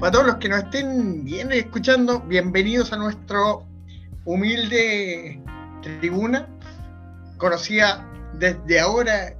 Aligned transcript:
para 0.00 0.12
todos 0.12 0.26
los 0.28 0.36
que 0.36 0.48
nos 0.48 0.64
estén 0.64 1.24
bien 1.24 1.52
escuchando, 1.52 2.20
bienvenidos 2.20 2.90
a 2.90 2.96
nuestro 2.96 3.66
humilde 4.24 5.38
tribuna, 5.82 6.48
conocida 7.36 8.10
desde 8.38 8.80
ahora 8.80 9.34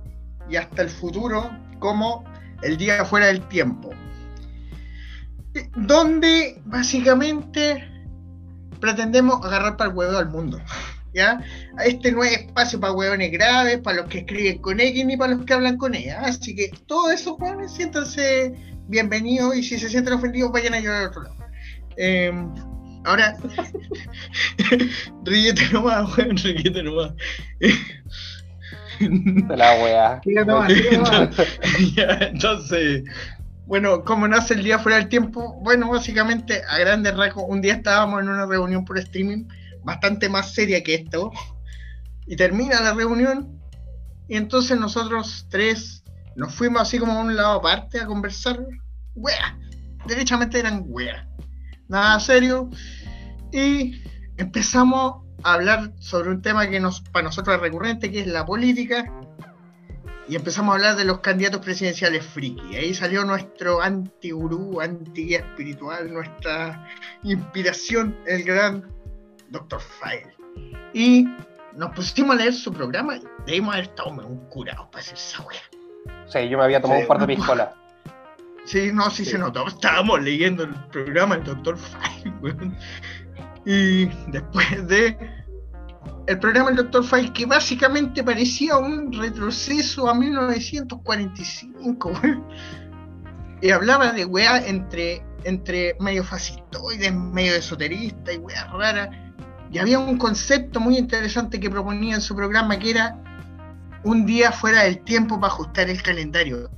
y 0.50 0.57
hasta 0.57 0.82
el 0.82 0.91
futuro 0.91 1.50
como 1.79 2.25
el 2.61 2.77
día 2.77 3.07
fuera 3.07 3.29
del 3.29 3.41
tiempo, 3.48 3.88
donde 5.77 6.61
básicamente 6.66 7.82
pretendemos 8.80 9.42
agarrar 9.42 9.79
para 9.79 9.88
el 9.88 9.96
huevo 9.96 10.18
al 10.18 10.29
mundo. 10.29 10.61
¿Ya? 11.12 11.42
Este 11.84 12.12
no 12.12 12.22
es 12.22 12.32
espacio 12.32 12.79
para 12.79 12.92
huevones 12.92 13.32
graves, 13.32 13.79
para 13.79 13.96
los 13.96 14.08
que 14.08 14.18
escriben 14.18 14.58
con 14.58 14.79
X 14.79 15.04
ni 15.06 15.16
para 15.16 15.34
los 15.34 15.45
que 15.45 15.54
hablan 15.54 15.77
con 15.77 15.95
ella. 15.95 16.20
Así 16.20 16.54
que 16.54 16.70
todos 16.86 17.12
esos 17.12 17.36
huevones 17.40 17.72
siéntanse 17.72 18.54
bienvenidos 18.90 19.57
y 19.57 19.62
si 19.62 19.79
se 19.79 19.89
sienten 19.89 20.14
ofendidos 20.14 20.50
vayan 20.50 20.75
a 20.75 20.80
llorar 20.80 21.03
al 21.03 21.08
otro 21.08 21.22
lado. 21.22 21.36
Eh, 21.96 22.32
ahora, 23.04 23.36
ríete 25.25 25.63
nomás, 25.72 26.18
weón, 26.18 26.36
ríete 26.36 26.82
nomás. 26.82 27.13
La 29.49 29.75
weá. 29.80 30.21
entonces, 32.20 33.05
bueno, 33.66 34.05
¿cómo 34.05 34.27
nace 34.27 34.55
el 34.55 34.64
día 34.64 34.80
fuera 34.80 34.98
del 34.98 35.08
tiempo? 35.08 35.61
Bueno, 35.62 35.88
básicamente, 35.88 36.61
a 36.69 36.78
grandes 36.78 37.16
rasgos, 37.16 37.44
un 37.47 37.62
día 37.62 37.75
estábamos 37.75 38.20
en 38.20 38.28
una 38.28 38.44
reunión 38.44 38.84
por 38.84 38.98
streaming 38.98 39.44
bastante 39.84 40.28
más 40.28 40.52
seria 40.52 40.83
que 40.83 40.94
esto, 40.97 41.30
y 42.27 42.34
termina 42.34 42.80
la 42.80 42.92
reunión, 42.92 43.61
y 44.28 44.36
entonces 44.36 44.78
nosotros 44.78 45.47
tres 45.48 46.00
nos 46.36 46.55
fuimos 46.55 46.83
así 46.83 46.98
como 46.98 47.12
a 47.12 47.20
un 47.20 47.36
lado 47.36 47.58
aparte 47.58 48.00
a 48.00 48.06
conversar, 48.06 48.64
wea, 49.14 49.58
derechamente 50.06 50.58
eran 50.58 50.84
wea, 50.86 51.28
nada 51.88 52.18
serio, 52.20 52.70
y 53.52 54.02
empezamos 54.36 55.24
a 55.42 55.55
hablar 55.55 55.92
sobre 55.98 56.30
un 56.30 56.42
tema 56.42 56.68
que 56.68 56.80
nos, 56.80 57.00
para 57.00 57.24
nosotros 57.24 57.56
es 57.56 57.62
recurrente, 57.62 58.10
que 58.10 58.20
es 58.20 58.27
la 58.27 58.44
política, 58.44 59.05
y 60.28 60.36
empezamos 60.36 60.72
a 60.72 60.77
hablar 60.77 60.96
de 60.96 61.05
los 61.05 61.18
candidatos 61.18 61.60
presidenciales 61.60 62.24
friki. 62.24 62.77
Ahí 62.77 62.94
salió 62.94 63.24
nuestro 63.24 63.83
anti-gurú, 63.83 64.80
anti-guía 64.80 65.38
espiritual, 65.38 66.12
nuestra 66.12 66.86
inspiración, 67.24 68.16
el 68.27 68.44
gran 68.44 68.86
Dr. 69.48 69.80
File. 69.80 70.33
Y 70.94 71.27
nos 71.74 71.90
pusimos 71.96 72.36
a 72.36 72.38
leer 72.38 72.55
su 72.55 72.72
programa 72.72 73.16
y 73.16 73.22
debimos 73.44 73.74
haber 73.74 73.86
estado 73.86 74.10
un 74.10 74.48
curado 74.48 74.88
para 74.92 75.02
hacer 75.02 75.14
esa 75.14 75.42
wea. 75.42 75.69
Sí, 76.31 76.48
yo 76.48 76.59
me 76.59 76.64
había 76.64 76.81
tomado 76.81 77.00
un 77.00 77.06
par 77.06 77.19
de 77.19 77.27
piscolas. 77.27 77.69
Sí, 78.67 78.91
no, 78.92 79.11
sí, 79.11 79.25
se 79.25 79.39
notó. 79.39 79.67
Estábamos 79.67 80.23
leyendo 80.23 80.64
el 80.64 80.75
programa 80.92 81.36
del 81.36 81.45
Dr. 81.45 81.78
File, 81.78 82.73
Y 83.64 84.05
después 84.31 84.86
de 84.86 85.17
el 86.27 86.39
programa 86.39 86.70
del 86.70 86.84
Dr. 86.84 87.05
File, 87.05 87.33
que 87.33 87.47
básicamente 87.47 88.23
parecía 88.23 88.77
un 88.77 89.12
retroceso 89.12 90.08
a 90.08 90.14
1945, 90.14 92.12
Y 93.62 93.70
hablaba 93.70 94.12
de 94.12 94.25
weá 94.25 94.64
entre, 94.64 95.25
entre 95.45 95.97
medio 95.98 96.23
fascistoides, 96.23 97.12
medio 97.12 97.56
esoterista 97.56 98.33
y 98.33 98.36
weá 98.36 98.67
rara. 98.67 99.11
Y 99.73 99.78
había 99.78 99.98
un 99.98 100.19
concepto 100.19 100.78
muy 100.81 100.97
interesante 100.97 101.58
que 101.58 101.70
proponía 101.70 102.14
en 102.14 102.20
su 102.20 102.36
programa 102.36 102.78
que 102.78 102.91
era 102.91 103.17
un 104.04 104.26
día 104.26 104.52
fuera 104.52 104.84
del 104.84 105.02
tiempo 105.04 105.40
para 105.40 105.52
ajustar 105.52 105.88
el 105.90 106.02
calendario. 106.02 106.70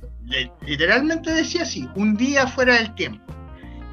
Literalmente 0.65 1.31
decía 1.31 1.63
así, 1.63 1.87
un 1.95 2.15
día 2.15 2.47
fuera 2.47 2.75
del 2.75 2.93
tiempo. 2.95 3.23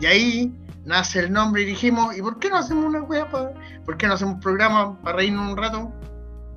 Y 0.00 0.06
ahí 0.06 0.54
nace 0.84 1.20
el 1.20 1.32
nombre 1.32 1.62
y 1.62 1.66
dijimos, 1.66 2.16
¿y 2.16 2.22
por 2.22 2.38
qué 2.38 2.48
no 2.48 2.56
hacemos 2.56 2.84
una 2.84 3.02
wea 3.02 3.28
por 3.28 3.96
qué 3.96 4.06
no 4.06 4.14
hacemos 4.14 4.34
un 4.34 4.40
programa 4.40 4.98
para 5.02 5.18
reírnos 5.18 5.50
un 5.50 5.56
rato 5.56 5.92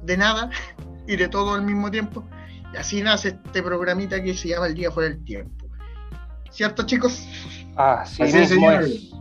de 0.03 0.17
nada 0.17 0.49
y 1.07 1.15
de 1.15 1.27
todo 1.27 1.53
al 1.53 1.63
mismo 1.63 1.91
tiempo? 1.91 2.23
Y 2.73 2.77
así 2.77 3.01
nace 3.01 3.39
este 3.45 3.61
programita 3.61 4.21
que 4.23 4.33
se 4.33 4.49
llama 4.49 4.67
El 4.67 4.75
Día 4.75 4.91
Fuera 4.91 5.09
del 5.09 5.23
Tiempo. 5.23 5.65
¿Cierto, 6.49 6.83
chicos? 6.85 7.27
Así, 7.75 8.23
mismo 8.23 8.71
es. 8.71 9.11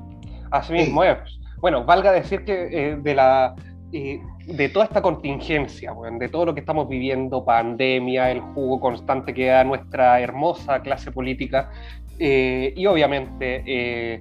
Así 0.50 0.72
mismo 0.72 1.02
es. 1.02 1.18
Bueno, 1.58 1.84
valga 1.84 2.12
decir 2.12 2.44
que 2.44 2.68
eh, 2.70 2.96
de 2.96 3.14
la 3.14 3.54
eh, 3.92 4.20
de 4.47 4.69
toda 4.69 4.86
esta 4.86 5.03
contingencia, 5.03 5.92
de 6.19 6.28
todo 6.28 6.47
lo 6.47 6.54
que 6.54 6.60
estamos 6.60 6.88
viviendo, 6.88 7.44
pandemia, 7.44 8.30
el 8.30 8.41
jugo 8.41 8.80
constante 8.80 9.32
que 9.34 9.47
da 9.47 9.64
nuestra 9.64 10.20
hermosa 10.20 10.80
clase 10.80 11.12
política, 11.12 11.70
eh, 12.19 12.72
y 12.76 12.86
obviamente 12.86 14.20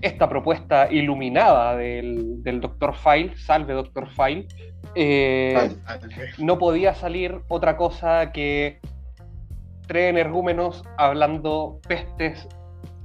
esta 0.00 0.28
propuesta 0.28 0.90
iluminada 0.90 1.76
del, 1.76 2.42
del 2.42 2.60
Dr. 2.60 2.94
File, 2.94 3.36
salve 3.36 3.74
Dr. 3.74 4.08
File, 4.08 4.46
eh, 4.94 5.70
no 6.38 6.58
podía 6.58 6.94
salir 6.94 7.40
otra 7.48 7.76
cosa 7.76 8.32
que 8.32 8.78
tres 9.86 10.10
energúmenos 10.10 10.84
hablando 10.96 11.80
pestes 11.86 12.48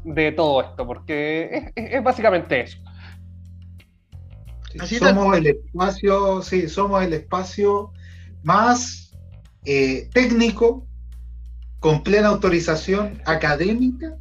de 0.04 0.32
todo 0.32 0.62
esto, 0.62 0.86
porque 0.86 1.72
es, 1.76 2.04
básicamente 2.04 2.62
eso. 2.62 2.78
Somos 5.00 5.38
el 5.38 5.48
espacio, 5.48 6.42
sí, 6.42 6.68
somos 6.68 7.04
el 7.04 7.14
espacio 7.14 7.92
más 8.44 9.12
eh, 9.66 10.10
técnico, 10.14 10.86
con 11.80 12.04
plena 12.04 12.30
autorización 12.30 13.22
académica, 13.26 14.16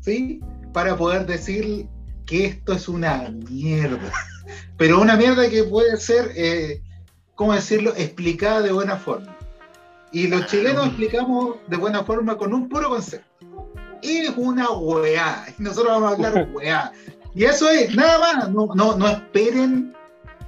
¿sí? 0.00 0.40
para 0.72 0.96
poder 0.96 1.26
decir 1.26 1.86
que 2.26 2.46
esto 2.46 2.72
es 2.72 2.88
una 2.88 3.30
mierda. 3.50 4.12
Pero 4.78 5.00
una 5.00 5.16
mierda 5.16 5.48
que 5.48 5.64
puede 5.64 5.96
ser, 5.98 6.32
eh, 6.34 6.82
¿cómo 7.34 7.52
decirlo?, 7.52 7.92
explicada 7.96 8.62
de 8.62 8.72
buena 8.72 8.96
forma. 8.96 9.36
Y 10.12 10.28
los 10.28 10.46
chilenos 10.46 10.88
explicamos 10.88 11.56
de 11.68 11.76
buena 11.76 12.04
forma 12.04 12.36
con 12.36 12.52
un 12.52 12.68
puro 12.68 12.90
concepto. 12.90 13.26
Es 14.02 14.30
una 14.36 14.70
weá. 14.70 15.46
Y 15.58 15.62
nosotros 15.62 15.92
vamos 15.92 16.10
a 16.10 16.14
hablar 16.14 16.48
weá. 16.54 16.92
Y 17.34 17.44
eso 17.44 17.70
es, 17.70 17.94
nada 17.94 18.18
más. 18.18 18.50
No, 18.50 18.68
no, 18.74 18.96
no 18.96 19.08
esperen, 19.08 19.94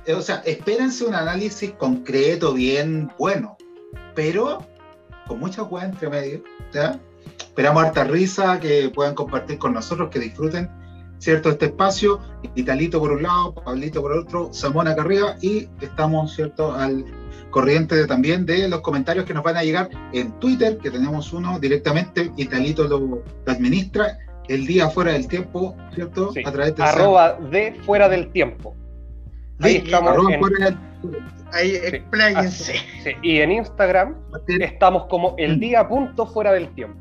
eh, 0.06 0.14
o 0.14 0.22
sea, 0.22 0.36
espérense 0.44 1.04
un 1.04 1.14
análisis 1.14 1.72
concreto, 1.72 2.52
bien 2.52 3.10
bueno. 3.18 3.56
Pero 4.14 4.66
con 5.26 5.40
mucha 5.40 5.62
weá 5.62 5.86
entre 5.86 6.08
medio. 6.08 6.42
¿ya? 6.72 7.00
Esperamos 7.38 7.84
harta 7.84 8.04
risa, 8.04 8.60
que 8.60 8.90
puedan 8.94 9.14
compartir 9.14 9.58
con 9.58 9.72
nosotros, 9.72 10.10
que 10.10 10.18
disfruten 10.18 10.70
¿cierto? 11.24 11.48
Este 11.48 11.66
espacio, 11.66 12.20
Italito 12.54 13.00
por 13.00 13.12
un 13.12 13.22
lado, 13.22 13.54
Pablito 13.54 14.02
por 14.02 14.12
otro, 14.12 14.52
Samón 14.52 14.88
acá 14.88 15.00
arriba 15.00 15.36
y 15.40 15.68
estamos, 15.80 16.34
¿cierto? 16.34 16.74
Al 16.74 17.02
corriente 17.50 18.06
también 18.06 18.44
de 18.44 18.68
los 18.68 18.82
comentarios 18.82 19.24
que 19.24 19.32
nos 19.32 19.42
van 19.42 19.56
a 19.56 19.62
llegar 19.62 19.88
en 20.12 20.38
Twitter, 20.38 20.76
que 20.76 20.90
tenemos 20.90 21.32
uno 21.32 21.58
directamente, 21.58 22.30
Italito 22.36 22.84
lo, 22.84 23.22
administra, 23.46 24.18
el 24.48 24.66
día 24.66 24.88
fuera 24.88 25.12
del 25.12 25.26
tiempo, 25.28 25.76
¿cierto? 25.94 26.32
A 26.44 26.52
través 26.52 26.76
de 26.76 26.82
arroba 26.82 27.34
de 27.50 27.74
fuera 27.84 28.08
del 28.08 28.30
tiempo. 28.30 28.74
Ahí 29.60 29.76
estamos. 29.76 30.16
ahí 31.52 31.76
expláyense. 31.76 32.74
Y 33.22 33.38
en 33.38 33.52
Instagram 33.52 34.16
estamos 34.60 35.06
como 35.06 35.34
el 35.38 35.60
día 35.60 35.88
punto 35.88 36.26
fuera 36.26 36.52
del 36.52 36.68
tiempo. 36.74 36.98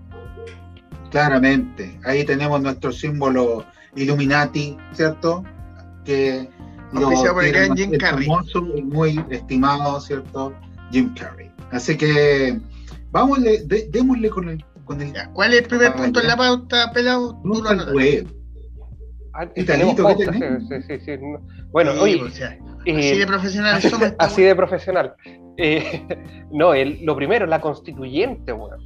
Claramente, 1.09 2.00
ahí 2.06 2.24
tenemos 2.24 2.62
nuestro 2.62 2.92
símbolo 2.92 3.66
Illuminati, 3.96 4.78
¿cierto? 4.94 5.44
Que 6.06 6.50
lo 6.92 7.10
por 7.10 7.75
Jim 7.75 7.98
Carrey. 7.98 8.28
y 8.75 8.81
muy 8.81 9.24
estimado, 9.30 10.00
¿cierto? 10.00 10.54
Jim 10.92 11.14
Carrey. 11.14 11.52
Así 11.72 11.98
que 11.98 12.60
vamos, 13.12 13.40
démosle 13.90 14.30
con 14.30 14.50
el, 14.50 14.66
con 14.86 15.02
el 15.02 15.13
¿Cuál 15.34 15.54
es 15.54 15.62
el 15.62 15.68
primer 15.68 15.94
punto 15.94 16.22
en 16.22 16.28
la 16.28 16.38
pauta, 16.38 16.92
pelado? 16.92 17.40
Tú 17.44 17.62
lo. 17.62 17.69
Ah, 19.36 19.48
Italito, 19.56 20.06
¿qué 20.07 20.25
tenés? 20.25 20.63
Sí, 20.69 20.75
sí, 20.88 21.06
sí, 21.06 21.12
Bueno, 21.72 21.94
oye, 22.00 22.22
o 22.22 22.30
sea, 22.30 22.56
eh, 22.86 23.10
así 23.10 23.18
de 23.18 23.25
profesional 23.25 23.81
somos. 23.81 24.13
así 24.19 24.44
de 24.44 24.56
profesional. 24.56 25.16
Eh, 25.57 26.06
no, 26.52 26.74
el, 26.74 27.04
lo 27.04 27.16
primero, 27.16 27.46
la 27.48 27.60
constituyente, 27.60 28.52
bueno. 28.52 28.78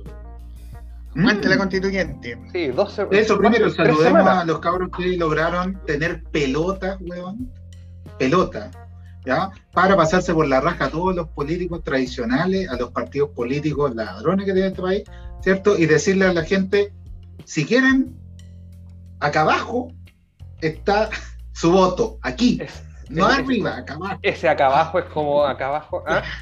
Ante 1.16 1.50
la 1.50 1.57
constituyente. 1.57 2.38
Sí, 2.54 2.68
12 2.68 3.07
Eso 3.12 3.38
primero, 3.38 3.69
saludemos 3.71 4.27
a 4.27 4.45
los 4.45 4.60
cabros 4.60 4.89
que 4.95 5.18
lograron 5.18 5.83
tener 5.86 6.24
pelota, 6.31 6.98
weón. 7.01 7.51
Pelota. 8.19 8.71
¿Ya? 9.27 9.50
Para 9.74 9.97
pasarse 9.97 10.33
por 10.33 10.47
la 10.47 10.62
raja 10.62 10.85
a 10.85 10.89
todos 10.89 11.13
los 11.13 11.27
políticos 11.27 11.83
tradicionales, 11.83 12.69
a 12.69 12.77
los 12.77 12.91
partidos 12.91 13.31
políticos 13.31 13.94
ladrones 13.94 14.45
que 14.45 14.53
tiene 14.53 14.69
este 14.69 14.81
país, 14.81 15.03
¿cierto? 15.41 15.77
Y 15.77 15.85
decirle 15.85 16.27
a 16.27 16.33
la 16.33 16.44
gente, 16.45 16.94
si 17.44 17.65
quieren, 17.65 18.15
acá 19.19 19.41
abajo 19.41 19.91
está 20.62 21.09
su 21.51 21.71
voto, 21.74 22.19
aquí. 22.21 22.62
no 23.09 23.25
arriba, 23.25 23.75
acá 23.75 23.95
abajo. 23.95 24.19
Ese 24.21 24.47
acá 24.47 24.68
abajo 24.68 25.00
es 25.00 25.06
como 25.06 25.44
acá 25.45 25.68
abajo. 25.68 26.03
¿ah? 26.07 26.23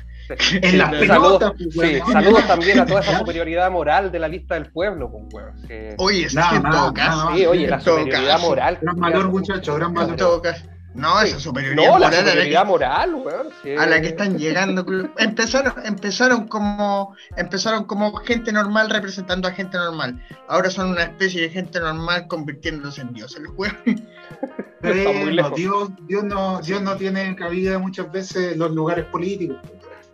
En 0.61 0.79
las 0.79 0.89
Saludos, 1.05 1.37
pelotas, 1.37 1.51
pues, 1.75 1.89
sí, 1.91 2.11
saludos 2.11 2.47
también 2.47 2.79
a 2.79 2.85
toda 2.87 3.01
esa 3.01 3.19
superioridad 3.19 3.69
moral 3.69 4.11
de 4.11 4.17
la 4.17 4.27
lista 4.27 4.55
del 4.55 4.71
pueblo, 4.71 5.11
pues, 5.11 5.23
weón. 5.31 5.67
Sí. 5.67 5.95
Oye, 5.99 6.27
Nada 6.33 6.55
en 6.55 6.61
más, 6.63 6.71
todo 6.75 6.91
nada 6.91 6.93
caso. 6.93 7.35
Sí, 7.35 7.45
oye, 7.45 7.67
la 7.67 7.75
en 7.75 7.81
superioridad 7.81 8.39
moral. 8.41 8.79
Gran 8.81 8.95
valor, 8.99 9.29
muchachos, 9.29 9.75
gran 9.75 9.89
En 9.89 9.93
valor. 9.95 10.15
todo 10.15 10.41
caso. 10.41 10.65
No, 10.95 11.19
esa 11.21 11.39
superioridad 11.39 11.85
No, 11.91 11.99
la 11.99 12.07
moral 12.07 12.07
a 12.07 12.09
la 12.09 12.23
que- 12.23 12.29
superioridad 12.29 12.65
moral, 12.65 13.15
weón. 13.15 13.47
sí. 13.61 13.75
a 13.75 13.85
la 13.85 14.01
que 14.01 14.07
están 14.07 14.37
llegando. 14.37 14.85
Empezaron, 15.17 15.73
empezaron 15.85 16.47
como 16.47 17.15
empezaron 17.35 17.83
como 17.83 18.15
gente 18.17 18.51
normal 18.53 18.89
representando 18.89 19.47
a 19.47 19.51
gente 19.51 19.77
normal. 19.77 20.21
Ahora 20.47 20.69
son 20.69 20.89
una 20.91 21.03
especie 21.03 21.41
de 21.41 21.49
gente 21.49 21.79
normal 21.79 22.27
convirtiéndose 22.27 23.01
en 23.01 23.13
dioses. 23.13 23.41
Bueno, 23.55 23.75
lejos. 24.81 25.55
Dios, 25.55 25.89
Dios, 26.07 26.23
no, 26.23 26.61
Dios 26.61 26.81
no 26.81 26.95
tiene 26.95 27.35
cabida 27.35 27.77
muchas 27.77 28.11
veces 28.11 28.53
en 28.53 28.59
los 28.59 28.71
lugares 28.71 29.05
políticos. 29.05 29.57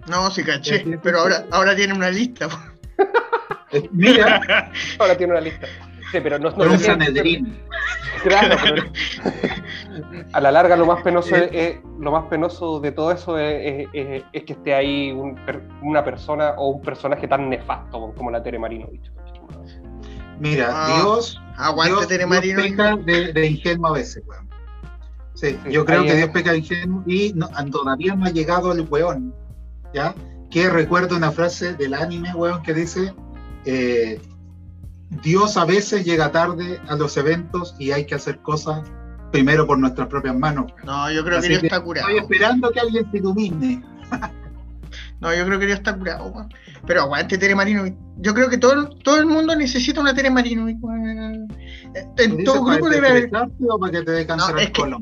No, 0.08 0.32
sí 0.32 0.44
caché, 0.44 0.84
pero 1.04 1.20
ahora, 1.20 1.46
ahora 1.52 1.76
tiene 1.76 1.94
una 1.94 2.10
lista. 2.10 2.48
Mira, 3.92 4.72
Ahora 5.00 5.16
tiene 5.16 5.34
una 5.34 5.42
lista. 5.42 5.68
Sí, 6.12 6.20
pero 6.22 6.38
no, 6.40 6.50
no 6.50 6.78
sé. 6.78 6.92
Claro, 8.24 8.56
pero 8.62 8.84
a 10.34 10.40
la 10.42 10.52
larga 10.52 10.76
lo 10.76 10.86
más 10.86 11.02
penoso 11.02 11.36
es, 11.36 11.50
es- 11.54 11.80
lo 12.00 12.12
más 12.12 12.26
penoso 12.26 12.80
de 12.80 12.92
todo 12.92 13.12
eso 13.12 13.38
es, 13.40 13.88
es- 13.88 13.90
es- 13.94 14.24
es 14.32 14.44
que 14.44 14.54
esté 14.54 14.74
ahí 14.76 15.12
un 15.12 15.40
una 15.82 16.04
persona 16.04 16.52
o 16.58 16.70
un 16.70 16.82
personaje 16.82 17.28
tan 17.28 17.50
nefasto 17.50 18.14
como 18.16 18.30
la 18.30 18.44
Tere 18.44 18.60
Marinovich. 18.60 19.12
Mira, 20.40 20.70
Ah, 20.72 20.96
Dios, 21.02 21.42
Aguante 21.58 21.94
Dios, 21.96 22.08
Tere 22.08 22.26
Dios 22.42 22.62
peca 22.62 22.96
de, 22.98 23.34
de 23.34 23.48
ingenuo 23.48 23.88
a 23.88 23.94
veces, 23.94 24.24
weón. 24.28 24.48
Sí, 25.34 25.58
Sí, 25.66 25.72
yo 25.72 25.86
creo 25.86 26.04
que 26.04 26.10
es. 26.10 26.18
Dios 26.18 26.30
peca 26.30 26.52
de 26.52 26.60
ingenuo 26.60 27.04
y 27.08 27.34
no- 27.34 27.50
todavía 27.72 28.16
no 28.16 28.26
ha 28.26 28.30
llegado 28.30 28.72
el 28.72 28.82
weón, 28.90 29.34
¿ya? 29.94 30.14
Que 30.50 30.70
recuerdo 30.70 31.16
una 31.16 31.32
frase 31.32 31.74
del 31.76 31.94
anime, 31.94 32.34
weón, 32.36 32.62
que 32.64 32.74
dice, 32.74 33.14
eh, 33.66 34.20
Dios 35.24 35.58
a 35.58 35.66
veces 35.66 36.06
llega 36.06 36.32
tarde 36.32 36.80
a 36.88 36.96
los 36.96 37.18
eventos 37.18 37.76
y 37.78 37.92
hay 37.92 38.06
que 38.06 38.16
hacer 38.16 38.40
cosas 38.40 38.90
primero 39.32 39.68
por 39.68 39.78
nuestras 39.78 40.08
propias 40.08 40.36
manos. 40.36 40.72
No, 40.84 41.12
yo 41.12 41.24
creo 41.24 41.40
Así 41.40 41.48
que 41.48 41.54
Dios 41.54 41.64
está 41.66 41.82
curado. 41.82 42.08
Estoy 42.08 42.24
esperando 42.24 42.72
que 42.72 42.80
alguien 42.80 43.12
se 43.12 43.18
ilumine. 43.18 43.84
No, 45.22 45.34
yo 45.34 45.46
creo 45.46 45.60
que 45.60 45.68
Dios 45.68 45.78
está 45.78 45.96
curado, 45.96 46.28
weón. 46.28 46.50
Pero 46.88 47.02
aguante 47.02 47.38
Tere 47.38 47.54
Marino. 47.54 47.86
Yo 48.18 48.34
creo 48.34 48.50
que 48.50 48.58
todo, 48.58 48.90
todo 48.90 49.20
el 49.20 49.28
mundo 49.28 49.56
necesita 49.56 50.02
una 50.02 50.16
Tere 50.16 50.32
Marino. 50.32 50.66
weón. 50.66 51.48
¿Lo 51.48 52.24
En 52.24 52.44
todo 52.44 52.64
grupo 52.64 52.90
debe 52.90 53.08
haber. 53.08 53.30
o 53.70 53.80
para 53.80 53.92
que 53.92 54.02
te 54.02 54.12
dé 54.12 54.26
No, 54.26 54.58
es 54.58 54.72
que-? 54.72 54.96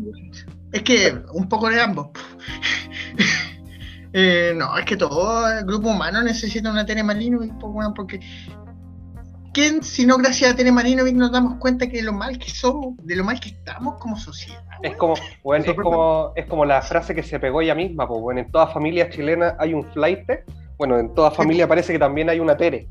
Es 0.73 0.83
que 0.83 1.21
un 1.33 1.47
poco 1.47 1.69
de 1.69 1.81
ambos. 1.81 2.09
Eh, 4.11 4.55
no, 4.57 4.75
es 4.75 4.85
que 4.85 4.97
todo 4.97 5.47
el 5.51 5.63
grupo 5.65 5.89
humano 5.89 6.23
necesita 6.23 6.71
una 6.71 6.83
Tere 6.83 7.03
weón, 7.03 7.93
porque 7.93 8.19
¿quién, 9.53 9.83
si 9.83 10.05
no 10.05 10.17
gracias 10.17 10.51
a 10.51 10.55
Tere 10.55 10.71
Marinovic, 10.71 11.15
nos 11.15 11.31
damos 11.31 11.55
cuenta 11.59 11.87
que 11.87 11.97
de 11.97 12.03
lo 12.03 12.13
mal 12.13 12.37
que 12.37 12.49
somos, 12.49 12.95
de 13.03 13.15
lo 13.15 13.23
mal 13.23 13.39
que 13.39 13.49
estamos 13.49 13.95
como 13.99 14.17
sociedad? 14.17 14.63
Es 14.81 14.95
como, 14.95 15.15
bueno, 15.43 15.65
es 15.65 15.73
como, 15.75 16.33
es 16.35 16.45
como 16.45 16.65
la 16.65 16.81
frase 16.81 17.13
que 17.13 17.23
se 17.23 17.39
pegó 17.39 17.61
ella 17.61 17.75
misma, 17.75 18.07
pues 18.07 18.21
bueno, 18.21 18.41
en 18.41 18.51
toda 18.51 18.67
familia 18.67 19.09
chilena 19.09 19.55
hay 19.59 19.73
un 19.73 19.83
flight, 19.91 20.27
bueno, 20.77 20.99
en 20.99 21.13
toda 21.13 21.31
familia 21.31 21.67
parece 21.67 21.93
que 21.93 21.99
también 21.99 22.29
hay 22.29 22.39
una 22.39 22.55
Tere. 22.57 22.87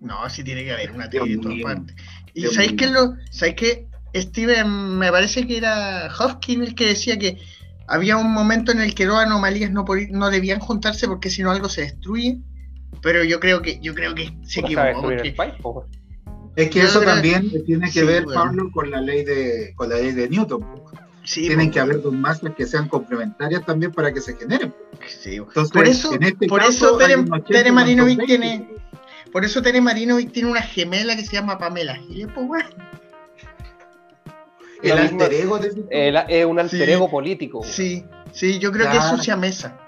No, 0.00 0.28
sí 0.28 0.44
tiene 0.44 0.64
que 0.64 0.72
haber 0.72 0.90
una 0.92 1.08
Tere 1.08 1.28
de 1.28 1.38
todas 1.38 1.58
partes. 1.62 1.96
Y 2.34 2.40
Dios 2.42 2.54
¿sabéis 2.54 2.74
qué? 2.74 2.86
Lo, 2.88 3.14
¿Sabéis 3.30 3.56
qué? 3.56 3.88
Steven, 4.14 4.98
me 4.98 5.10
parece 5.10 5.46
que 5.46 5.56
era 5.56 6.08
Hopkins 6.18 6.68
el 6.68 6.74
que 6.74 6.86
decía 6.86 7.18
que 7.18 7.38
había 7.86 8.16
un 8.16 8.32
momento 8.32 8.72
en 8.72 8.80
el 8.80 8.94
que 8.94 9.06
dos 9.06 9.18
anomalías 9.18 9.70
no, 9.70 9.84
no 10.10 10.30
debían 10.30 10.60
juntarse 10.60 11.08
porque 11.08 11.30
si 11.30 11.42
no 11.42 11.50
algo 11.50 11.68
se 11.68 11.82
destruye. 11.82 12.38
Pero 13.04 13.22
yo 13.22 13.38
creo 13.38 13.62
que, 13.62 13.78
yo 13.80 13.94
creo 13.94 14.14
que 14.14 14.32
se 14.42 14.60
¿Cómo 14.62 14.68
se 14.70 14.74
va 14.76 14.82
a 14.82 14.90
equivocó. 14.90 15.08
porque- 15.14 15.32
país? 15.32 15.54
po? 15.62 15.86
Es 16.56 16.70
que 16.70 16.78
Yo 16.80 16.86
eso 16.86 17.00
también 17.02 17.50
tiene 17.66 17.86
que 17.86 18.00
Sí, 18.00 18.02
ver, 18.06 18.24
bueno. 18.24 18.40
Pablo, 18.42 18.70
con 18.72 18.90
la 18.90 19.00
ley 19.00 19.24
de, 19.24 19.72
con 19.76 19.88
la 19.90 19.96
ley 19.96 20.12
de 20.12 20.28
Newton. 20.28 20.60
po. 20.60 20.90
Sí, 21.24 21.46
Tienen 21.46 21.70
que 21.70 21.80
haber 21.80 22.02
dos 22.02 22.12
masas 22.12 22.52
que 22.56 22.66
sean 22.66 22.88
complementarias 22.88 23.64
también 23.64 23.92
para 23.92 24.12
que 24.12 24.20
se 24.20 24.34
generen. 24.36 24.74
sí, 25.06 25.36
Entonces, 25.36 25.70
Por 25.72 25.86
eso- 25.86 26.12
en 26.14 26.22
este 26.22 26.46
por 26.46 26.60
caso, 26.60 26.70
eso 26.70 26.98
Tere- 26.98 27.16
un 27.16 27.32
80 27.32 27.46
Tere 27.58 27.72
Marinovic 27.72 28.24
tiene- 28.26 28.58
20. 28.68 28.74
Por 29.32 29.44
eso 29.44 29.60
Tere 29.62 29.80
Marinovic 29.80 30.32
tiene 30.32 30.50
una 30.50 30.62
gemela 30.62 31.16
que 31.16 31.24
se 31.24 31.32
llama 31.32 31.58
Pamela 31.58 31.96
Giles, 31.96 32.28
pues, 32.34 32.64
el 34.82 34.92
alter 34.98 35.32
ego 35.32 35.58
de 35.58 35.68
El- 35.90 36.16
es 36.28 36.44
un 36.46 36.58
alter 36.60 36.86
Sí. 36.86 36.92
ego 36.92 37.10
político. 37.10 37.62
Sí, 37.64 38.04
sí, 38.32 38.58
yo 38.58 38.70
creo 38.70 38.90
que 38.90 38.98
es 38.98 39.04
sucia 39.04 39.36
mesa. 39.36 39.78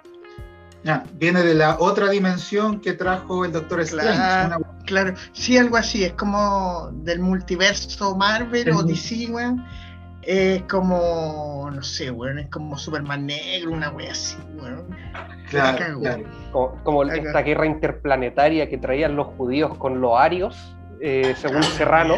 Ya, 0.86 1.02
viene 1.14 1.42
de 1.42 1.54
la 1.54 1.78
otra 1.80 2.08
dimensión 2.10 2.80
que 2.80 2.92
trajo 2.92 3.44
el 3.44 3.50
Doctor 3.50 3.80
Strange. 3.80 4.14
Claro. 4.14 4.56
una- 4.58 4.66
Claro, 4.86 5.14
sí, 5.32 5.58
algo 5.58 5.76
así, 5.76 6.04
es 6.04 6.12
como 6.12 6.90
del 7.02 7.18
multiverso 7.18 8.14
Marvel 8.14 8.70
o. 8.70 8.84
DC, 8.84 9.26
weón. 9.30 9.66
Es 10.22 10.62
como, 10.62 11.68
no 11.74 11.82
sé, 11.82 12.12
weón, 12.12 12.38
es 12.38 12.48
como 12.50 12.78
Superman 12.78 13.26
negro, 13.26 13.72
una 13.72 13.90
wea 13.90 14.12
así, 14.12 14.36
weón. 14.60 14.86
claro, 15.50 15.78
cago. 15.78 16.00
claro. 16.02 16.78
Como, 16.84 17.02
esta 17.02 17.42
guerra 17.42 17.66
interplanetaria 17.66 18.68
que 18.68 18.78
traían 18.78 19.16
los 19.16 19.26
judíos 19.36 19.76
con 19.78 20.00
los 20.00 20.12
arios, 20.16 20.56
eh, 21.00 21.34
según 21.36 21.62
Claro. 21.62 21.74
Serrano, 21.76 22.14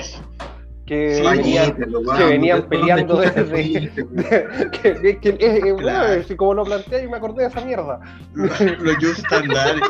que 0.88 1.16
Sí, 1.16 1.22
venían, 1.22 1.76
que 1.76 2.24
venían 2.24 2.60
¿dónde 2.60 2.76
peleando 2.76 3.16
desde- 3.20 3.44
weón? 3.44 4.70
que, 4.72 4.94
que- 4.94 5.18
que- 5.20 5.28
eh, 5.28 5.60
eh, 5.66 5.74
Claro. 5.78 6.06
bueno, 6.08 6.22
si 6.26 6.34
como 6.36 6.54
lo 6.54 6.64
planteé 6.64 7.04
y 7.04 7.08
me 7.08 7.18
acordé 7.18 7.42
de 7.42 7.48
esa 7.50 7.60
mierda. 7.60 8.00
Los 8.34 8.96
just 8.96 9.18
standard. 9.18 9.80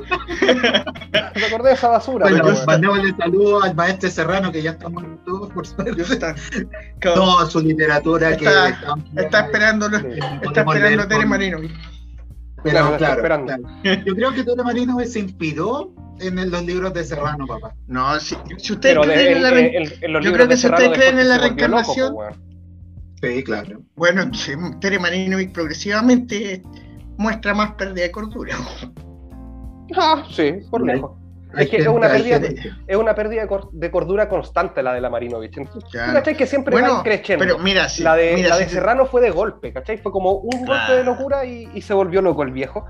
Me 1.39 1.47
acordé 1.47 1.69
de 1.69 1.75
esa 1.75 1.89
basura. 1.89 2.27
Bueno, 2.29 2.43
bueno. 2.45 2.59
mandémosle 2.67 3.15
saludos 3.17 3.65
al 3.65 3.75
maestro 3.77 4.11
Serrano, 4.11 4.51
que 4.51 4.61
ya 4.63 4.73
estamos 4.73 5.05
todos 5.25 5.51
por 5.53 5.67
suerte. 5.67 6.03
Toda 7.01 7.47
su 7.47 7.61
literatura 7.61 8.37
que 8.37 8.45
Está- 8.47 8.95
Está 9.17 9.41
esperando, 9.41 9.89
Sí. 9.89 9.95
está 10.43 10.61
esperando 10.63 11.07
Tere 11.09 11.27
Marinovic. 11.27 11.71
Pero 12.63 12.71
Claro, 12.79 12.97
claro, 12.97 13.15
esperando. 13.17 13.47
claro. 13.47 13.63
Yo 14.07 14.15
creo 14.15 14.33
que 14.33 14.45
Tere 14.45 14.63
Marino 14.65 14.99
se 15.05 15.19
inspiró 15.21 15.93
en 16.21 16.39
el- 16.39 16.51
los 16.51 16.65
libros 16.65 16.93
de 16.95 17.05
Serrano, 17.05 17.47
papá. 17.47 17.75
No, 17.87 18.19
si, 18.19 18.37
si 18.59 18.73
ustedes 18.73 18.99
creen 19.07 19.37
en 19.37 19.43
la 19.43 19.51
re- 19.51 19.77
en- 19.77 19.93
en 20.03 20.13
los 20.13 20.25
yo 20.25 20.33
creo 20.33 20.49
que 20.49 20.57
si 20.57 20.67
ustedes 20.67 20.91
creen 20.91 21.19
en 21.21 21.29
la 21.29 21.37
loco, 21.37 21.47
reencarnación-. 21.49 22.17
Sí, 23.23 23.43
claro. 23.45 23.81
Bueno, 23.97 24.33
sí, 24.35 24.53
Tere 24.81 24.99
Marinovic 24.99 25.53
progresivamente 25.53 26.63
muestra 27.17 27.55
más 27.55 27.73
pérdida 27.73 28.05
de 28.05 28.11
cordura. 28.11 28.57
Ah, 29.97 30.25
sí, 30.31 30.53
por 30.71 30.85
lejos. 30.85 31.13
Es 31.57 31.69
que 31.71 31.77
es 31.79 31.87
una 31.87 32.09
pérdida 32.09 32.41
gente- 32.41 32.71
Es 32.87 32.97
una 32.97 33.15
pérdida 33.15 33.43
de, 33.43 33.49
cor- 33.49 33.71
de 33.73 33.91
cordura 33.91 34.29
constante 34.29 34.83
la 34.83 34.93
de 34.93 35.01
la 35.01 35.09
Marinovich. 35.11 35.57
Entonces, 35.57 35.91
Claro. 35.91 36.13
¿Cachai? 36.15 36.37
Que 36.37 36.47
siempre 36.47 36.73
Bueno, 36.73 36.95
va 36.97 37.03
creciendo. 37.03 37.45
pero 37.45 37.59
mira, 37.59 37.89
si, 37.89 38.03
la 38.03 38.17
de, 38.17 38.35
mira, 38.35 38.49
la 38.51 38.55
si 38.57 38.61
de 38.63 38.67
te- 38.67 38.75
Serrano 38.75 39.07
fue 39.07 39.21
de 39.21 39.31
golpe, 39.31 39.73
¿cachai? 39.73 39.97
Fue 39.99 40.13
como 40.13 40.33
un 40.33 40.65
golpe 40.67 40.93
de 40.95 41.05
locura 41.05 41.45
y, 41.45 41.69
y 41.75 41.81
se 41.83 41.95
volvió 41.95 42.21
loco 42.23 42.43
el 42.43 42.51
viejo. 42.53 42.85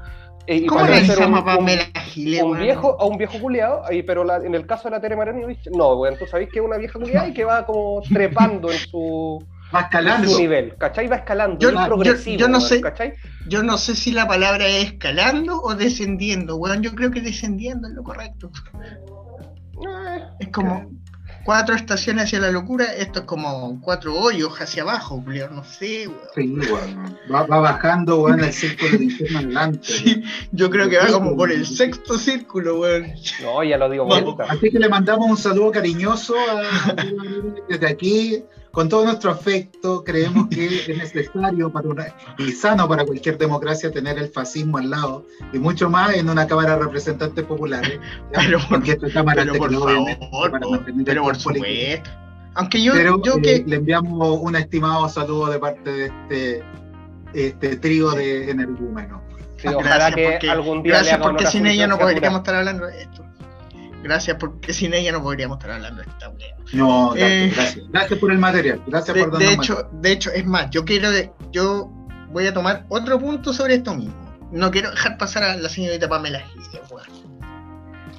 Eh, 0.50 0.65
¿Cómo 0.67 0.87
le 0.87 0.93
de 0.93 1.00
ser 1.00 1.17
dice 1.19 1.27
un, 1.27 1.35
a 1.35 1.38
un- 1.41 1.45
Pamela 1.45 1.83
Giles, 2.07 2.43
un 2.43 2.59
viejo 2.59 2.97
a 2.99 3.05
un 3.05 3.19
viejo 3.19 3.38
culiado, 3.38 3.83
pero 4.07 4.25
la- 4.25 4.38
en 4.38 4.55
el 4.55 4.67
caso 4.67 4.85
de 4.88 4.93
la 4.93 5.00
Tere 5.00 5.15
Marinovich, 5.15 5.69
no, 5.77 5.95
weón. 5.97 6.17
Tú 6.19 6.27
sabés 6.27 6.49
que 6.50 6.59
es 6.59 6.65
una 6.65 6.79
vieja 6.79 6.99
culiada 6.99 7.29
y 7.29 7.35
que 7.35 7.45
va 7.45 7.67
como 7.67 8.00
trepando 8.12 8.71
en 8.73 8.79
su, 8.79 9.45
Va 9.75 9.81
escalando. 9.83 10.29
su 10.31 10.39
nivel, 10.39 10.75
¿cachai? 10.79 11.09
Va 11.09 11.17
escalando, 11.17 11.59
Yo- 11.59 11.69
es 11.69 11.75
yo- 11.75 11.87
progresivo, 11.87 12.39
yo 12.39 12.49
no 12.49 12.61
sé. 12.61 12.81
¿cachai? 12.81 13.15
Yo 13.49 13.63
no 13.63 13.77
sé 13.79 13.95
si 13.95 14.13
la 14.13 14.27
palabra 14.27 14.67
es 14.67 14.87
escalando 14.93 15.61
o 15.61 15.75
descendiendo, 15.75 16.57
weón. 16.57 16.83
Yo 16.83 16.95
creo 16.95 17.11
que 17.11 17.21
descendiendo 17.21 17.87
es 17.89 17.95
lo 17.95 18.03
correcto. 18.03 18.51
Eh, 19.87 20.23
Es 20.41 20.49
como 20.49 20.91
cuatro 21.45 21.75
estaciones 21.75 22.25
hacia 22.25 22.41
la 22.41 22.51
locura, 22.51 22.85
esto 22.97 23.21
es 23.21 23.25
como 23.27 23.81
cuatro 23.81 24.15
hoyos 24.19 24.59
hacia 24.61 24.83
abajo, 24.83 25.21
Julio, 25.23 25.49
no 25.51 25.65
sé, 25.65 26.09
weón. 26.09 26.21
Sí, 26.35 26.55
weón. 26.73 27.19
Va, 27.33 27.45
va 27.47 27.61
bajando, 27.61 28.23
weón, 28.23 28.41
el 28.41 28.53
círculo 28.53 28.99
de 28.99 29.05
infierno 29.05 29.39
adelante. 29.39 29.81
Sí, 29.87 30.23
yo 30.53 30.69
creo 30.71 30.89
que 30.89 30.99
va 30.99 31.07
como 31.09 31.37
por 31.37 31.51
el 31.53 31.65
sexto 31.67 32.19
círculo, 32.19 32.81
weón. 32.81 33.07
No, 33.43 33.63
ya 33.63 33.77
lo 33.79 33.89
digo 33.89 34.05
vuelta. 34.05 34.45
Así 34.49 34.71
que 34.71 34.79
le 34.79 34.89
mandamos 34.89 35.29
un 35.31 35.37
saludo 35.37 35.71
cariñoso 35.73 36.35
a, 36.39 36.95
desde 37.69 37.87
aquí, 37.87 38.43
con 38.79 38.89
todo 38.89 39.05
nuestro 39.07 39.33
afecto. 39.33 40.05
Creemos 40.05 40.47
que 40.47 40.67
es 40.93 40.97
necesario 40.97 41.69
para 41.73 41.89
una, 41.89 42.15
y 42.39 42.53
sano 42.53 42.87
para 42.87 43.05
cualquier 43.05 43.37
democracia 43.37 43.91
tener 43.91 44.19
el 44.19 44.29
fascismo 44.29 44.79
al 44.79 44.91
lado, 44.91 45.27
y 45.53 45.59
mucho 45.59 45.91
más 45.91 46.15
en 46.15 46.31
una 46.31 46.47
Cámara 46.47 46.77
de 46.77 46.85
Representantes 46.85 47.45
Populares. 47.45 47.99
¿ya? 48.33 48.39
Pero, 48.39 48.61
Porque 48.69 48.93
esta 48.93 49.11
Cámara 49.11 49.43
pero 49.43 49.59
por 49.59 49.73
favor, 49.75 50.51
para 50.53 50.67
pero 51.05 51.23
por 51.25 51.35
supuesto. 51.35 52.11
Aunque 52.55 52.81
yo, 52.81 52.93
Pero 52.93 53.21
yo 53.25 53.35
eh, 53.39 53.43
que 53.43 53.65
le 53.67 53.77
enviamos 53.77 54.39
un 54.41 54.55
estimado 54.55 55.09
saludo 55.09 55.47
de 55.47 55.59
parte 55.59 55.91
de 55.91 56.07
este, 56.07 56.63
este 57.35 57.77
trío 57.79 58.13
de 58.13 58.49
energúmenos. 58.49 59.23
Sí, 59.57 59.67
ojalá 59.67 59.97
Gracias, 59.97 60.15
que 60.15 60.31
porque- 60.31 60.51
algún 60.51 60.83
día 60.85 60.93
le 60.93 60.99
gracias 60.99 61.19
porque 61.19 61.47
sin 61.47 61.67
ella 61.67 61.89
no 61.89 61.99
podríamos 61.99 62.39
estar 62.39 62.55
hablando 62.55 62.87
de 62.87 63.03
esto. 63.03 63.25
Gracias 64.02 64.37
porque 64.38 64.73
sin 64.73 64.95
ella 64.95 65.11
no 65.12 65.23
podríamos 65.23 65.59
estar 65.59 65.73
hablando 65.73 66.02
de 66.02 66.09
esta 66.09 66.28
wea. 66.31 66.47
No, 66.73 67.11
gracias, 67.11 67.31
Eh, 67.31 67.52
gracias. 67.55 67.85
Gracias 67.90 68.19
por 68.21 68.33
el 68.33 68.38
material. 68.38 68.83
Gracias 68.87 69.14
De, 69.17 69.25
por 69.25 69.38
de 69.38 69.52
hecho, 69.52 69.88
de 69.93 70.12
hecho, 70.12 70.31
es 70.33 70.47
más, 70.47 70.71
yo 70.71 70.85
quiero, 70.85 71.09
yo 71.52 71.90
voy 72.33 72.47
a 72.47 72.55
tomar 72.55 72.87
otro 72.88 73.19
punto 73.19 73.52
sobre 73.52 73.75
esto 73.76 73.95
mismo. 73.95 74.14
no 74.52 74.71
quiero 74.71 74.90
dejar 74.90 75.19
pasar 75.19 75.43
a 75.43 75.57
la 75.57 75.69
señorita 75.69 76.09
Pamela 76.09 76.40
Giles, 76.40 76.69
weón. 76.90 77.07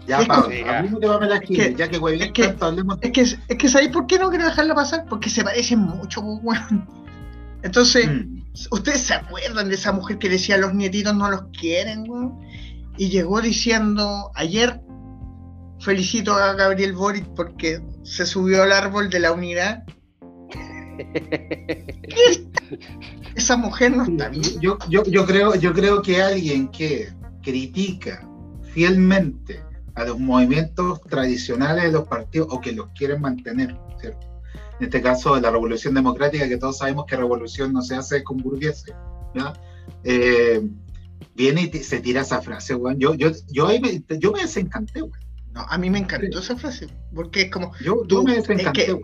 Ya, 0.05 0.19
Es 0.21 0.27
Pablo, 0.27 0.53
hablemos 0.67 0.99
de 1.01 1.07
Pamela 1.07 1.35
es 1.37 1.41
Giles, 1.47 1.67
que- 1.69 1.75
ya 1.75 1.87
que 1.87 1.97
güey, 1.97 2.21
es 2.21 2.31
que- 2.33 2.55
hablemos 2.59 2.99
de 2.99 3.07
Es 3.07 3.13
que, 3.13 3.21
es 3.21 3.57
que 3.57 3.67
¿sabéis 3.69 3.91
por 3.91 4.05
qué 4.05 4.19
no 4.19 4.29
quiero 4.29 4.45
dejarla 4.45 4.75
pasar? 4.75 5.05
Porque 5.09 5.29
se 5.29 5.43
parecen 5.43 5.79
mucho, 5.79 6.21
weón. 6.21 6.87
Entonces, 7.63 8.07
Mm. 8.09 8.41
¿ustedes 8.71 9.01
se 9.01 9.13
acuerdan 9.15 9.69
de 9.69 9.75
esa 9.75 9.91
mujer 9.91 10.17
que 10.17 10.29
decía 10.29 10.57
los 10.57 10.73
nietitos 10.73 11.15
no 11.15 11.29
los 11.31 11.43
quieren, 11.59 12.05
weón? 12.09 12.39
Y 12.97 13.09
llegó 13.09 13.41
diciendo, 13.41 14.31
ayer 14.35 14.81
felicito 15.79 16.33
a 16.33 16.53
Gabriel 16.53 16.93
Boric 16.93 17.25
porque 17.35 17.81
se 18.03 18.25
subió 18.25 18.63
al 18.63 18.71
árbol 18.71 19.09
de 19.09 19.19
la 19.19 19.31
unidad. 19.31 19.83
Esa 23.35 23.57
mujer 23.57 23.95
no 23.95 24.03
está 24.03 24.29
bien. 24.29 24.59
Yo, 24.59 24.77
creo, 25.25 26.01
que 26.01 26.21
alguien 26.21 26.69
que 26.69 27.09
critica 27.41 28.27
fielmente 28.73 29.63
a 29.95 30.03
los 30.03 30.19
movimientos 30.19 31.01
tradicionales 31.01 31.85
de 31.85 31.91
los 31.91 32.07
partidos 32.07 32.49
o 32.51 32.61
que 32.61 32.73
los 32.73 32.89
quieren 32.89 33.21
mantener, 33.21 33.75
¿cierto? 33.99 34.27
En 34.79 34.85
este 34.85 35.01
caso, 35.01 35.35
de 35.35 35.41
la 35.41 35.51
revolución 35.51 35.93
democrática, 35.93 36.47
que 36.47 36.57
todos 36.57 36.77
sabemos 36.77 37.05
que 37.05 37.17
revolución 37.17 37.73
no 37.73 37.81
se 37.81 37.95
hace 37.95 38.23
con 38.23 38.37
burgueses. 38.37 38.93
Eh, 40.03 40.61
viene 41.35 41.69
y 41.73 41.77
se 41.79 41.99
tira 41.99 42.21
esa 42.21 42.41
frase. 42.41 42.77
Yo, 42.97 43.15
me, 43.15 44.03
yo 44.19 44.31
me 44.31 44.41
desencanté, 44.41 45.01
weón. 45.01 45.28
No, 45.53 45.61
a 45.67 45.77
mí 45.77 45.89
me 45.89 45.99
encantó 45.99 46.39
esa 46.39 46.55
frase, 46.55 46.87
porque 47.13 47.43
es 47.43 47.51
como, 47.51 47.73
Yo, 47.79 48.01
Tú, 48.07 48.17
yo 48.17 48.23
me 48.23 48.37
es 48.37 48.47
desencanté, 48.47 48.85
que-. 48.85 48.99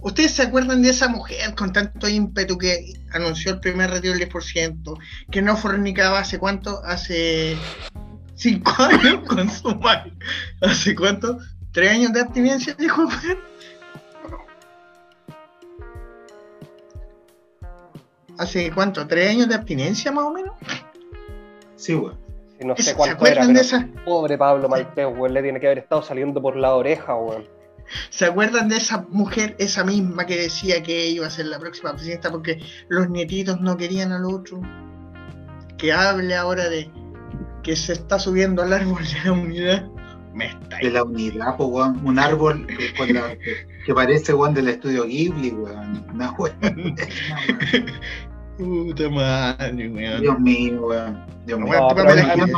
¿Ustedes 0.00 0.32
se 0.32 0.42
acuerdan 0.42 0.82
de 0.82 0.90
esa 0.90 1.08
mujer 1.08 1.54
con 1.54 1.72
tanto 1.72 2.08
ímpetu 2.08 2.58
que 2.58 2.92
anunció 3.12 3.52
el 3.52 3.60
primer 3.60 3.90
retiro 3.90 4.14
del 4.14 4.28
10%, 4.28 4.98
que 5.30 5.42
no 5.42 5.56
fornicaba 5.56 6.20
hace 6.20 6.38
cuánto? 6.38 6.80
Hace 6.84 7.56
cinco 8.34 8.72
años 8.78 9.24
con 9.26 9.50
su 9.50 9.74
madre. 9.74 10.12
¿Hace 10.60 10.94
cuánto? 10.94 11.38
¿Tres 11.72 11.90
años 11.90 12.12
de 12.12 12.20
abstinencia? 12.20 12.74
Dijo. 12.78 13.08
¿Hace 18.38 18.70
cuánto? 18.70 19.06
¿Tres 19.06 19.30
años 19.30 19.48
de 19.48 19.54
abstinencia 19.54 20.12
más 20.12 20.24
o 20.24 20.32
menos? 20.32 20.54
Sí, 21.76 21.94
weón. 21.94 22.25
No 22.60 22.74
¿Se 22.76 22.82
sé 22.84 22.94
cuánto 22.94 23.16
acuerdan 23.16 23.44
era, 23.50 23.52
de 23.54 23.60
esa? 23.60 23.88
pobre 24.04 24.38
Pablo 24.38 24.68
Maltés, 24.68 25.06
weón, 25.06 25.34
le 25.34 25.42
tiene 25.42 25.60
que 25.60 25.66
haber 25.66 25.78
estado 25.78 26.02
saliendo 26.02 26.40
por 26.40 26.56
la 26.56 26.74
oreja, 26.74 27.14
weón. 27.14 27.44
¿Se 28.10 28.24
acuerdan 28.24 28.68
de 28.68 28.76
esa 28.76 29.06
mujer, 29.10 29.54
esa 29.58 29.84
misma 29.84 30.26
que 30.26 30.36
decía 30.36 30.82
que 30.82 31.06
iba 31.08 31.26
a 31.26 31.30
ser 31.30 31.46
la 31.46 31.58
próxima 31.58 31.92
presidenta 31.92 32.30
porque 32.30 32.58
los 32.88 33.08
nietitos 33.08 33.60
no 33.60 33.76
querían 33.76 34.10
al 34.12 34.24
otro? 34.24 34.60
Que 35.78 35.92
hable 35.92 36.34
ahora 36.34 36.68
de 36.68 36.90
que 37.62 37.76
se 37.76 37.92
está 37.92 38.18
subiendo 38.18 38.62
al 38.62 38.72
árbol 38.72 39.02
de 39.04 39.20
la 39.24 39.32
unidad. 39.32 39.86
Me 40.34 40.46
está 40.46 40.78
De 40.78 40.90
la 40.90 41.04
unidad, 41.04 41.56
po, 41.56 41.66
weón. 41.66 42.04
Un 42.06 42.18
árbol 42.18 42.66
que, 42.66 42.92
con 42.94 43.12
la- 43.12 43.36
que- 43.38 43.66
que 43.84 43.94
parece, 43.94 44.34
weón, 44.34 44.54
del 44.54 44.68
estudio 44.68 45.04
Ghibli, 45.04 45.50
weón. 45.50 46.04
Una 46.12 46.32
weón. 46.32 46.56
Puta 48.58 49.08
madre, 49.10 49.88
weón. 49.88 50.20
Dios 50.20 50.40
mío, 50.40 50.86
weón. 50.86 51.26
Dios 51.46 51.60
mío. 51.60 51.72
No, 51.78 51.88
pero 51.94 52.10
a 52.10 52.14
mí- 52.14 52.22
Giles. 52.22 52.54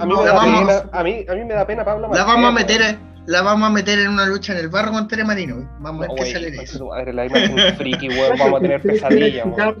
A 0.00 0.06
mí, 0.06 0.14
me 0.14 0.16
la 0.16 0.24
da 0.24 0.32
vamos- 0.34 0.60
pena, 0.66 0.90
a, 0.92 1.02
mí, 1.02 1.24
a 1.28 1.34
mí 1.34 1.44
me 1.44 1.54
da 1.54 1.66
pena 1.66 1.84
Pablo 1.84 2.08
La 2.12 2.24
vamos 2.24 2.50
a 2.50 2.52
meter, 2.52 2.98
la 3.26 3.42
vamos 3.42 3.68
a 3.68 3.72
meter 3.72 3.98
en 3.98 4.08
una 4.10 4.26
lucha 4.26 4.52
en 4.52 4.58
el 4.60 4.68
barro 4.68 4.92
con 4.92 5.08
Tere 5.08 5.24
Marino. 5.24 5.68
Vamos 5.80 6.06
a 6.06 6.12
ver 6.12 6.24
qué 6.24 6.32
sale 6.32 6.50
de 6.50 6.56
eso. 6.62 6.78
tu 6.78 6.86
madre, 6.88 7.12
la 7.12 7.26
imagen 7.26 7.76
friki, 7.76 8.08
weón, 8.08 8.38
vamos 8.38 8.58
a 8.58 8.62
tener 8.62 8.82
pesadillas, 8.82 9.46
weón. 9.46 9.76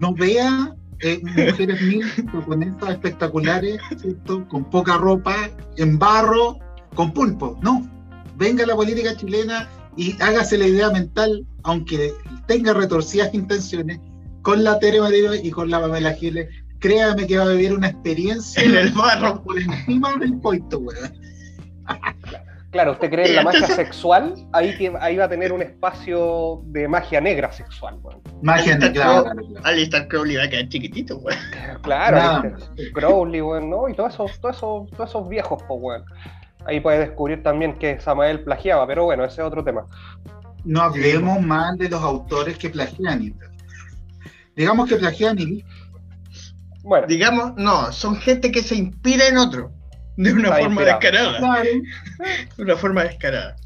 No 0.00 0.14
vea 0.14 0.74
eh, 1.00 1.20
mujeres 1.22 1.80
mil 1.82 2.04
japonesas 2.32 2.90
espectaculares, 2.90 3.78
¿cierto? 3.98 4.46
Con 4.48 4.64
poca 4.64 4.96
ropa, 4.98 5.34
en 5.76 5.98
barro, 5.98 6.58
con 6.94 7.12
pulpo. 7.12 7.58
No. 7.62 7.86
Venga 8.36 8.64
la 8.66 8.74
política 8.76 9.14
chilena 9.16 9.68
y 9.96 10.14
hágase 10.22 10.56
la 10.56 10.66
idea 10.66 10.90
mental, 10.90 11.44
aunque 11.64 12.12
tenga 12.46 12.72
retorcidas 12.72 13.34
intenciones, 13.34 13.98
con 14.50 14.64
la 14.64 14.78
Tere 14.78 15.00
Marino 15.00 15.34
y 15.34 15.50
con 15.50 15.70
la 15.70 15.80
Pamela 15.80 16.12
Giles. 16.14 16.48
Créame 16.80 17.26
que 17.26 17.36
va 17.38 17.44
a 17.44 17.48
vivir 17.48 17.72
una 17.74 17.88
experiencia 17.88 18.62
En 18.62 18.74
el 18.74 18.90
barro. 18.92 19.42
por 19.42 19.58
encima 19.58 20.14
del 20.18 20.40
coito, 20.40 20.78
weón. 20.78 21.12
Claro, 22.70 22.92
usted 22.92 23.10
cree 23.10 23.28
en 23.28 23.34
la 23.44 23.52
Sí, 23.52 23.58
magia 23.60 23.66
sexual, 23.76 24.34
ahí, 24.52 24.76
que- 24.78 24.92
ahí 25.00 25.16
va 25.16 25.24
a 25.24 25.28
tener 25.28 25.52
un 25.52 25.60
espacio 25.60 26.62
de 26.66 26.86
magia 26.86 27.20
negra 27.20 27.50
sexual, 27.52 27.98
weón. 28.02 28.20
Magia, 28.42 28.74
Está 28.74 28.92
claro, 28.92 29.24
todo-. 29.24 29.60
Alistair 29.64 30.06
Crowley 30.08 30.36
va 30.36 30.44
a 30.44 30.48
quedar 30.48 30.68
chiquitito, 30.68 31.18
weón. 31.18 31.38
Claro, 31.82 32.48
¿viste? 32.56 32.92
Crowley, 32.92 33.40
weón, 33.40 33.68
¿no? 33.70 33.88
Y 33.88 33.94
todos 33.94 34.14
esos, 34.14 34.40
todos 34.40 34.56
esos, 34.56 34.90
todos 34.92 35.10
esos 35.10 35.28
viejos, 35.28 35.60
pues, 35.66 35.80
weón. 35.82 36.04
Ahí 36.64 36.78
puede 36.80 37.00
descubrir 37.00 37.42
también 37.42 37.76
que 37.78 37.98
Samael 38.00 38.44
plagiaba, 38.44 38.86
pero 38.86 39.04
bueno, 39.04 39.24
ese 39.24 39.40
es 39.40 39.46
otro 39.46 39.64
tema. 39.64 39.86
no 40.64 40.82
hablemos 40.82 41.40
mal 41.40 41.76
de 41.76 41.88
los 41.88 42.02
autores 42.02 42.56
que 42.56 42.70
plagian. 42.70 43.22
y 43.22 43.30
tal. 43.32 43.48
Digamos 44.60 44.88
que 44.88 44.96
plagian 44.96 45.38
y 45.38 45.64
Bueno, 46.82 47.06
Digamos, 47.06 47.52
no, 47.56 47.90
son 47.92 48.16
gente 48.16 48.50
que 48.52 48.62
se 48.62 48.74
inspira 48.74 49.26
en 49.26 49.38
otro. 49.38 49.72
De 50.16 50.32
una 50.32 50.48
Está 50.50 50.58
forma 50.60 50.82
inspirado. 50.82 51.00
descarada. 51.00 51.38
claro, 51.38 51.70
De 52.56 52.62
una 52.62 52.76
forma 52.76 53.04
descarada. 53.04 53.56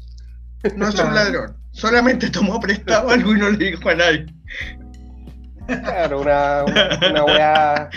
No 0.77 0.87
es 0.87 0.95
Claro. 0.95 1.09
un 1.09 1.15
ladrón. 1.15 1.57
Solamente 1.71 2.29
tomó 2.29 2.59
prestado 2.61 3.09
algo 3.09 3.35
y 3.35 3.39
no 3.39 3.49
le 3.49 3.71
dijo 3.71 3.89
a 3.89 3.95
nadie. 3.95 4.25
claro, 5.67 6.21
una, 6.21 6.63
una 7.09 7.23
weá. 7.25 7.89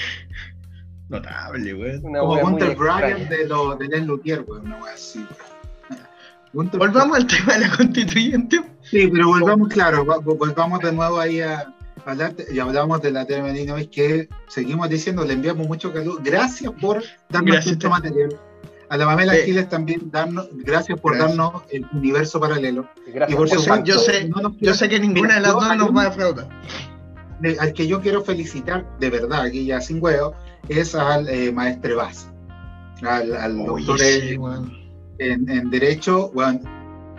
Notable, 1.08 1.74
weón. 1.74 2.00
Una 2.04 2.18
como 2.20 2.32
weá 2.34 2.42
Gunter 2.42 2.76
Bryan 2.76 3.28
de, 3.28 3.46
lo, 3.46 3.76
de 3.76 3.86
Len 3.88 4.06
Luthier, 4.06 4.44
weón, 4.46 4.66
una 4.66 4.76
wea 4.82 4.94
así. 4.94 5.24
Volvamos 6.52 7.16
al 7.16 7.26
tema 7.26 7.54
de 7.54 7.60
la 7.60 7.76
constituyente. 7.76 8.60
Sí, 8.82 9.06
pero 9.12 9.28
volvamos, 9.28 9.68
claro, 9.68 10.04
va- 10.04 10.18
volvamos 10.18 10.80
de 10.80 10.92
nuevo 10.92 11.20
ahí 11.20 11.40
a 11.40 11.72
hablar, 12.04 12.34
de- 12.36 12.54
y 12.54 12.58
hablamos 12.58 13.00
de 13.02 13.10
la 13.10 13.22
es 13.22 13.88
que 13.88 14.28
seguimos 14.48 14.88
diciendo, 14.88 15.24
le 15.24 15.34
enviamos 15.34 15.66
mucho 15.66 15.92
calor. 15.92 16.20
Gracias 16.22 16.72
por 16.80 17.02
darnos 17.28 17.52
Gracias, 17.54 17.74
mucho 17.74 17.88
Ter. 17.88 17.90
material. 17.90 18.40
A 18.90 18.96
la 18.96 19.04
Pamela 19.04 19.34
Sí. 19.34 19.40
Giles 19.44 19.68
también, 19.68 20.10
darnos, 20.10 20.48
gracias 20.52 20.98
por 20.98 21.14
Gracias. 21.14 21.36
darnos 21.36 21.62
el 21.70 21.86
universo 21.92 22.40
paralelo. 22.40 22.88
Gracias 23.06 23.30
Y 23.30 23.34
por 23.36 23.48
Yo 23.48 23.54
sé- 23.56 23.60
supuesto, 23.62 23.84
yo 23.84 23.98
sé- 23.98 24.28
no 24.28 24.40
nos 24.40 24.56
Yo 24.58 24.72
sé 24.74 24.88
que 24.88 24.98
ninguna 24.98 25.34
de 25.34 25.40
las 25.42 25.52
dos 25.52 25.76
nos 25.76 25.94
va 25.94 26.02
a 26.02 26.04
defraudar. 26.06 26.48
de- 27.40 27.56
al 27.60 27.72
que 27.72 27.86
yo 27.86 28.00
quiero 28.00 28.24
felicitar, 28.24 28.86
de 28.98 29.10
verdad, 29.10 29.42
aquí 29.42 29.66
ya 29.66 29.80
sin 29.80 30.02
huevo, 30.02 30.34
es 30.68 30.94
al 30.94 31.28
eh, 31.28 31.52
maestre 31.52 31.94
Vaz, 31.94 32.28
al, 33.02 33.36
al 33.36 33.60
Oye, 33.60 33.84
doctor 33.86 33.98
sí, 34.00 34.34
en, 34.34 34.72
en- 35.18 35.48
en 35.50 35.70
Derecho, 35.70 36.30
weón, 36.34 36.62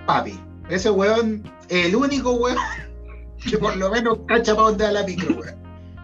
papi. 0.05 0.37
Ese 0.69 0.89
weón, 0.89 1.43
el 1.69 1.95
único 1.95 2.31
weón 2.33 2.57
que 3.47 3.57
por 3.57 3.75
lo 3.77 3.89
menos 3.91 4.19
cacha 4.27 4.55
para 4.55 4.67
donde 4.69 4.83
da 4.85 4.91
la 4.91 5.03
micro, 5.03 5.35
weón. 5.35 5.55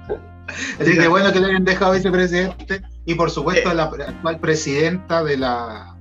Así 0.80 0.98
que 0.98 1.08
bueno 1.08 1.32
que 1.34 1.40
le 1.40 1.48
hayan 1.48 1.66
dejado 1.66 1.94
vicepresidente 1.94 2.82
y 3.06 3.16
por 3.16 3.30
supuesto 3.32 3.72
Eh. 3.72 3.76
la 3.76 3.84
actual 3.86 4.40
presidenta 4.40 5.24
de 5.24 5.38
la, 5.38 5.96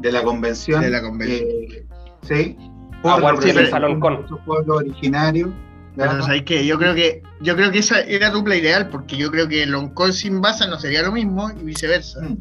de 0.00 0.12
la 0.12 0.22
convención. 0.22 0.80
De 0.82 0.90
la 0.90 1.00
convención. 1.02 1.48
eh, 1.48 1.86
sí. 2.22 2.56
Aguante 3.02 3.50
ese 3.50 3.70
saloncón. 3.70 4.22
de 4.22 4.28
su 4.28 4.38
pueblo 4.38 4.76
originario. 4.76 5.52
Pero 5.96 6.22
¿sabes 6.22 6.42
qué? 6.42 6.66
Yo 6.66 6.76
creo 6.78 6.94
que 6.94 7.22
yo 7.40 7.54
creo 7.54 7.70
que 7.70 7.78
esa 7.78 8.00
era 8.00 8.30
dupla 8.30 8.56
ideal, 8.56 8.88
porque 8.88 9.16
yo 9.16 9.30
creo 9.30 9.46
que 9.46 9.64
Loncón 9.66 10.12
sin 10.12 10.40
Baza 10.40 10.66
no 10.66 10.78
sería 10.80 11.02
lo 11.02 11.12
mismo 11.12 11.50
y 11.50 11.62
viceversa. 11.64 12.20
Mm. 12.22 12.38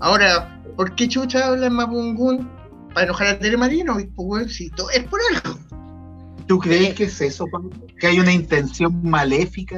Ahora, 0.00 0.60
¿por 0.76 0.94
qué 0.94 1.08
chucha 1.08 1.46
habla 1.46 1.68
en 1.68 1.72
Mapungún 1.72 2.50
para 2.92 3.04
enojar 3.06 3.28
a 3.28 3.38
Tere 3.38 3.56
Marino? 3.56 3.98
Y, 3.98 4.06
pues, 4.08 4.28
weón, 4.28 4.48
si 4.50 4.68
todo 4.70 4.90
es 4.90 5.04
por 5.04 5.20
algo. 5.32 5.58
¿Tú 6.46 6.58
crees 6.58 6.94
que 6.94 7.04
es 7.04 7.20
eso, 7.20 7.46
Pablo? 7.50 7.70
¿Que 7.98 8.06
hay 8.06 8.20
una 8.20 8.32
intención 8.32 9.00
maléfica? 9.02 9.76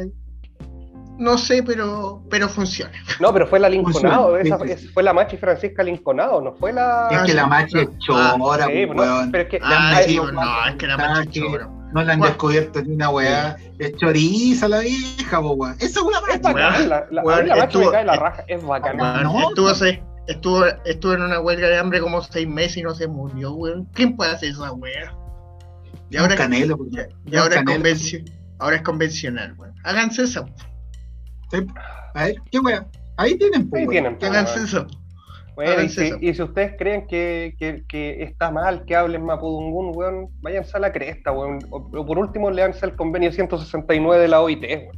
No 1.18 1.36
sé, 1.36 1.62
pero, 1.64 2.22
pero 2.30 2.48
funciona. 2.48 2.92
No, 3.18 3.32
pero 3.32 3.46
fue 3.48 3.58
la 3.58 3.68
Linconado, 3.68 4.36
esa, 4.36 4.56
sí, 4.58 4.64
sí, 4.66 4.72
es- 4.72 4.90
fue 4.92 5.02
la 5.02 5.12
Machi 5.12 5.36
Francisca 5.36 5.82
Linconado, 5.82 6.40
no 6.40 6.52
fue 6.54 6.72
la. 6.72 7.08
es 7.10 7.18
que 7.22 7.28
sí. 7.30 7.32
la 7.34 7.46
macha 7.46 7.80
es 7.80 7.88
chora, 7.98 8.66
Sí, 8.66 8.86
pues, 8.86 9.08
no, 9.08 9.28
pero 9.32 9.42
es 9.44 9.48
que 9.50 9.58
Ah, 9.62 10.00
sí, 10.06 10.16
cuatro 10.16 10.32
no, 10.34 10.66
es 10.68 10.74
que 10.76 10.86
la 10.86 10.96
macha 10.96 11.12
es 11.12 11.18
ataques, 11.18 11.42
choro. 11.42 11.70
No 11.92 12.02
le 12.04 12.12
han 12.12 12.18
Bueno. 12.18 12.26
descubierto 12.34 12.82
ni 12.82 12.94
una 12.94 13.08
weá. 13.10 13.56
Es 13.78 13.96
choriza 13.96 14.68
la 14.68 14.80
vieja, 14.80 15.40
po, 15.40 15.52
weón. 15.54 15.74
Esa 15.80 16.02
weá 16.02 16.18
es 16.32 16.40
bacán, 16.42 16.88
la, 16.88 17.06
la, 17.10 17.22
mí 17.22 17.28
la 17.48 17.56
Machi 17.56 17.60
estuvo- 17.66 17.84
me 17.86 17.90
cae 17.92 18.04
la 18.04 18.16
raja, 18.16 18.44
es 18.46 18.62
bacana. 18.64 19.02
Weón, 19.02 19.26
Weón, 19.26 19.42
no, 19.42 19.48
estuvo, 19.48 19.74
se- 19.74 20.02
estuvo, 20.28 20.64
estuvo 20.84 21.14
en 21.14 21.22
una 21.22 21.40
huelga 21.40 21.66
de 21.66 21.78
hambre 21.78 22.00
como 22.00 22.22
seis 22.22 22.46
meses 22.46 22.76
y 22.76 22.82
no 22.82 22.94
se 22.94 23.08
murió, 23.08 23.54
weón. 23.54 23.86
¿Quién 23.94 24.14
puede 24.14 24.30
hacer 24.32 24.50
esa 24.50 24.70
wea? 24.72 25.12
Y 26.10 26.16
un 26.16 26.22
ahora, 26.22 26.36
canelo, 26.36 26.78
y 26.90 26.96
weón. 26.96 27.08
ahora, 27.38 27.54
es, 27.56 27.62
Canelo. 27.64 27.84
convenci- 27.84 28.32
ahora 28.58 28.76
es 28.76 28.82
convencional, 28.82 29.54
weón. 29.58 29.74
Háganse 29.84 30.22
eso. 30.24 30.46
Sí. 31.50 31.58
A 32.14 32.24
ver, 32.24 32.34
¿qué 32.50 32.58
weá? 32.60 32.86
Ahí 33.16 33.36
tienen, 33.36 33.68
po, 33.68 33.76
Ahí 33.76 33.86
weón. 33.86 33.90
tienen. 34.18 34.18
Háganse 34.22 34.54
weón. 34.54 34.64
eso. 34.66 34.86
Bueno, 35.54 35.82
y, 35.82 35.88
si, 35.88 36.02
eso. 36.06 36.18
y 36.20 36.34
si 36.34 36.42
ustedes 36.42 36.74
creen 36.78 37.06
que, 37.08 37.56
que, 37.58 37.82
que 37.88 38.22
está 38.22 38.50
mal 38.52 38.84
que 38.84 38.94
hablen 38.94 39.24
Mapudungún, 39.24 39.90
weón, 39.94 40.28
váyanse 40.40 40.76
a 40.76 40.80
la 40.80 40.92
cresta, 40.92 41.32
weón. 41.32 41.58
O, 41.70 41.78
o 41.78 42.06
por 42.06 42.16
último, 42.18 42.50
leanse 42.50 42.86
el 42.86 42.94
convenio 42.94 43.32
169 43.32 44.22
de 44.22 44.28
la 44.28 44.40
OIT, 44.40 44.62
weón. 44.62 44.96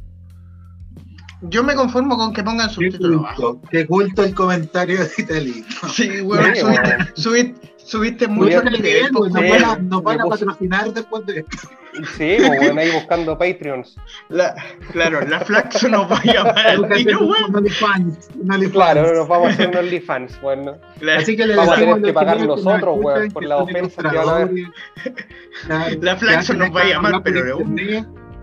yo 1.41 1.63
me 1.63 1.73
conformo 1.73 2.15
con 2.15 2.31
que 2.33 2.43
pongan 2.43 2.69
subtítulos 2.69 3.23
bajos. 3.23 3.57
Qué 3.71 3.87
culto 3.87 4.23
el 4.23 4.35
comentario 4.35 4.99
de 4.99 5.09
Italy. 5.17 5.65
Sí, 5.91 6.21
weón, 6.21 6.55
subiste, 6.55 7.05
subiste, 7.15 7.73
mucho 8.29 8.63
nivel. 8.63 9.09
Pues, 9.11 9.31
nos, 9.31 9.49
van 9.49 9.63
a, 9.63 9.75
nos 9.77 10.03
van 10.03 10.21
a 10.21 10.25
patrocinar 10.25 10.93
después 10.93 11.25
de 11.25 11.39
esto. 11.39 11.69
Sí, 12.17 12.37
pues 12.37 12.57
bueno, 12.57 12.79
ahí 12.79 12.91
buscando 12.91 13.37
Patreons. 13.37 13.97
La, 14.29 14.55
claro, 14.91 15.21
la 15.27 15.41
Flaxo 15.41 15.89
nos 15.89 16.09
va 16.09 16.17
a 16.17 16.23
llamar 16.23 16.67
al 16.67 16.89
tiro, 16.89 17.19
weón. 17.19 18.71
Claro, 18.71 19.13
nos 19.13 19.27
vamos 19.27 19.47
a 19.47 19.51
hacer 19.51 19.69
un 19.69 19.75
OnlyFans, 19.75 20.41
bueno. 20.41 20.77
Así 21.17 21.35
que 21.35 21.45
le 21.45 21.55
vamos 21.55 21.75
a 21.75 21.79
tener 21.79 22.01
que 22.01 22.13
pagar 22.13 22.39
nosotros, 22.45 22.97
weón, 23.01 23.31
por 23.31 23.43
la 23.43 23.57
ofensa 23.57 24.01
que 24.09 24.17
van 24.17 24.29
a 24.29 24.45
ver. 24.45 25.97
La 26.01 26.15
Flaxo 26.15 26.53
nos 26.53 26.73
va 26.73 26.81
a 26.81 26.85
llamar, 26.85 27.23
pero 27.23 27.43
de 27.43 27.53
un 27.53 27.75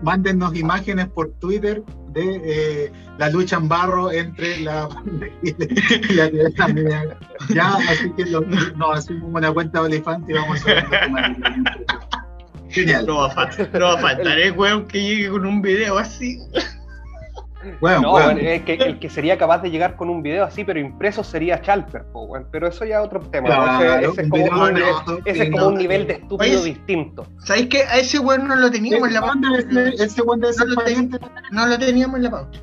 mándennos 0.01 0.55
imágenes 0.55 1.07
por 1.07 1.31
Twitter 1.39 1.83
de 2.13 2.41
eh, 2.43 2.91
la 3.17 3.29
lucha 3.29 3.57
en 3.57 3.67
barro 3.67 4.11
entre 4.11 4.59
la 4.61 4.89
y 5.43 5.53
la, 6.13 6.29
Ya, 7.49 7.75
así 7.89 8.11
que 8.17 8.25
lo, 8.25 8.41
nos 8.41 8.97
hacemos 8.97 9.29
una 9.33 9.51
cuenta 9.51 9.81
de 9.81 9.87
elefante 9.87 10.31
y 10.31 10.35
vamos 10.35 10.61
a 10.63 10.65
ver. 10.65 10.85
Genial. 12.69 13.05
No 13.07 13.17
va 13.17 13.27
a 13.27 13.31
faltar, 13.31 13.69
no 13.73 13.85
va 13.85 13.93
a 13.93 13.97
faltar, 13.97 14.39
eh, 14.39 14.51
weón, 14.51 14.87
que 14.87 15.01
llegue 15.01 15.29
con 15.29 15.45
un 15.45 15.61
video 15.61 15.97
así. 15.97 16.39
Bueno, 17.81 18.01
no, 18.01 18.11
bueno. 18.11 18.39
El, 18.39 18.63
que, 18.63 18.73
el, 18.75 18.99
que, 18.99 19.09
sería 19.09 19.37
capaz 19.37 19.61
de 19.61 19.69
llegar 19.69 19.95
con 19.95 20.09
un 20.09 20.23
video 20.23 20.45
así, 20.45 20.63
pero 20.63 20.79
impreso 20.79 21.23
sería 21.23 21.61
Chalper, 21.61 22.05
bueno, 22.13 22.45
pero 22.51 22.67
eso 22.67 22.85
ya 22.85 22.99
es 22.99 23.05
otro 23.05 23.19
tema. 23.19 23.47
Claro, 23.47 24.11
ese, 24.11 24.21
es 24.21 24.29
como, 24.29 24.43
un, 24.45 25.21
ese 25.25 25.43
es 25.43 25.51
como 25.51 25.67
un 25.67 25.75
nivel 25.75 26.07
de 26.07 26.13
estúpido 26.13 26.63
distinto. 26.63 27.27
¿Sabéis 27.43 27.67
que 27.67 27.83
a 27.83 27.97
ese 27.97 28.19
weón 28.19 28.47
no 28.47 28.55
lo 28.55 28.71
teníamos 28.71 29.09
en 29.09 29.13
la 29.13 29.21
pauta? 29.21 29.47
Ese, 29.57 30.03
ese 30.03 30.21
no, 30.25 30.35
lo 30.35 31.19
no 31.51 31.67
lo 31.67 31.79
teníamos 31.79 32.17
en 32.17 32.23
la 32.23 32.31
pauta. 32.31 32.59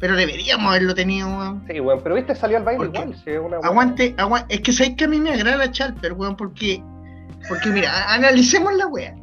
Pero 0.00 0.16
deberíamos 0.16 0.68
haberlo 0.68 0.94
tenido, 0.94 1.28
weón. 1.28 1.64
Sí, 1.68 1.78
weón, 1.78 2.00
pero 2.02 2.16
viste 2.16 2.34
salió 2.34 2.56
al 2.56 2.64
baile 2.64 2.86
igual. 2.86 3.14
Sí, 3.24 3.30
una 3.30 3.58
aguante, 3.58 4.14
aguante, 4.18 4.54
es 4.54 4.60
que 4.62 4.72
sabéis 4.72 4.96
que 4.96 5.04
a 5.04 5.08
mí 5.08 5.20
me 5.20 5.30
agrada 5.30 5.70
Chalper, 5.70 6.12
weón, 6.12 6.36
porque, 6.36 6.82
porque 7.48 7.68
mira, 7.68 8.12
analicemos 8.12 8.74
la 8.74 8.88
weá 8.88 9.14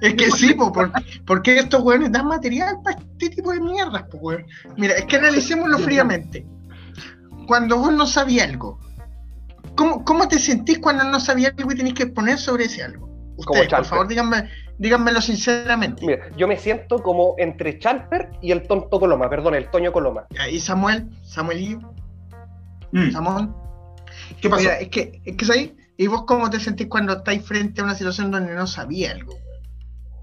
es, 0.00 0.14
que 0.14 0.30
sí, 0.36 0.56
porque 1.26 1.58
estos 1.58 1.82
weones 1.82 2.12
dan 2.12 2.26
material 2.26 2.76
para 2.82 2.98
este 2.98 3.30
tipo 3.30 3.52
de 3.52 3.60
mierdas, 3.60 4.04
Mira, 4.76 4.94
es 4.94 5.04
que 5.04 5.16
analicémoslo 5.16 5.78
fríamente. 5.78 6.46
Cuando 7.46 7.76
vos 7.78 7.92
no 7.92 8.06
sabías 8.06 8.48
algo, 8.48 8.78
¿cómo, 9.74 10.04
¿cómo 10.04 10.28
te 10.28 10.38
sentís 10.38 10.78
cuando 10.78 11.04
no 11.04 11.20
sabías 11.20 11.52
algo 11.58 11.72
y 11.72 11.76
tenés 11.76 11.94
que 11.94 12.04
exponer 12.04 12.38
sobre 12.38 12.64
ese 12.64 12.82
algo? 12.82 13.10
Ustedes, 13.36 13.68
por 13.68 13.84
favor, 13.84 14.08
díganme, 14.08 14.48
díganmelo 14.78 15.20
sinceramente. 15.20 16.06
Mira, 16.06 16.30
yo 16.36 16.46
me 16.46 16.56
siento 16.56 17.02
como 17.02 17.34
entre 17.38 17.78
Chalper 17.78 18.30
y 18.40 18.52
el 18.52 18.66
tonto 18.66 19.00
Coloma, 19.00 19.28
perdón, 19.28 19.54
el 19.54 19.70
Toño 19.70 19.92
Coloma. 19.92 20.26
¿Y 20.50 20.60
Samuel? 20.60 21.08
¿Samuelillo? 21.22 21.92
Mm. 22.92 23.10
¿Samón? 23.10 23.56
¿Qué 24.40 24.48
pasa? 24.48 24.78
es 24.78 24.88
que, 24.88 25.20
es 25.24 25.36
que 25.36 25.52
ahí 25.52 25.76
¿Y 25.96 26.06
vos 26.06 26.24
cómo 26.26 26.50
te 26.50 26.60
sentís 26.60 26.88
cuando 26.88 27.12
estáis 27.12 27.44
frente 27.44 27.80
a 27.80 27.84
una 27.84 27.94
situación 27.94 28.30
donde 28.30 28.54
no 28.54 28.66
sabía 28.66 29.12
algo? 29.12 29.34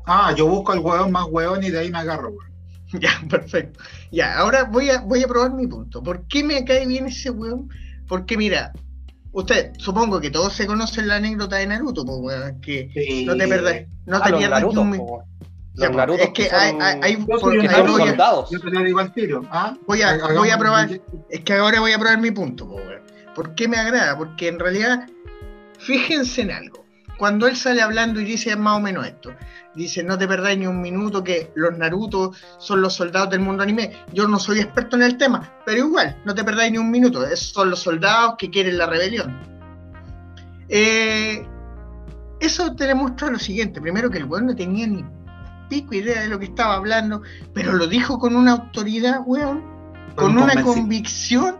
Ah, 0.05 0.33
yo 0.35 0.47
busco 0.47 0.71
al 0.71 0.79
hueón 0.79 1.11
más 1.11 1.25
hueón 1.29 1.63
y 1.63 1.69
de 1.69 1.79
ahí 1.79 1.91
me 1.91 1.99
agarro, 1.99 2.29
weón. 2.29 2.49
Ya, 2.99 3.11
perfecto. 3.29 3.79
Ya, 4.11 4.39
ahora 4.39 4.63
voy 4.63 4.89
a, 4.89 5.01
voy 5.01 5.23
a 5.23 5.27
probar 5.27 5.53
mi 5.53 5.67
punto. 5.67 6.01
¿Por 6.01 6.27
qué 6.27 6.43
me 6.43 6.65
cae 6.65 6.87
bien 6.87 7.05
ese 7.05 7.29
hueón? 7.29 7.69
Porque 8.07 8.35
mira, 8.35 8.73
usted, 9.31 9.73
supongo 9.77 10.19
que 10.19 10.31
todos 10.31 10.53
se 10.53 10.65
conocen 10.65 11.07
la 11.07 11.17
anécdota 11.17 11.57
de 11.57 11.67
Naruto, 11.67 12.03
pues 12.03 12.17
weón, 12.19 12.59
que 12.61 13.23
no 13.27 13.37
te 13.37 13.47
perdés, 13.47 13.87
no 14.07 14.17
ah, 14.17 14.23
te 14.23 14.33
pierdas 14.33 14.63
ni 14.63 14.77
un 14.77 14.89
minuto. 14.89 15.23
es 16.17 16.29
que 16.31 16.49
hay, 16.49 16.75
hay, 16.81 16.99
hay, 17.03 17.25
soldados. 17.39 18.49
Yo 18.49 18.59
te 18.59 18.71
lo 18.71 18.83
digo 18.83 18.99
al 18.99 19.13
tiro. 19.13 19.43
¿ah? 19.51 19.75
Voy 19.85 20.01
a, 20.01 20.17
voy 20.33 20.49
a 20.49 20.57
probar, 20.57 20.89
es 21.29 21.39
que 21.41 21.53
ahora 21.53 21.79
voy 21.79 21.91
a 21.91 21.99
probar 21.99 22.19
mi 22.19 22.31
punto, 22.31 22.67
pues, 22.67 22.83
weón. 22.87 22.99
¿Por 23.35 23.53
qué 23.53 23.67
me 23.67 23.77
agrada? 23.77 24.17
Porque 24.17 24.47
en 24.47 24.57
realidad 24.57 25.07
fíjense 25.79 26.41
en 26.41 26.51
algo. 26.51 26.85
Cuando 27.17 27.47
él 27.47 27.57
sale 27.57 27.81
hablando 27.81 28.21
y 28.21 28.23
dice 28.23 28.55
más 28.55 28.77
o 28.77 28.79
menos 28.79 29.05
esto, 29.05 29.33
dice, 29.75 30.03
no 30.03 30.17
te 30.17 30.25
perdáis 30.25 30.57
ni 30.57 30.67
un 30.67 30.79
minuto 30.79 31.21
que 31.21 31.51
los 31.55 31.77
Naruto 31.77 32.31
son 32.59 32.81
los 32.81 32.93
soldados 32.93 33.29
del 33.31 33.41
mundo 33.41 33.63
anime. 33.63 33.91
Yo 34.13 34.25
no 34.27 34.39
soy 34.39 34.59
experto 34.59 34.95
en 34.95 35.03
el 35.03 35.17
tema, 35.17 35.53
pero 35.65 35.79
igual, 35.79 36.21
no 36.23 36.33
te 36.33 36.45
perdáis 36.45 36.71
ni 36.71 36.77
un 36.77 36.89
minuto. 36.89 37.25
son 37.35 37.71
los 37.71 37.79
soldados 37.81 38.35
que 38.37 38.49
quieren 38.49 38.77
la 38.77 38.85
rebelión. 38.85 39.37
Eh, 40.69 41.45
eso 42.39 42.73
te 42.73 42.87
demuestra 42.87 43.29
lo 43.29 43.39
siguiente. 43.39 43.81
Primero 43.81 44.09
que 44.09 44.19
el 44.19 44.25
weón 44.25 44.45
no 44.45 44.55
tenía 44.55 44.87
ni 44.87 45.03
pico 45.67 45.93
idea 45.93 46.21
de 46.21 46.29
lo 46.29 46.39
que 46.39 46.45
estaba 46.45 46.75
hablando, 46.75 47.21
pero 47.53 47.73
lo 47.73 47.87
dijo 47.87 48.17
con 48.17 48.35
una 48.35 48.53
autoridad, 48.53 49.21
weón, 49.25 49.78
con 50.15 50.37
una 50.37 50.61
convicción, 50.63 51.57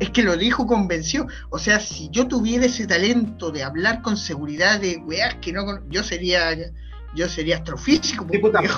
es 0.00 0.10
que 0.10 0.22
lo 0.22 0.36
dijo, 0.36 0.66
convenció. 0.66 1.26
O 1.50 1.58
sea, 1.58 1.80
si 1.80 2.08
yo 2.10 2.28
tuviera 2.28 2.66
ese 2.66 2.86
talento 2.86 3.50
de 3.50 3.62
hablar 3.62 4.02
con 4.02 4.16
seguridad 4.16 4.80
de 4.80 4.96
weas 4.98 5.34
que 5.36 5.52
no, 5.52 5.64
yo 5.88 6.02
sería, 6.02 6.56
yo 7.14 7.28
sería 7.28 7.56
astrofísico. 7.56 8.24
Diputado, 8.24 8.68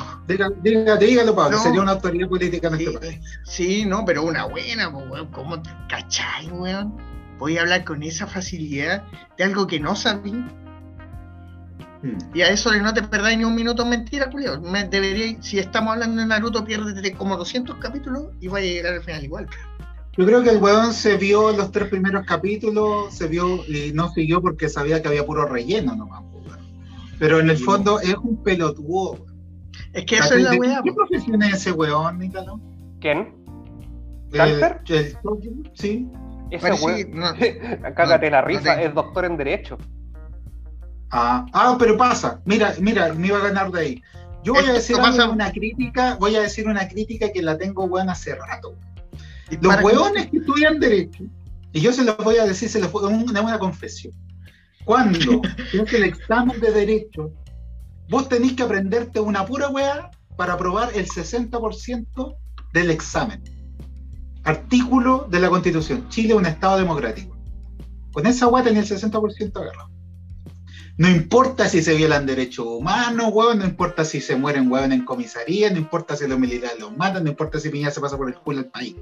dígalo, 0.62 1.35
Pablo, 1.35 1.59
sería 1.59 1.81
una 1.81 1.92
autoridad 1.92 2.29
política 2.29 2.68
en 2.68 2.74
este 2.74 2.98
país. 2.98 3.20
Sí, 3.44 3.85
no, 3.87 4.05
pero 4.05 4.24
una 4.24 4.44
buena, 4.46 4.92
pues, 4.92 5.09
weón, 5.09 5.27
¿cómo 5.29 5.62
cachai, 5.88 6.48
weón? 6.48 6.96
Voy 7.38 7.59
a 7.59 7.62
hablar 7.62 7.85
con 7.85 8.03
esa 8.03 8.27
facilidad 8.27 9.03
de 9.37 9.44
algo 9.44 9.66
que 9.66 9.81
no 9.81 9.96
sabía 9.96 10.46
y 12.35 12.43
a 12.43 12.49
eso 12.49 12.73
no 12.75 12.93
te 12.93 13.03
perdáis 13.03 13.38
ni 13.38 13.45
un 13.45 13.55
minuto 13.55 13.85
mentira, 13.87 14.29
Julio. 14.31 14.61
debería, 14.90 15.40
si 15.43 15.59
estamos 15.59 15.95
hablando 15.95 16.21
de 16.21 16.27
Naruto, 16.27 16.64
piérdete 16.64 17.12
como 17.12 17.37
200 17.37 17.77
capítulos 17.77 18.29
y 18.40 18.49
va 18.49 18.59
a 18.59 18.62
llegar 18.62 18.95
al 18.95 19.03
final 19.03 19.25
igual. 19.25 19.49
Yo 20.17 20.25
creo 20.27 20.43
que 20.43 20.51
el 20.51 20.62
weón 20.62 20.93
se 20.93 21.17
vio 21.17 21.53
los 21.53 21.73
tres 21.73 21.88
primeros 21.88 22.25
capítulos, 22.25 23.12
se 23.14 23.27
vio 23.27 23.64
y 23.67 23.93
no 23.93 24.11
siguió 24.11 24.40
porque 24.40 24.69
sabía 24.69 25.03
que 25.03 25.09
había 25.09 25.27
puro 25.27 25.47
relleno 25.47 25.97
nomás. 25.97 26.23
Pero 27.19 27.40
en 27.40 27.51
el 27.51 27.59
fondo 27.59 28.01
es 28.01 28.14
un 28.17 28.43
pelotudo. 28.43 29.27
Es 29.93 30.05
que 30.05 30.17
eso 30.17 30.35
es 30.35 30.43
la 30.43 30.55
weá. 30.55 30.83
¿Qué 30.85 30.93
profesión 30.93 31.43
es 31.43 31.55
ese 31.55 31.73
weón, 31.73 32.19
Nítalo? 32.19 32.61
¿Quién? 33.01 33.35
¿Cáncer? 34.33 34.81
sí. 35.75 36.09
Ese 36.51 36.73
weón, 36.73 37.21
cágate 37.97 38.31
la 38.31 38.43
risa, 38.43 38.81
es 38.81 38.95
doctor 38.95 39.25
en 39.25 39.37
Derecho. 39.37 39.79
Ah, 41.16 41.46
ah, 41.53 41.77
pero 41.79 41.96
pasa. 41.96 42.40
Mira, 42.44 42.74
mira, 42.81 43.14
me 43.14 43.29
iba 43.29 43.38
a 43.38 43.42
ganar 43.42 43.70
de 43.70 43.81
ahí. 43.81 44.03
Yo 44.42 44.53
voy 44.53 44.64
a 44.64 44.72
decir 44.72 44.96
una 45.31 45.53
crítica, 45.53 46.16
voy 46.18 46.35
a 46.35 46.40
decir 46.40 46.66
una 46.66 46.88
crítica 46.88 47.31
que 47.33 47.40
la 47.40 47.57
tengo 47.57 47.87
buena 47.87 48.12
hace 48.12 48.35
rato. 48.35 48.74
Los 49.61 49.81
hueones 49.81 50.27
que 50.29 50.38
estudian 50.38 50.81
derecho, 50.81 51.22
y 51.72 51.81
yo 51.81 51.92
se 51.92 52.03
los 52.03 52.16
voy 52.16 52.38
a 52.38 52.46
decir, 52.46 52.68
se 52.68 52.81
los 52.81 52.90
voy 52.90 53.05
a 53.05 53.16
una, 53.16 53.40
una 53.40 53.59
confesión. 53.61 54.12
Cuando 54.85 55.40
es 55.72 55.92
el 55.92 56.03
examen 56.03 56.59
de 56.59 56.72
derecho, 56.72 57.33
vos 58.09 58.29
tenés 58.29 58.55
que 58.55 58.64
aprenderte 58.64 59.20
una 59.20 59.46
pura 59.46 59.68
hueá 59.68 60.11
para 60.37 60.55
aprobar 60.55 60.90
el 60.96 61.07
60% 61.07 62.37
del 62.72 62.90
examen. 62.90 63.40
Artículo 64.42 65.29
de 65.31 65.38
la 65.38 65.48
Constitución. 65.48 66.09
Chile 66.09 66.31
es 66.31 66.35
un 66.35 66.46
Estado 66.46 66.79
democrático. 66.79 67.37
Con 68.12 68.27
esa 68.27 68.48
hueá 68.48 68.64
tenía 68.64 68.81
el 68.81 68.88
60% 68.88 69.57
agarrado. 69.57 69.93
No 70.96 71.09
importa 71.09 71.68
si 71.68 71.83
se 71.83 71.94
violan 71.94 72.24
derechos 72.24 72.66
humanos, 72.66 73.30
huevón, 73.33 73.59
no 73.59 73.64
importa 73.64 74.04
si 74.04 74.20
se 74.20 74.37
mueren 74.37 74.70
huevón 74.70 74.92
en 74.92 75.04
comisaría, 75.04 75.68
no 75.70 75.78
importa 75.78 76.16
si 76.16 76.28
los 76.28 76.38
militares 76.38 76.78
los 76.78 76.96
matan, 76.96 77.24
no 77.24 77.30
importa 77.30 77.59
si 77.59 77.68
Piñera 77.68 77.90
se 77.90 78.00
pasa 78.00 78.16
por 78.16 78.28
el 78.28 78.37
culo 78.37 78.59
del 78.59 78.70
país. 78.70 78.94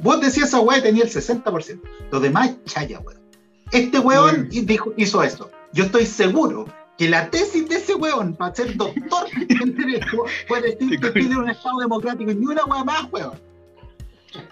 Vos 0.00 0.20
decías 0.20 0.48
esa 0.48 0.60
hueá 0.60 0.82
tenía 0.82 1.04
el 1.04 1.10
60%. 1.10 1.80
Lo 2.10 2.18
demás 2.18 2.56
chaya, 2.64 2.98
huevón. 2.98 3.22
Este 3.70 3.98
huevón 3.98 4.48
hizo 4.96 5.22
esto. 5.22 5.50
Yo 5.72 5.84
estoy 5.84 6.06
seguro 6.06 6.66
que 6.98 7.08
la 7.08 7.30
tesis 7.30 7.68
de 7.68 7.76
ese 7.76 7.94
huevón 7.94 8.34
para 8.34 8.54
ser 8.54 8.76
doctor 8.76 9.26
en 9.48 9.76
derecho 9.76 10.24
puede 10.48 10.74
decir 10.74 11.00
que 11.00 11.08
pide 11.12 11.36
un 11.36 11.48
Estado 11.48 11.78
democrático 11.78 12.30
y 12.30 12.34
ni 12.34 12.46
una 12.46 12.64
hueá 12.64 12.84
más, 12.84 13.06
huevón. 13.12 13.38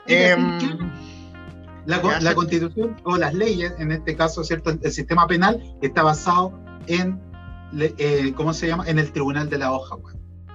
Em, 0.06 0.58
la, 1.86 2.34
constitución 2.34 2.96
o 3.04 3.16
las 3.16 3.34
leyes, 3.34 3.72
en 3.78 3.92
este 3.92 4.16
caso, 4.16 4.44
¿cierto? 4.44 4.70
El, 4.70 4.92
sistema 4.92 5.26
penal 5.26 5.62
está 5.82 6.02
basado 6.02 6.58
en, 6.86 7.20
eh, 7.78 8.32
¿cómo 8.36 8.52
se 8.52 8.68
llama? 8.68 8.84
En 8.86 8.98
el 8.98 9.12
tribunal 9.12 9.48
de 9.48 9.58
la 9.58 9.72
hoja, 9.72 9.96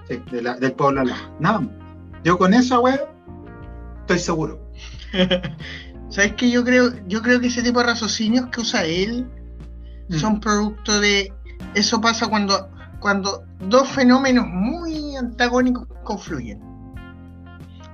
del 0.08 0.72
pueblo. 0.72 1.04
Nada 1.38 1.60
Yo 2.24 2.38
con 2.38 2.54
eso, 2.54 2.80
güey, 2.80 2.98
estoy 4.00 4.18
seguro. 4.18 4.70
¿Sabes 6.10 6.32
qué? 6.34 6.50
Yo 6.50 6.64
creo, 6.64 6.92
yo 7.06 7.20
creo 7.20 7.40
que 7.40 7.48
ese 7.48 7.62
tipo 7.62 7.80
de 7.80 7.86
raciocinios 7.86 8.46
que 8.46 8.62
usa 8.62 8.84
él 8.84 9.26
mm. 10.08 10.14
son 10.14 10.40
producto 10.40 11.00
de. 11.00 11.32
Eso 11.74 12.00
pasa 12.00 12.28
cuando, 12.28 12.70
cuando 13.00 13.44
dos 13.68 13.88
fenómenos 13.88 14.46
muy 14.46 15.16
antagónicos 15.16 15.86
confluyen. 16.04 16.60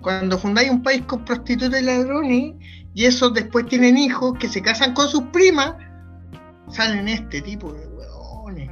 Cuando 0.01 0.38
fundáis 0.38 0.70
un 0.70 0.83
país 0.83 1.03
con 1.07 1.25
prostitutas 1.25 1.81
y 1.81 1.85
ladrones 1.85 2.55
y 2.94 3.07
esos 3.07 3.35
después 3.35 3.66
tienen 3.66 3.98
hijos 3.98 4.38
que 4.38 4.48
se 4.48 4.62
casan 4.62 4.94
con 4.94 5.09
sus 5.09 5.24
primas, 5.24 5.74
salen 6.68 7.09
este 7.09 7.42
tipo 7.42 7.72
de 7.72 7.87
hueones. 7.88 8.70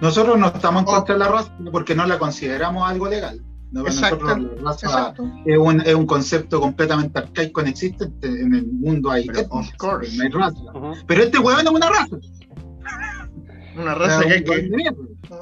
Nosotros 0.00 0.38
no 0.38 0.46
estamos 0.46 0.82
en 0.82 0.86
contra 0.86 1.14
de 1.14 1.18
la 1.18 1.28
raza 1.28 1.52
porque 1.72 1.96
no 1.96 2.06
la 2.06 2.18
consideramos 2.18 2.88
algo 2.88 3.08
legal. 3.08 3.42
¿no? 3.72 3.82
nosotros 3.82 4.40
la 4.40 4.62
raza 4.62 5.14
es 5.44 5.58
un, 5.58 5.80
es 5.80 5.94
un, 5.94 6.06
concepto 6.06 6.60
completamente 6.60 7.18
arcaico, 7.18 7.60
inexistente. 7.60 8.28
En 8.28 8.54
el 8.54 8.66
mundo 8.66 9.10
hay 9.10 9.26
Pero, 9.26 9.40
of 9.50 9.68
course. 9.76 10.16
no 10.16 10.22
hay 10.22 10.30
raza. 10.30 11.04
Pero 11.06 11.22
este 11.24 11.38
hueón 11.38 11.66
es 11.66 11.72
una 11.72 11.88
raza. 11.88 12.16
Una 13.76 13.94
raza 13.94 14.24
que 14.24 14.32
hay 14.32 14.44
que. 14.44 14.70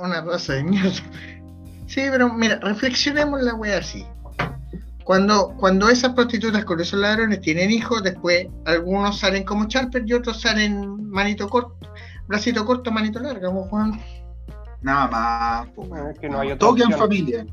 Una 0.03 0.23
raza 0.23 0.55
de 0.55 0.65
mierda. 0.65 0.93
Sí, 1.87 2.03
pero 2.11 2.33
mira, 2.33 2.59
reflexionemos 2.61 3.43
la 3.43 3.55
wea 3.55 3.79
así. 3.79 4.05
Cuando, 5.07 5.55
cuando 5.57 5.89
esas 5.89 6.15
prostitutas 6.15 6.65
con 6.65 6.81
esos 6.81 6.99
ladrones 6.99 7.41
tienen 7.41 7.71
hijos, 7.71 8.03
después 8.03 8.49
algunos 8.65 9.21
salen 9.21 9.45
como 9.45 9.69
Charper 9.69 10.03
y 10.05 10.13
otros 10.15 10.41
salen 10.41 11.09
manito 11.09 11.49
corto, 11.49 11.79
bracito 12.27 12.67
corto, 12.67 12.91
manito 12.91 13.21
largo, 13.21 13.47
como 13.47 13.69
Juan. 13.69 14.01
Nada 14.83 15.07
más. 15.07 15.69
Pues, 15.77 15.89
es 16.11 16.19
que 16.19 16.29
no 16.29 16.41
hay 16.41 16.59
Todo 16.59 16.75
queda 16.75 16.87
en 16.87 16.99
familia. 16.99 17.47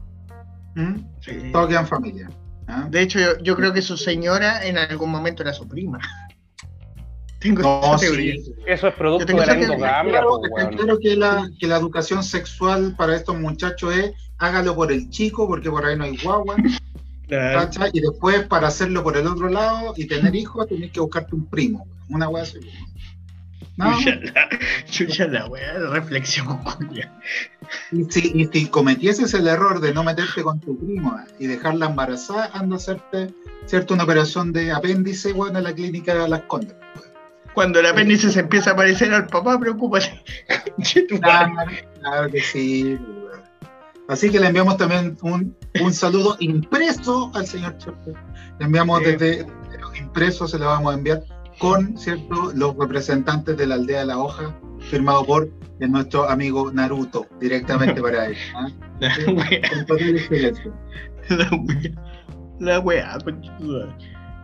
¿Mm? 0.73 0.95
Sí. 1.21 1.51
Todo 1.53 1.67
queda 1.67 1.81
en 1.81 1.87
familia. 1.87 2.29
¿ah? 2.65 2.87
De 2.89 3.01
hecho, 3.03 3.19
yo, 3.19 3.37
yo, 3.43 3.55
creo 3.55 3.71
que 3.71 3.83
su 3.83 3.97
señora 3.97 4.65
en 4.65 4.79
algún 4.79 5.11
momento 5.11 5.43
era 5.43 5.53
su 5.53 5.67
prima. 5.67 5.99
Tengo 7.39 7.61
no, 7.61 7.97
teoría. 7.99 8.33
Sí. 8.33 8.55
Eso 8.65 8.87
es 8.87 8.95
producto 8.95 9.27
de 9.27 9.45
la 9.45 9.53
endogamia. 9.53 10.11
Claro, 10.11 10.41
claro 10.75 10.97
que, 10.97 11.15
la, 11.15 11.47
que 11.59 11.67
la 11.67 11.77
educación 11.77 12.23
sexual 12.23 12.95
para 12.97 13.15
estos 13.15 13.37
muchachos 13.37 13.95
es 13.95 14.11
hágalo 14.39 14.73
por 14.73 14.91
el 14.91 15.07
chico, 15.11 15.47
porque 15.47 15.69
por 15.69 15.85
ahí 15.85 15.95
no 15.95 16.05
hay 16.05 16.17
guagua. 16.17 16.55
Claro. 17.33 17.69
Y 17.91 17.99
después, 17.99 18.45
para 18.45 18.67
hacerlo 18.67 19.03
por 19.03 19.17
el 19.17 19.25
otro 19.25 19.49
lado 19.49 19.93
y 19.97 20.05
tener 20.05 20.35
hijos, 20.35 20.67
tenés 20.67 20.91
que 20.91 20.99
buscarte 20.99 21.33
un 21.33 21.47
primo. 21.47 21.87
Una 22.09 22.29
wea 22.29 22.43
así. 22.43 22.59
¿No? 23.75 23.91
Chucha 24.85 25.25
la, 25.25 25.39
la 25.39 25.47
wea, 25.47 25.73
reflexión, 25.89 26.59
y 27.91 28.03
si, 28.03 28.31
y 28.35 28.45
si 28.45 28.67
cometieses 28.67 29.33
el 29.33 29.47
error 29.47 29.79
de 29.79 29.95
no 29.95 30.03
meterte 30.03 30.43
con 30.43 30.59
tu 30.59 30.77
primo 30.77 31.19
y 31.39 31.47
dejarla 31.47 31.87
embarazada, 31.87 32.51
anda 32.53 32.75
a 32.75 32.77
hacerte 32.77 33.33
¿cierto? 33.65 33.95
una 33.95 34.03
operación 34.03 34.53
de 34.53 34.71
apéndice 34.71 35.33
bueno, 35.33 35.57
en 35.57 35.63
la 35.63 35.73
clínica 35.73 36.13
de 36.13 36.29
Las 36.29 36.43
Condes. 36.43 36.75
Cuando 37.55 37.79
el 37.79 37.87
apéndice 37.87 38.31
se 38.31 38.41
empieza 38.41 38.71
a 38.71 38.75
parecer 38.75 39.11
al 39.11 39.25
papá, 39.25 39.59
preocúpate. 39.59 40.21
claro, 41.19 41.55
claro 41.99 42.31
que 42.31 42.41
sí. 42.41 42.99
Así 44.07 44.29
que 44.29 44.39
le 44.39 44.47
enviamos 44.47 44.77
también 44.77 45.17
un, 45.21 45.55
un 45.81 45.93
saludo 45.93 46.35
impreso 46.39 47.31
al 47.33 47.47
señor 47.47 47.77
Chopper. 47.77 48.15
Le 48.59 48.65
enviamos 48.65 49.01
desde 49.01 49.45
los 49.79 49.99
impresos, 49.99 50.51
se 50.51 50.59
lo 50.59 50.65
vamos 50.65 50.93
a 50.93 50.97
enviar 50.97 51.23
con 51.59 51.97
cierto 51.97 52.51
los 52.53 52.75
representantes 52.77 53.57
de 53.57 53.67
la 53.67 53.75
aldea 53.75 53.99
de 54.01 54.05
la 54.07 54.17
hoja, 54.17 54.55
firmado 54.89 55.25
por 55.25 55.49
nuestro 55.79 56.29
amigo 56.29 56.71
Naruto, 56.71 57.27
directamente 57.39 58.01
para 58.01 58.27
él. 58.27 58.37
¿ah? 58.55 58.67
La 62.59 62.79
wea, 62.79 63.17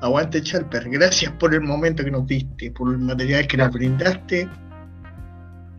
Aguante 0.01 0.41
Charper, 0.41 0.89
gracias 0.89 1.31
por 1.33 1.53
el 1.53 1.61
momento 1.61 2.03
que 2.03 2.11
nos 2.11 2.25
diste, 2.25 2.71
por 2.71 2.93
el 2.93 2.99
material 2.99 3.47
que 3.47 3.57
nos 3.57 3.71
brindaste. 3.71 4.49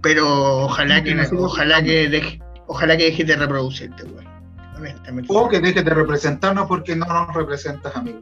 Pero 0.02 0.64
ojalá 0.64 1.02
que 1.02 1.14
ojalá 1.36 1.82
que 1.82 2.08
deje, 2.08 2.40
ojalá 2.66 2.96
que 2.96 3.04
dejes 3.04 3.26
de 3.26 3.36
reproducirte, 3.36 4.04
weón. 4.04 4.39
Honestamente. 4.80 5.32
O 5.34 5.48
que 5.48 5.60
dejes 5.60 5.84
de 5.84 5.90
representarnos 5.90 6.66
porque 6.66 6.96
no 6.96 7.06
nos 7.06 7.34
representas, 7.34 7.94
amigo. 7.94 8.20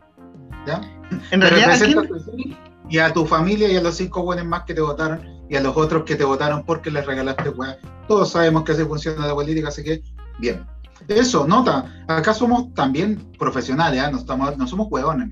¿Ya? 0.66 0.80
En 1.30 1.40
realidad, 1.40 1.78
y 2.90 2.98
a 2.98 3.12
tu 3.12 3.26
familia 3.26 3.70
y 3.70 3.76
a 3.76 3.82
los 3.82 3.96
cinco 3.96 4.22
buenos 4.22 4.46
más 4.46 4.64
que 4.64 4.74
te 4.74 4.80
votaron 4.80 5.20
y 5.48 5.56
a 5.56 5.60
los 5.60 5.76
otros 5.76 6.04
que 6.04 6.16
te 6.16 6.24
votaron 6.24 6.64
porque 6.64 6.90
les 6.90 7.04
regalaste 7.04 7.50
weá. 7.50 7.78
Todos 8.06 8.30
sabemos 8.32 8.64
que 8.64 8.72
así 8.72 8.84
funciona 8.84 9.26
la 9.26 9.34
política, 9.34 9.68
así 9.68 9.82
que 9.82 10.02
bien. 10.38 10.66
Eso, 11.06 11.46
nota, 11.46 12.04
acá 12.08 12.34
somos 12.34 12.74
también 12.74 13.30
profesionales, 13.38 14.02
¿eh? 14.02 14.10
no, 14.10 14.18
estamos, 14.18 14.56
no 14.56 14.66
somos 14.66 14.88
hueones. 14.90 15.30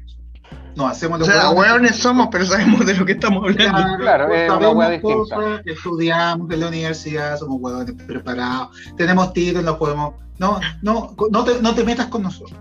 No 0.76 0.86
hacemos 0.86 1.18
los 1.18 1.28
o 1.28 1.32
sea, 1.32 1.50
hueones 1.50 1.96
somos, 1.96 2.28
pero 2.30 2.44
sabemos 2.44 2.84
de 2.84 2.94
lo 2.94 3.06
que 3.06 3.12
estamos 3.12 3.42
hablando. 3.42 3.96
Claro, 3.96 4.28
sabemos 4.28 5.00
cosas, 5.00 5.62
estudiamos 5.64 6.50
en 6.50 6.60
la 6.60 6.68
universidad, 6.68 7.38
somos 7.38 7.56
hueones 7.60 7.94
preparados, 8.06 8.76
tenemos 8.96 9.32
títulos, 9.32 9.64
nos 9.64 9.76
podemos. 9.76 10.14
No, 10.38 10.60
no, 10.82 11.16
no 11.30 11.44
te, 11.44 11.62
no 11.62 11.74
te 11.74 11.82
metas 11.82 12.08
con 12.08 12.22
nosotros. 12.22 12.60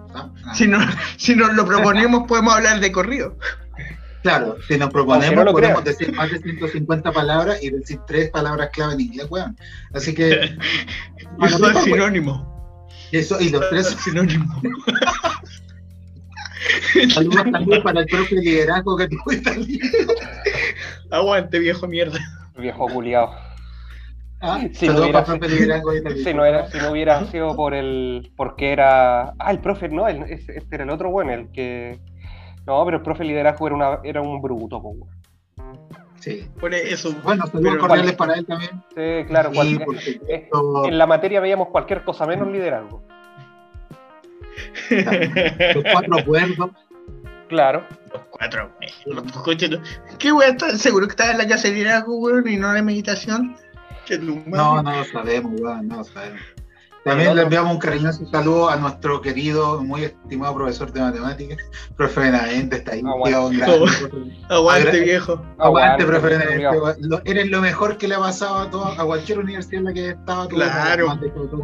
Si, 0.53 0.65
no, 0.65 0.79
si 1.17 1.35
nos 1.35 1.53
lo 1.55 1.65
proponemos, 1.65 2.23
podemos 2.25 2.55
hablar 2.55 2.79
de 2.79 2.89
corrido. 2.89 3.35
Claro, 4.21 4.55
si 4.65 4.77
nos 4.77 4.91
proponemos, 4.91 5.51
podemos 5.51 5.83
decir 5.83 6.13
más 6.13 6.31
de 6.31 6.39
150 6.39 7.11
palabras 7.11 7.61
y 7.61 7.69
decir 7.69 7.99
tres 8.07 8.31
palabras 8.31 8.69
clave 8.71 8.93
en 8.93 9.01
inglés, 9.01 9.27
weón. 9.29 9.57
Así 9.93 10.15
que. 10.15 10.57
Eso 11.43 11.69
es 11.69 11.83
sinónimo. 11.83 12.79
Eso, 13.11 13.39
y 13.41 13.49
los 13.49 13.69
tres 13.69 13.87
son 13.87 13.99
sinónimos. 13.99 14.57
Saludos 17.09 17.43
también 17.51 17.83
para 17.83 18.01
el 18.01 18.05
propio 18.07 18.41
liderazgo 18.41 18.97
que 18.97 19.07
tuvo 19.07 19.23
Aguante, 21.11 21.59
viejo 21.59 21.87
mierda. 21.87 22.19
Viejo 22.57 22.87
culiao. 22.87 23.33
Ah, 24.41 24.61
si, 24.73 24.87
no 24.87 25.01
hubiera, 25.01 25.25
si, 25.25 26.33
no 26.33 26.45
era, 26.45 26.69
si 26.69 26.77
no 26.77 26.91
hubiera 26.91 27.25
sido 27.27 27.55
por 27.55 27.73
el. 27.73 28.31
porque 28.35 28.71
era. 28.71 29.33
Ah, 29.39 29.51
el 29.51 29.59
profe, 29.59 29.89
no, 29.89 30.07
este 30.07 30.61
era 30.71 30.83
el 30.83 30.89
otro 30.89 31.09
bueno, 31.09 31.33
el 31.33 31.51
que 31.51 31.99
no, 32.65 32.83
pero 32.85 32.97
el 32.97 33.03
profe 33.03 33.23
liderazgo 33.23 33.67
era, 33.67 33.75
una, 33.75 33.99
era 34.03 34.21
un 34.21 34.41
bruto, 34.41 34.81
pues, 34.81 34.95
Sí. 36.19 36.47
Por 36.59 36.73
eso. 36.73 37.13
Bueno, 37.23 37.45
saludos 37.45 37.77
cordiales 37.77 38.13
para 38.13 38.33
él 38.33 38.45
también. 38.45 38.71
Sí, 38.95 39.27
claro. 39.27 39.51
Eh, 40.27 40.49
en 40.85 40.97
la 40.97 41.05
materia 41.05 41.39
veíamos 41.39 41.67
cualquier 41.67 42.03
cosa 42.03 42.25
menos 42.25 42.47
liderazgo. 42.47 43.03
Los 44.89 45.83
cuatro 45.91 46.19
acuerdos. 46.19 46.69
Claro. 47.47 47.85
Los 48.11 48.23
cuatro 48.29 48.71
¿Qué 50.17 50.31
voy 50.31 50.45
a 50.45 50.49
estar 50.49 50.75
seguro 50.77 51.07
que 51.07 51.11
estaba 51.11 51.31
en 51.31 51.37
la 51.37 51.55
liderazgo, 51.55 52.17
weón, 52.17 52.47
y 52.47 52.57
no 52.57 52.73
de 52.73 52.81
meditación? 52.81 53.55
No, 54.47 54.81
no 54.81 54.97
lo 54.97 55.03
sabemos, 55.05 55.59
weón, 55.59 55.87
no 55.87 55.97
lo 55.97 56.03
sabemos. 56.03 56.41
También 57.05 57.35
le 57.35 57.43
enviamos 57.43 57.71
un 57.71 57.77
cariñoso 57.77 58.25
saludo 58.31 58.67
a 58.67 58.77
nuestro 58.77 59.21
querido, 59.21 59.79
muy 59.83 60.05
estimado 60.05 60.55
profesor 60.55 60.91
de 60.91 61.01
matemáticas, 61.01 61.59
profe 61.95 62.21
Benavente, 62.21 62.77
está 62.77 62.93
ahí. 62.93 63.03
Aguante, 64.49 64.99
viejo. 65.01 65.39
Aguante, 65.59 66.03
profe 66.03 66.29
Benavente. 66.29 66.65
Eres 67.25 67.51
lo 67.51 67.61
mejor 67.61 67.99
que 67.99 68.07
le 68.07 68.15
ha 68.15 68.19
pasado 68.19 68.55
a, 68.55 68.71
todo, 68.71 68.85
a 68.87 69.05
cualquier 69.05 69.37
universidad 69.37 69.81
en 69.81 69.85
la 69.85 69.93
que 69.93 69.99
he 69.99 70.09
estado. 70.09 70.47
Claro. 70.47 71.19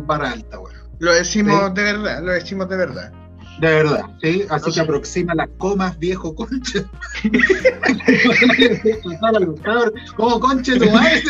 Para 0.06 0.30
alta, 0.30 0.60
Lo 1.02 1.14
decimos 1.16 1.74
de 1.74 1.82
verdad, 1.82 2.22
lo 2.22 2.32
decimos 2.32 2.70
de 2.70 2.78
verdad. 2.78 3.12
De 3.60 3.68
verdad, 3.68 4.06
¿sí? 4.22 4.46
Así 4.52 4.72
que 4.72 4.82
aproxima 4.82 5.34
las 5.34 5.50
comas, 5.58 5.98
viejo 5.98 6.36
conche. 6.36 6.86
¿Cómo 10.16 10.40
conche 10.40 10.78
tu 10.78 10.92
madre? 10.92 11.24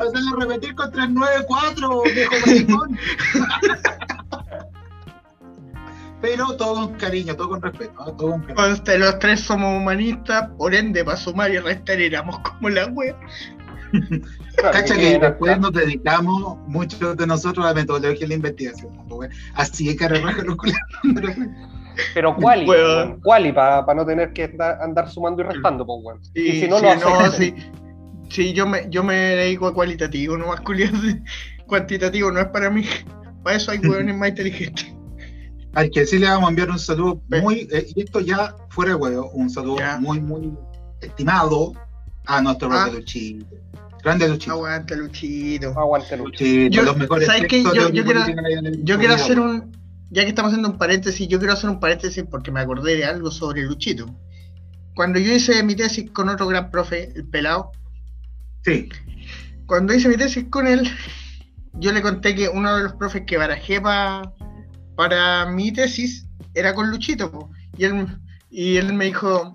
Hacerle 0.00 0.30
repetir 0.40 0.74
con 0.74 0.90
394, 0.90 2.02
viejo 2.14 2.34
maricón. 2.46 2.98
Pero 6.22 6.56
todo 6.56 6.74
con 6.74 6.94
cariño, 6.94 7.36
todo 7.36 7.50
con 7.50 7.60
respeto. 7.60 7.92
¿no? 7.98 8.16
Todo 8.16 8.30
con 8.30 8.54
cariño. 8.54 8.98
los 8.98 9.18
tres 9.18 9.40
somos 9.40 9.76
humanistas, 9.76 10.48
por 10.56 10.74
ende, 10.74 11.04
para 11.04 11.18
sumar 11.18 11.50
y 11.50 11.58
restar 11.58 12.00
éramos 12.00 12.38
como 12.38 12.70
la 12.70 12.86
wea. 12.86 13.14
Cacha 14.56 14.96
que 14.96 15.18
después 15.18 15.58
nos 15.58 15.72
dedicamos, 15.72 16.58
muchos 16.66 17.16
de 17.16 17.26
nosotros, 17.26 17.64
a 17.64 17.68
la 17.70 17.74
metodología 17.74 18.20
de 18.20 18.28
la 18.28 18.34
investigación. 18.34 18.92
Así 19.54 19.88
es 19.90 19.96
que 19.96 20.08
Pero 22.14 22.36
cuál 22.36 23.18
¿cuál 23.22 23.54
para 23.54 23.94
no 23.94 24.06
tener 24.06 24.32
que 24.32 24.56
andar 24.80 25.10
sumando 25.10 25.42
y 25.42 25.46
restando, 25.46 25.86
pues, 25.86 26.02
bueno. 26.02 26.20
y 26.34 26.60
si 26.60 26.68
no, 26.68 26.80
lo 26.80 26.94
no, 26.94 27.30
sí, 27.32 27.54
sí, 28.28 28.52
yo 28.52 28.66
me, 28.66 28.86
yo 28.88 29.02
me 29.02 29.14
dedico 29.14 29.66
a 29.66 29.74
cualitativo, 29.74 30.36
no 30.36 30.48
más 30.48 30.60
cuantitativo, 31.66 32.30
no 32.30 32.40
es 32.40 32.46
para 32.46 32.70
mí. 32.70 32.84
Para 33.42 33.56
eso 33.56 33.70
hay 33.70 33.78
hueones 33.78 34.16
más 34.16 34.30
inteligentes. 34.30 34.92
Al 35.74 35.90
que 35.90 36.06
sí 36.06 36.18
le 36.18 36.26
vamos 36.26 36.46
a 36.46 36.50
enviar 36.50 36.70
un 36.70 36.78
saludo 36.78 37.22
muy, 37.28 37.68
eh, 37.70 37.86
y 37.94 38.02
esto 38.02 38.20
ya 38.20 38.54
fuera 38.70 38.92
de 38.92 38.96
huevo, 38.96 39.30
un 39.30 39.50
saludo 39.50 39.78
muy, 40.00 40.20
muy 40.20 40.52
estimado 41.00 41.72
a 42.28 42.42
nuestro 42.42 42.70
ah. 42.70 42.88
Luchito. 42.92 43.46
Grande 44.04 44.28
Luchito. 44.28 44.52
Aguante 44.52 44.96
Luchito. 44.96 45.78
Aguante 45.78 46.16
Luchito. 46.16 46.70
Yo, 46.70 46.82
los 46.82 46.96
mejores 46.96 47.26
¿sabes 47.26 47.46
qué? 47.48 47.62
Yo, 47.64 47.88
yo, 47.90 48.04
quiero, 48.04 48.20
yo 48.84 48.98
quiero 48.98 49.14
hacer 49.14 49.40
un. 49.40 49.76
Ya 50.10 50.22
que 50.22 50.28
estamos 50.28 50.50
haciendo 50.50 50.70
un 50.70 50.78
paréntesis, 50.78 51.28
yo 51.28 51.38
quiero 51.38 51.52
hacer 51.52 51.68
un 51.68 51.80
paréntesis 51.80 52.24
porque 52.30 52.50
me 52.50 52.60
acordé 52.60 52.96
de 52.96 53.04
algo 53.04 53.30
sobre 53.30 53.62
Luchito. 53.62 54.06
Cuando 54.94 55.18
yo 55.18 55.32
hice 55.32 55.62
mi 55.62 55.74
tesis 55.74 56.10
con 56.10 56.28
otro 56.28 56.46
gran 56.46 56.70
profe, 56.70 57.12
el 57.14 57.26
pelado. 57.26 57.72
Sí. 58.64 58.88
Cuando 59.66 59.92
hice 59.92 60.08
mi 60.08 60.16
tesis 60.16 60.46
con 60.48 60.66
él, 60.66 60.90
yo 61.74 61.92
le 61.92 62.00
conté 62.00 62.34
que 62.34 62.48
uno 62.48 62.76
de 62.76 62.84
los 62.84 62.94
profes 62.94 63.22
que 63.26 63.36
barajé 63.36 63.80
para 63.80 65.46
mi 65.46 65.72
tesis 65.72 66.26
era 66.54 66.74
con 66.74 66.90
Luchito. 66.90 67.50
Y 67.76 67.84
él, 67.84 68.06
y 68.50 68.76
él 68.76 68.92
me 68.94 69.06
dijo, 69.06 69.52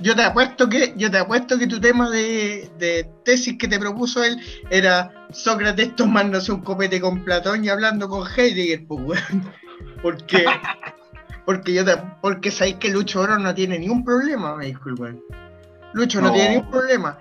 yo 0.00 0.14
te 0.14 0.22
apuesto 0.22 0.68
que, 0.68 0.94
yo 0.96 1.10
te 1.10 1.18
apuesto 1.18 1.58
que 1.58 1.66
tu 1.66 1.80
tema 1.80 2.10
de, 2.10 3.10
tesis 3.24 3.56
que 3.58 3.68
te 3.68 3.78
propuso 3.78 4.22
él 4.22 4.38
era 4.70 5.26
Sócrates 5.30 5.96
tomándose 5.96 6.52
un 6.52 6.62
copete 6.62 7.00
con 7.00 7.24
Platón 7.24 7.64
y 7.64 7.68
hablando 7.68 8.08
con 8.08 8.26
Heidegger, 8.26 8.86
pues 8.86 9.22
Porque, 10.02 10.44
porque 11.46 11.72
yo 11.72 11.82
porque 12.20 12.50
sabéis 12.50 12.76
que 12.76 12.90
Lucho 12.90 13.20
Oro 13.20 13.38
no 13.38 13.54
tiene 13.54 13.78
ningún 13.78 14.04
problema, 14.04 14.54
me 14.54 14.66
dijo 14.66 14.88
el 14.88 15.00
weón. 15.00 15.22
Lucho 15.94 16.20
no, 16.20 16.32
tiene 16.32 16.50
ningún 16.50 16.70
problema. 16.70 17.18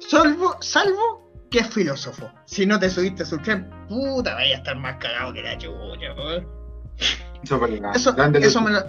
Salvo, 0.00 0.56
salvo 0.60 1.30
que 1.50 1.60
es 1.60 1.68
filósofo. 1.68 2.28
Si 2.44 2.66
no 2.66 2.80
te 2.80 2.90
subiste 2.90 3.22
a 3.22 3.26
su 3.26 3.38
tren, 3.38 3.70
puta, 3.88 4.34
vaya 4.34 4.56
a 4.56 4.58
estar 4.58 4.76
más 4.76 4.96
cagado 4.96 5.32
que 5.32 5.42
la 5.42 5.56
chucha, 5.56 6.14
weón. 6.16 6.48
Eso, 7.94 8.16
eso, 8.16 8.60
me 8.60 8.70
lo, 8.72 8.80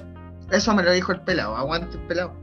eso 0.52 0.74
me 0.74 0.82
lo 0.82 0.92
dijo 0.92 1.12
el 1.12 1.22
pelado, 1.22 1.56
aguante 1.56 1.96
el 1.98 2.04
pelado. 2.08 2.34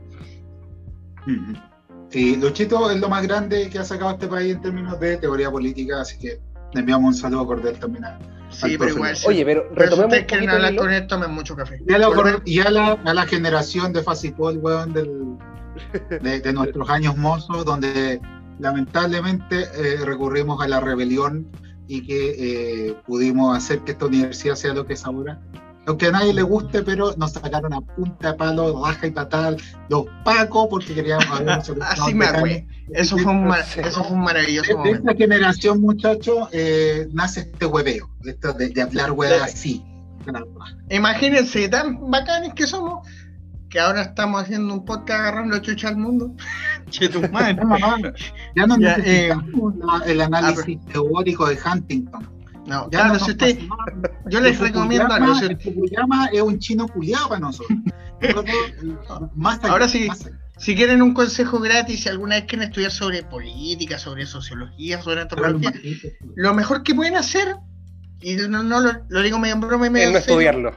Sí, 2.09 2.35
Luchito 2.37 2.89
es 2.91 2.99
lo 2.99 3.09
más 3.09 3.25
grande 3.25 3.69
que 3.69 3.79
ha 3.79 3.83
sacado 3.83 4.11
este 4.11 4.27
país 4.27 4.55
en 4.55 4.61
términos 4.61 4.99
de 4.99 5.17
teoría 5.17 5.51
política, 5.51 6.01
así 6.01 6.17
que 6.17 6.39
le 6.73 6.79
enviamos 6.79 7.15
un 7.15 7.21
saludo 7.21 7.47
cordial 7.47 7.77
también 7.79 8.05
a, 8.05 8.19
Sí, 8.49 8.77
pero 8.77 8.91
igual. 8.91 9.15
Oye, 9.27 9.43
pero 9.43 9.69
retomemos. 9.73 10.15
Si 10.15 10.23
quieren 10.23 10.49
hablar 10.49 10.75
con 10.75 10.91
esto, 10.91 11.07
tomen 11.15 11.31
mucho 11.31 11.55
café. 11.55 11.81
Y 11.87 11.93
a 12.59 12.69
la, 12.69 12.91
a 12.91 13.13
la, 13.13 13.25
generación 13.25 13.91
de 13.91 14.01
Facipol, 14.01 14.57
weón, 14.59 14.93
del, 14.93 15.37
de, 16.21 16.53
nuestros 16.53 16.89
años 16.89 17.17
mozos, 17.17 17.65
donde 17.65 18.21
lamentablemente 18.59 19.63
eh, 19.75 19.97
recurrimos 20.05 20.61
a 20.63 20.67
la 20.67 20.79
rebelión 20.79 21.47
y 21.87 22.05
que 22.05 22.35
eh, 22.87 22.95
pudimos 23.05 23.57
hacer 23.57 23.79
que 23.79 23.91
esta 23.91 24.05
universidad 24.05 24.55
sea 24.55 24.73
lo 24.73 24.85
que 24.85 24.93
es 24.93 25.05
ahora 25.05 25.41
aunque 25.87 26.07
a 26.07 26.11
nadie 26.11 26.33
le 26.33 26.41
guste, 26.41 26.81
pero 26.83 27.15
nos 27.17 27.31
sacaron 27.31 27.73
a 27.73 27.81
punta 27.81 28.31
de 28.31 28.37
palo, 28.37 28.83
raja 28.83 29.07
y 29.07 29.11
patal, 29.11 29.57
los 29.89 30.05
pacos, 30.23 30.67
porque 30.69 30.93
queríamos 30.93 31.25
Así 31.81 32.13
me 32.15 32.25
acuerdo. 32.25 32.65
Eso 32.89 33.17
fue 33.17 33.31
un, 33.31 33.51
eso 33.51 34.03
fue 34.03 34.15
un 34.15 34.23
maravilloso 34.23 34.81
de, 34.83 34.91
esta 34.91 35.15
generación, 35.15 35.81
muchachos, 35.81 36.49
eh, 36.51 37.07
nace 37.13 37.41
este 37.41 37.65
hueveo, 37.65 38.09
de, 38.21 38.69
de, 38.69 38.81
hablar 38.81 39.11
huevas 39.11 39.41
así. 39.41 39.83
Imagínense, 40.89 41.67
tan 41.69 42.11
bacanes 42.11 42.53
que 42.53 42.67
somos, 42.67 43.07
que 43.69 43.79
ahora 43.79 44.03
estamos 44.03 44.41
haciendo 44.41 44.73
un 44.73 44.85
podcast 44.85 45.19
agarrando 45.19 45.57
chucha 45.59 45.89
al 45.89 45.97
mundo. 45.97 46.35
che, 46.91 47.09
tu 47.09 47.21
madre. 47.29 48.13
ya 48.55 48.67
no 48.67 48.77
necesitamos 48.77 49.73
eh, 50.05 50.11
el 50.11 50.21
análisis 50.21 50.77
ah, 50.79 50.91
teórico 50.91 51.47
de 51.47 51.57
Huntington 51.57 52.34
no, 52.65 52.89
claro, 52.89 53.19
si 53.19 53.31
usted, 53.31 53.59
yo 54.27 54.39
les 54.41 54.59
recomiendo 54.59 55.13
algo. 55.13 55.35
Si 55.35 55.45
este 55.45 55.71
programa 55.71 56.29
es 56.33 56.41
un 56.41 56.57
chino 56.59 56.87
culiado 56.87 57.29
para 57.29 57.41
nosotros. 57.41 57.77
Ahora 59.63 59.87
sí, 59.87 60.07
si 60.57 60.75
quieren 60.75 61.01
un 61.01 61.13
consejo 61.13 61.59
gratis, 61.59 62.03
si 62.03 62.09
alguna 62.09 62.35
vez 62.35 62.45
quieren 62.45 62.69
estudiar 62.69 62.91
sobre 62.91 63.23
política, 63.23 63.99
sobre 63.99 64.25
sociología, 64.25 65.01
sobre 65.01 65.21
antropología, 65.21 65.73
lo 66.35 66.53
mejor 66.53 66.81
que 66.81 66.95
pueden 66.95 67.15
hacer, 67.15 67.55
y 68.21 68.35
no, 68.35 68.63
lo, 68.63 69.21
digo 69.21 69.37
medio 69.37 69.55
en 69.55 69.61
broma 69.61 69.87
y 69.87 69.89
medio. 69.91 70.07
Es 70.07 70.13
no 70.13 70.19
estudiarlo. 70.19 70.75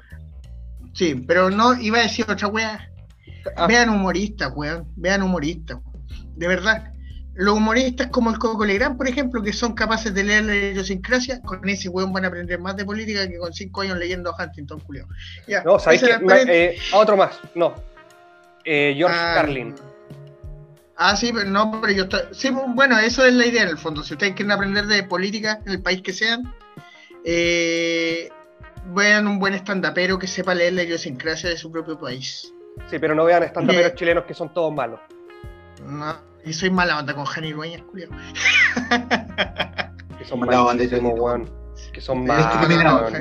Sí, 0.92 1.14
pero 1.26 1.48
no 1.48 1.80
iba 1.80 1.98
a 1.98 2.02
decir 2.02 2.26
otra 2.28 2.48
wea. 2.48 2.90
Ah. 3.56 3.66
Vean 3.66 3.88
humoristas, 3.88 4.52
weón. 4.54 4.88
Vean 4.96 5.22
humoristas. 5.22 5.78
De 6.36 6.48
verdad 6.48 6.92
los 7.38 7.54
humoristas 7.54 8.08
como 8.08 8.30
el 8.30 8.38
Coco 8.38 8.64
Legrand, 8.64 8.96
por 8.96 9.06
ejemplo, 9.06 9.40
que 9.40 9.52
son 9.52 9.72
capaces 9.72 10.12
de 10.12 10.24
leer 10.24 10.44
la 10.44 10.56
idiosincrasia, 10.56 11.40
con 11.42 11.66
ese 11.68 11.88
weón 11.88 12.12
van 12.12 12.24
a 12.24 12.28
aprender 12.28 12.58
más 12.58 12.76
de 12.76 12.84
política 12.84 13.28
que 13.28 13.38
con 13.38 13.52
cinco 13.52 13.82
años 13.82 13.96
leyendo 13.96 14.30
a 14.30 14.42
Huntington, 14.42 14.80
Julio. 14.80 15.06
no, 15.64 15.78
¿sabéis 15.78 16.02
que? 16.02 16.18
Eh, 16.48 16.78
otro 16.92 17.16
más, 17.16 17.38
no. 17.54 17.76
Eh, 18.64 18.92
George 18.96 19.16
ah, 19.16 19.32
Carlin. 19.36 19.72
Ah, 20.96 21.14
sí, 21.14 21.30
pero 21.32 21.48
no, 21.48 21.80
pero 21.80 21.92
yo 21.92 22.02
estoy... 22.02 22.22
Sí, 22.32 22.50
bueno, 22.50 22.98
eso 22.98 23.24
es 23.24 23.32
la 23.32 23.46
idea 23.46 23.62
en 23.62 23.68
el 23.68 23.78
fondo. 23.78 24.02
Si 24.02 24.14
ustedes 24.14 24.34
quieren 24.34 24.50
aprender 24.50 24.86
de 24.86 25.04
política 25.04 25.60
en 25.64 25.74
el 25.74 25.80
país 25.80 26.02
que 26.02 26.12
sean, 26.12 26.52
eh, 27.24 28.30
vean 28.86 29.28
un 29.28 29.38
buen 29.38 29.54
stand-upero 29.54 30.18
que 30.18 30.26
sepa 30.26 30.56
leer 30.56 30.72
la 30.72 30.82
idiosincrasia 30.82 31.50
de 31.50 31.56
su 31.56 31.70
propio 31.70 32.00
país. 32.00 32.52
Sí, 32.90 32.98
pero 32.98 33.14
no 33.14 33.24
vean 33.24 33.44
stand-uperos 33.44 33.94
chilenos 33.94 34.24
que 34.24 34.34
son 34.34 34.52
todos 34.52 34.74
malos. 34.74 34.98
No, 35.86 36.27
y 36.48 36.52
soy 36.54 36.70
mala 36.70 36.98
onda 36.98 37.14
con 37.14 37.26
Jani 37.26 37.52
Dueñas, 37.52 37.82
Julio. 37.90 38.08
que 40.18 40.24
son 40.24 40.40
malísimos, 40.40 41.18
weón. 41.18 41.50
Que 41.92 42.00
son 42.00 42.24
malos. 42.24 43.12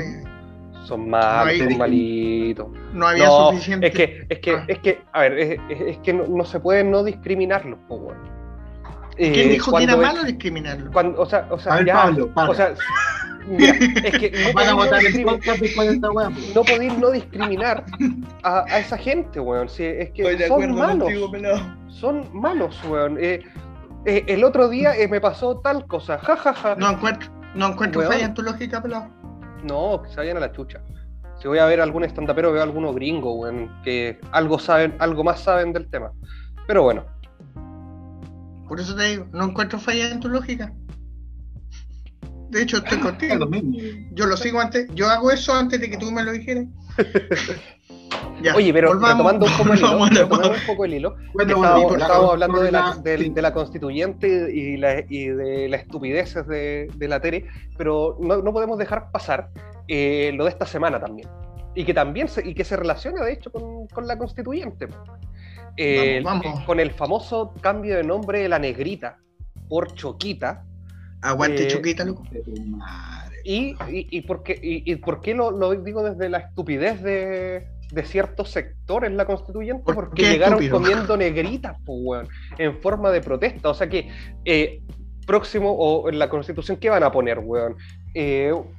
Son 0.86 1.10
malos, 1.10 1.58
son 1.58 1.78
malitos. 1.78 2.68
No 2.94 3.08
había 3.08 3.28
suficiente. 3.28 3.88
Es 3.88 3.94
que, 3.94 4.26
es 4.30 4.40
que, 4.40 4.52
ah. 4.56 4.66
es 4.68 4.80
que, 4.80 5.02
a 5.12 5.22
ver, 5.22 5.34
es, 5.38 5.60
es, 5.70 5.98
que 6.00 6.14
no, 6.14 6.46
se 6.46 6.60
puede 6.62 6.86
no 6.86 7.04
discriminarlos, 7.04 7.78
po, 7.88 7.96
weón. 7.96 8.38
¿Quién 9.18 9.34
eh, 9.34 9.50
dijo 9.50 9.76
que 9.76 9.84
era 9.84 9.98
malo 9.98 10.24
discriminarlo? 10.24 10.92
Cuando, 10.92 11.20
o 11.20 11.26
sea, 11.26 11.48
o 11.50 11.60
sea, 11.60 11.84
ya, 11.84 11.96
Pablo, 11.96 12.32
Pablo. 12.34 12.52
o 12.52 12.56
sea, 12.56 12.74
mira, 13.48 13.74
es 14.04 14.20
que 14.20 14.32
no 14.32 14.54
van 14.54 14.68
a 14.70 14.74
votar 14.74 15.06
el 15.06 15.24
podcast 15.24 15.60
después 15.60 15.88
de 15.88 15.96
esta 15.96 16.12
weá. 16.12 16.30
No 16.54 16.64
podéis 16.64 16.98
no 16.98 17.12
discriminar 17.12 17.86
a, 18.44 18.66
a, 18.68 18.80
esa 18.80 18.98
gente, 18.98 19.40
weón. 19.40 19.70
Sí, 19.70 19.84
es 19.84 20.12
que 20.12 20.48
son 20.48 20.76
malos. 20.76 21.10
son 21.88 22.30
malos, 22.34 22.80
weón. 22.90 23.18
Eh, 23.20 23.44
eh, 24.06 24.24
el 24.28 24.44
otro 24.44 24.70
día 24.70 24.96
eh, 24.96 25.08
me 25.08 25.20
pasó 25.20 25.60
tal 25.60 25.86
cosa, 25.88 26.18
jajaja. 26.18 26.54
Ja, 26.54 26.70
ja. 26.70 26.76
No 26.76 26.92
encuentro, 26.92 27.30
no 27.56 27.68
encuentro 27.68 28.02
falla 28.04 28.26
en 28.26 28.34
tu 28.34 28.42
lógica, 28.42 28.82
pelado. 28.82 29.10
No, 29.64 30.02
que 30.02 30.10
se 30.10 30.18
vayan 30.18 30.38
a 30.38 30.42
la 30.42 30.52
chucha. 30.52 30.82
Si 31.42 31.48
voy 31.48 31.60
a 31.60 31.66
ver 31.66 31.82
algún 31.82 32.04
estandapero, 32.04 32.52
veo 32.52 32.64
alguno 32.64 32.94
gringo, 32.94 33.36
weón, 33.36 33.72
que 33.84 34.20
algo 34.32 34.60
saben, 34.60 34.96
algo 35.00 35.24
más 35.24 35.42
saben 35.42 35.74
del 35.74 35.90
tema. 35.90 36.12
Pero 36.66 36.84
bueno. 36.84 37.06
Por 38.68 38.80
eso 38.80 38.96
te 38.96 39.04
digo, 39.04 39.28
no 39.32 39.46
encuentro 39.46 39.80
falla 39.80 40.10
en 40.10 40.20
tu 40.20 40.30
lógica. 40.30 40.74
De 42.50 42.62
hecho, 42.62 42.78
estoy 42.78 43.00
contigo. 43.00 43.50
Yo 44.14 44.26
lo 44.26 44.38
sigo 44.38 44.60
antes, 44.60 44.88
yo 44.94 45.08
hago 45.10 45.32
eso 45.32 45.54
antes 45.54 45.80
de 45.80 45.90
que 45.90 45.98
tú 45.98 46.12
me 46.12 46.24
lo 46.24 46.32
dijeras. 46.32 46.66
Oye, 48.56 48.72
pero 48.72 48.94
retomando 48.94 49.46
un 49.46 49.52
poco 49.58 49.74
el 49.74 49.80
hilo, 49.80 50.08
retomando 50.08 50.52
un 50.52 50.66
poco 50.66 50.86
el 50.86 50.94
hilo 50.94 51.16
estábamos, 51.98 52.32
hablando 52.32 52.62
de 52.62 52.72
la, 52.72 52.96
de, 53.04 53.42
la, 53.42 53.54
constituyente 53.54 54.52
y, 54.54 54.78
la, 54.78 55.04
y 55.10 55.28
de 55.28 55.68
las 55.68 55.82
estupideces 55.82 56.48
de, 56.48 56.90
de 56.96 57.08
la 57.08 57.20
Tere, 57.20 57.46
pero 57.78 58.18
no, 58.20 58.38
no 58.38 58.54
podemos 58.54 58.78
dejar 58.78 59.12
pasar 59.12 59.50
eh, 59.88 60.32
lo 60.36 60.46
de 60.46 60.52
esta 60.52 60.66
semana 60.66 61.00
también. 61.00 61.28
Y 61.76 61.84
que 61.84 61.94
también 61.94 62.28
se, 62.28 62.48
y 62.48 62.54
que 62.54 62.64
se 62.64 62.76
relaciona, 62.76 63.24
de 63.24 63.34
hecho, 63.34 63.52
con, 63.52 63.88
con 63.88 64.08
la 64.08 64.18
constituyente. 64.18 64.88
Eh, 65.78 66.24
con 66.66 66.80
el 66.80 66.92
famoso 66.92 67.54
cambio 67.62 67.98
de 67.98 68.04
nombre 68.04 68.40
de 68.42 68.50
la 68.50 68.60
negrita 68.60 69.20
por 69.70 69.94
Choquita. 69.94 70.66
Aguante 71.22 71.64
eh, 71.64 71.68
Choquita, 71.68 72.06
loco. 72.06 72.24
Y, 73.44 73.76
y, 73.90 74.08
y, 74.12 74.22
por 74.22 74.44
qué, 74.44 74.60
y, 74.62 74.96
por 74.98 75.22
qué 75.22 75.34
lo, 75.34 75.52
lo, 75.52 75.74
digo 75.76 76.04
desde 76.04 76.30
la 76.30 76.40
estupidez 76.40 77.02
de, 77.02 77.66
de 77.92 78.04
ciertos 78.04 78.52
sectores 78.52 79.12
la 79.12 79.26
constituyente? 79.26 79.94
porque 79.94 80.24
llegaron 80.24 80.68
comiendo 80.68 81.16
negritas, 81.16 81.78
pues, 81.86 82.28
en 82.58 82.78
forma 82.82 83.10
de 83.12 83.22
protesta. 83.22 83.70
O 83.70 83.74
sea 83.74 83.88
que 83.88 84.10
eh, 84.44 84.82
próximo 85.26 85.72
o 85.72 86.10
en 86.10 86.20
la 86.20 86.30
constitución, 86.30 86.78
¿qué 86.78 86.90
van 86.90 87.04
a 87.04 87.12
poner, 87.12 87.40
weón? 87.40 87.76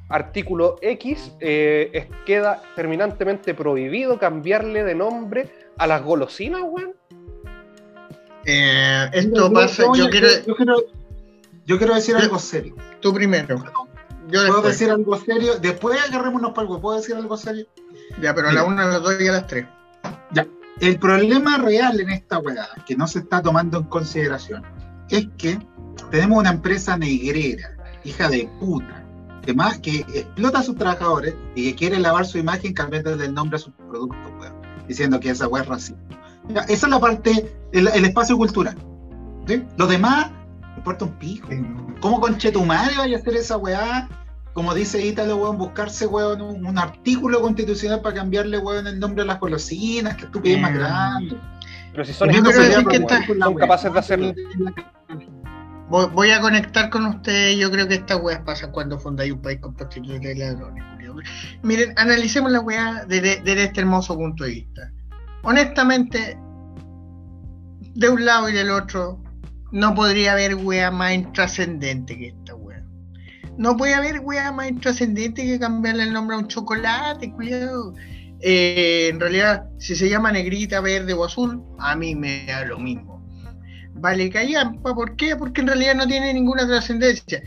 artículo 0.08 0.78
X 0.82 1.32
queda 1.38 2.60
terminantemente 2.74 3.54
prohibido 3.54 4.18
cambiarle 4.18 4.82
de 4.82 4.96
nombre 4.96 5.48
a 5.78 5.86
las 5.86 6.02
golosinas, 6.02 6.62
weón? 6.64 6.94
Eh, 8.44 9.10
esto 9.12 9.52
pasa, 9.52 9.84
yo, 9.94 10.08
quiero, 10.08 10.28
yo, 10.46 10.56
quiero, 10.56 10.76
decir 11.76 12.16
algo 12.16 12.38
serio. 12.38 12.74
Tú 13.00 13.12
primero. 13.12 13.62
¿Puedo 14.30 14.62
decir 14.62 14.90
algo 14.90 15.18
serio? 15.18 15.58
Después 15.60 15.98
agarrémonos 16.00 16.50
para 16.50 16.62
algo. 16.62 16.80
¿Puedo 16.80 16.96
decir 16.98 17.16
algo 17.16 17.36
serio? 17.36 17.66
Ya, 18.20 18.34
pero 18.34 18.48
a 18.48 18.52
la 18.52 18.64
una, 18.64 18.84
a 18.84 18.86
las 18.86 19.02
dos 19.02 19.20
y 19.20 19.28
a 19.28 19.32
las 19.32 19.46
tres. 19.46 19.66
Ya. 20.32 20.46
El 20.80 20.98
problema 20.98 21.58
real 21.58 22.00
en 22.00 22.10
esta 22.10 22.38
weá, 22.38 22.68
que 22.86 22.96
no 22.96 23.06
se 23.06 23.20
está 23.20 23.42
tomando 23.42 23.78
en 23.78 23.84
consideración, 23.84 24.62
es 25.08 25.28
que 25.36 25.58
tenemos 26.10 26.38
una 26.38 26.50
empresa 26.50 26.96
negrera, 26.96 27.76
hija 28.04 28.28
de 28.28 28.48
puta, 28.60 29.04
que 29.44 29.54
más 29.54 29.80
que 29.80 30.06
explota 30.14 30.60
a 30.60 30.62
sus 30.62 30.76
trabajadores 30.76 31.34
y 31.54 31.70
que 31.70 31.76
quiere 31.76 31.98
lavar 31.98 32.26
su 32.26 32.38
imagen 32.38 32.74
cambiando 32.74 33.12
el 33.12 33.34
nombre 33.34 33.56
a 33.56 33.60
sus 33.60 33.72
productos, 33.74 34.18
weón 34.40 34.68
diciendo 34.88 35.20
que 35.20 35.30
esa 35.30 35.46
weá 35.46 35.62
es 35.62 35.68
racista. 35.68 36.02
esa 36.68 36.86
es 36.86 36.88
la 36.88 36.98
parte, 36.98 37.54
el, 37.72 37.86
espacio 37.86 38.36
cultural. 38.36 38.76
¿sí? 39.46 39.62
Lo 39.76 39.86
demás, 39.86 40.30
importa 40.78 41.04
un 41.04 41.12
pico. 41.18 41.48
¿Cómo 42.00 42.20
con 42.20 42.38
Chetumare 42.38 42.96
vaya 42.96 43.16
a 43.16 43.20
hacer 43.20 43.36
esa 43.36 43.56
weá? 43.56 44.08
Como 44.52 44.74
dice 44.74 45.04
Ítalo, 45.04 45.36
weón, 45.36 45.58
buscarse, 45.58 46.06
weón, 46.06 46.40
un, 46.40 46.78
artículo 46.78 47.40
constitucional 47.40 48.00
para 48.00 48.16
cambiarle, 48.16 48.58
weón, 48.58 48.86
el 48.86 48.98
nombre 48.98 49.22
a 49.22 49.26
las 49.26 49.38
golosinas, 49.38 50.16
que 50.16 50.24
estupidez 50.24 50.60
más 50.60 50.74
grande. 50.74 51.36
Pero 51.92 52.04
si 52.04 52.12
son, 52.12 52.28
capaces 53.56 53.92
de 53.92 53.98
hacerlo. 53.98 54.34
Voy, 55.88 56.30
a 56.30 56.40
conectar 56.40 56.90
con 56.90 57.06
ustedes. 57.06 57.56
Yo 57.56 57.70
creo 57.70 57.88
que 57.88 57.94
estas 57.94 58.20
weas 58.20 58.40
pasan 58.40 58.72
cuando 58.72 58.98
fundáis 58.98 59.32
un 59.32 59.40
país 59.40 59.58
con 59.60 59.74
prostitutas 59.74 60.22
y 60.22 60.34
ladrones. 60.34 60.84
Miren, 61.62 61.94
analicemos 61.96 62.52
la 62.52 62.60
weá 62.60 63.04
desde, 63.06 63.40
este 63.62 63.80
hermoso 63.80 64.16
punto 64.16 64.44
de 64.44 64.50
vista. 64.50 64.92
Honestamente, 65.42 66.38
de 67.94 68.08
un 68.08 68.24
lado 68.24 68.48
y 68.48 68.52
del 68.52 68.70
otro, 68.70 69.18
no 69.70 69.94
podría 69.94 70.32
haber 70.32 70.54
weá 70.54 70.90
más 70.90 71.14
intrascendente 71.14 72.16
que 72.16 72.28
esta 72.28 72.54
weá. 72.54 72.82
no 73.56 73.76
puede 73.76 73.94
haber 73.94 74.20
wea 74.20 74.52
más 74.52 74.70
trascendente 74.80 75.44
que 75.44 75.58
cambiarle 75.58 76.04
el 76.04 76.12
nombre 76.12 76.36
a 76.36 76.40
un 76.40 76.48
chocolate, 76.48 77.32
cuidado. 77.32 77.94
Eh, 78.40 79.08
en 79.10 79.18
realidad, 79.18 79.68
si 79.78 79.96
se 79.96 80.08
llama 80.08 80.30
negrita, 80.30 80.80
verde 80.80 81.12
o 81.12 81.24
azul, 81.24 81.62
a 81.78 81.96
mí 81.96 82.14
me 82.14 82.46
da 82.46 82.64
lo 82.64 82.78
mismo. 82.78 83.18
Vale 83.94 84.30
callampa, 84.30 84.94
¿por 84.94 85.16
qué? 85.16 85.34
Porque 85.34 85.60
en 85.60 85.66
realidad 85.66 85.96
no 85.96 86.06
tiene 86.06 86.32
ninguna 86.32 86.66
trascendencia. 86.66 87.42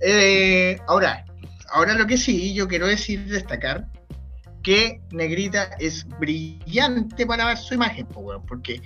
Eh, 0.00 0.78
ahora, 0.86 1.24
ahora 1.70 1.94
lo 1.94 2.06
que 2.06 2.16
sí, 2.16 2.54
yo 2.54 2.68
quiero 2.68 2.86
decir, 2.86 3.24
destacar, 3.26 3.88
que 4.62 5.00
Negrita 5.10 5.70
es 5.78 6.06
brillante 6.20 7.26
para 7.26 7.56
su 7.56 7.74
imagen, 7.74 8.06
porque, 8.46 8.80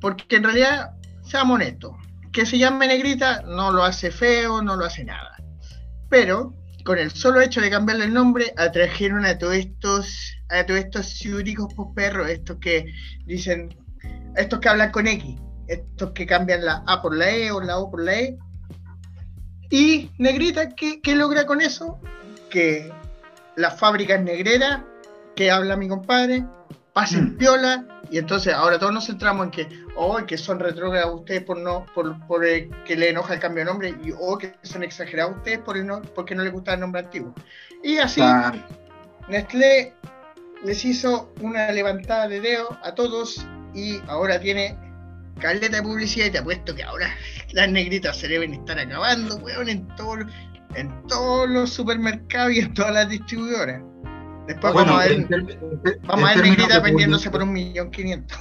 porque 0.00 0.36
en 0.36 0.44
realidad, 0.44 0.90
seamos 1.22 1.56
honestos, 1.56 1.92
que 2.32 2.46
se 2.46 2.58
llame 2.58 2.86
Negrita 2.86 3.42
no 3.42 3.72
lo 3.72 3.84
hace 3.84 4.10
feo, 4.10 4.62
no 4.62 4.76
lo 4.76 4.84
hace 4.84 5.04
nada. 5.04 5.36
Pero 6.08 6.54
con 6.84 6.98
el 6.98 7.10
solo 7.10 7.40
hecho 7.40 7.60
de 7.60 7.70
cambiarle 7.70 8.06
el 8.06 8.14
nombre, 8.14 8.54
atrajeron 8.56 9.26
a 9.26 9.36
todos 9.36 9.56
estos, 9.56 10.36
a 10.48 10.64
todos 10.64 10.80
estos 10.80 11.06
ciúricos 11.06 11.72
por 11.74 11.92
perros, 11.92 12.30
estos 12.30 12.56
que 12.60 12.86
dicen, 13.26 13.76
estos 14.36 14.58
que 14.58 14.68
hablan 14.68 14.90
con 14.90 15.06
X, 15.06 15.36
estos 15.66 16.12
que 16.12 16.26
cambian 16.26 16.64
la 16.64 16.82
A 16.86 17.02
por 17.02 17.14
la 17.14 17.30
E 17.30 17.50
o 17.50 17.60
la 17.60 17.78
O 17.78 17.90
por 17.90 18.02
la 18.02 18.18
E. 18.18 18.38
Y 19.70 20.10
Negrita, 20.18 20.70
¿qué, 20.70 21.02
qué 21.02 21.14
logra 21.14 21.44
con 21.44 21.60
eso? 21.60 22.00
Que 22.48 22.90
las 23.56 23.78
fábricas 23.78 24.22
negreras 24.22 24.80
que 25.36 25.50
habla 25.50 25.76
mi 25.76 25.88
compadre, 25.88 26.46
pasen 26.98 27.26
mm. 27.26 27.36
piola, 27.36 27.84
y 28.10 28.18
entonces 28.18 28.52
ahora 28.52 28.76
todos 28.76 28.92
nos 28.92 29.06
centramos 29.06 29.44
en 29.44 29.50
que, 29.52 29.68
oh, 29.94 30.18
que 30.26 30.36
son 30.36 30.58
retrógrados 30.58 31.20
ustedes 31.20 31.44
por 31.44 31.56
no, 31.56 31.86
por, 31.94 32.18
por 32.26 32.42
que 32.42 32.96
le 32.96 33.10
enoja 33.10 33.34
el 33.34 33.40
cambio 33.40 33.64
de 33.64 33.70
nombre, 33.70 33.94
y 34.02 34.12
oh, 34.18 34.36
que 34.36 34.54
son 34.62 34.82
exagerados 34.82 35.36
ustedes 35.36 35.60
por 35.60 35.76
no, 35.76 36.02
porque 36.16 36.34
no 36.34 36.42
les 36.42 36.52
gusta 36.52 36.74
el 36.74 36.80
nombre 36.80 37.02
antiguo. 37.02 37.32
Y 37.84 37.98
así, 37.98 38.20
Nestlé 39.28 39.94
les 40.64 40.84
hizo 40.84 41.32
una 41.40 41.70
levantada 41.70 42.26
de 42.26 42.40
dedo 42.40 42.76
a 42.82 42.92
todos, 42.96 43.46
y 43.74 44.00
ahora 44.08 44.40
tiene 44.40 44.76
caleta 45.40 45.76
de 45.76 45.82
publicidad, 45.84 46.26
y 46.26 46.30
te 46.32 46.38
apuesto 46.38 46.74
que 46.74 46.82
ahora 46.82 47.14
las 47.52 47.70
negritas 47.70 48.16
se 48.16 48.26
deben 48.26 48.54
estar 48.54 48.76
acabando, 48.76 49.36
weón, 49.36 49.68
en, 49.68 49.86
todo, 49.94 50.16
en 50.74 51.06
todos 51.06 51.48
los 51.48 51.70
supermercados 51.70 52.54
y 52.54 52.58
en 52.58 52.74
todas 52.74 52.92
las 52.92 53.08
distribuidoras. 53.08 53.82
Después 54.48 54.72
vamos 54.72 55.00
a 55.00 55.06
ver, 55.06 55.26
vamos 56.04 56.30
a 56.30 56.34
ver 56.34 56.82
vendiéndose 56.82 57.30
por 57.30 57.42
un 57.42 57.52
millón 57.52 57.90
quinientos. 57.90 58.38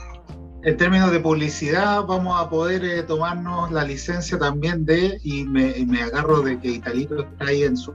En 0.63 0.75
términos 0.77 1.11
de 1.11 1.19
publicidad, 1.19 2.03
vamos 2.05 2.41
a 2.41 2.49
poder 2.49 2.83
eh, 2.83 3.03
tomarnos 3.03 3.71
la 3.71 3.83
licencia 3.83 4.39
también 4.39 4.85
de, 4.85 5.19
y 5.23 5.43
me, 5.43 5.73
me, 5.85 6.01
agarro 6.01 6.41
de 6.41 6.59
que 6.59 6.69
Italito 6.69 7.23
está 7.23 7.45
ahí 7.45 7.63
en 7.63 7.77
su 7.77 7.93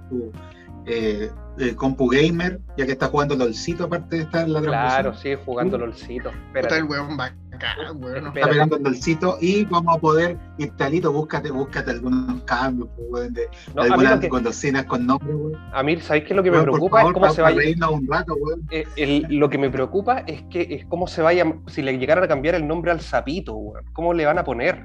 eh, 0.87 1.31
eh, 1.59 1.75
compu 1.75 2.09
gamer, 2.09 2.61
ya 2.77 2.87
que 2.87 2.93
está 2.93 3.09
jugando 3.09 3.35
LOLcito 3.35 3.85
aparte 3.85 4.17
de 4.17 4.23
estar 4.23 4.45
en 4.47 4.53
la 4.53 4.61
Claro, 4.61 5.15
sí, 5.15 5.35
jugando 5.45 5.79
LOLcito. 5.79 6.31
Está 6.55 6.77
el 6.77 6.85
weón 6.85 7.17
Está 7.63 8.33
pegando 8.33 8.77
el 8.77 8.83
dolcito 8.83 9.39
y 9.41 9.65
vamos 9.65 9.97
a 9.97 10.01
poder, 10.01 10.37
Instalito, 10.59 11.13
búscate, 11.13 11.51
búscate 11.51 11.93
algunos 11.93 12.43
cambios, 12.43 12.89
pues, 13.11 13.33
de, 13.33 13.49
no, 13.75 13.83
algunas 13.83 14.21
que, 14.21 14.29
con 14.29 15.07
nombre, 15.07 15.59
A 15.73 15.83
mí, 15.83 16.01
¿sabéis 16.01 16.25
qué? 16.25 16.35
Lo 16.35 16.43
que 16.43 16.51
me 16.51 16.63
preocupa 16.63 17.03
es 17.03 17.13
cómo 17.13 17.31
se 17.33 17.43
vaya. 17.43 17.61
Eh, 18.71 19.23
lo 19.29 19.51
que 19.51 19.59
me 19.59 19.71
preocupa 19.71 20.19
es 20.27 20.43
que 20.51 20.67
es 20.71 20.87
cómo 20.87 21.07
se 21.07 21.23
vaya, 21.23 21.45
si 21.67 21.83
le 21.83 21.99
llegaran 21.99 22.25
a 22.25 22.29
cambiar 22.29 22.55
el 22.55 22.67
nombre 22.67 22.91
al 22.91 23.01
sapito, 23.01 23.57
¿cómo 23.93 24.13
le 24.15 24.27
van 24.27 24.39
a 24.39 24.45
poner? 24.45 24.85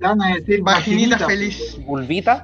Van 0.00 0.20
a 0.20 0.34
decir 0.34 0.62
vaginita, 0.62 1.26
feliz. 1.26 1.78
Bulbita. 1.86 2.42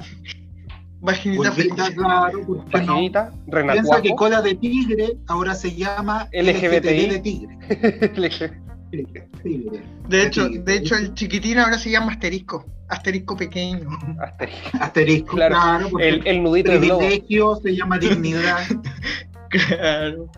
Vaginita, 1.00 1.52
feliz. 1.52 1.72
claro. 1.96 2.64
Vaginita, 2.70 3.32
no. 3.46 3.72
Piensa 3.72 4.02
que 4.02 4.14
cola 4.14 4.42
de 4.42 4.54
tigre 4.54 5.16
ahora 5.26 5.54
se 5.54 5.74
llama 5.74 6.28
LGBTI. 6.32 7.08
de 7.08 7.18
tigre. 7.18 7.58
De 8.90 10.22
hecho, 10.22 10.48
de 10.48 10.74
hecho, 10.74 10.96
el 10.96 11.14
chiquitín 11.14 11.58
ahora 11.58 11.78
se 11.78 11.90
llama 11.90 12.12
asterisco. 12.12 12.64
Asterisco 12.88 13.36
pequeño. 13.36 13.88
Asterisco, 14.20 14.78
asterisco 14.80 15.36
claro. 15.36 15.90
el, 15.98 16.26
el, 16.26 16.42
nudito 16.42 16.72
de 16.72 16.78
privilegio 16.78 17.56
se 17.56 17.76
llama 17.76 17.98
dignidad. 18.00 18.60
claro. 19.50 20.30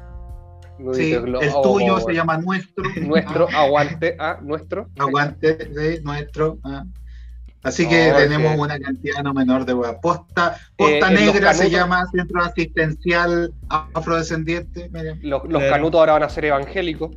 Sí, 0.95 1.13
el 1.13 1.53
tuyo 1.63 2.01
se 2.01 2.13
llama 2.15 2.39
nuestro. 2.39 2.85
Nuestro, 3.03 3.49
ah. 3.53 3.63
aguante, 3.63 4.17
ah, 4.19 4.39
nuestro. 4.43 4.89
Aguante, 4.99 5.69
sí, 5.75 6.03
nuestro. 6.03 6.59
Ah. 6.65 6.85
Así 7.63 7.87
que 7.87 8.13
tenemos 8.17 8.59
una 8.59 8.79
cantidad 8.79 9.23
no 9.23 9.35
menor 9.35 9.67
de 9.67 9.75
weas. 9.75 9.97
Posta, 10.01 10.57
posta 10.77 11.13
eh, 11.13 11.15
negra 11.15 11.53
se 11.53 11.69
llama 11.69 12.07
Centro 12.11 12.43
Asistencial 12.43 13.53
Afrodescendiente. 13.69 14.91
Los, 15.21 15.43
los 15.47 15.63
canutos 15.65 15.99
ahora 15.99 16.15
van 16.15 16.23
a 16.23 16.29
ser 16.31 16.47
evangélicos. 16.47 17.11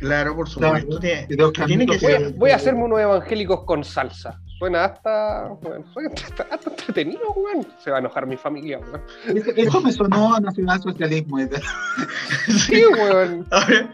Claro, 0.00 0.34
por 0.34 0.48
supuesto. 0.48 0.98
voy, 2.36 2.50
a 2.50 2.56
hacerme 2.56 2.84
unos 2.84 3.00
evangélicos 3.00 3.64
con 3.64 3.84
salsa. 3.84 4.40
Suena 4.58 4.86
hasta, 4.86 5.48
bueno, 5.60 5.84
hasta, 6.24 6.70
entretenido, 6.70 7.30
weón. 7.36 7.66
Se 7.78 7.90
va 7.90 7.98
a 7.98 8.00
enojar 8.00 8.26
mi 8.26 8.38
familia, 8.38 8.78
weón. 8.78 9.02
Eso 9.56 9.80
me 9.82 9.92
sonó 9.92 10.34
a 10.34 10.40
nacionalsocialismo. 10.40 11.38
sí, 12.66 12.82
weón. 12.98 13.46
Ahora, 13.50 13.92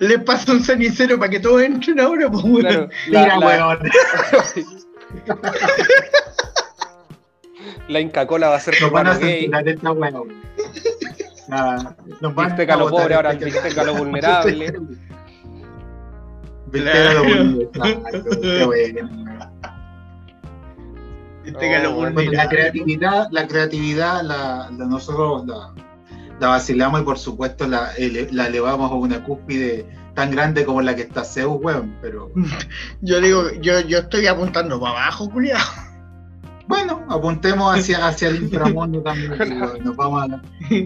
le 0.00 0.18
paso 0.18 0.52
un 0.52 0.62
cenicero 0.62 1.18
para 1.18 1.30
que 1.30 1.40
todos 1.40 1.62
entren 1.62 1.98
ahora, 1.98 2.30
pues, 2.30 2.44
weón. 2.44 2.90
Mira, 3.08 3.38
weón. 3.38 3.78
La 7.88 8.00
Inca 8.00 8.26
Cola 8.26 8.50
va 8.50 8.56
a 8.56 8.60
ser 8.60 8.74
Nos 8.82 8.90
van 8.90 9.06
a 9.06 9.14
censurar 9.14 9.66
esta 9.66 9.92
weón. 9.92 10.34
Ah, 11.50 11.94
nos 12.20 12.34
van 12.34 12.52
a 12.52 12.76
lo 12.76 12.90
pobre, 12.90 13.14
ahora 13.14 13.32
viste 13.32 13.72
lo 13.82 13.94
vulnerable. 13.94 14.74
Claro. 16.70 17.22
la 22.32 22.48
creatividad, 22.48 23.28
la 23.30 23.46
creatividad, 23.46 24.22
la, 24.22 24.70
nosotros 24.70 25.46
la, 25.46 26.48
vacilamos 26.48 27.00
y 27.00 27.04
por 27.04 27.18
supuesto 27.18 27.66
la, 27.66 27.92
elevamos 27.94 28.90
a 28.90 28.94
una 28.94 29.24
cúspide 29.24 29.86
tan 30.14 30.30
grande 30.30 30.64
como 30.64 30.82
la 30.82 30.96
que 30.96 31.02
está 31.02 31.24
Zeus, 31.24 31.58
weón, 31.60 31.96
pero... 32.02 32.30
Yo 33.00 33.20
digo, 33.20 33.50
yo, 33.60 33.80
yo 33.80 33.98
estoy 33.98 34.26
apuntando 34.26 34.80
para 34.80 34.92
abajo, 34.92 35.30
culiado. 35.30 35.64
Bueno, 36.66 37.02
apuntemos 37.08 37.78
hacia, 37.78 38.06
hacia 38.06 38.28
el 38.28 38.42
inframundo 38.42 39.00
también. 39.00 39.38
Nos 39.84 39.96
vamos 39.96 40.28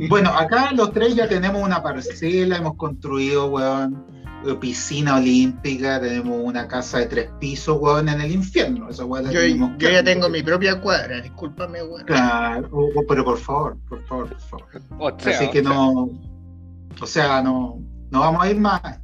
Bueno, 0.09 0.31
acá 0.31 0.71
los 0.73 0.93
tres 0.93 1.17
ya 1.17 1.29
tenemos 1.29 1.61
una 1.61 1.83
parcela, 1.83 2.57
hemos 2.57 2.77
construido, 2.77 3.47
weón 3.47 4.22
piscina 4.61 5.17
olímpica, 5.17 6.01
tenemos 6.01 6.41
una 6.43 6.67
casa 6.67 6.99
de 6.99 7.07
tres 7.07 7.31
pisos, 7.39 7.79
weón, 7.81 8.09
en 8.09 8.21
el 8.21 8.33
infierno. 8.33 8.89
yo, 8.91 9.89
ya 9.89 10.05
tengo 10.05 10.29
mi 10.29 10.43
propia 10.43 10.81
cuadra, 10.81 11.21
discúlpame, 11.21 11.83
weón. 11.83 12.05
Claro, 12.05 12.69
pero 13.09 13.25
por 13.25 13.39
favor, 13.39 13.79
por 13.89 14.05
favor, 14.07 14.29
por 14.29 14.83
favor. 14.83 15.15
Así 15.27 15.51
que 15.51 15.63
no, 15.63 16.11
o 17.01 17.07
sea, 17.07 17.43
no, 17.43 17.81
no 18.11 18.21
vamos 18.21 18.43
a 18.43 18.51
ir 18.51 18.59
más. 18.59 19.01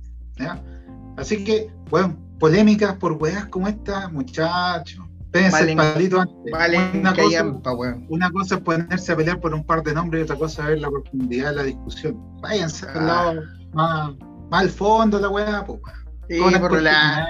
Así 1.17 1.45
que, 1.45 1.71
bueno, 1.91 2.17
polémicas 2.39 2.95
por 2.95 3.13
weas 3.13 3.47
como 3.47 3.69
esta, 3.69 4.09
muchachos. 4.09 5.05
Pénse 5.31 5.71
el 5.71 5.77
palito 5.77 6.21
antes. 6.21 6.53
una, 6.95 7.15
cosa, 7.15 7.45
una 8.09 8.31
cosa 8.31 8.55
es 8.55 8.61
ponerse 8.63 9.13
a 9.13 9.17
pelear 9.17 9.41
por 9.41 9.53
un 9.53 9.63
par 9.63 9.83
de 9.83 9.93
nombres 9.93 10.21
y 10.21 10.25
otra 10.25 10.37
cosa 10.37 10.63
es 10.63 10.69
ver 10.69 10.81
la 10.81 10.89
profundidad 10.89 11.51
de 11.51 11.57
la 11.57 11.63
discusión. 11.65 12.17
Váyanse 12.41 12.87
al 12.89 13.07
lado 13.07 13.43
más 13.75 14.15
más 14.51 14.63
al 14.63 14.71
fondo 14.71 15.19
la 15.21 15.29
weá, 15.29 15.65
pues. 15.65 15.81
Sí, 16.29 16.39
por 16.61 16.83
la... 16.83 17.27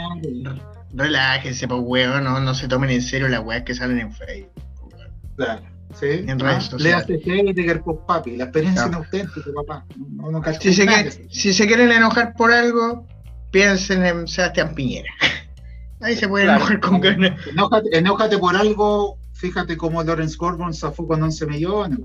Relájense, 0.93 1.69
pues 1.69 1.81
weón, 1.85 2.25
no, 2.25 2.41
no 2.41 2.55
se 2.55 2.67
tomen 2.67 2.91
en 2.91 3.03
serio 3.03 3.29
las 3.29 3.45
weas 3.45 3.63
que 3.63 3.75
salen 3.75 3.99
en 3.99 4.13
Facebook. 4.13 4.95
Claro. 5.37 5.63
Sí, 5.95 6.07
en 6.27 6.39
redes 6.39 6.65
sociales. 6.65 7.09
Le 7.09 7.17
hace 7.17 7.31
Heidegger, 7.31 7.83
pues 7.83 7.99
papi, 8.07 8.37
la 8.37 8.45
experiencia 8.45 8.83
no. 8.83 8.89
inauténtica, 8.89 9.51
papá. 9.55 9.87
No, 9.97 10.31
no 10.31 10.43
si, 10.61 10.75
se 10.75 10.87
quieren, 10.87 11.31
si 11.31 11.53
se 11.53 11.67
quieren 11.67 11.93
enojar 11.93 12.35
por 12.35 12.53
algo, 12.53 13.07
piensen 13.51 14.05
en 14.05 14.29
Sebastián 14.29 14.75
Piñera. 14.75 15.11
Ahí 16.01 16.17
se 16.17 16.29
pueden 16.29 16.51
enojar 16.51 16.81
con 16.81 17.01
ganas. 17.01 17.47
Enójate, 17.47 17.97
enójate, 17.97 18.39
por 18.39 18.57
algo, 18.57 19.19
fíjate 19.33 19.77
cómo 19.77 20.03
Lawrence 20.03 20.37
Gordon 20.37 20.75
zafó 20.75 21.07
con 21.07 21.23
11 21.23 21.47
millones 21.47 21.99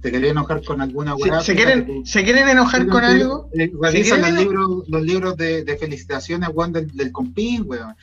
te 0.00 0.10
querés 0.10 0.30
enojar 0.30 0.62
con 0.64 0.80
alguna 0.80 1.14
weá. 1.14 1.40
¿Se, 1.40 1.54
quieren, 1.54 2.06
¿Se 2.06 2.24
quieren 2.24 2.48
enojar 2.48 2.86
con 2.86 3.04
algo? 3.04 3.50
Eh, 3.52 3.70
revisan 3.80 4.22
los 4.22 4.32
libros, 4.32 4.88
los 4.88 5.02
libros 5.02 5.36
de, 5.36 5.64
de 5.64 5.76
felicitaciones 5.76 6.48
weón, 6.52 6.72
del, 6.72 6.90
del 6.96 7.12
compín, 7.12 7.64
weón. 7.66 7.94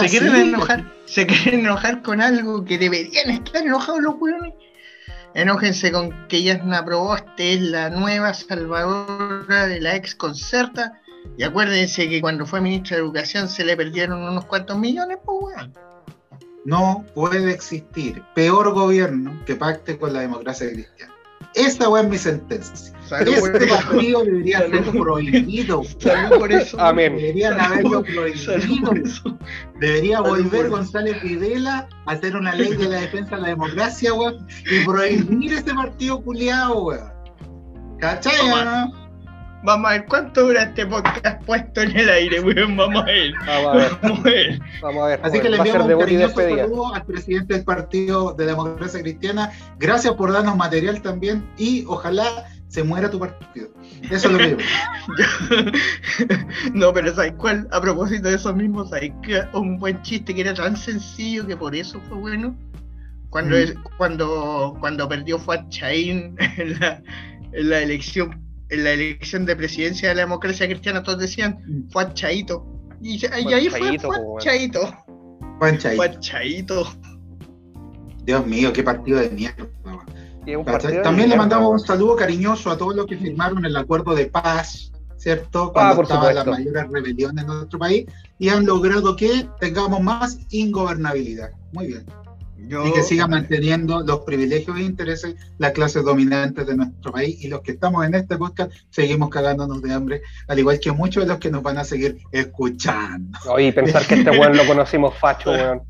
¿Se, 0.00 0.08
quieren 0.08 0.34
enojar, 0.34 0.92
¿Se 1.06 1.26
quieren 1.26 1.60
enojar 1.60 2.02
con 2.02 2.20
algo 2.20 2.64
que 2.64 2.78
deberían 2.78 3.30
estar 3.30 3.62
enojados 3.62 4.00
los 4.00 4.14
weones? 4.18 4.54
Enójense 5.34 5.92
con 5.92 6.28
que 6.28 6.42
Yasna 6.42 6.84
Proboste 6.84 7.54
es 7.54 7.60
la 7.60 7.90
nueva 7.90 8.34
salvadora 8.34 9.66
de 9.66 9.80
la 9.80 9.96
ex 9.96 10.14
concerta. 10.14 11.00
Y 11.38 11.44
acuérdense 11.44 12.08
que 12.08 12.20
cuando 12.20 12.46
fue 12.46 12.60
ministra 12.60 12.96
de 12.96 13.02
Educación 13.02 13.48
se 13.48 13.64
le 13.64 13.76
perdieron 13.76 14.22
unos 14.22 14.44
cuantos 14.46 14.78
millones, 14.78 15.18
pues 15.24 15.38
weón. 15.40 15.72
no 16.64 17.04
puede 17.14 17.52
existir 17.52 18.22
peor 18.34 18.72
gobierno 18.72 19.42
que 19.46 19.54
pacte 19.54 19.98
con 19.98 20.12
la 20.12 20.20
democracia 20.20 20.68
cristiana. 20.70 21.11
Esta 21.54 22.00
es 22.00 22.08
mi 22.08 22.18
sentencia. 22.18 22.94
este 23.10 23.66
partido 23.66 24.24
debería 24.24 24.60
ser 24.60 24.84
prohibido. 24.90 25.82
por 26.38 26.52
eso. 26.52 26.80
Amén. 26.80 27.16
Deberían 27.16 27.60
haberlo 27.60 28.02
prohibido. 28.02 28.92
Debería 29.80 30.20
volver 30.20 30.70
González 30.70 31.22
Videla 31.22 31.88
a 32.06 32.12
hacer 32.12 32.36
una 32.36 32.54
ley 32.54 32.74
de 32.76 32.88
la 32.88 33.00
defensa 33.00 33.36
de 33.36 33.42
la 33.42 33.48
democracia, 33.48 34.14
weón, 34.14 34.46
y 34.70 34.84
prohibir 34.84 35.52
este 35.52 35.74
partido 35.74 36.22
culiado, 36.22 36.84
weón. 36.84 37.12
¿Cachai, 37.98 38.34
Vamos 39.64 39.88
a 39.88 39.92
ver 39.92 40.06
cuánto 40.06 40.46
dura 40.46 40.64
este 40.64 40.84
podcast 40.86 41.40
puesto 41.44 41.82
en 41.82 41.96
el 41.96 42.08
aire, 42.08 42.40
weón. 42.40 42.76
Vamos 42.76 43.02
a 43.02 43.06
ver. 43.06 43.32
Vamos 43.46 44.18
a 44.18 44.22
ver. 44.22 44.60
Vamos 44.82 45.02
a 45.04 45.06
ver. 45.06 45.20
Así 45.22 45.40
que 45.40 45.48
le 45.48 45.56
enviamos 45.56 45.86
un 45.86 46.00
cariñoso 46.00 46.34
saludo 46.34 46.94
al 46.94 47.04
presidente 47.04 47.54
del 47.54 47.64
Partido 47.64 48.34
de 48.34 48.46
Democracia 48.46 49.00
Cristiana. 49.00 49.52
Gracias 49.78 50.14
por 50.14 50.32
darnos 50.32 50.56
material 50.56 51.00
también 51.00 51.48
y 51.58 51.84
ojalá 51.86 52.46
se 52.66 52.82
muera 52.82 53.08
tu 53.08 53.20
partido. 53.20 53.68
Eso 54.10 54.28
es 54.28 54.32
lo 54.32 54.38
mismo. 54.38 54.58
no, 56.74 56.92
pero 56.92 57.14
¿sabes 57.14 57.34
cuál? 57.36 57.68
A 57.70 57.80
propósito 57.80 58.28
de 58.28 58.34
eso 58.34 58.52
mismo, 58.52 58.84
¿sabes 58.86 59.12
que 59.22 59.42
un 59.52 59.78
buen 59.78 60.02
chiste 60.02 60.34
que 60.34 60.40
era 60.40 60.54
tan 60.54 60.76
sencillo 60.76 61.46
que 61.46 61.56
por 61.56 61.76
eso 61.76 62.00
fue 62.08 62.18
bueno? 62.18 62.56
Cuando, 63.30 63.56
mm. 63.56 63.96
cuando, 63.96 64.76
cuando 64.80 65.08
perdió 65.08 65.38
Fuad 65.38 65.68
Chaín 65.68 66.34
en 66.56 66.80
la, 66.80 67.00
en 67.52 67.70
la 67.70 67.78
elección 67.80 68.42
en 68.72 68.84
la 68.84 68.92
elección 68.92 69.44
de 69.44 69.54
presidencia 69.54 70.08
de 70.08 70.14
la 70.14 70.22
democracia 70.22 70.66
cristiana 70.66 71.02
todos 71.02 71.18
decían 71.18 71.62
mm. 71.66 71.92
Juan 71.92 72.14
Chaito. 72.14 72.66
Y, 73.02 73.24
ahí 73.26 73.68
fue 73.68 73.98
Juan 73.98 74.38
Chaito. 74.38 74.80
Juan 75.58 76.20
Chaito. 76.20 76.86
Dios 78.24 78.46
mío, 78.46 78.72
qué 78.72 78.82
partido 78.82 79.20
de 79.20 79.30
mierda. 79.30 79.68
También 81.02 81.28
le 81.28 81.36
mandamos 81.36 81.70
un 81.70 81.86
saludo 81.86 82.16
cariñoso 82.16 82.70
a 82.70 82.78
todos 82.78 82.96
los 82.96 83.06
que 83.06 83.18
firmaron 83.18 83.64
el 83.64 83.76
acuerdo 83.76 84.14
de 84.14 84.26
paz, 84.26 84.90
¿cierto? 85.16 85.72
Ah, 85.76 85.92
Cuando 85.94 86.02
estaba 86.02 86.32
la 86.32 86.44
mayor 86.44 86.90
rebelión 86.90 87.38
en 87.38 87.46
nuestro 87.46 87.78
país 87.78 88.06
y 88.38 88.48
han 88.48 88.64
logrado 88.64 89.16
que 89.16 89.46
tengamos 89.60 90.00
más 90.00 90.38
ingobernabilidad. 90.50 91.50
Muy 91.72 91.88
bien 91.88 92.21
y 92.68 92.92
que 92.92 93.02
siga 93.02 93.26
manteniendo 93.26 94.02
los 94.02 94.20
privilegios 94.20 94.78
e 94.78 94.82
intereses 94.82 95.34
las 95.58 95.72
clases 95.72 96.04
dominantes 96.04 96.66
de 96.66 96.76
nuestro 96.76 97.12
país 97.12 97.42
y 97.42 97.48
los 97.48 97.60
que 97.62 97.72
estamos 97.72 98.06
en 98.06 98.14
este 98.14 98.36
podcast 98.36 98.72
seguimos 98.90 99.30
cagándonos 99.30 99.82
de 99.82 99.92
hambre, 99.92 100.22
al 100.48 100.58
igual 100.58 100.78
que 100.80 100.92
muchos 100.92 101.24
de 101.24 101.28
los 101.28 101.38
que 101.38 101.50
nos 101.50 101.62
van 101.62 101.78
a 101.78 101.84
seguir 101.84 102.18
escuchando. 102.30 103.38
Oye, 103.50 103.72
pensar 103.72 104.06
que 104.06 104.14
este 104.14 104.30
weón 104.38 104.56
lo 104.56 104.66
conocimos 104.66 105.14
facho, 105.18 105.50
weón. 105.50 105.82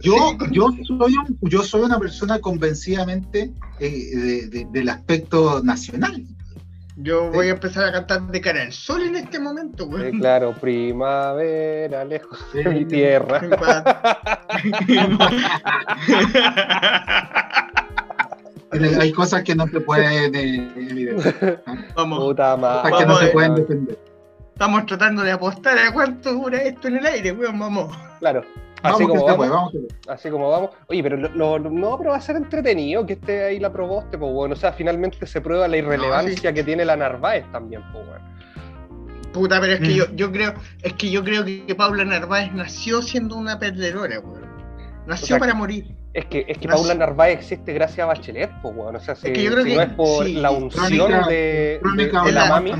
yo, 0.00 0.36
yo, 0.50 0.68
soy 0.86 1.14
yo 1.42 1.62
soy 1.62 1.82
una 1.82 1.98
persona 1.98 2.40
convencidamente 2.40 3.52
eh, 3.80 4.66
del 4.70 4.88
aspecto 4.88 5.62
nacional. 5.62 6.24
Yo 6.96 7.28
voy 7.30 7.48
a 7.48 7.52
empezar 7.52 7.86
a 7.86 7.92
cantar 7.92 8.22
de 8.28 8.40
cara 8.40 8.62
al 8.62 8.72
sol 8.72 9.02
en 9.02 9.16
este 9.16 9.40
momento, 9.40 9.86
güey. 9.86 10.12
claro, 10.12 10.52
primavera, 10.52 12.04
lejos 12.04 12.38
de 12.52 12.64
mi 12.66 12.84
tierra. 12.84 13.40
Hay 19.00 19.12
cosas 19.12 19.42
que 19.42 19.54
no 19.54 19.66
se 19.68 19.80
pueden 19.80 20.34
eh, 20.34 21.58
Vamos. 21.94 22.18
Puta 22.18 22.56
madre. 22.56 22.92
que 22.98 23.06
no 23.06 23.16
se 23.16 23.26
pueden 23.28 23.54
defender. 23.56 23.98
Estamos 24.52 24.86
tratando 24.86 25.22
de 25.22 25.32
apostar 25.32 25.78
a 25.78 25.92
cuánto 25.92 26.32
dura 26.32 26.62
esto 26.62 26.88
en 26.88 26.98
el 26.98 27.06
aire, 27.06 27.32
weón, 27.32 27.58
vamos. 27.58 27.96
Claro. 28.20 28.44
Así 28.84 29.06
como 29.06 29.24
vamos, 29.24 29.72
así 30.08 30.30
como 30.30 30.50
vamos. 30.50 30.70
Oye, 30.88 31.02
pero 31.02 31.16
lo, 31.16 31.58
no, 31.58 31.96
pero 31.96 32.10
va 32.10 32.16
a 32.16 32.20
ser 32.20 32.36
entretenido 32.36 33.06
que 33.06 33.14
esté 33.14 33.44
ahí 33.44 33.58
la 33.58 33.72
proboste, 33.72 34.18
pues 34.18 34.32
bueno. 34.32 34.52
O 34.52 34.56
sea, 34.56 34.72
finalmente 34.72 35.24
se 35.26 35.40
prueba 35.40 35.66
la 35.66 35.78
irrelevancia 35.78 36.52
que 36.52 36.62
tiene 36.62 36.84
la 36.84 36.96
Narváez 36.96 37.50
también, 37.50 37.82
pues 37.92 38.06
bueno. 38.06 38.24
Puta, 39.32 39.60
pero 39.60 39.72
es 39.72 39.80
que 39.80 39.88
mm. 39.88 39.96
yo, 39.96 40.04
yo 40.14 40.30
creo, 40.30 40.54
es 40.82 40.92
que 40.92 41.10
yo 41.10 41.24
creo 41.24 41.44
que 41.44 41.74
Paula 41.74 42.04
Narváez 42.04 42.52
nació 42.52 43.00
siendo 43.00 43.36
una 43.36 43.58
perdedora, 43.58 44.20
weón. 44.20 44.44
Nació 45.06 45.38
para 45.38 45.54
morir. 45.54 45.94
Es 46.12 46.26
que, 46.26 46.44
es 46.46 46.58
que 46.58 46.68
Paula 46.68 46.94
Narváez 46.94 47.38
existe 47.38 47.72
gracias 47.72 48.00
a 48.00 48.06
Bachelet, 48.06 48.50
pues 48.62 48.76
bueno. 48.76 48.98
O 48.98 49.00
sea, 49.00 49.14
si, 49.14 49.32
que 49.32 49.48
no 49.48 49.82
es 49.82 49.92
por 49.94 50.28
la 50.28 50.50
unción 50.50 51.26
de, 51.28 51.80
de, 51.96 52.32
la 52.32 52.46
mami 52.46 52.72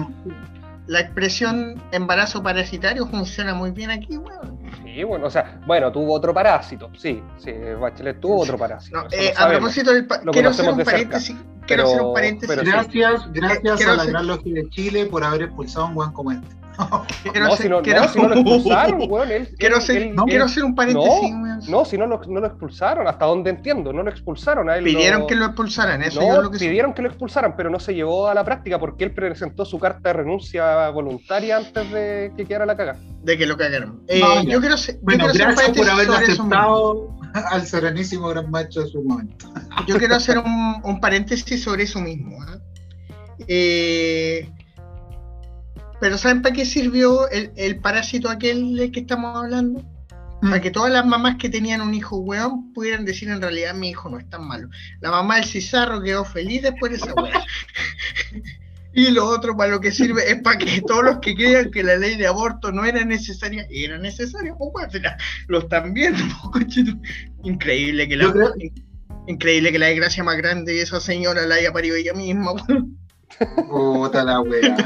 la 0.87 1.01
expresión 1.01 1.83
embarazo 1.93 2.43
parasitario 2.43 3.07
funciona 3.07 3.55
muy 3.55 3.71
bien 3.71 3.91
aquí, 3.91 4.17
weón. 4.17 4.54
Sí, 4.95 5.03
bueno, 5.03 5.27
o 5.27 5.31
sea, 5.31 5.61
bueno, 5.67 5.91
tuvo 5.91 6.15
otro 6.15 6.33
parásito, 6.33 6.89
sí, 6.97 7.21
sí, 7.37 7.53
Bachelet 7.81 8.21
tuvo 8.21 8.43
otro 8.43 8.57
parásito. 8.57 9.07
Eh, 9.11 9.35
a 9.37 9.49
propósito 9.49 9.93
del 9.93 10.07
quiero 10.07 10.51
hacer 10.51 10.71
un 10.71 10.85
paréntesis. 10.85 11.37
quiero 11.67 11.83
hacer 11.85 12.01
un 12.01 12.15
paréntesis. 12.15 12.57
gracias, 12.63 13.33
gracias 13.33 13.87
a 13.87 13.97
la 13.97 14.05
Gran 14.05 14.27
Logia 14.29 14.55
de 14.55 14.71
Chile 14.71 15.07
por 15.07 15.25
haber 15.25 15.43
expulsado 15.43 15.87
a 15.87 15.89
un 15.89 15.97
weón 15.97 16.13
como 16.13 16.31
este. 16.31 16.64
no, 17.41 17.57
si 17.57 17.69
no, 17.69 17.83
quiero, 17.83 18.09
si 18.09 18.21
no 18.21 18.29
lo 18.29 18.35
expulsaron, 18.35 19.03
weón. 19.09 19.29
quiero, 19.59 19.77
hacer, 19.77 20.15
quiero 20.27 20.45
hacer 20.45 20.65
un 20.65 20.75
paréntesis. 20.75 21.69
No, 21.69 21.85
si 21.85 21.97
no 21.97 22.07
lo, 22.07 22.21
no 22.27 22.41
lo 22.41 22.47
expulsaron, 22.47 23.07
hasta 23.07 23.25
donde 23.25 23.51
entiendo, 23.51 23.93
no 23.93 24.03
lo 24.03 24.11
expulsaron. 24.11 24.69
A 24.69 24.77
él 24.77 24.85
pidieron 24.85 25.27
que 25.27 25.35
lo 25.35 25.47
expulsaran, 25.47 26.03
eso 26.03 26.21
no, 26.21 26.43
lo 26.43 26.51
que 26.51 26.59
pidieron 26.59 26.93
que 26.93 27.03
lo 27.03 27.09
expulsaran, 27.09 27.55
pero 27.57 27.71
no 27.71 27.79
se 27.79 27.95
llevó 27.95 28.29
a 28.29 28.35
la 28.35 28.45
práctica 28.45 28.79
porque 28.79 29.05
él 29.05 29.15
presentó 29.15 29.65
su 29.65 29.79
carta 29.79 30.11
de 30.11 30.13
renuncia 30.15 30.89
voluntaria 30.91 31.57
antes 31.57 31.91
de 31.91 32.33
que 32.37 32.45
quedara 32.45 32.67
la 32.67 32.77
caga. 32.77 32.97
De 33.23 33.39
que 33.39 33.47
lo 33.47 33.57
cagaron. 33.57 34.03
Eh, 34.09 34.21
yo 34.47 34.61
quiero 34.61 34.77
ser, 34.77 34.99
bueno, 35.03 35.27
gracias 35.33 35.71
por 35.71 35.89
haber 35.89 36.11
aceptado 36.11 37.17
al 37.51 37.67
serenísimo 37.67 38.29
gran 38.29 38.51
macho 38.51 38.83
de 38.83 38.89
su 38.89 39.03
momento. 39.03 39.53
Yo 39.87 39.97
quiero 39.99 40.15
hacer 40.17 40.39
un, 40.39 40.81
un 40.83 41.01
paréntesis 41.01 41.63
sobre 41.63 41.85
eso 41.85 42.01
mismo. 42.01 42.37
¿eh? 42.45 42.59
eh 43.49 44.49
pero 46.05 46.19
¿saben 46.19 46.43
para 46.43 46.55
qué 46.55 46.67
sirvió 46.67 47.31
el, 47.31 47.81
parásito 47.81 48.29
aquel 48.29 48.77
del 48.77 48.93
que 48.93 49.01
estamos 49.01 49.35
hablando? 49.35 49.83
Para 50.43 50.61
que 50.61 50.71
todas 50.71 50.93
las 50.93 51.07
mamás 51.07 51.37
que 51.37 51.49
tenían 51.49 51.81
un 51.81 51.95
hijo 51.95 52.19
weón 52.19 52.75
pudieran 52.75 53.07
decir 53.07 53.31
en 53.31 53.41
realidad 53.41 53.73
mi 53.73 53.89
hijo 53.89 54.11
no 54.11 54.19
es 54.19 54.29
tan 54.29 54.47
malo. 54.47 54.69
La 55.01 55.11
mamá 55.11 55.37
del 55.37 55.47
Cizarro 55.47 56.03
quedó 56.03 56.27
feliz 56.27 56.61
después 56.61 56.93
de 56.93 56.99
esa 56.99 57.15
weá. 57.15 57.43
y 58.93 59.13
lo 59.13 59.25
otro 59.25 59.57
para 59.57 59.71
lo 59.71 59.81
que 59.81 59.93
sirve 59.93 60.31
es 60.31 60.43
para 60.43 60.59
que 60.59 60.83
todos 60.87 61.05
los 61.05 61.21
que 61.21 61.35
crean 61.35 61.71
que 61.71 61.83
la 61.83 61.97
ley 61.97 62.17
de 62.17 62.27
aborto 62.27 62.71
no 62.71 62.85
era 62.85 63.03
necesaria, 63.03 63.67
era 63.71 63.97
necesaria, 63.97 64.55
pues 64.59 65.03
lo 65.49 65.61
están 65.61 65.95
viendo, 65.95 66.23
increíble 67.45 68.07
que 68.07 68.17
la 68.19 68.31
increíble 69.27 69.73
que 69.73 69.79
la 69.79 69.87
desgracia 69.87 70.23
más 70.23 70.37
grande 70.37 70.75
de 70.75 70.83
esa 70.83 71.01
señora 71.01 71.47
la 71.47 71.55
haya 71.55 71.73
parido 71.73 71.97
ella 71.97 72.13
misma, 72.13 72.53
weón. 72.53 73.04
Puta 73.69 74.25
la 74.25 74.41
weá. 74.41 74.77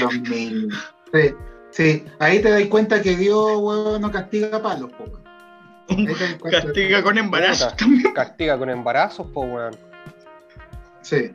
Los 0.00 0.20
mil. 0.20 0.70
Sí, 1.12 1.34
sí, 1.70 2.04
ahí 2.18 2.40
te 2.40 2.50
das 2.50 2.64
cuenta 2.66 3.00
que 3.00 3.16
Dios, 3.16 3.58
weón, 3.58 4.00
no 4.00 4.10
castiga 4.10 4.60
palos, 4.62 4.90
po, 4.92 5.04
Castiga 6.50 7.02
con 7.02 7.18
embarazos 7.18 7.76
también. 7.76 8.12
Castiga 8.14 8.58
con 8.58 8.70
embarazos, 8.70 9.26
po, 9.28 9.42
weón. 9.42 9.76
Sí. 11.02 11.30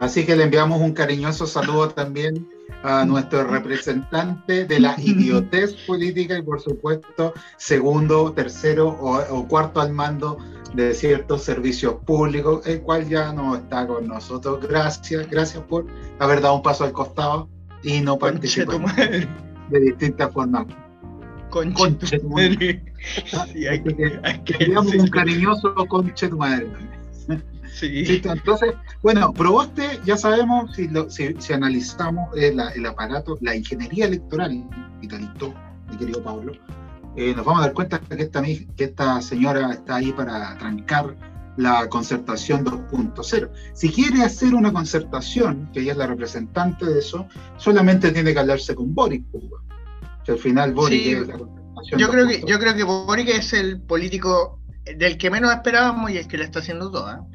Así 0.00 0.24
que 0.24 0.36
le 0.36 0.44
enviamos 0.44 0.80
un 0.80 0.92
cariñoso 0.92 1.46
saludo 1.46 1.88
también 1.90 2.48
a 2.82 3.04
nuestro 3.04 3.44
representante 3.44 4.64
de 4.64 4.80
la 4.80 4.94
idiotez 4.98 5.74
política 5.86 6.38
y 6.38 6.42
por 6.42 6.60
supuesto 6.60 7.34
segundo, 7.56 8.32
tercero 8.32 8.88
o 8.88 9.48
cuarto 9.48 9.80
al 9.80 9.92
mando 9.92 10.38
de 10.74 10.94
ciertos 10.94 11.42
servicios 11.42 11.94
públicos, 12.06 12.66
el 12.66 12.80
cual 12.82 13.08
ya 13.08 13.32
no 13.32 13.56
está 13.56 13.86
con 13.86 14.06
nosotros. 14.06 14.60
Gracias, 14.66 15.28
gracias 15.28 15.62
por 15.64 15.86
haber 16.18 16.40
dado 16.40 16.56
un 16.56 16.62
paso 16.62 16.84
al 16.84 16.92
costado 16.92 17.48
y 17.82 18.00
no 18.00 18.18
participar 18.18 18.80
de 19.70 19.80
distintas 19.80 20.32
formas. 20.32 20.66
Conche, 21.50 22.20
tu 22.20 22.28
madre. 22.28 22.82
Sí, 23.52 23.66
hay 23.66 23.82
que, 23.82 24.70
un 24.70 25.08
cariñoso 25.08 25.74
conche 25.88 26.28
tu 26.28 26.36
madre. 26.36 26.68
Sí. 27.72 28.22
Entonces, 28.24 28.74
bueno, 29.02 29.32
Proboste, 29.32 30.00
ya 30.04 30.16
sabemos, 30.16 30.74
si, 30.74 30.88
lo, 30.88 31.08
si, 31.10 31.34
analizamos 31.52 32.36
el, 32.36 32.60
el, 32.74 32.86
aparato, 32.86 33.38
la 33.40 33.54
ingeniería 33.56 34.06
electoral, 34.06 34.64
y 35.00 35.08
talito, 35.08 35.54
mi 35.90 35.96
querido 35.96 36.22
Pablo, 36.22 36.52
eh, 37.16 37.34
nos 37.34 37.44
vamos 37.44 37.62
a 37.62 37.66
dar 37.66 37.74
cuenta 37.74 38.00
que 38.00 38.22
esta, 38.22 38.42
que 38.42 38.84
esta 38.84 39.20
señora 39.22 39.72
está 39.72 39.96
ahí 39.96 40.12
para 40.12 40.56
trancar 40.58 41.16
la 41.56 41.88
concertación 41.88 42.64
2.0. 42.64 43.50
Si 43.74 43.90
quiere 43.90 44.22
hacer 44.22 44.54
una 44.54 44.72
concertación, 44.72 45.68
que 45.72 45.80
ella 45.80 45.92
es 45.92 45.98
la 45.98 46.06
representante 46.06 46.86
de 46.86 46.98
eso, 46.98 47.26
solamente 47.56 48.10
tiene 48.12 48.32
que 48.32 48.38
hablarse 48.38 48.74
con 48.74 48.94
Boric. 48.94 49.24
Pues, 49.30 49.44
que 50.24 50.32
al 50.32 50.38
final 50.38 50.72
Boric 50.72 51.06
es 51.06 51.28
la 51.28 51.38
concertación. 51.38 52.00
Yo 52.00 52.08
creo, 52.08 52.28
que, 52.28 52.42
yo 52.46 52.58
creo 52.58 52.74
que 52.74 52.84
Boric 52.84 53.28
es 53.28 53.52
el 53.52 53.80
político 53.80 54.60
del 54.96 55.18
que 55.18 55.30
menos 55.30 55.52
esperábamos 55.52 56.10
y 56.10 56.18
el 56.18 56.28
que 56.28 56.38
la 56.38 56.44
está 56.44 56.60
haciendo 56.60 56.90
toda. 56.90 57.26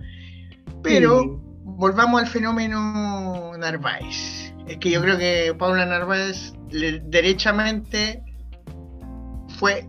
Pero 0.86 1.42
volvamos 1.64 2.22
al 2.22 2.28
fenómeno 2.28 3.52
Narváez. 3.58 4.54
Es 4.68 4.78
que 4.78 4.92
yo 4.92 5.02
creo 5.02 5.18
que 5.18 5.54
Paula 5.58 5.86
Narváez 5.86 6.54
derechamente 6.70 8.24
fue 9.60 9.88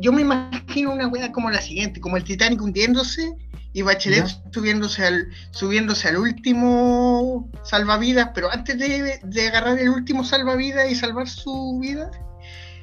yo 0.00 0.12
me 0.12 0.22
imagino 0.22 0.92
una 0.92 1.08
weá 1.08 1.32
como 1.32 1.50
la 1.50 1.60
siguiente, 1.60 2.00
como 2.00 2.16
el 2.16 2.24
Titanic 2.24 2.62
hundiéndose 2.62 3.34
y 3.72 3.82
Bachelet 3.82 4.26
subiéndose 4.52 5.04
al, 5.04 5.28
subiéndose 5.50 6.08
al 6.08 6.18
último 6.18 7.50
salvavidas, 7.64 8.30
pero 8.34 8.50
antes 8.50 8.78
de, 8.78 9.20
de, 9.22 9.48
agarrar 9.48 9.78
el 9.78 9.88
último 9.88 10.24
salvavidas 10.24 10.90
y 10.90 10.94
salvar 10.94 11.28
su 11.28 11.78
vida, 11.80 12.10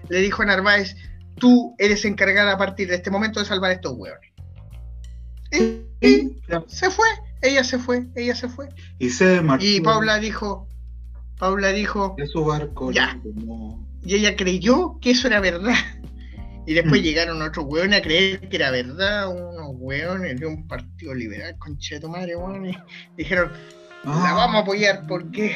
le 0.10 0.20
dijo 0.20 0.44
a 0.44 0.46
Narváez, 0.46 0.96
tú 1.38 1.76
eres 1.78 2.06
encargada 2.06 2.54
a 2.54 2.58
partir 2.58 2.90
de 2.90 2.96
este 2.96 3.10
momento 3.10 3.40
de 3.40 3.46
salvar 3.46 3.72
estos 3.72 3.94
hueones. 3.94 4.32
Y, 6.02 6.38
se 6.68 6.90
fue, 6.90 7.08
ella 7.42 7.64
se 7.64 7.78
fue, 7.80 8.08
ella 8.16 8.36
se 8.36 8.50
fue. 8.50 8.70
Y 9.00 9.10
se 9.10 9.42
Y 9.60 9.82
Paula 9.82 10.20
dijo, 10.20 10.68
Paula 11.38 11.70
dijo, 11.70 12.16
es 12.18 12.32
su 12.32 12.46
barco. 12.46 12.92
Ya. 12.92 13.20
Y 14.04 14.16
ella 14.16 14.36
creyó 14.36 15.00
que 15.02 15.12
eso 15.12 15.28
era 15.28 15.40
verdad. 15.40 15.76
Y 16.68 16.74
después 16.74 17.02
mm. 17.02 17.04
llegaron 17.04 17.42
otros 17.42 17.66
hueones 17.68 18.00
a 18.00 18.02
creer 18.02 18.50
que 18.50 18.56
era 18.56 18.72
verdad, 18.72 19.30
unos 19.30 19.76
hueones 19.76 20.40
de 20.40 20.48
un 20.48 20.68
partido 20.68 21.14
liberal, 21.14 21.56
concha 21.60 21.96
de 21.96 22.02
tu 22.02 22.10
madre, 22.10 22.34
y 22.36 22.76
dijeron, 23.18 23.52
la 24.04 24.32
ah. 24.32 24.34
vamos 24.34 24.56
a 24.56 24.60
apoyar 24.60 25.06
porque 25.08 25.56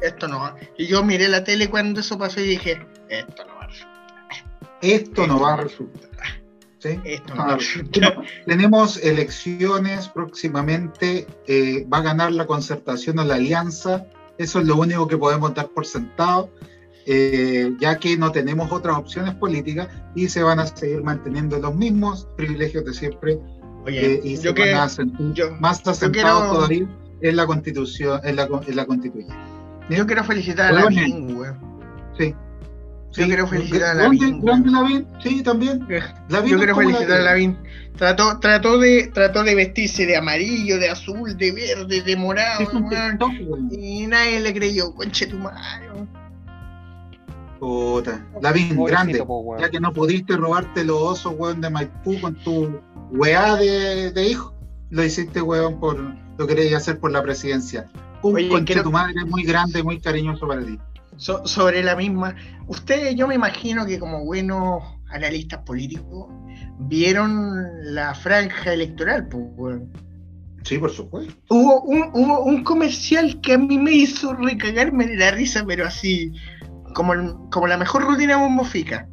esto 0.00 0.28
no 0.28 0.40
va. 0.40 0.56
Y 0.78 0.86
yo 0.86 1.02
miré 1.02 1.28
la 1.28 1.44
tele 1.44 1.68
cuando 1.68 2.00
eso 2.00 2.18
pasó 2.18 2.40
y 2.40 2.44
dije, 2.44 2.78
esto 3.10 3.44
no 3.44 3.54
va 3.54 3.64
a 3.64 3.66
resultar. 3.66 3.96
Esto, 4.80 5.26
no 5.26 5.40
va 5.40 5.54
a 5.54 5.56
resultar. 5.56 6.10
Esto 6.82 7.34
no 7.34 7.46
va 7.46 7.54
a 7.54 7.56
resultar. 7.56 8.22
Tenemos 8.46 9.02
elecciones 9.02 10.08
próximamente, 10.08 11.26
eh, 11.46 11.86
va 11.92 11.98
a 11.98 12.02
ganar 12.02 12.32
la 12.32 12.46
concertación 12.46 13.18
o 13.18 13.24
la 13.24 13.36
alianza, 13.36 14.06
eso 14.38 14.60
es 14.60 14.66
lo 14.66 14.76
único 14.76 15.08
que 15.08 15.16
podemos 15.16 15.54
dar 15.54 15.68
por 15.68 15.86
sentado. 15.86 16.50
Eh, 17.08 17.72
ya 17.78 17.98
que 17.98 18.16
no 18.16 18.32
tenemos 18.32 18.72
otras 18.72 18.98
opciones 18.98 19.32
políticas 19.36 19.86
y 20.16 20.28
se 20.28 20.42
van 20.42 20.58
a 20.58 20.66
seguir 20.66 21.04
manteniendo 21.04 21.56
los 21.60 21.72
mismos 21.72 22.26
privilegios 22.36 22.84
de 22.84 22.92
siempre 22.92 23.38
eh, 23.86 24.20
y 24.24 24.36
se 24.36 24.50
van 24.50 24.74
a 24.74 24.88
sentir 24.88 25.52
más 25.60 25.86
asentados 25.86 26.52
todavía 26.52 26.88
en 27.20 27.36
la 27.36 27.46
constitución, 27.46 28.20
en 28.24 28.34
la, 28.34 28.48
en 28.66 28.76
la 28.76 28.86
constituyente. 28.86 29.34
Yo 29.88 30.04
quiero 30.04 30.24
felicitar 30.24 30.66
a 30.66 30.72
la 30.72 30.82
güey. 30.82 31.52
Sí. 32.18 32.34
Yo 33.16 33.26
quiero 33.26 33.46
felicitar 33.46 33.90
a 33.90 33.94
Lavín. 33.94 34.40
¿Grande 34.40 34.70
Lavín? 34.70 35.06
Sí, 35.22 35.42
también. 35.42 35.86
Yo 36.28 36.58
quiero 36.58 36.76
felicitar 36.76 37.20
a 37.20 37.22
Lavín. 37.22 37.58
Trató, 37.96 38.38
trató, 38.40 38.78
de, 38.78 39.10
trató 39.14 39.42
de 39.42 39.54
vestirse 39.54 40.04
de 40.04 40.16
amarillo, 40.16 40.78
de 40.78 40.90
azul, 40.90 41.36
de 41.36 41.52
verde, 41.52 42.02
de 42.02 42.16
morado. 42.16 42.68
y 43.70 44.06
nadie 44.06 44.40
le 44.40 44.52
creyó, 44.52 44.94
conche 44.94 45.26
tu 45.26 45.38
madre. 45.38 45.86
Puta. 47.58 48.26
Lavín, 48.42 48.84
grande. 48.84 49.24
ya 49.58 49.70
que 49.70 49.80
no 49.80 49.92
pudiste 49.94 50.36
robarte 50.36 50.84
los 50.84 51.00
osos, 51.00 51.34
weón, 51.38 51.62
de 51.62 51.70
Maipú 51.70 52.20
con 52.20 52.34
tu 52.34 52.80
weá 53.10 53.56
de, 53.56 54.12
de 54.12 54.28
hijo, 54.28 54.54
lo 54.90 55.02
hiciste, 55.02 55.40
weón, 55.40 55.80
por 55.80 55.98
lo 56.36 56.46
querías 56.46 56.82
hacer 56.82 56.98
por 56.98 57.12
la 57.12 57.22
presidencia. 57.22 57.88
Un 58.22 58.48
conche 58.48 58.82
tu 58.82 58.90
madre 58.90 59.24
muy 59.24 59.44
grande, 59.44 59.82
muy 59.82 60.00
cariñoso 60.00 60.46
para 60.46 60.62
ti. 60.64 60.78
Sobre 61.16 61.82
la 61.82 61.96
misma. 61.96 62.34
Ustedes, 62.66 63.14
yo 63.16 63.26
me 63.26 63.34
imagino 63.34 63.86
que 63.86 63.98
como 63.98 64.24
buenos 64.24 64.82
analistas 65.10 65.60
políticos, 65.60 66.28
vieron 66.78 67.94
la 67.94 68.14
franja 68.14 68.72
electoral, 68.72 69.28
pues. 69.28 69.80
Sí, 70.64 70.78
por 70.78 70.90
supuesto. 70.90 71.34
Hubo 71.48 71.82
un, 71.82 72.10
hubo 72.12 72.44
un 72.44 72.64
comercial 72.64 73.40
que 73.40 73.54
a 73.54 73.58
mí 73.58 73.78
me 73.78 73.92
hizo 73.92 74.34
recagarme 74.34 75.06
de 75.06 75.16
la 75.16 75.30
risa, 75.30 75.64
pero 75.64 75.86
así, 75.86 76.32
como, 76.94 77.48
como 77.50 77.66
la 77.66 77.76
mejor 77.76 78.04
rutina 78.04 78.36
bombofica. 78.36 79.08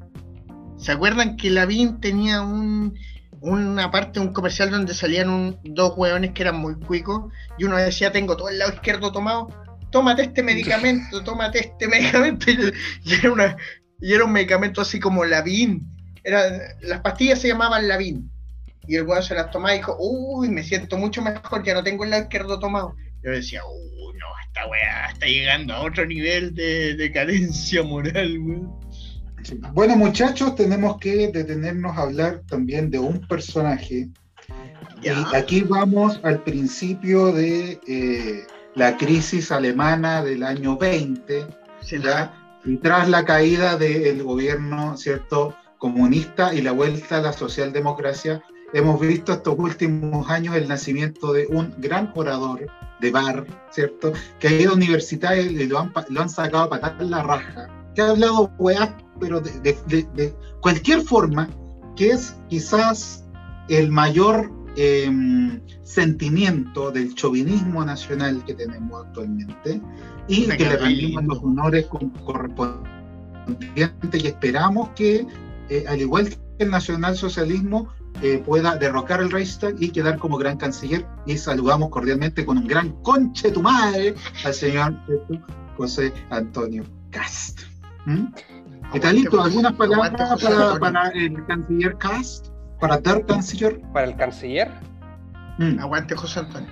¿Se 0.78 0.92
acuerdan 0.92 1.38
que 1.38 1.52
Lavín 1.52 2.02
tenía 2.02 2.42
un, 2.42 2.96
una 3.44 3.92
parte, 3.92 4.20
un 4.20 4.34
comercial 4.34 4.72
donde 4.72 4.94
salían 4.94 5.60
dos 5.64 5.94
hueones 5.98 6.32
que 6.32 6.44
eran 6.44 6.56
muy 6.56 6.76
cuicos 6.76 7.32
y 7.58 7.66
uno 7.66 7.76
decía, 7.76 8.12
tengo 8.12 8.38
todo 8.38 8.50
el 8.50 8.58
lado 8.58 8.74
izquierdo 8.74 9.12
tomado, 9.12 9.50
tómate 9.94 10.24
este 10.24 10.44
medicamento, 10.44 11.24
tómate 11.24 11.60
este 11.60 11.88
medicamento. 11.94 12.48
Y, 12.52 13.14
era, 13.14 13.32
una, 13.32 13.58
y 14.02 14.14
era 14.14 14.26
un 14.26 14.34
medicamento 14.34 14.82
así 14.82 15.00
como 15.00 15.24
Lavín. 15.24 15.88
Era, 16.26 16.44
las 16.82 17.00
pastillas 17.02 17.40
se 17.40 17.48
llamaban 17.48 17.88
Lavín. 17.88 18.30
Y 18.86 18.96
el 18.96 19.04
hueón 19.04 19.24
se 19.24 19.36
las 19.36 19.50
tomaba 19.52 19.74
y 19.74 19.78
dijo, 19.78 19.96
uy, 19.98 20.50
me 20.50 20.64
siento 20.64 20.98
mucho 20.98 21.22
mejor, 21.22 21.64
ya 21.64 21.74
no 21.74 21.84
tengo 21.84 22.04
el 22.04 22.10
lado 22.10 22.24
izquierdo 22.24 22.60
tomado. 22.60 22.96
Yo 23.24 23.32
decía, 23.32 23.62
uy, 23.64 24.14
no, 24.18 24.26
esta 24.46 24.68
weá 24.68 25.10
está 25.10 25.26
llegando 25.26 25.74
a 25.74 25.84
otro 25.84 26.06
nivel 26.06 26.54
de 26.54 26.96
decadencia 26.96 27.82
moral, 27.84 28.38
Bueno, 29.72 29.96
muchachos, 29.96 30.56
tenemos 30.56 30.98
que 30.98 31.28
detenernos 31.28 31.98
a 31.98 32.02
hablar 32.02 32.42
también 32.50 32.90
de 32.90 33.00
un 33.00 33.26
personaje. 33.28 34.10
Y 35.02 35.10
aquí 35.36 35.62
vamos 35.62 36.20
al 36.24 36.44
principio 36.44 37.32
de 37.32 37.80
eh, 37.88 38.44
la 38.76 38.98
crisis 38.98 39.52
alemana 39.52 40.24
del 40.24 40.44
año 40.44 40.78
20, 40.78 41.48
y 42.66 42.78
tras 42.78 43.10
la 43.10 43.26
caída 43.26 43.78
del 43.78 44.24
gobierno 44.24 44.96
cierto 44.98 45.56
comunista 45.78 46.54
y 46.54 46.62
la 46.62 46.72
vuelta 46.72 47.18
a 47.18 47.22
la 47.22 47.34
socialdemocracia, 47.34 48.42
hemos 48.74 49.00
visto 49.00 49.34
estos 49.34 49.56
últimos 49.58 50.30
años 50.30 50.56
el 50.56 50.68
nacimiento 50.68 51.34
de 51.34 51.46
un 51.48 51.74
gran 51.78 52.12
orador 52.16 52.68
de 53.02 53.12
bar, 53.12 53.46
¿cierto? 53.70 54.14
Que 54.40 54.48
ha 54.48 54.52
ido 54.54 54.72
a 54.72 54.76
universidades 54.76 55.52
y 55.52 55.68
lo 55.68 55.80
han, 55.80 55.92
lo 56.10 56.22
han 56.22 56.30
sacado 56.30 56.64
a 56.64 56.70
patar 56.70 57.02
la 57.02 57.22
raja, 57.22 57.68
que 57.94 58.02
ha 58.02 58.10
hablado 58.12 58.52
weá, 58.58 58.98
pero 59.20 59.42
de, 59.42 60.34
cualquier 60.62 61.02
forma, 61.02 61.50
que 61.96 62.12
es 62.12 62.36
quizás 62.50 63.26
el 63.68 63.92
mayor 63.92 64.52
em, 64.78 65.62
sentimiento 65.84 66.92
del 66.92 67.14
chauvinismo 67.16 67.84
nacional 67.86 68.44
que 68.46 68.54
tenemos 68.54 69.06
actualmente 69.06 69.82
y 70.28 70.48
que 70.48 70.66
le 70.66 70.78
rendimos 70.78 71.26
los 71.26 71.40
honores 71.44 71.88
correspondientes 72.26 74.24
y 74.24 74.28
esperamos 74.28 74.90
que, 74.96 75.28
eh, 75.70 75.86
al 75.88 76.02
igual 76.02 76.30
que 76.30 76.38
el 76.60 76.70
nacionalsocialismo, 76.70 77.90
eh, 78.22 78.42
pueda 78.46 78.78
derrocar 78.78 79.22
el 79.22 79.32
Reichstag 79.32 79.76
y 79.80 79.90
quedar 79.90 80.18
como 80.18 80.38
gran 80.38 80.58
canciller. 80.58 81.06
Y 81.26 81.38
saludamos 81.38 81.90
cordialmente 81.90 82.46
con 82.46 82.58
un 82.58 82.68
gran 82.68 82.92
conche 83.02 83.52
tu 83.52 83.62
madre 83.62 84.16
al 84.46 84.54
señor 84.54 84.96
José 85.76 86.14
Antonio 86.30 86.84
Cast. 87.10 87.62
¿Mm? 88.06 88.28
Italito, 88.94 89.42
¿algunas 89.42 89.74
palabras 89.74 90.42
para, 90.80 91.10
el 91.10 91.46
canciller 91.48 91.98
Cast? 91.98 92.48
¿Para 92.80 93.00
dar 93.00 93.26
canciller? 93.26 93.82
¿Para 93.92 94.08
el 94.08 94.16
canciller? 94.16 94.72
¿Mm? 95.58 95.80
Aguante 95.80 96.16
José 96.16 96.40
Antonio. 96.40 96.70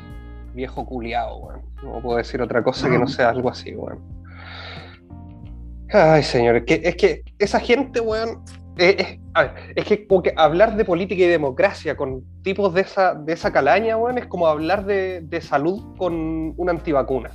Viejo 0.53 0.85
culiado, 0.85 1.37
weón. 1.37 1.61
No 1.83 2.01
puedo 2.01 2.17
decir 2.17 2.41
otra 2.41 2.63
cosa 2.63 2.89
que 2.89 2.97
no 2.97 3.07
sea 3.07 3.29
algo 3.29 3.49
así, 3.49 3.75
weón. 3.75 3.99
Ay, 5.93 6.23
señor, 6.23 6.63
que, 6.63 6.81
es 6.83 6.95
que 6.95 7.23
esa 7.37 7.59
gente, 7.59 7.99
weón, 7.99 8.43
eh, 8.77 8.95
eh, 8.97 9.51
es 9.75 9.85
que, 9.85 10.07
que 10.07 10.33
hablar 10.37 10.77
de 10.77 10.85
política 10.85 11.23
y 11.23 11.27
democracia 11.27 11.97
con 11.97 12.23
tipos 12.43 12.73
de 12.73 12.81
esa, 12.81 13.13
de 13.13 13.33
esa 13.33 13.51
calaña, 13.51 13.97
bueno, 13.97 14.19
es 14.19 14.27
como 14.27 14.47
hablar 14.47 14.85
de, 14.85 15.41
salud 15.41 15.83
con 15.97 16.53
una 16.57 16.71
antivacuna. 16.71 17.31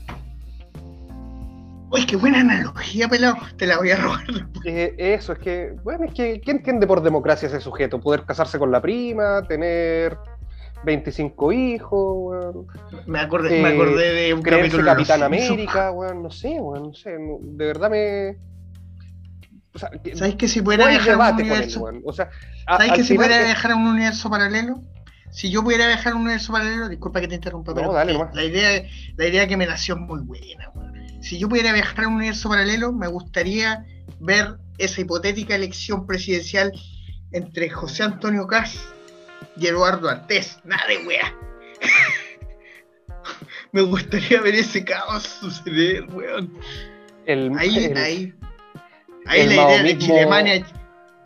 Uy, 1.91 2.05
qué 2.07 2.17
buena 2.17 2.41
analogía, 2.41 3.09
pelado. 3.09 3.37
Te 3.57 3.67
la 3.67 3.79
voy 3.79 3.91
a 3.91 3.97
robar. 3.97 4.25
Eh, 4.65 4.95
eso, 4.99 5.35
es 5.35 5.39
que, 5.39 5.77
bueno, 5.85 6.07
es 6.07 6.15
que, 6.15 6.41
¿qué 6.41 6.51
entiende 6.51 6.87
por 6.87 7.01
democracia 7.01 7.47
ese 7.47 7.61
sujeto? 7.61 8.01
Poder 8.01 8.25
casarse 8.25 8.59
con 8.59 8.73
la 8.73 8.83
prima, 8.83 9.43
tener 9.47 10.19
25 10.87 11.53
hijos, 11.53 12.57
Me 13.07 13.19
acordé, 13.19 13.61
me 13.61 13.71
acordé 13.71 14.13
de 14.13 14.35
un 14.35 14.41
capítulo 14.41 14.85
Capitán 14.85 15.23
América, 15.25 15.91
weón, 15.91 16.23
no 16.23 16.31
sé, 16.31 16.61
weón, 16.61 16.85
no 16.85 16.95
sé, 16.95 17.11
de 17.11 17.67
verdad 17.67 17.91
me 17.91 18.39
¿Sabes 20.15 20.37
que 20.37 20.49
si 20.49 20.63
pudiera 20.63 20.89
viajar 20.89 21.21
a 21.21 21.31
un 21.31 21.35
universo? 21.35 21.85
o 22.05 22.13
sea, 22.13 22.31
¿Sabes 22.67 22.93
que 22.93 23.03
si 23.03 23.15
pudiera 23.15 23.43
viajar 23.43 23.73
a 23.73 23.77
un 23.77 23.87
universo 23.89 24.31
paralelo? 24.31 24.81
Si 25.33 25.51
yo 25.51 25.63
pudiera 25.63 25.87
viajar 25.89 26.13
a 26.13 26.17
un 26.17 26.23
universo 26.23 26.53
paralelo, 26.53 26.89
disculpa 26.89 27.21
que 27.21 27.29
te 27.29 27.35
interrumpa, 27.35 27.75
pero 27.75 27.93
la 27.93 28.45
idea, 28.45 28.85
la 29.17 29.27
idea 29.27 29.47
que 29.47 29.57
me 29.57 29.67
nació 29.67 29.97
es 29.97 30.01
muy 30.01 30.21
buena. 30.21 30.73
Si 31.21 31.39
yo 31.39 31.49
pudiera 31.49 31.73
viajar 31.73 32.05
a 32.05 32.09
un 32.09 32.15
universo 32.15 32.49
paralelo, 32.49 32.93
me 32.93 33.09
gustaría 33.09 33.85
ver 34.21 34.57
esa 34.79 35.01
hipotética 35.01 35.57
elección 35.57 36.07
presidencial 36.07 36.73
entre 37.33 37.69
José 37.69 38.05
Antonio 38.05 38.47
Cas 38.47 38.96
y 39.57 39.67
Eduardo 39.67 40.09
Artés. 40.09 40.59
Nada 40.65 40.87
de 40.87 41.07
wea. 41.07 41.35
me 43.73 43.83
gustaría 43.83 44.41
ver 44.41 44.55
ese 44.55 44.85
caos 44.85 45.25
suceder, 45.25 46.05
weón. 46.13 46.59
ahí, 47.59 47.93
ahí. 47.97 48.35
Ahí 49.27 49.47
la 49.47 49.55
idea 49.55 49.83
de 49.83 49.99
Chilemania, 49.99 50.67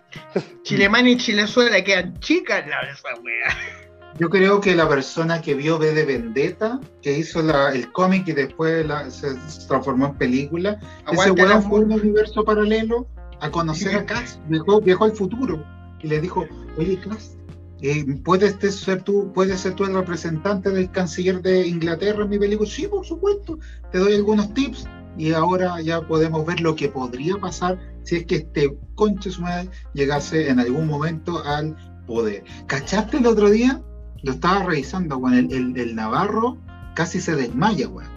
Chilemania 0.63 1.13
y 1.13 1.17
Chilezuela 1.17 1.85
quedan 1.85 2.19
chicas 2.21 2.67
la 2.67 2.81
esa 2.81 3.09
wea. 3.23 3.81
Yo 4.19 4.29
creo 4.29 4.61
que 4.61 4.75
la 4.75 4.89
persona 4.89 5.41
que 5.41 5.55
vio 5.55 5.79
B 5.79 5.93
de 5.93 6.05
Vendetta, 6.05 6.81
que 7.03 7.17
hizo 7.17 7.41
el 7.71 7.93
cómic 7.93 8.29
y 8.29 8.33
después 8.33 8.87
se 9.09 9.35
transformó 9.67 10.07
en 10.07 10.15
película, 10.15 10.79
ese 11.11 11.31
weón 11.31 11.63
fue 11.63 11.81
un 11.81 11.93
universo 11.93 12.45
paralelo 12.45 13.07
a 13.41 13.51
conocer 13.51 13.97
a 13.97 14.07
Cass, 14.07 14.41
viajó, 14.49 15.05
al 15.05 15.13
futuro. 15.13 15.65
y 16.03 16.09
le 16.09 16.21
dijo, 16.21 16.47
oye, 16.77 16.99
Klaas, 16.99 17.37
eh, 17.83 18.05
¿puedes 18.25 18.57
ser 18.75 19.03
tú, 19.03 19.33
puedes 19.33 19.61
ser 19.61 19.75
tú 19.75 19.85
el 19.85 19.95
representante 19.95 20.71
del 20.71 20.91
canciller 20.91 21.41
de 21.41 21.67
Inglaterra 21.67 22.25
en 22.25 22.31
mi 22.31 22.39
película? 22.39 22.69
Sí, 22.69 22.87
por 22.87 23.07
supuesto, 23.07 23.59
te 23.91 23.99
doy 23.99 24.15
algunos 24.15 24.53
tips 24.55 24.87
y 25.17 25.33
ahora 25.33 25.81
ya 25.81 26.07
podemos 26.07 26.47
ver 26.47 26.61
lo 26.61 26.75
que 26.77 26.89
podría 26.89 27.37
pasar 27.37 27.79
si 28.03 28.17
es 28.17 28.27
que 28.27 28.37
este 28.37 28.79
conche 28.95 29.31
llegase 29.93 30.49
en 30.49 30.61
algún 30.61 30.87
momento 30.87 31.43
al 31.45 31.77
poder. 32.07 32.45
¿Cachaste 32.67 33.19
el 33.19 33.27
otro 33.27 33.51
día? 33.51 33.83
Lo 34.23 34.33
estaba 34.33 34.65
revisando, 34.65 35.17
weón, 35.17 35.51
el, 35.51 35.79
el, 35.79 35.95
Navarro 35.95 36.59
casi 36.95 37.21
se 37.21 37.35
desmaya, 37.35 37.89
weón. 37.89 38.11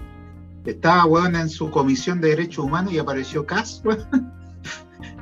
Estaba, 0.66 1.06
weón, 1.06 1.36
en 1.36 1.50
su 1.50 1.70
comisión 1.70 2.22
de 2.22 2.30
derechos 2.30 2.66
humanos 2.66 2.94
y 2.94 3.00
apareció 3.00 3.46
Cas, 3.46 3.82
weón. 3.84 4.34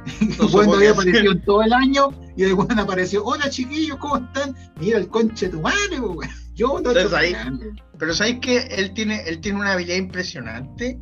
No 0.39 0.74
había 0.74 0.91
aparecido 0.91 1.32
en 1.32 1.41
todo 1.43 1.64
el 1.64 1.74
año 1.74 2.10
y 2.36 2.43
el 2.43 2.54
weón 2.54 2.80
apareció, 2.80 3.24
hola 3.24 3.49
chiquillos, 3.49 3.97
¿cómo 3.97 4.18
están? 4.18 4.56
Mira 4.80 4.97
el 4.97 5.08
conche 5.08 5.47
de 5.47 5.52
tu 5.54 5.62
madre, 5.62 5.99
weón. 5.99 6.28
Yo 6.56 6.80
no 6.80 6.91
Pero 6.93 8.14
sabéis 8.14 8.39
que 8.39 8.58
él 8.58 8.93
tiene, 8.93 9.24
él 9.26 9.39
tiene 9.39 9.60
una 9.60 9.74
habilidad 9.74 9.97
impresionante 9.97 10.99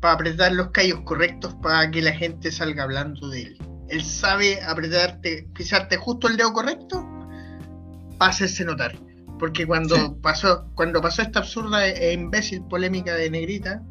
para 0.00 0.14
apretar 0.14 0.52
los 0.52 0.70
callos 0.70 1.00
correctos 1.00 1.54
para 1.62 1.90
que 1.90 2.02
la 2.02 2.12
gente 2.12 2.52
salga 2.52 2.84
hablando 2.84 3.28
de 3.28 3.42
él. 3.42 3.58
Él 3.88 4.04
sabe 4.04 4.62
apretarte, 4.62 5.48
pisarte 5.54 5.96
justo 5.96 6.28
el 6.28 6.36
dedo 6.36 6.52
correcto 6.52 7.04
para 8.18 8.30
hacerse 8.30 8.64
notar. 8.64 8.96
Porque 9.38 9.66
cuando 9.66 10.20
pasó, 10.20 10.66
cuando 10.74 11.00
pasó 11.00 11.22
esta 11.22 11.40
absurda 11.40 11.86
e 11.86 12.12
imbécil 12.12 12.62
polémica 12.68 13.14
de 13.14 13.30
Negrita, 13.30 13.82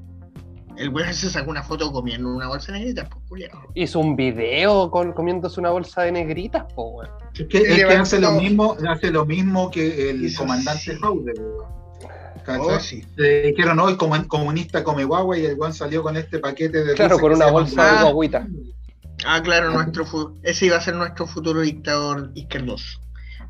el 0.77 0.89
güey 0.89 1.13
se 1.13 1.29
sacó 1.29 1.49
una 1.49 1.63
foto 1.63 1.91
comiendo 1.91 2.29
una 2.29 2.47
bolsa 2.47 2.71
de 2.71 2.79
negritas, 2.79 3.07
pues 3.09 3.23
culiado. 3.27 3.59
Hizo 3.73 3.99
un 3.99 4.15
video 4.15 4.89
con, 4.91 5.13
comiéndose 5.13 5.59
una 5.59 5.71
bolsa 5.71 6.03
de 6.03 6.11
negritas, 6.11 6.65
pues 6.75 6.87
güey. 6.91 7.09
Es 7.33 7.47
que, 7.47 7.83
hace 7.83 8.19
lo 8.19 8.31
mismo, 8.33 8.77
hace 8.87 9.11
lo 9.11 9.25
mismo 9.25 9.71
que 9.71 10.09
el 10.09 10.33
comandante 10.35 10.97
Howard, 11.01 11.57
Oh, 12.59 12.79
sí. 12.79 13.05
Le 13.15 13.41
dijeron 13.47 13.79
hoy 13.79 13.97
comunista 13.97 14.83
come 14.83 15.03
guagua 15.03 15.37
y 15.37 15.45
el 15.45 15.55
guan 15.55 15.73
salió 15.73 16.01
con 16.01 16.15
este 16.15 16.39
paquete 16.39 16.83
de. 16.83 16.93
Claro, 16.93 17.19
con 17.19 17.33
una 17.33 17.51
bolsa 17.51 18.05
de 18.05 18.11
guaguita. 18.11 18.47
Ah, 19.25 19.41
claro, 19.41 19.71
nuestro 19.71 20.35
ese 20.43 20.67
iba 20.67 20.77
a 20.77 20.81
ser 20.81 20.95
nuestro 20.95 21.27
futuro 21.27 21.61
dictador 21.61 22.31
izquierdoso. 22.35 23.01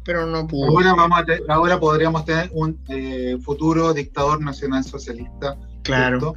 Pero 0.04 0.26
no 0.26 0.48
pudo. 0.48 0.70
Ahora, 0.70 0.94
vamos 0.94 1.20
ahora 1.50 1.80
podríamos 1.80 2.24
tener 2.26 2.50
un 2.54 2.80
eh, 2.88 3.38
futuro 3.44 3.94
dictador 3.94 4.42
nacional 4.42 4.84
socialista. 4.84 5.58
Claro. 5.84 6.34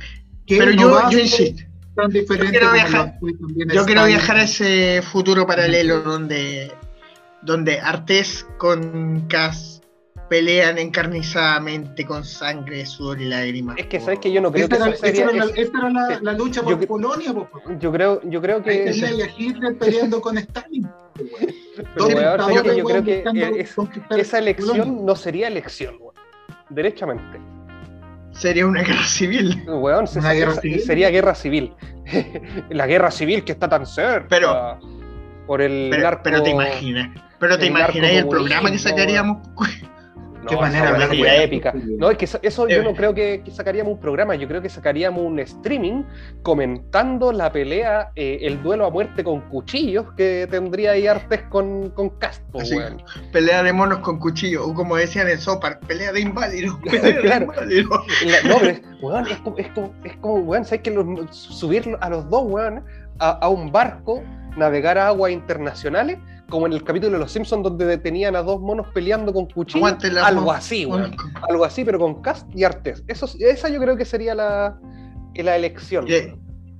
Pero 0.58 0.72
yo, 0.72 1.10
yo 1.10 1.18
insisto. 1.18 1.62
Tan 1.94 2.10
diferente 2.10 2.46
yo 2.46 2.50
quiero 2.50 2.72
viajar, 2.72 3.18
yo 3.74 3.84
quiero 3.84 4.06
viajar 4.06 4.36
a 4.36 4.42
ese 4.44 5.02
futuro 5.02 5.46
paralelo 5.46 6.02
donde, 6.02 6.72
donde 7.42 7.80
Artés 7.80 8.46
con 8.58 9.26
Cas 9.28 9.80
pelean 10.30 10.78
encarnizadamente 10.78 12.06
con 12.06 12.24
sangre, 12.24 12.86
sudor 12.86 13.20
y 13.20 13.24
lágrimas. 13.24 13.76
Es 13.76 13.86
que 13.86 13.98
sabes 13.98 14.20
que 14.20 14.30
yo 14.30 14.40
no 14.40 14.52
creo 14.52 14.68
que 14.68 14.76
era, 14.76 14.94
sería, 14.94 15.24
esta, 15.24 15.34
era 15.34 15.44
la, 15.44 15.52
esta 15.56 15.78
era 15.78 15.90
la, 15.90 16.20
la 16.22 16.32
lucha 16.34 16.62
por 16.62 16.80
yo, 16.80 16.86
Polonia, 16.86 17.34
po, 17.34 17.48
yo 17.80 17.90
creo, 17.90 18.20
yo 18.30 18.40
creo 18.40 18.62
que 18.62 18.88
a 18.88 19.40
Hitler 19.40 19.76
peleando 19.76 20.20
con 20.20 20.38
Stalin. 20.38 20.88
Pero, 21.94 22.06
weón, 22.06 22.62
que 22.62 22.76
yo 22.76 22.84
creo 22.84 23.04
que 23.04 23.24
es, 23.58 23.76
esa 24.16 24.38
elección 24.38 24.78
Polonia. 24.78 25.02
no 25.04 25.16
sería 25.16 25.48
elección, 25.48 25.96
weón. 26.00 26.14
derechamente. 26.68 27.40
Sería 28.32 28.66
una 28.66 28.82
guerra 28.82 29.04
civil. 29.04 29.62
Weón, 29.66 30.06
¿Una 30.16 30.32
guerra 30.32 30.54
civil? 30.54 30.80
sería 30.80 31.10
guerra 31.10 31.34
civil. 31.34 31.74
la 32.70 32.86
guerra 32.86 33.10
civil 33.10 33.44
que 33.44 33.52
está 33.52 33.68
tan 33.68 33.86
cerca. 33.86 34.26
Pero, 34.28 34.78
por 35.46 35.60
el 35.60 35.88
pero, 35.90 36.02
narco, 36.02 36.22
pero 36.24 36.42
te 36.42 36.50
imaginas. 36.50 37.10
Pero 37.38 37.58
te 37.58 37.66
imaginas 37.66 38.10
el 38.12 38.28
programa 38.28 38.70
que 38.70 38.78
sacaríamos. 38.78 39.38
Qué 40.48 40.56
manera 40.56 41.06
de 41.06 41.44
épica. 41.44 41.72
No, 41.74 42.10
es 42.10 42.18
que 42.18 42.24
eso 42.24 42.68
yo 42.68 42.82
no 42.82 42.94
creo 42.94 43.14
que, 43.14 43.42
sacaríamos 43.52 43.94
un 43.94 44.00
programa, 44.00 44.34
yo 44.34 44.48
creo 44.48 44.62
que 44.62 44.68
sacaríamos 44.68 45.22
un 45.22 45.38
streaming 45.40 46.04
comentando 46.42 47.32
la 47.32 47.52
pelea, 47.52 48.12
eh, 48.16 48.38
el 48.42 48.62
duelo 48.62 48.86
a 48.86 48.90
muerte 48.90 49.22
con 49.24 49.40
cuchillos 49.42 50.06
que 50.16 50.46
tendría 50.50 50.92
ahí 50.92 51.06
Artes 51.06 51.42
con, 51.48 51.90
con 51.90 52.10
Caspo, 52.10 52.60
Pelea 53.32 53.62
de 53.62 53.72
monos 53.72 53.98
con 53.98 54.18
cuchillos, 54.18 54.66
o 54.66 54.74
como 54.74 54.96
decían 54.96 55.28
en 55.28 55.38
Sopar, 55.38 55.80
pelea 55.80 56.12
de 56.12 56.20
inválidos. 56.20 56.76
claro. 57.22 57.46
no, 57.46 58.58
pero 58.58 58.70
es, 58.70 58.80
es, 59.30 59.38
como, 59.38 59.58
es 59.58 59.68
como, 59.68 59.94
es 60.04 60.16
como 60.16 60.34
weón, 60.36 60.64
¿sabes 60.64 60.82
que 60.82 61.26
subir 61.30 61.96
a 62.00 62.08
los 62.08 62.28
dos, 62.30 62.44
weón, 62.46 62.84
a, 63.18 63.30
a 63.30 63.48
un 63.48 63.70
barco, 63.70 64.22
navegar 64.56 64.98
a 64.98 65.08
aguas 65.08 65.32
internacionales? 65.32 66.18
Como 66.50 66.66
en 66.66 66.74
el 66.74 66.84
capítulo 66.84 67.12
de 67.12 67.18
Los 67.20 67.32
Simpsons 67.32 67.62
donde 67.62 67.86
detenían 67.86 68.36
a 68.36 68.42
dos 68.42 68.60
monos 68.60 68.88
peleando 68.92 69.32
con 69.32 69.46
cuchillos. 69.46 69.96
Algo 70.22 70.52
así, 70.52 70.84
weón. 70.84 71.16
Algo 71.48 71.64
así, 71.64 71.84
pero 71.84 71.98
con 71.98 72.20
cast 72.20 72.46
y 72.54 72.64
artes. 72.64 73.02
Eso, 73.08 73.28
esa 73.38 73.68
yo 73.68 73.80
creo 73.80 73.96
que 73.96 74.04
sería 74.04 74.34
la, 74.34 74.78
la 75.34 75.56
elección. 75.56 76.06
Y, 76.06 76.12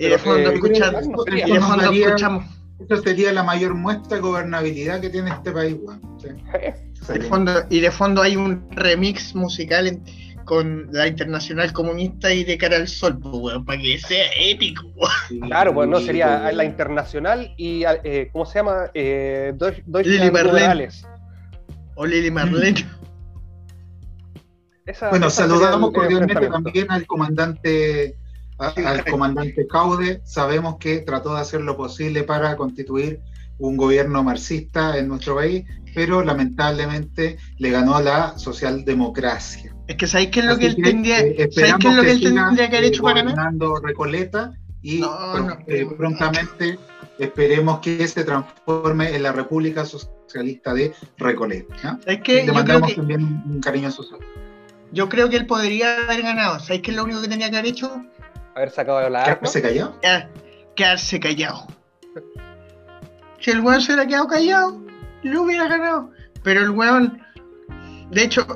de 0.09 0.19
fondo, 0.19 0.51
escuchamos. 0.51 2.45
Eso 2.89 3.03
sería 3.03 3.33
la 3.33 3.43
mayor 3.43 3.75
muestra 3.75 4.17
de 4.17 4.23
gobernabilidad 4.23 5.01
que 5.01 5.11
tiene 5.11 5.31
este 5.31 5.53
país, 5.53 5.77
weón. 5.83 6.01
y 7.71 7.81
de 7.81 7.91
fondo 7.91 8.23
hay 8.23 8.37
un 8.37 8.69
remix 8.71 9.35
musical 9.35 9.87
en, 9.87 10.03
con 10.51 10.89
la 10.91 11.07
Internacional 11.07 11.73
Comunista 11.73 12.35
y 12.35 12.43
de 12.43 12.59
cara 12.59 12.75
al 12.75 12.89
sol, 12.89 13.21
pues, 13.21 13.57
para 13.65 13.81
que 13.81 13.99
sea 14.01 14.25
épico. 14.37 14.83
Claro, 15.47 15.73
pues 15.73 15.89
no 15.89 16.01
sería 16.01 16.51
la 16.51 16.65
Internacional 16.65 17.55
y, 17.57 17.85
eh, 18.03 18.31
¿cómo 18.33 18.45
se 18.45 18.59
llama? 18.59 18.91
Eh, 18.93 19.55
Lili 20.03 20.29
Marlene. 20.33 20.89
O 21.95 22.05
Lili 22.05 22.33
Marlene. 22.33 22.85
bueno, 25.11 25.31
saludamos 25.31 25.93
cordialmente 25.93 26.49
también 26.49 26.91
al 26.91 27.07
comandante 27.07 28.17
al 28.59 29.05
comandante 29.05 29.69
Caude. 29.69 30.21
Sabemos 30.25 30.79
que 30.81 30.99
trató 31.03 31.33
de 31.37 31.43
hacer 31.43 31.61
lo 31.61 31.77
posible 31.77 32.25
para 32.25 32.57
constituir 32.57 33.21
un 33.59 33.77
gobierno 33.77 34.25
marxista 34.25 34.99
en 34.99 35.07
nuestro 35.07 35.37
país, 35.37 35.65
pero 35.95 36.25
lamentablemente 36.25 37.37
le 37.59 37.71
ganó 37.71 38.01
la 38.01 38.37
socialdemocracia. 38.37 39.77
Es 39.91 39.97
que 39.97 40.07
¿sabéis 40.07 40.31
qué 40.31 40.39
es 40.39 40.47
lo 40.47 40.57
que, 40.57 40.67
él 40.67 40.77
tendría, 40.77 41.19
eh, 41.19 41.35
qué 41.35 41.43
es 41.43 41.73
lo 41.97 42.03
que, 42.03 42.13
él 42.13 42.23
tendría 42.23 42.71
que 42.71 42.77
haber 42.77 42.85
hecho 42.85 43.03
para 43.03 43.23
ganar? 43.23 43.53
Recoleta 43.83 44.53
y 44.83 45.03
eh, 45.67 45.85
prontamente 45.99 46.79
esperemos 47.19 47.81
que 47.81 48.07
se 48.07 48.23
transforme 48.23 49.17
en 49.17 49.25
la 49.25 49.33
República 49.33 49.85
Socialista 49.85 50.75
de 50.75 50.95
Recoleta. 51.19 51.99
Es 52.07 52.21
que 52.21 52.47
Le 52.47 52.53
mandamos 52.53 52.95
también 52.95 53.43
un 53.45 53.61
cariño 53.61 53.91
social. 53.91 54.21
Yo 54.93 55.09
creo 55.09 55.29
que 55.29 55.39
él 55.39 55.47
podría 55.47 56.05
haber 56.05 56.23
ganado. 56.23 56.61
¿Sabéis 56.61 56.83
qué 56.83 56.93
es 56.93 56.97
lo 56.97 57.03
único 57.03 57.21
que 57.23 57.29
tenía 57.29 57.51
que 57.51 57.57
haber 57.57 57.73
hecho? 57.73 58.07
Haber 58.55 58.71
sacado 58.71 59.11
la 59.11 59.25
¿Quedarse 59.25 59.61
callado? 59.61 59.99
Quedarse 60.77 61.19
callado. 61.19 61.67
Si 63.41 63.51
el 63.51 63.59
weón 63.59 63.81
se 63.81 63.93
hubiera 63.93 64.07
quedado 64.07 64.29
callado, 64.29 64.81
lo 65.25 65.43
hubiera 65.43 65.67
ganado. 65.67 66.13
Pero 66.45 66.61
el 66.61 66.71
weón, 66.71 67.21
de 68.13 68.23
hecho, 68.23 68.47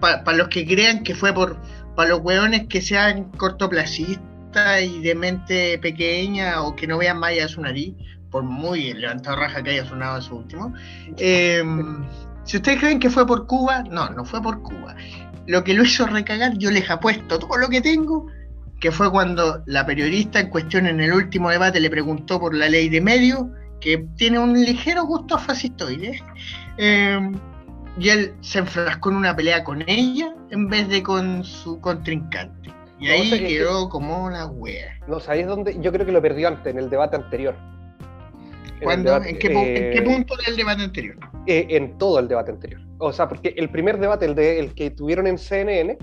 para 0.00 0.36
los 0.36 0.48
que 0.48 0.66
crean 0.66 1.02
que 1.02 1.14
fue 1.14 1.32
por 1.32 1.58
para 1.98 2.10
los 2.10 2.20
hueones 2.20 2.68
que 2.68 2.80
sean 2.80 3.24
cortoplacistas 3.32 4.82
y 4.82 5.00
de 5.00 5.16
mente 5.16 5.78
pequeña 5.78 6.62
o 6.62 6.76
que 6.76 6.86
no 6.86 6.96
vean 6.96 7.18
más 7.18 7.30
allá 7.30 7.42
de 7.42 7.48
su 7.48 7.60
nariz, 7.60 7.92
por 8.30 8.44
muy 8.44 8.92
levantado 8.92 9.36
raja 9.36 9.64
que 9.64 9.70
haya 9.70 9.84
sonado 9.84 10.22
su 10.22 10.36
último. 10.36 10.72
Em, 11.16 12.04
si 12.44 12.58
ustedes 12.58 12.78
creen 12.78 13.00
que 13.00 13.10
fue 13.10 13.26
por 13.26 13.48
Cuba, 13.48 13.82
no, 13.82 14.10
no 14.10 14.24
fue 14.24 14.40
por 14.40 14.62
Cuba. 14.62 14.94
Lo 15.48 15.64
que 15.64 15.74
lo 15.74 15.82
hizo 15.82 16.06
recagar, 16.06 16.56
yo 16.56 16.70
les 16.70 16.88
apuesto 16.88 17.36
todo 17.40 17.58
lo 17.58 17.68
que 17.68 17.80
tengo, 17.80 18.28
que 18.78 18.92
fue 18.92 19.10
cuando 19.10 19.64
la 19.66 19.84
periodista 19.84 20.38
en 20.38 20.50
cuestión 20.50 20.86
en 20.86 21.00
el 21.00 21.12
último 21.12 21.50
debate 21.50 21.80
le 21.80 21.90
preguntó 21.90 22.38
por 22.38 22.54
la 22.54 22.68
ley 22.68 22.88
de 22.88 23.00
medio, 23.00 23.50
que 23.80 24.06
tiene 24.16 24.38
un 24.38 24.52
ligero 24.52 25.04
gusto 25.04 25.36
fascistoide. 25.36 26.22
Eh, 26.76 27.18
y 27.98 28.08
él 28.10 28.34
se 28.40 28.60
enfrascó 28.60 29.10
en 29.10 29.16
una 29.16 29.34
pelea 29.34 29.64
con 29.64 29.82
ella 29.88 30.34
en 30.50 30.68
vez 30.68 30.88
de 30.88 31.02
con 31.02 31.44
su 31.44 31.80
contrincante. 31.80 32.72
Y 33.00 33.08
ahí 33.08 33.30
quedó 33.30 33.88
como 33.88 34.24
una 34.24 34.46
wea. 34.46 34.98
No, 35.06 35.20
¿sabéis 35.20 35.46
dónde? 35.46 35.76
Yo 35.80 35.92
creo 35.92 36.04
que 36.04 36.12
lo 36.12 36.20
perdió 36.20 36.48
antes, 36.48 36.66
en 36.66 36.78
el 36.78 36.90
debate 36.90 37.16
anterior. 37.16 37.54
¿En, 38.80 39.06
¿En, 39.06 39.38
qué, 39.38 39.92
eh, 39.96 40.02
punto 40.02 40.36
del 40.46 40.56
debate 40.56 40.82
anterior? 40.82 41.16
Eh, 41.46 41.66
en 41.70 41.98
todo 41.98 42.18
el 42.20 42.28
debate 42.28 42.52
anterior. 42.52 42.80
O 42.98 43.12
sea, 43.12 43.28
porque 43.28 43.54
el 43.56 43.70
primer 43.70 43.98
debate, 43.98 44.26
el, 44.26 44.34
de, 44.34 44.60
el 44.60 44.74
que 44.74 44.90
tuvieron 44.90 45.26
en 45.26 45.38
CNN, 45.38 45.98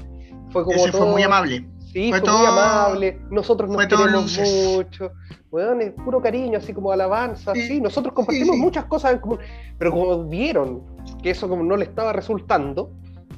fue 0.50 0.64
como. 0.64 0.78
Ese 0.78 0.92
fue 0.92 1.06
muy 1.06 1.24
amable. 1.24 1.66
Sí, 1.96 2.10
fue, 2.10 2.20
todo, 2.20 2.40
muy 2.40 2.48
amable. 2.48 3.18
Nosotros 3.30 3.70
nos 3.70 3.86
queremos 3.86 4.38
mucho. 4.38 5.14
Bueno, 5.50 5.80
es 5.80 5.94
puro 5.94 6.22
cariño, 6.22 6.58
así 6.58 6.74
como 6.74 6.92
alabanza. 6.92 7.54
Sí, 7.54 7.80
nosotros 7.80 8.14
compartimos 8.14 8.58
muchas 8.58 8.84
cosas 8.84 9.14
en 9.14 9.20
común. 9.20 9.40
Pero 9.80 9.92
como 9.92 10.26
vieron 10.26 10.84
que 11.24 11.30
eso 11.30 11.48
como 11.48 11.64
no 11.64 11.78
le 11.78 11.86
estaba 11.86 12.12
resultando, 12.12 12.92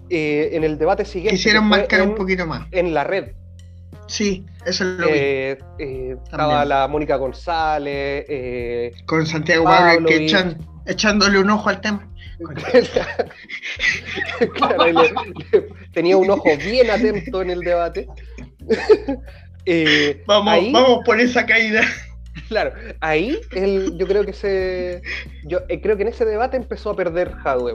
eh, 0.10 0.50
en 0.54 0.64
el 0.64 0.80
debate 0.80 1.06
siguiente. 1.06 1.36
Quisieron 1.36 1.66
marcar 1.66 2.02
un 2.02 2.16
poquito 2.16 2.48
más. 2.48 2.68
En 2.72 2.96
la 2.96 3.04
red. 3.04 3.34
Sí, 4.08 4.44
eso 4.66 4.86
es 4.86 5.00
lo 5.02 5.06
que 5.06 5.52
eh, 5.52 5.58
eh, 5.78 6.18
estaba 6.24 6.66
la 6.66 6.88
Mónica 6.88 7.16
González. 7.18 8.26
Con 9.06 9.28
Santiago 9.28 9.66
Pablo, 9.66 10.08
que 10.08 10.26
echan, 10.26 10.58
echándole 10.88 11.38
un 11.38 11.52
ojo 11.52 11.70
al 11.70 11.80
tema. 11.80 12.10
tenía 15.94 16.18
un 16.18 16.30
ojo 16.30 16.50
bien 16.58 16.90
atento 16.90 17.44
en 17.44 17.52
el 17.52 17.60
debate. 17.60 18.08
Eh, 19.70 20.24
vamos, 20.26 20.72
vamos 20.72 21.00
por 21.04 21.20
esa 21.20 21.46
caída. 21.46 21.82
Claro, 22.48 22.72
ahí 23.02 23.38
yo 23.98 24.08
creo 24.08 24.26
que 24.26 24.32
se. 24.32 25.02
Yo 25.44 25.60
eh, 25.68 25.82
creo 25.82 25.98
que 25.98 26.04
en 26.04 26.08
ese 26.08 26.24
debate 26.24 26.56
empezó 26.56 26.92
a 26.92 26.96
perder 26.96 27.34
Hadwe, 27.44 27.74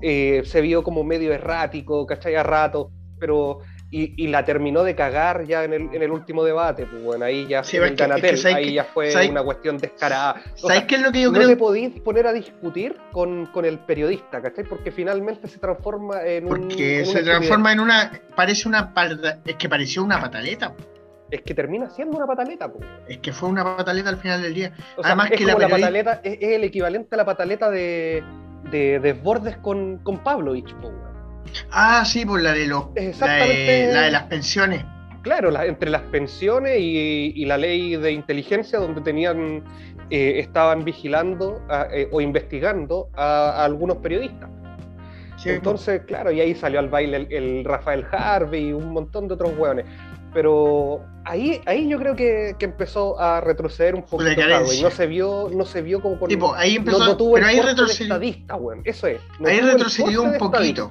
eh, 0.00 0.42
se 0.46 0.62
vio 0.62 0.82
como 0.82 1.04
medio 1.04 1.34
errático, 1.34 2.06
¿cachai? 2.06 2.36
A 2.36 2.42
rato, 2.42 2.90
pero 3.18 3.58
y, 3.92 4.28
la 4.28 4.44
terminó 4.44 4.84
de 4.84 4.94
cagar 4.94 5.44
ya 5.46 5.64
en 5.64 5.72
el, 5.72 6.10
último 6.12 6.44
debate. 6.44 6.86
Pues 6.86 7.02
bueno, 7.02 7.24
ahí 7.24 7.46
ya, 7.48 7.62
ahí 8.54 8.74
ya 8.74 8.84
fue 8.84 9.12
una 9.28 9.42
cuestión 9.42 9.78
descarada. 9.78 10.40
¿Sabes 10.54 10.84
qué 10.84 10.94
es 10.94 11.02
lo 11.02 11.10
que 11.10 11.22
yo 11.22 11.28
no 11.28 11.34
creo? 11.34 11.48
No 11.48 11.54
te 11.54 11.56
podís 11.56 12.00
poner 12.00 12.26
a 12.28 12.32
discutir 12.32 12.96
con, 13.10 13.48
el 13.64 13.78
periodista, 13.80 14.40
¿cachai? 14.40 14.64
Porque 14.64 14.92
finalmente 14.92 15.48
se 15.48 15.58
transforma 15.58 16.22
en 16.24 16.44
un. 16.44 16.50
Porque 16.50 17.04
se 17.04 17.22
transforma 17.22 17.72
en 17.72 17.80
una. 17.80 18.12
Parece 18.36 18.68
una. 18.68 18.92
Es 19.44 19.56
que 19.56 19.68
pareció 19.68 20.04
una 20.04 20.20
pataleta. 20.20 20.72
Es 21.28 21.42
que 21.42 21.54
termina 21.54 21.90
siendo 21.90 22.16
una 22.16 22.26
pataleta, 22.26 22.72
pues. 22.72 22.84
Es 23.08 23.18
que 23.18 23.32
fue 23.32 23.48
una 23.48 23.76
pataleta 23.76 24.08
al 24.08 24.18
final 24.18 24.42
del 24.42 24.54
día. 24.54 24.72
Además 25.02 25.30
que 25.30 25.44
la, 25.44 25.56
pataleta 25.56 26.20
es, 26.22 26.38
el 26.40 26.64
equivalente 26.64 27.14
a 27.14 27.18
la 27.18 27.24
pataleta 27.24 27.70
de, 27.70 28.22
de 28.70 29.00
desbordes 29.00 29.56
con, 29.56 29.98
con 29.98 30.18
Pavlovich, 30.18 30.74
pues. 30.80 30.92
Ah, 31.70 32.04
sí, 32.04 32.24
por 32.24 32.40
la 32.40 32.52
de 32.52 32.66
los. 32.66 32.86
Exactamente. 32.94 33.92
La 33.92 34.02
de, 34.02 34.10
las 34.10 34.22
pensiones. 34.24 34.84
Claro, 35.22 35.54
entre 35.62 35.90
las 35.90 36.02
pensiones 36.02 36.78
y, 36.78 37.44
la 37.44 37.58
ley 37.58 37.96
de 37.96 38.12
inteligencia, 38.12 38.78
donde 38.78 39.02
tenían, 39.02 39.62
eh, 40.08 40.38
estaban 40.38 40.84
vigilando 40.84 41.62
eh, 41.92 42.08
o 42.10 42.20
investigando 42.20 43.10
a, 43.14 43.64
algunos 43.64 43.98
periodistas. 43.98 44.48
Entonces, 45.44 46.02
claro, 46.06 46.30
y 46.30 46.40
ahí 46.40 46.54
salió 46.54 46.78
al 46.78 46.88
baile 46.88 47.26
el, 47.30 47.64
Rafael 47.64 48.04
Harvey 48.10 48.68
y 48.68 48.72
un 48.72 48.92
montón 48.92 49.28
de 49.28 49.34
otros 49.34 49.52
hueones. 49.56 49.86
Pero 50.32 51.04
ahí, 51.24 51.60
ahí 51.66 51.88
yo 51.88 51.98
creo 51.98 52.14
que, 52.14 52.54
empezó 52.60 53.18
a 53.18 53.40
retroceder 53.40 53.94
un 53.94 54.02
poco 54.02 54.22
y 54.22 54.82
no 54.82 54.90
se 54.90 55.06
vio, 55.06 55.50
no 55.52 55.64
se 55.64 55.82
vio 55.82 56.00
como 56.00 56.18
con 56.18 56.28
tipo, 56.28 56.54
ahí 56.54 56.76
empezó, 56.76 57.16
pero 57.34 57.46
ahí 57.46 57.60
retrocedió. 57.60 58.20
Eso 58.84 59.06
es. 59.06 59.20
ahí 59.44 59.60
retrocedió 59.60 60.22
un 60.22 60.38
poquito. 60.38 60.88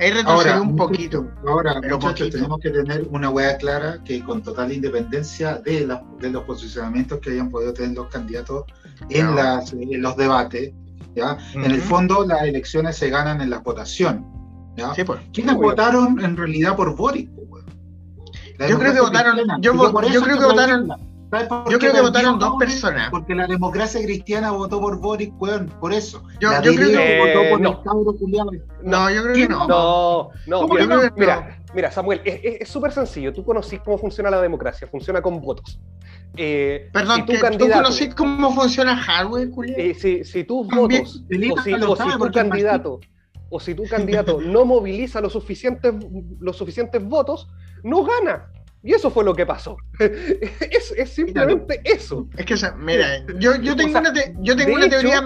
Ahí 0.00 0.10
retrocedió 0.10 0.62
un 0.62 0.76
poquito. 0.76 1.28
Ahora, 1.46 1.80
muchachos, 1.80 2.30
tenemos 2.30 2.58
que 2.60 2.70
tener 2.70 3.06
una 3.10 3.30
hueá 3.30 3.56
clara 3.56 4.00
que 4.04 4.22
con 4.22 4.42
total 4.42 4.72
independencia 4.72 5.56
de, 5.56 5.86
de 6.20 6.30
los 6.30 6.44
posicionamientos 6.44 7.20
que 7.20 7.30
hayan 7.30 7.50
podido 7.50 7.72
tener 7.72 7.96
los 7.96 8.08
candidatos 8.08 8.64
en, 9.10 9.34
las, 9.34 9.72
los 9.72 10.16
debates, 10.16 10.72
¿ya? 11.14 11.38
En 11.54 11.70
el 11.70 11.80
fondo, 11.80 12.26
las 12.26 12.42
elecciones 12.42 12.96
se 12.96 13.10
ganan 13.10 13.40
en 13.40 13.50
la 13.50 13.58
votación. 13.58 14.26
¿ya? 14.76 14.92
Pues. 15.04 15.20
¿Quiénes 15.32 15.54
votaron 15.54 16.20
en 16.24 16.36
realidad 16.36 16.76
por 16.76 16.96
Boric? 16.96 17.30
Yo 18.68 18.78
creo 18.78 18.92
que 18.92 19.00
votaron, 19.00 19.38
yo, 19.60 19.72
yo 19.72 20.22
creo 20.22 20.38
que 20.38 20.44
votaron 20.44 21.11
yo 21.70 21.78
creo 21.78 21.92
que 21.92 22.00
votaron 22.00 22.38
dos 22.38 22.54
personas. 22.58 23.10
Porque 23.10 23.34
la 23.34 23.46
democracia 23.46 24.02
cristiana 24.02 24.50
votó 24.50 24.80
por 24.80 24.98
Boric, 25.00 25.40
weón, 25.40 25.68
por 25.80 25.92
eso. 25.92 26.22
Yo, 26.40 26.50
creo 26.60 26.90
que 26.90 27.18
votó 27.18 27.50
por 27.50 27.60
no. 27.60 27.82
No, 28.82 29.10
yo 29.10 29.22
creo 29.22 29.34
que 29.34 29.48
no. 29.48 29.66
No, 29.66 30.30
no, 30.46 30.68
mira, 31.16 31.62
mira, 31.74 31.90
Samuel, 31.90 32.20
es 32.24 32.68
súper 32.68 32.92
sencillo. 32.92 33.32
Tú 33.32 33.44
conocís 33.44 33.80
cómo 33.80 33.98
funciona 33.98 34.30
la 34.30 34.40
democracia, 34.40 34.86
funciona 34.86 35.22
con 35.22 35.40
votos. 35.40 35.80
Eh, 36.36 36.88
Perdón, 36.92 37.26
si 37.26 37.58
¿tú 37.58 37.68
conocís 37.68 38.14
cómo 38.14 38.54
funciona 38.54 38.96
hardware, 38.96 39.50
eh, 39.76 39.94
si, 39.94 40.24
si 40.24 40.44
tus 40.44 40.66
votos, 40.66 41.22
o 41.26 41.62
si, 41.62 41.72
o 41.74 41.96
si 41.96 42.18
tu 42.18 42.30
candidato, 42.30 43.00
o 43.50 43.60
si 43.60 43.74
tu 43.74 43.84
candidato 43.84 44.40
no 44.40 44.64
moviliza 44.64 45.20
los 45.20 45.32
suficientes, 45.32 45.94
los 46.40 46.56
suficientes 46.56 47.04
votos, 47.04 47.48
no 47.82 48.04
gana. 48.04 48.50
Y 48.84 48.92
eso 48.94 49.10
fue 49.10 49.24
lo 49.24 49.34
que 49.34 49.46
pasó. 49.46 49.76
es, 50.00 50.92
es, 50.96 51.10
simplemente 51.10 51.80
eso. 51.84 52.26
Es 52.36 52.44
que, 52.44 52.54
o 52.54 52.56
sea, 52.56 52.72
mira, 52.72 53.24
yo, 53.38 53.54
yo 53.56 53.76
tengo 53.76 53.98
una, 53.98 54.12
yo 54.40 54.56
tengo 54.56 54.74
una 54.74 54.88
teoría, 54.88 55.22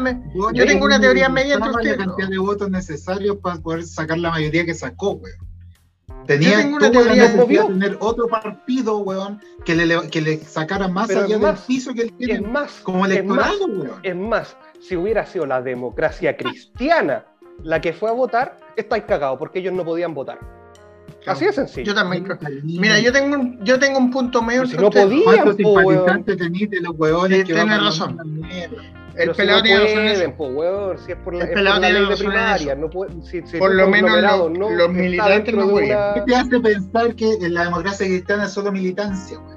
yo 0.53 0.67
tengo 0.67 0.85
una 0.85 1.01
teoría 1.01 1.29
media 1.29 1.55
entre 1.55 1.71
ustedes. 1.71 1.99
la 1.99 2.05
cantidad 2.05 2.29
de 2.29 2.39
votos 2.39 2.71
necesarios 2.71 3.39
para 3.39 3.57
poder 3.57 3.85
sacar 3.85 4.19
la 4.19 4.31
mayoría 4.31 4.67
que 4.67 4.75
sacó, 4.75 5.13
weón. 5.13 5.47
Tenía 6.27 6.67
una 6.67 6.91
teoría 6.91 7.29
de 7.29 7.45
tener 7.47 7.97
otro 8.01 8.27
partido, 8.27 8.99
weón, 8.99 9.41
que 9.65 9.75
le, 9.75 10.09
que 10.11 10.21
le 10.21 10.39
sacara 10.39 10.89
más 10.89 11.09
allá 11.09 11.39
del 11.39 11.57
piso 11.67 11.95
que 11.95 12.03
él 12.03 12.13
tiene. 12.19 12.35
Es 12.35 12.43
más, 12.43 12.81
como 12.83 13.07
electorado, 13.07 13.67
weón. 13.67 14.01
Es 14.03 14.17
más, 14.17 14.57
si 14.81 14.97
hubiera 14.97 15.25
sido 15.25 15.47
la 15.47 15.63
democracia 15.63 16.37
cristiana 16.37 17.25
la 17.63 17.81
que 17.81 17.93
fue 17.93 18.11
a 18.11 18.13
votar, 18.13 18.59
estáis 18.77 19.05
cagados, 19.05 19.39
porque 19.39 19.61
ellos 19.61 19.73
no 19.73 19.85
podían 19.85 20.13
votar. 20.13 20.39
Así 21.27 21.45
de 21.45 21.53
sencillo. 21.53 21.87
Yo 21.87 21.95
también 21.95 22.25
creo. 22.25 22.39
Mira, 22.63 22.99
yo 23.01 23.13
tengo 23.13 23.37
un, 23.37 23.65
yo 23.65 23.79
tengo 23.79 23.99
un 23.99 24.11
punto 24.11 24.43
medio. 24.43 24.67
Si 24.67 24.77
no 24.77 24.91
podían, 24.91 25.25
¿Cuántos 25.25 25.57
simpatizantes 25.57 26.37
tenéis 26.37 26.71
de 26.71 26.81
los 26.81 26.95
huevones 26.97 27.45
Tienes 27.45 27.83
razón. 27.83 28.43
El 29.17 29.31
pelado 29.31 29.63
tiene. 29.63 30.29
Po, 30.31 30.95
si 30.99 31.13
es 31.13 31.19
por 31.19 31.35
la, 31.35 31.45
es 31.45 31.51
por 31.51 31.63
la 31.63 31.79
ley 31.79 32.07
de 32.07 32.17
primaria. 32.17 32.75
No 32.75 32.91
puede, 32.91 33.13
si, 33.23 33.43
si 33.47 33.57
por 33.57 33.75
lo 33.75 33.89
menos 33.89 34.21
lo, 34.21 34.51
no 34.51 34.71
los 34.71 34.91
militantes 34.91 35.55
no 35.55 35.69
pueden. 35.69 35.97
¿Qué 36.15 36.21
te 36.27 36.37
hace 36.37 36.61
pensar 36.61 37.15
que 37.15 37.33
en 37.33 37.55
la 37.55 37.65
democracia 37.65 38.07
cristiana 38.07 38.45
es 38.45 38.53
solo 38.53 38.71
militancia, 38.73 39.39
weón? 39.39 39.57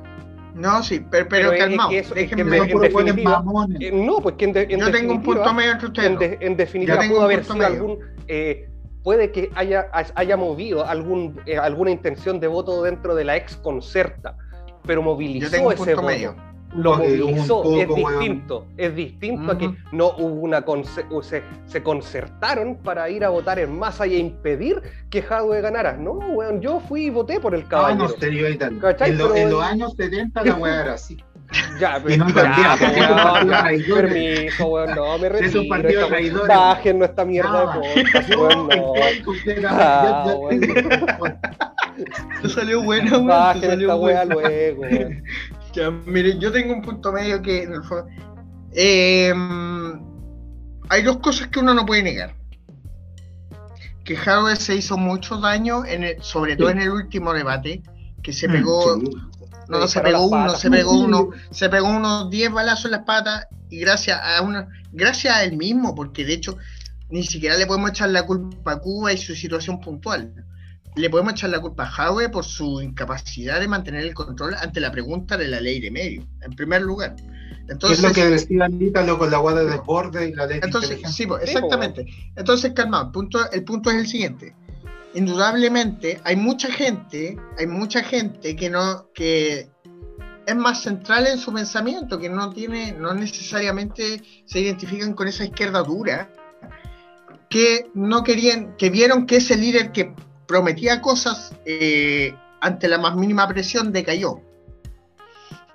No, 0.55 0.84
sí, 0.84 1.05
pero, 1.09 1.28
pero, 1.30 1.49
pero 1.49 1.59
calmado. 1.59 1.91
Es 1.91 2.07
que, 2.09 2.22
déjenme, 2.22 2.57
en, 2.57 2.70
en 2.70 2.80
definitiva, 2.82 3.43
eh, 3.80 3.91
no, 3.93 4.17
pues 4.17 4.36
que 4.36 4.45
en, 4.45 4.53
de, 4.53 4.63
en 4.63 4.80
Yo 4.80 4.91
tengo 4.91 5.13
un 5.13 5.24
punto 5.24 5.53
medio 5.53 5.72
entre 5.72 5.88
ustedes. 5.88 6.09
En, 6.09 6.17
de, 6.17 6.38
en 6.41 6.57
definitiva 6.57 6.99
pudo 7.07 7.22
haber 7.22 7.45
sido 7.45 7.65
algún 7.65 7.99
eh, 8.28 8.70
puede 9.04 9.32
que 9.32 9.52
haya, 9.56 9.89
haya 10.16 10.38
movido 10.38 10.86
algún, 10.86 11.39
eh, 11.45 11.58
alguna 11.58 11.91
intención 11.91 12.39
de 12.39 12.47
voto 12.47 12.84
dentro 12.84 13.16
de 13.16 13.24
la 13.24 13.38
ex 13.38 13.56
concerta, 13.58 14.36
pero 14.86 15.02
movilizó 15.02 15.72
ese 15.72 15.95
voto. 15.95 16.08
Medio. 16.08 16.36
Lo 16.76 16.97
movilizó, 16.97 17.64
es 17.76 17.88
distinto, 17.88 18.68
es 18.78 18.95
distinto 18.95 19.52
a 19.52 19.58
que 19.58 19.74
no 19.91 20.12
hubo 20.20 20.41
una 20.41 20.64
se, 21.24 21.43
se, 21.66 21.84
concertaron 21.84 22.76
para 22.76 23.10
ir 23.10 23.26
a 23.26 23.30
votar 23.30 23.58
en 23.58 23.80
masa 23.80 24.06
y 24.06 24.16
a 24.16 24.20
impedir 24.20 24.80
que 25.10 25.24
Jadwe 25.24 25.62
ganara. 25.62 25.97
No, 25.97 26.12
weón, 26.12 26.62
yo 26.62 26.80
fui 26.80 27.08
y 27.08 27.10
voté 27.10 27.39
por 27.39 27.56
el 27.56 27.62
ah, 27.62 27.70
caballero. 27.70 28.08
No, 28.08 28.10
no, 28.10 29.36
en, 29.36 29.38
en, 29.38 29.50
los 29.50 29.64
años 29.64 29.93
70 29.97 30.43
la 30.43 30.56
weá 30.56 30.82
era 30.82 30.93
así. 30.93 31.18
Ya, 31.80 32.00
pero, 32.04 32.26
no, 32.26 32.34
permiso, 33.95 34.68
weón, 34.68 34.95
no, 34.95 35.18
me 35.18 35.30
retiro. 35.30 35.50
Es 35.50 35.56
un 35.56 35.68
partido 35.68 36.08
traidor. 36.08 36.47
Bajen 36.47 37.04
esta 37.04 37.26
mierda 37.26 37.60
de 37.62 37.66
podcast, 38.04 38.30
weón, 38.30 38.68
no. 38.68 38.93
Ah, 39.68 40.26
salió 42.47 42.84
bueno, 42.84 43.12
weón. 43.12 43.28
Bajen 43.28 43.82
esta 43.82 43.95
weá 43.95 44.26
luego, 44.26 44.84
Ya, 45.74 45.89
mire, 45.89 46.38
yo 46.38 46.52
tengo 46.52 46.74
un 46.74 46.82
punto 46.82 47.12
medio 47.12 47.41
que 47.41 47.64
en 47.64 47.74
el 47.74 47.84
fondo. 47.84 48.08
Eh, 48.74 49.34
hay 50.89 51.04
dos 51.04 51.18
cosas 51.18 51.47
que 51.47 51.60
uno 51.60 51.74
no 51.74 51.86
puede 51.86 52.04
negar. 52.04 52.36
Que 54.04 54.16
Howard 54.16 54.58
se 54.58 54.76
hizo 54.76 54.97
mucho 54.97 55.38
daño, 55.38 55.86
en 55.86 56.04
el, 56.04 56.22
sobre 56.22 56.56
todo 56.56 56.70
en 56.70 56.80
el 56.80 56.89
último 56.89 57.34
debate, 57.34 57.82
que 58.22 58.34
se 58.34 58.50
pegó 58.50 59.00
no, 59.70 59.88
se 59.88 60.01
pegó 60.01 60.26
uno, 60.26 60.49
se 60.55 60.70
pegó 60.70 60.99
uno, 60.99 61.30
se 61.51 61.70
pegó 61.70 61.88
unos 61.88 62.30
10 62.30 62.51
balazos 62.51 62.86
en 62.86 62.91
las 62.91 63.03
patas 63.03 63.47
y 63.70 63.80
gracias 63.80 64.20
a 64.22 64.41
una, 64.41 64.67
gracias 64.91 65.36
a 65.36 65.43
él 65.43 65.55
mismo, 65.55 65.93
porque 65.95 66.26
de 66.26 66.34
hecho 66.34 66.57
ni 67.09 67.24
siquiera 67.24 67.55
le 67.57 67.67
podemos 67.67 67.91
echar 67.91 68.09
la 68.09 68.26
culpa 68.26 68.74
a 68.74 68.80
Cuba 68.80 69.13
y 69.13 69.17
su 69.17 69.36
situación 69.36 69.80
puntual. 69.80 70.34
Le 70.95 71.09
podemos 71.09 71.34
echar 71.34 71.51
la 71.51 71.59
culpa 71.59 71.84
a 71.84 71.88
Jaue 71.88 72.30
por 72.30 72.43
su 72.43 72.82
incapacidad 72.82 73.59
de 73.59 73.67
mantener 73.67 74.03
el 74.03 74.13
control 74.13 74.55
ante 74.55 74.80
la 74.80 74.91
pregunta 74.91 75.38
de 75.38 75.47
la 75.47 75.61
ley 75.61 75.80
de 75.80 75.91
medio, 75.91 76.28
en 76.41 76.55
primer 76.55 76.82
lugar. 76.82 77.15
Entonces, 77.67 77.99
es 77.99 78.03
lo 78.03 78.11
que 78.11 78.26
decía 78.26 78.67
Ítalo 78.80 79.20
con 79.20 79.30
la 79.30 79.38
guarda 79.38 79.63
de 79.63 79.72
desborde 79.72 80.30
y 80.30 80.34
la 80.34 80.47
ley 80.47 80.59
entonces, 80.63 80.99
Sí, 81.13 81.28
pues, 81.28 81.43
exactamente. 81.43 82.05
Entonces, 82.36 82.74
calma, 82.74 83.03
el 83.05 83.11
punto, 83.11 83.51
el 83.51 83.63
punto 83.63 83.91
es 83.91 83.97
el 83.97 84.07
siguiente 84.07 84.55
indudablemente 85.14 86.22
hay 86.24 86.36
mucha 86.36 86.72
gente, 86.72 87.38
hay 87.57 87.68
mucha 87.68 88.03
gente 88.03 88.55
que 88.55 88.70
no, 88.70 89.07
que 89.14 89.70
es 90.45 90.55
más 90.55 90.82
central 90.82 91.28
en 91.28 91.38
su 91.38 91.53
pensamiento, 91.53 92.20
que 92.20 92.30
no 92.30 92.51
tiene, 92.51 92.93
no 92.93 93.14
necesariamente 93.14 94.22
se 94.45 94.60
identifican 94.60 95.14
con 95.14 95.28
esa 95.28 95.43
izquierda 95.43 95.84
dura, 95.84 96.32
que 97.49 97.89
no 97.93 98.24
querían, 98.24 98.76
que 98.78 98.89
vieron 98.89 99.26
que 99.26 99.38
ese 99.38 99.57
líder 99.57 99.91
que 99.91 100.14
prometía 100.47 101.01
cosas 101.01 101.55
eh, 101.66 102.34
ante 102.62 102.88
la 102.88 102.97
más 102.97 103.16
mínima 103.16 103.47
presión 103.47 103.91
decayó. 103.91 104.41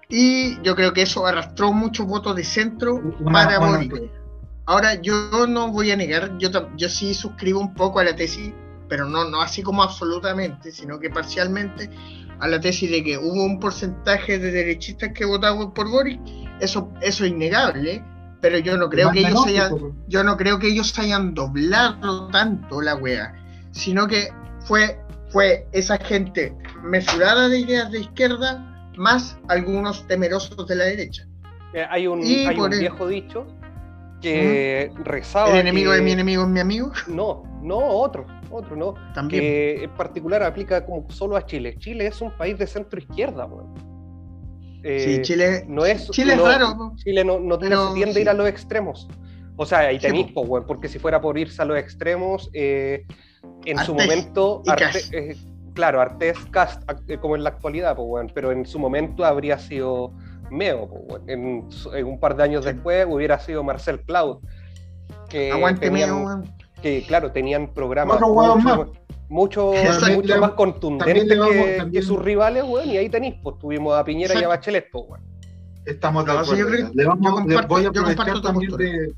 Y 0.09 0.61
yo 0.63 0.77
creo 0.77 0.93
que 0.93 1.03
eso 1.03 1.27
arrastró 1.27 1.73
muchos 1.73 2.07
votos 2.07 2.37
de 2.37 2.45
centro 2.45 3.01
para. 3.33 3.59
Ahora, 4.67 4.95
yo 4.95 5.47
no 5.47 5.71
voy 5.73 5.91
a 5.91 5.97
negar, 5.97 6.39
yo, 6.39 6.49
yo 6.77 6.89
sí 6.89 7.15
suscribo 7.15 7.61
un 7.61 7.75
poco 7.75 8.01
a 8.01 8.05
la 8.05 8.17
tesis 8.17 8.53
pero 8.89 9.07
no, 9.09 9.25
no 9.29 9.41
así 9.41 9.63
como 9.63 9.83
absolutamente, 9.83 10.73
sino 10.73 10.99
que 10.99 11.11
parcialmente 11.11 11.91
a 12.41 12.49
la 12.49 12.61
tesis 12.61 12.91
de 12.91 13.03
que 13.03 13.19
hubo 13.19 13.45
un 13.45 13.61
porcentaje 13.61 14.39
de 14.39 14.51
derechistas 14.51 15.13
que 15.13 15.25
votaban 15.25 15.73
por 15.73 15.91
Boris, 15.91 16.19
eso, 16.61 16.93
eso 17.01 17.25
es 17.25 17.31
innegable, 17.31 18.03
pero 18.41 18.59
yo 18.59 18.77
no 18.77 18.91
creo 18.91 19.11
que 19.11 19.21
ellos 19.21 19.47
hayan, 19.47 19.95
yo 20.09 20.25
no 20.25 20.37
creo 20.37 20.59
que 20.59 20.69
ellos 20.69 20.99
hayan 20.99 21.35
doblado 21.35 22.29
tanto 22.29 22.81
la 22.81 22.95
wea, 22.97 23.35
sino 23.71 24.07
que 24.07 24.29
fue, 24.61 25.01
fue 25.31 25.67
esa 25.73 25.97
gente 25.99 26.55
mesurada 26.83 27.49
de 27.49 27.61
ideas 27.61 27.91
de 27.91 28.01
izquierda 28.01 28.93
más 28.97 29.39
algunos 29.49 30.07
temerosos 30.07 30.67
de 30.67 30.77
la 30.77 30.85
derecha. 30.85 31.27
Eh, 31.73 31.87
hay 31.91 32.07
un, 32.07 32.21
viejo 32.21 33.09
dicho 33.09 33.47
que 34.21 34.93
rezaba. 35.03 35.51
¿El 35.51 35.57
enemigo 35.57 35.93
de 35.93 36.03
mi 36.03 36.13
enemigo 36.13 36.43
es 36.43 36.49
mi 36.49 36.61
amigo? 36.61 36.93
No, 37.09 37.43
no, 37.63 37.79
otro, 37.79 38.27
otro, 38.55 38.77
no. 38.77 38.95
También. 39.15 39.43
Que 39.43 39.85
en 39.85 39.91
particular 39.95 40.43
aplica 40.43 40.85
como 40.85 41.11
solo 41.11 41.37
a 41.37 41.47
Chile. 41.47 41.77
Chile 41.79 42.07
es 42.07 42.21
un 42.21 42.31
país 42.37 42.59
de 42.59 42.67
centro 42.67 42.99
izquierda, 42.99 43.47
weón. 43.47 43.75
sí, 44.83 45.15
eh, 45.15 45.23
Chile, 45.23 45.65
no 45.69 45.85
es, 45.85 46.11
Chile 46.11 46.35
es 46.35 46.41
raro. 46.41 46.93
Chile 46.97 47.25
no, 47.25 47.41
no, 47.41 47.59
tiende 47.59 48.19
a 48.19 48.23
ir 48.23 48.29
a 48.29 48.35
los 48.35 48.49
extremos. 48.49 49.09
O 49.57 49.67
sea, 49.67 49.81
ahí 49.81 49.99
tenéis, 49.99 50.33
weón, 50.35 50.67
porque 50.67 50.89
si 50.89 50.99
fuera 50.99 51.21
por 51.21 51.39
irse 51.39 51.63
a 51.63 51.65
los 51.65 51.79
extremos, 51.79 52.51
eh, 52.53 53.05
en 53.65 53.79
su 53.79 53.95
momento, 53.95 54.63
eh, 55.13 55.37
claro, 55.75 56.01
Artés 56.01 56.39
Cast, 56.51 56.83
como 57.21 57.37
en 57.37 57.45
la 57.45 57.51
actualidad, 57.51 57.97
pues, 57.97 58.33
pero 58.33 58.53
en 58.53 58.67
su 58.67 58.79
momento 58.79 59.25
habría 59.25 59.59
sido 59.59 60.13
Meo, 60.51 60.89
pues, 60.89 61.23
en, 61.27 61.67
un 62.05 62.21
par 62.21 62.37
de 62.37 62.43
años 62.43 62.65
después 62.65 63.07
hubiera 63.09 63.39
sido 63.39 63.63
Marcel 63.63 64.01
Cloud. 64.01 64.39
Que 65.29 65.51
Aguante 65.53 65.91
Meo, 65.91 66.43
que 66.85 67.03
claro, 67.07 67.33
tenían 67.33 67.73
programas 67.73 68.21
mucho, 68.21 68.93
mucho, 69.31 69.73
mucho 70.15 70.39
más 70.39 70.51
contundentes 70.57 71.39
que, 71.91 72.03
sus 72.03 72.23
rivales, 72.23 72.63
weón, 72.63 72.91
y 72.91 72.99
ahí 72.99 73.09
tenéis, 73.09 73.37
pues 73.43 73.59
tuvimos 73.59 73.97
a 73.97 74.05
Piñera 74.05 74.39
y 74.39 74.45
a 74.45 74.49
Bachelet, 74.49 74.91
pues, 74.93 75.05
weón. 75.09 75.23
Estamos 75.87 76.27
de 76.27 76.33
acuerdo. 76.33 76.91
le, 76.93 77.05
vamos, 77.07 77.45
voy 77.69 77.87
a 77.87 77.89
aprovechar 77.89 78.43
también 78.43 78.77
de, 78.77 79.15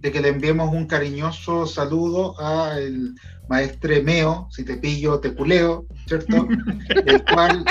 de, 0.00 0.12
que 0.12 0.20
le 0.20 0.28
enviemos 0.30 0.72
un 0.72 0.86
cariñoso 0.86 1.66
saludo 1.66 2.36
al 2.40 3.14
maestre 3.48 4.02
Meo, 4.02 4.48
si 4.50 4.64
te 4.64 4.76
pillo, 4.76 5.20
te 5.20 5.34
culeo, 5.34 5.86
¿cierto? 6.08 6.48
El 7.06 7.24
cual 7.24 7.64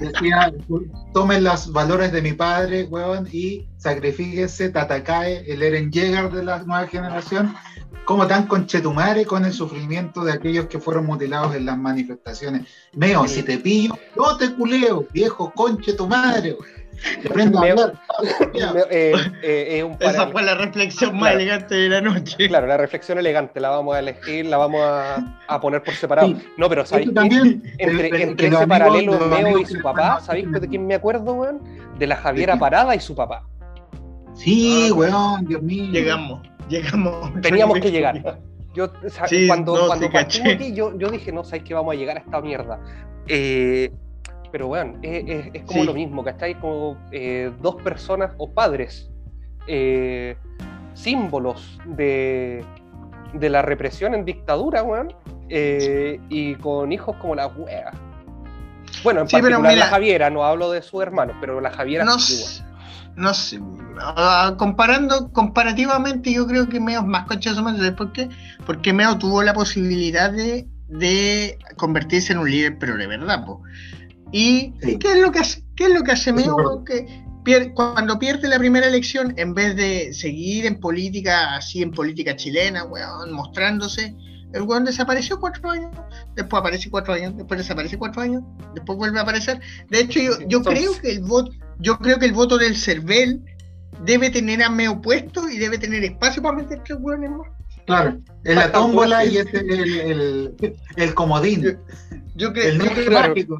decía, 0.00 0.52
tomen 1.12 1.44
los 1.44 1.72
valores 1.72 2.10
de 2.10 2.20
mi 2.20 2.32
padre, 2.32 2.84
weón, 2.84 3.28
y 3.30 3.68
sacrifíquese, 3.76 4.70
Tatakae, 4.70 5.44
el 5.46 5.62
Eren 5.62 5.92
Yeager 5.92 6.30
de 6.32 6.44
la 6.44 6.58
nueva 6.64 6.86
generación, 6.88 7.54
como 8.04 8.26
tan 8.26 8.46
conchetumare 8.46 9.24
con 9.24 9.44
el 9.44 9.52
sufrimiento 9.52 10.24
de 10.24 10.32
aquellos 10.32 10.66
que 10.66 10.78
fueron 10.78 11.06
mutilados 11.06 11.54
en 11.54 11.66
las 11.66 11.78
manifestaciones. 11.78 12.66
Meo, 12.92 13.26
si 13.26 13.42
te 13.42 13.58
pillo, 13.58 13.96
yo 14.16 14.36
te 14.36 14.54
culeo, 14.54 15.06
viejo 15.12 15.52
conche 15.54 15.94
tu 15.94 16.06
madre, 16.06 16.52
weón. 16.52 16.84
Eh, 18.90 19.12
eh, 19.42 19.96
Esa 20.00 20.28
fue 20.28 20.42
la 20.42 20.54
reflexión 20.54 21.18
más 21.18 21.32
elegante 21.32 21.74
de 21.74 21.88
la 21.88 22.00
noche. 22.00 22.48
Claro, 22.48 22.66
la 22.66 22.76
reflexión 22.76 23.18
elegante 23.18 23.60
la 23.60 23.70
vamos 23.70 23.96
a 23.96 23.98
elegir, 23.98 24.46
la 24.46 24.56
vamos 24.56 24.80
a, 24.82 25.60
poner 25.60 25.82
por 25.82 25.94
separado. 25.94 26.34
No, 26.56 26.68
pero 26.68 26.86
¿sabéis 26.86 27.10
Entre, 27.78 28.22
entre 28.22 28.48
ese 28.48 28.66
paralelo 28.66 29.18
Meo 29.26 29.58
y 29.58 29.66
su 29.66 29.80
papá, 29.82 30.20
¿sabéis 30.20 30.50
de 30.52 30.68
quién 30.68 30.86
me 30.86 30.94
acuerdo, 30.94 31.34
weón? 31.34 31.60
De 31.98 32.06
la 32.06 32.16
Javiera 32.16 32.58
Parada 32.58 32.94
y 32.94 33.00
su 33.00 33.14
papá. 33.14 33.44
Sí, 34.34 34.90
weón, 34.92 35.46
Dios 35.46 35.62
mío. 35.62 35.90
Llegamos, 35.92 36.40
llegamos. 36.68 37.32
Teníamos 37.42 37.80
que 37.80 37.90
llegar. 37.90 38.40
Yo, 38.74 38.90
cuando, 39.46 39.86
cuando 39.86 40.10
aquí, 40.18 40.74
yo, 40.74 40.98
yo 40.98 41.08
dije, 41.08 41.30
no, 41.30 41.44
¿sabéis 41.44 41.62
que 41.62 41.74
vamos 41.74 41.94
a 41.94 41.96
llegar 41.96 42.16
a 42.16 42.20
esta 42.20 42.40
mierda? 42.40 42.80
Eh, 43.28 43.92
pero 44.50 44.66
bueno, 44.66 44.98
es, 45.02 45.62
como 45.64 45.84
lo 45.84 45.94
mismo, 45.94 46.24
¿cachai? 46.24 46.58
Como 46.58 46.98
eh, 47.12 47.52
dos 47.60 47.76
personas 47.76 48.32
o 48.36 48.52
padres, 48.52 49.10
eh, 49.68 50.36
símbolos 50.94 51.78
de, 51.86 52.64
de, 53.32 53.48
la 53.48 53.62
represión 53.62 54.14
en 54.14 54.24
dictadura, 54.24 54.82
weón, 54.82 55.14
y 55.48 56.54
con 56.56 56.92
hijos 56.92 57.16
como 57.16 57.36
la 57.36 57.46
wea. 57.46 57.92
Bueno, 59.04 59.20
en 59.20 59.28
particular 59.28 59.76
la 59.76 59.86
Javiera, 59.86 60.30
no 60.30 60.44
hablo 60.44 60.70
de 60.70 60.82
su 60.82 61.00
hermano, 61.00 61.34
pero 61.40 61.60
la 61.60 61.70
Javiera 61.70 62.04
no, 62.04 62.16
No 63.16 63.32
sé, 63.32 63.60
ah, 64.00 64.54
comparando, 64.58 65.30
comparativamente 65.32 66.32
yo 66.32 66.46
creo 66.46 66.68
que 66.68 66.80
Meo 66.80 67.00
es 67.00 67.06
más 67.06 67.26
conchazo 67.26 67.62
más, 67.62 67.78
¿por 67.92 68.12
qué? 68.12 68.28
Porque 68.66 68.92
Meo 68.92 69.18
tuvo 69.18 69.42
la 69.42 69.54
posibilidad 69.54 70.32
de, 70.32 70.66
de 70.88 71.58
convertirse 71.76 72.32
en 72.32 72.40
un 72.40 72.50
líder, 72.50 72.78
pero 72.78 72.96
de 72.96 73.06
verdad, 73.06 73.44
pues 73.46 73.58
¿Y 74.36 74.72
qué 74.80 75.12
es 75.12 75.20
lo 75.20 75.30
que 75.30 75.38
hace, 75.38 75.62
qué 75.76 75.84
es 75.84 75.94
lo 75.94 76.02
que 76.02 76.10
hace 76.10 76.32
Meo? 76.32 76.84
Que 76.84 77.72
cuando 77.72 78.18
pierde 78.18 78.48
la 78.48 78.58
primera 78.58 78.88
elección, 78.88 79.32
en 79.36 79.54
vez 79.54 79.76
de 79.76 80.12
seguir 80.12 80.66
en 80.66 80.80
política, 80.80 81.54
así 81.54 81.82
en 81.82 81.92
política 81.92 82.34
chilena, 82.34 82.82
weón, 82.84 83.32
mostrándose, 83.32 84.12
el 84.54 84.62
weón 84.62 84.84
desapareció 84.84 85.40
cuatro 85.40 85.68
años, 85.68 85.90
después 86.36 86.60
aparece 86.60 86.88
cuatro 86.88 87.12
años, 87.12 87.36
después 87.36 87.58
desaparece 87.58 87.98
cuatro 87.98 88.22
años, 88.22 88.42
después 88.74 88.96
vuelve 88.96 89.18
a 89.18 89.22
aparecer. 89.22 89.60
De 89.90 90.00
hecho, 90.00 90.20
yo, 90.46 90.62
creo 90.62 90.92
que 91.00 91.10
el 91.10 91.22
voto, 91.22 91.50
yo 91.80 91.98
creo 91.98 92.20
que 92.20 92.26
el 92.26 92.32
voto 92.32 92.56
del 92.56 92.76
CERVEL 92.76 93.42
debe 94.04 94.30
tener 94.30 94.62
a 94.62 94.70
Meo 94.70 95.02
puesto 95.02 95.48
y 95.48 95.58
debe 95.58 95.76
tener 95.78 96.04
espacio 96.04 96.40
para 96.40 96.56
meter 96.56 96.80
tres 96.84 96.98
weones 97.00 97.30
más. 97.30 97.48
Claro, 97.86 98.18
en 98.44 98.54
la 98.54 98.70
tómbola 98.70 99.24
y 99.24 99.38
es 99.38 99.52
el, 99.52 100.54
el, 100.96 101.14
comodín. 101.14 101.76
Yo, 102.36 102.52
creo, 102.52 102.68
el 102.68 102.78
yo 102.78 103.58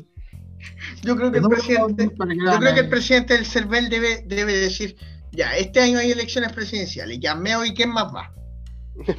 yo 1.03 1.16
creo 1.16 1.32
que 1.32 1.38
el 1.38 1.49
presidente, 1.49 2.11
yo 2.16 2.59
creo 2.59 2.74
que 2.74 2.80
el 2.80 2.88
presidente 2.88 3.34
del 3.34 3.45
CERVEL 3.45 3.88
debe, 3.88 4.24
debe 4.26 4.57
decir, 4.57 4.97
ya, 5.32 5.57
este 5.57 5.80
año 5.80 5.99
hay 5.99 6.12
elecciones 6.12 6.53
presidenciales, 6.53 7.18
ya 7.20 7.34
Meo 7.34 7.64
y 7.64 7.74
quién 7.74 7.90
más 7.90 8.14
va. 8.14 8.32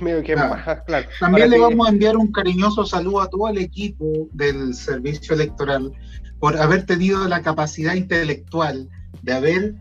Meo 0.01 0.19
y 0.19 0.23
quién 0.23 0.39
más, 0.39 0.83
claro. 0.85 1.07
También 1.19 1.49
le 1.49 1.59
vamos 1.59 1.87
a 1.87 1.91
enviar 1.91 2.17
un 2.17 2.31
cariñoso 2.31 2.85
saludo 2.85 3.21
a 3.21 3.29
todo 3.29 3.49
el 3.49 3.57
equipo 3.57 4.29
del 4.31 4.73
servicio 4.73 5.35
electoral 5.35 5.91
por 6.39 6.57
haber 6.57 6.85
tenido 6.85 7.27
la 7.27 7.41
capacidad 7.41 7.93
intelectual 7.93 8.89
de 9.21 9.33
haber 9.33 9.75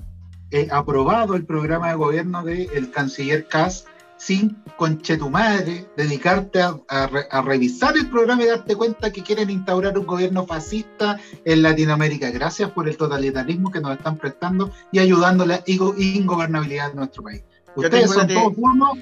eh, 0.50 0.68
aprobado 0.70 1.34
el 1.34 1.46
programa 1.46 1.88
de 1.88 1.94
gobierno 1.94 2.44
del 2.44 2.90
canciller 2.90 3.46
Kass 3.46 3.86
sin 4.16 4.62
conche 4.76 5.16
tu 5.18 5.28
madre, 5.28 5.86
dedicarte 5.96 6.62
a, 6.62 7.42
revisar 7.44 7.96
el 7.96 8.08
programa 8.08 8.44
y 8.44 8.46
darte 8.46 8.74
cuenta 8.74 9.12
que 9.12 9.22
quieren 9.22 9.50
instaurar 9.50 9.98
un 9.98 10.06
gobierno 10.06 10.46
fascista 10.46 11.18
en 11.44 11.62
Latinoamérica. 11.62 12.30
Gracias 12.30 12.70
por 12.70 12.88
el 12.88 12.96
totalitarismo 12.96 13.70
que 13.70 13.80
nos 13.80 13.96
están 13.98 14.16
prestando 14.16 14.70
y 14.92 14.98
ayudando 14.98 15.44
a 15.44 15.46
la 15.48 15.62
ingobernabilidad 15.66 16.90
de 16.90 16.94
nuestro 16.94 17.22
país. 17.22 17.44
Ustedes 17.76 18.10
son 18.12 18.28
todos 18.28 18.52
uno, 18.56 18.92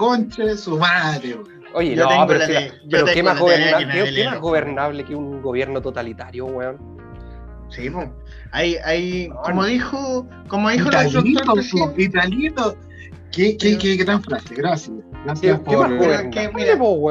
conche 0.00 0.56
su 0.56 0.78
madre. 0.78 1.38
Oye, 1.74 1.94
no, 1.94 2.08
pero, 2.26 2.40
pero 2.90 3.04
¿qué, 3.04 3.22
más 3.22 3.38
gobernable, 4.40 5.04
que 5.04 5.14
un 5.14 5.42
gobierno 5.42 5.82
totalitario, 5.82 6.46
weón? 6.46 6.78
Sí, 7.68 7.90
pues. 7.90 8.08
Hay, 8.50 8.76
hay, 8.84 9.28
como 9.44 9.64
dijo, 9.66 10.26
como 10.48 10.70
dijo 10.70 10.88
Italito, 10.88 11.94
Italito, 11.96 12.76
¿Qué, 13.30 13.56
qué, 13.56 13.78
qué, 13.78 13.94
gran 13.96 14.22
frase? 14.22 14.54
Gracias. 14.54 14.96
Gracias 15.24 15.60
por. 15.60 15.86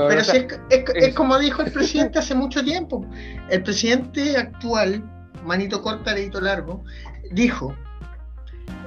pero 0.10 0.24
si 0.24 0.48
es, 0.70 1.14
como 1.14 1.38
dijo 1.38 1.62
el 1.62 1.72
presidente 1.78 2.20
hace 2.20 2.34
mucho 2.34 2.64
tiempo. 2.64 3.06
El 3.50 3.62
presidente 3.64 4.36
actual, 4.36 5.02
Manito 5.46 5.82
Corta, 5.82 6.14
Leito 6.14 6.42
Largo, 6.42 6.84
dijo 7.32 7.74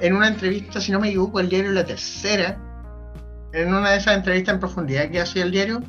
en 0.01 0.15
una 0.15 0.27
entrevista, 0.27 0.79
si 0.81 0.91
no 0.91 0.99
me 0.99 1.07
equivoco, 1.07 1.39
el 1.39 1.49
diario 1.49 1.71
La 1.71 1.85
Tercera, 1.85 2.59
en 3.53 3.73
una 3.73 3.91
de 3.91 3.97
esas 3.97 4.17
entrevistas 4.17 4.55
en 4.55 4.59
profundidad 4.59 5.09
que 5.09 5.21
hacía 5.21 5.43
el 5.43 5.51
diario, 5.51 5.81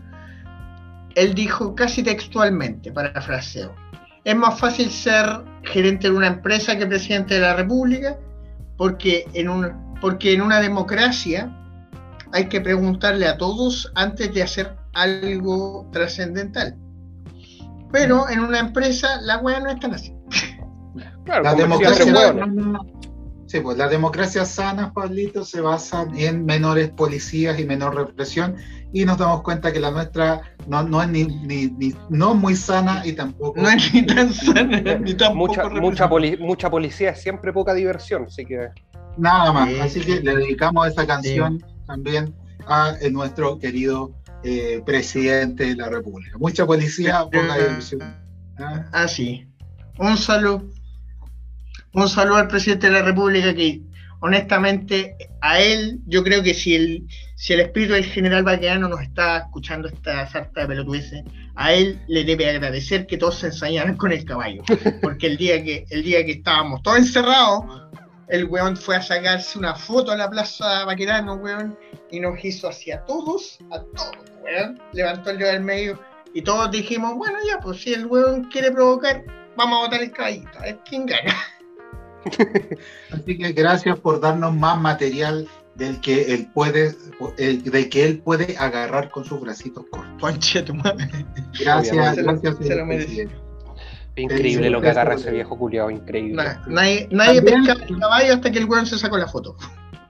él 1.15 1.35
dijo 1.35 1.75
casi 1.75 2.03
textualmente, 2.03 2.93
parafraseo, 2.93 3.75
es 4.25 4.37
más 4.37 4.59
fácil 4.59 4.91
ser 4.91 5.27
gerente 5.63 6.09
de 6.09 6.17
una 6.17 6.29
empresa 6.29 6.79
que 6.79 6.87
presidente 6.87 7.35
de 7.35 7.41
la 7.41 7.55
República, 7.55 8.19
porque 8.77 9.27
en 9.35 9.49
un 9.49 9.85
porque 10.01 10.35
en 10.35 10.43
una 10.43 10.61
democracia 10.61 11.51
hay 12.33 12.47
que 12.49 12.61
preguntarle 12.61 13.27
a 13.27 13.39
todos 13.39 13.91
antes 13.95 14.35
de 14.35 14.43
hacer 14.43 14.77
algo 14.93 15.89
trascendental. 15.93 16.77
Pero 17.91 18.29
en 18.29 18.41
una 18.41 18.59
empresa 18.59 19.21
la 19.23 19.39
weá 19.39 19.61
no 19.61 19.71
es 19.71 19.81
tan 19.81 19.95
así. 19.95 20.13
la 21.27 21.55
democracia 21.55 22.05
sana, 22.05 22.81
sí, 23.59 23.63
pues, 23.63 23.77
la 23.79 23.89
democracia 23.89 24.45
sana, 24.45 24.93
Pablito, 24.93 25.45
se 25.45 25.61
basa 25.61 26.07
en 26.17 26.45
menores 26.45 26.91
policías 26.91 27.59
y 27.59 27.65
menor 27.65 27.95
represión 27.95 28.57
y 28.93 29.05
nos 29.05 29.19
damos 29.19 29.43
cuenta 29.43 29.73
que 29.73 29.81
la 29.81 29.91
nuestra 29.91 30.43
no, 30.67 30.83
no 30.83 31.03
es 31.03 31.09
ni, 31.09 31.25
ni, 31.25 31.95
no 32.11 32.35
muy 32.35 32.55
sana 32.57 33.03
y 33.05 33.13
tampoco 33.13 33.61
no 33.61 33.69
es 33.69 33.93
ni 33.93 34.07
tan 34.07 34.33
sana 34.33 34.81
ni 35.01 35.15
tampoco 35.15 35.69
mucha, 35.69 36.09
mucha, 36.09 36.37
mucha 36.39 36.71
policía 36.71 37.11
es 37.11 37.21
siempre 37.21 37.53
poca 37.53 37.75
diversión 37.75 38.25
así 38.25 38.45
que 38.45 38.69
Nada 39.17 39.53
más. 39.53 39.71
Así 39.81 40.01
que 40.01 40.21
le 40.21 40.37
dedicamos 40.37 40.89
esta 40.89 41.07
canción 41.07 41.65
también 41.87 42.35
a 42.67 42.97
eh, 43.01 43.11
nuestro 43.11 43.59
querido 43.59 44.13
eh, 44.43 44.83
presidente 44.85 45.67
de 45.67 45.77
la 45.77 45.89
República. 45.89 46.37
Mucha 46.39 46.67
policía, 46.67 47.25
poca 47.25 47.57
diversión. 47.57 48.03
¿Ah? 48.59 48.85
¿Ah? 48.93 49.09
sí. 49.09 49.47
Un 49.99 50.17
saludo. 50.17 50.65
Un 51.95 52.09
saludo 52.09 52.37
al 52.37 52.49
presidente 52.49 52.89
de 52.89 52.93
la 52.93 53.03
República 53.03 53.55
que 53.55 53.81
honestamente, 54.19 55.17
a 55.43 55.61
él, 55.61 56.01
yo 56.07 56.25
creo 56.25 56.43
que 56.43 56.55
si 56.55 56.75
el, 56.75 57.07
si 57.37 57.53
el 57.53 57.61
espíritu 57.61 57.93
del 57.93 58.05
general 58.05 58.43
Baqueano 58.43 58.89
nos 58.89 59.03
está 59.03 59.39
escuchando 59.39 59.87
esta 59.87 60.27
sarta 60.27 60.63
de 60.63 60.67
pelotudeces, 60.67 61.23
a 61.55 61.73
él 61.73 62.01
le 62.09 62.25
debe 62.25 62.49
agradecer 62.49 63.07
que 63.07 63.19
todos 63.19 63.39
se 63.39 63.47
ensayaran 63.47 63.97
con 63.97 64.13
el 64.13 64.25
caballo. 64.25 64.63
Porque 65.03 65.27
el 65.27 65.37
día 65.37 65.63
que, 65.63 65.85
el 65.91 66.03
día 66.03 66.25
que 66.25 66.33
estábamos 66.33 66.83
todos 66.83 66.99
encerrados, 66.99 67.83
el 68.29 68.47
weón 68.47 68.77
fue 68.77 68.97
a 68.97 69.03
sacarse 69.03 69.59
una 69.59 69.75
foto 69.75 70.11
a 70.11 70.17
la 70.17 70.31
plaza 70.31 70.85
Baquerano, 70.87 71.35
weón, 71.35 71.79
y 72.11 72.19
nos 72.19 72.43
hizo 72.45 72.69
hacia 72.69 73.05
todos, 73.05 73.59
a 73.71 73.81
todos, 73.81 74.17
weón. 74.43 74.81
Levantó 74.95 75.31
el 75.31 75.39
dedo 75.39 75.53
del 75.53 75.63
medio 75.63 76.01
y 76.35 76.43
todos 76.43 76.71
dijimos, 76.71 77.15
bueno, 77.15 77.39
ya, 77.47 77.61
pues 77.61 77.83
si 77.83 77.93
el 77.93 78.07
weón 78.07 78.45
quiere 78.51 78.73
provocar, 78.73 79.23
vamos 79.55 79.79
a 79.79 79.83
votar 79.83 80.03
el 80.03 80.11
caballito, 80.11 80.59
a 80.59 80.63
ver 80.63 80.81
quién 80.89 81.07
gana. 81.07 81.37
Así 83.13 83.39
que 83.39 83.53
gracias 83.53 83.99
por 83.99 84.21
darnos 84.21 84.55
más 84.55 84.81
material 84.81 85.49
del 85.75 86.01
que 86.01 86.35
él 86.35 86.49
puede, 86.55 86.95
de 87.37 87.89
que 87.89 88.05
él 88.05 88.19
puede 88.21 88.57
agarrar 88.57 89.11
con 89.11 89.25
sus 89.25 89.41
bracitos 89.41 89.85
cortos. 89.91 90.65
Tu 90.65 90.75
madre. 90.75 91.09
Gracias, 91.59 92.17
gracias. 92.17 92.57
Se 92.61 92.75
lo 92.77 92.87
mereció. 92.87 93.29
Increíble 94.17 94.71
lo 94.71 94.81
que 94.81 94.91
agarra 94.91 95.15
ese 95.15 95.33
viejo 95.33 95.59
culiado, 95.59 95.91
increíble. 95.91 96.41
nadie 96.69 97.09
nadie 97.11 97.43
pesca 97.43 97.73
el 97.73 97.99
caballo 97.99 98.35
hasta 98.35 98.51
que 98.53 98.59
el 98.61 98.67
weón 98.67 98.87
se 98.87 98.97
sacó 98.99 99.19
la 99.19 99.27
foto. 99.27 99.57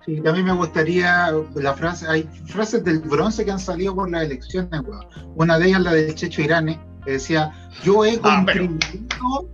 Sí, 0.04 0.20
también 0.20 0.44
me 0.44 0.52
gustaría 0.52 1.32
la 1.54 1.72
frase, 1.72 2.06
hay 2.06 2.28
frases 2.44 2.84
del 2.84 2.98
bronce 2.98 3.42
que 3.46 3.50
han 3.50 3.58
salido 3.58 3.94
por 3.94 4.10
las 4.10 4.24
elecciones, 4.24 4.78
weón. 4.86 5.06
Una 5.36 5.58
de 5.58 5.68
ellas 5.68 5.80
la 5.80 5.94
del 5.94 6.14
Checho 6.14 6.42
Irane, 6.42 6.78
que 7.06 7.12
decía, 7.12 7.50
yo 7.82 8.04
he 8.04 8.18
Ah, 8.22 8.44
contribuido, 8.44 9.48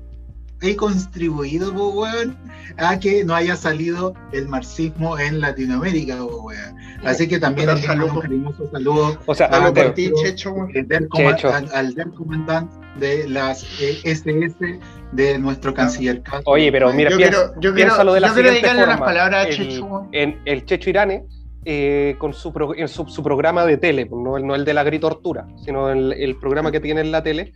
he 0.63 0.77
contribuido, 0.77 1.73
po, 1.75 1.89
weón, 1.91 2.37
a 2.77 2.99
que 2.99 3.25
no 3.25 3.35
haya 3.35 3.57
salido 3.57 4.15
el 4.33 4.47
marxismo 4.49 5.19
en 5.19 5.41
Latinoamérica, 5.41 6.19
po, 6.19 6.43
weón. 6.43 6.77
Así 7.05 7.27
que 7.27 7.39
también 7.39 7.69
un 7.71 8.21
cariñoso 8.21 8.71
saludo 8.71 9.17
O 9.25 9.35
sea, 9.35 9.49
por 9.49 9.95
ti, 9.95 10.11
Checho, 10.23 10.55
del 10.75 11.09
al, 11.45 11.69
al 11.75 11.95
del 11.95 12.11
comandante 12.13 12.75
de 12.99 13.27
las 13.29 13.63
eh, 13.81 13.99
SS 14.05 14.79
de 15.13 15.39
nuestro 15.39 15.73
canciller 15.73 16.23
Castro. 16.23 16.43
Oye, 16.53 16.71
pero 16.71 16.93
mira, 16.93 17.11
Yo 17.11 17.17
piensa- 17.17 17.37
quiero, 17.39 17.55
yo 17.55 17.61
quiero, 17.61 17.75
piénsalo 17.75 18.13
de 18.13 18.21
la 18.21 18.29
yo 18.29 18.35
quiero 18.35 18.51
dedicarle 18.51 18.85
unas 18.85 19.01
palabras 19.01 19.47
a 19.47 19.49
el, 19.49 19.57
Checho. 19.57 20.09
en, 20.13 20.41
el 20.45 20.65
Checho 20.67 20.91
Irane, 20.91 21.25
eh, 21.65 22.17
con 22.19 22.33
su, 22.35 22.53
pro- 22.53 22.75
en 22.75 22.89
su, 22.89 23.07
su 23.07 23.23
programa 23.23 23.65
de 23.65 23.77
tele, 23.79 24.09
no, 24.11 24.37
el- 24.37 24.47
no 24.47 24.55
el 24.55 24.65
de 24.65 24.75
la 24.75 24.83
gritortura, 24.83 25.47
sino 25.65 25.91
el, 25.91 26.13
el 26.13 26.37
programa 26.37 26.71
que 26.71 26.81
tiene 26.81 27.01
en 27.01 27.13
la 27.13 27.23
tele, 27.23 27.53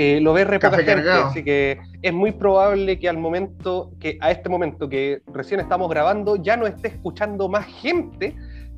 eh, 0.00 0.20
lo 0.20 0.32
ve 0.32 0.44
re 0.44 0.60
poca 0.60 0.76
gente, 0.76 1.10
así 1.10 1.42
que 1.42 1.80
es 2.02 2.12
muy 2.12 2.30
probable 2.30 3.00
que 3.00 3.08
al 3.08 3.18
momento, 3.18 3.90
que 3.98 4.16
a 4.20 4.30
este 4.30 4.48
momento 4.48 4.88
que 4.88 5.22
recién 5.26 5.58
estamos 5.58 5.90
grabando, 5.90 6.36
ya 6.36 6.56
no 6.56 6.68
esté 6.68 6.86
escuchando 6.86 7.48
más 7.48 7.66
gente 7.66 8.36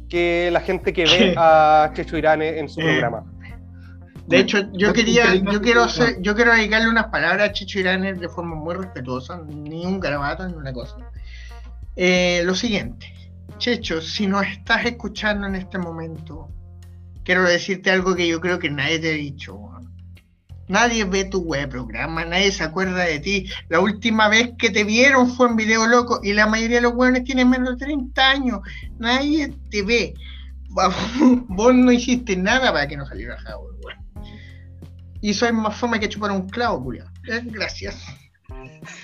que 0.08 0.48
la 0.50 0.62
gente 0.62 0.94
que 0.94 1.04
ve 1.04 1.34
a 1.36 1.90
Checho 1.92 2.16
Irane 2.16 2.58
en 2.58 2.70
su 2.70 2.80
Eh, 2.80 2.84
programa. 2.84 3.30
De 4.28 4.38
hecho, 4.38 4.72
yo 4.72 4.94
quería, 4.94 5.34
yo 5.34 5.60
quiero 5.60 5.82
hacer, 5.82 6.16
yo 6.22 6.34
quiero 6.34 6.54
dedicarle 6.54 6.88
unas 6.88 7.08
palabras 7.08 7.50
a 7.50 7.52
Chicho 7.52 7.80
Irán 7.80 8.00
de 8.18 8.28
forma 8.30 8.54
muy 8.56 8.74
respetuosa, 8.74 9.42
ni 9.46 9.84
un 9.84 10.00
garabato 10.00 10.48
ni 10.48 10.54
una 10.54 10.72
cosa. 10.72 10.96
Eh, 11.96 12.40
lo 12.46 12.54
siguiente, 12.54 13.12
Checho, 13.58 14.00
si 14.00 14.26
nos 14.26 14.46
estás 14.46 14.86
escuchando 14.86 15.46
en 15.48 15.56
este 15.56 15.76
momento, 15.76 16.48
quiero 17.24 17.42
decirte 17.42 17.90
algo 17.90 18.14
que 18.14 18.26
yo 18.26 18.40
creo 18.40 18.58
que 18.58 18.70
nadie 18.70 18.98
te 19.00 19.10
ha 19.10 19.16
dicho. 19.16 19.70
Nadie 20.70 21.04
ve 21.04 21.24
tu 21.24 21.40
web 21.40 21.68
programa, 21.68 22.24
nadie 22.24 22.52
se 22.52 22.62
acuerda 22.62 23.02
de 23.04 23.18
ti. 23.18 23.50
La 23.68 23.80
última 23.80 24.28
vez 24.28 24.52
que 24.56 24.70
te 24.70 24.84
vieron 24.84 25.28
fue 25.28 25.48
en 25.48 25.56
Video 25.56 25.86
Loco 25.88 26.20
y 26.22 26.32
la 26.32 26.46
mayoría 26.46 26.76
de 26.76 26.82
los 26.82 26.94
weones 26.94 27.24
tienen 27.24 27.50
menos 27.50 27.76
de 27.76 27.86
30 27.86 28.30
años. 28.30 28.60
Nadie 28.98 29.52
te 29.70 29.82
ve. 29.82 30.14
Vos 31.48 31.74
no 31.74 31.90
hiciste 31.90 32.36
nada 32.36 32.72
para 32.72 32.86
que 32.86 32.96
no 32.96 33.04
saliera 33.04 33.36
Howard, 33.36 33.76
weón. 33.84 33.98
Y 35.20 35.34
soy 35.34 35.52
más 35.52 35.76
fome 35.76 35.98
que 35.98 36.08
chupar 36.08 36.30
un 36.30 36.48
clavo, 36.48 36.82
culiao. 36.82 37.08
Eh, 37.28 37.42
Gracias. 37.46 38.06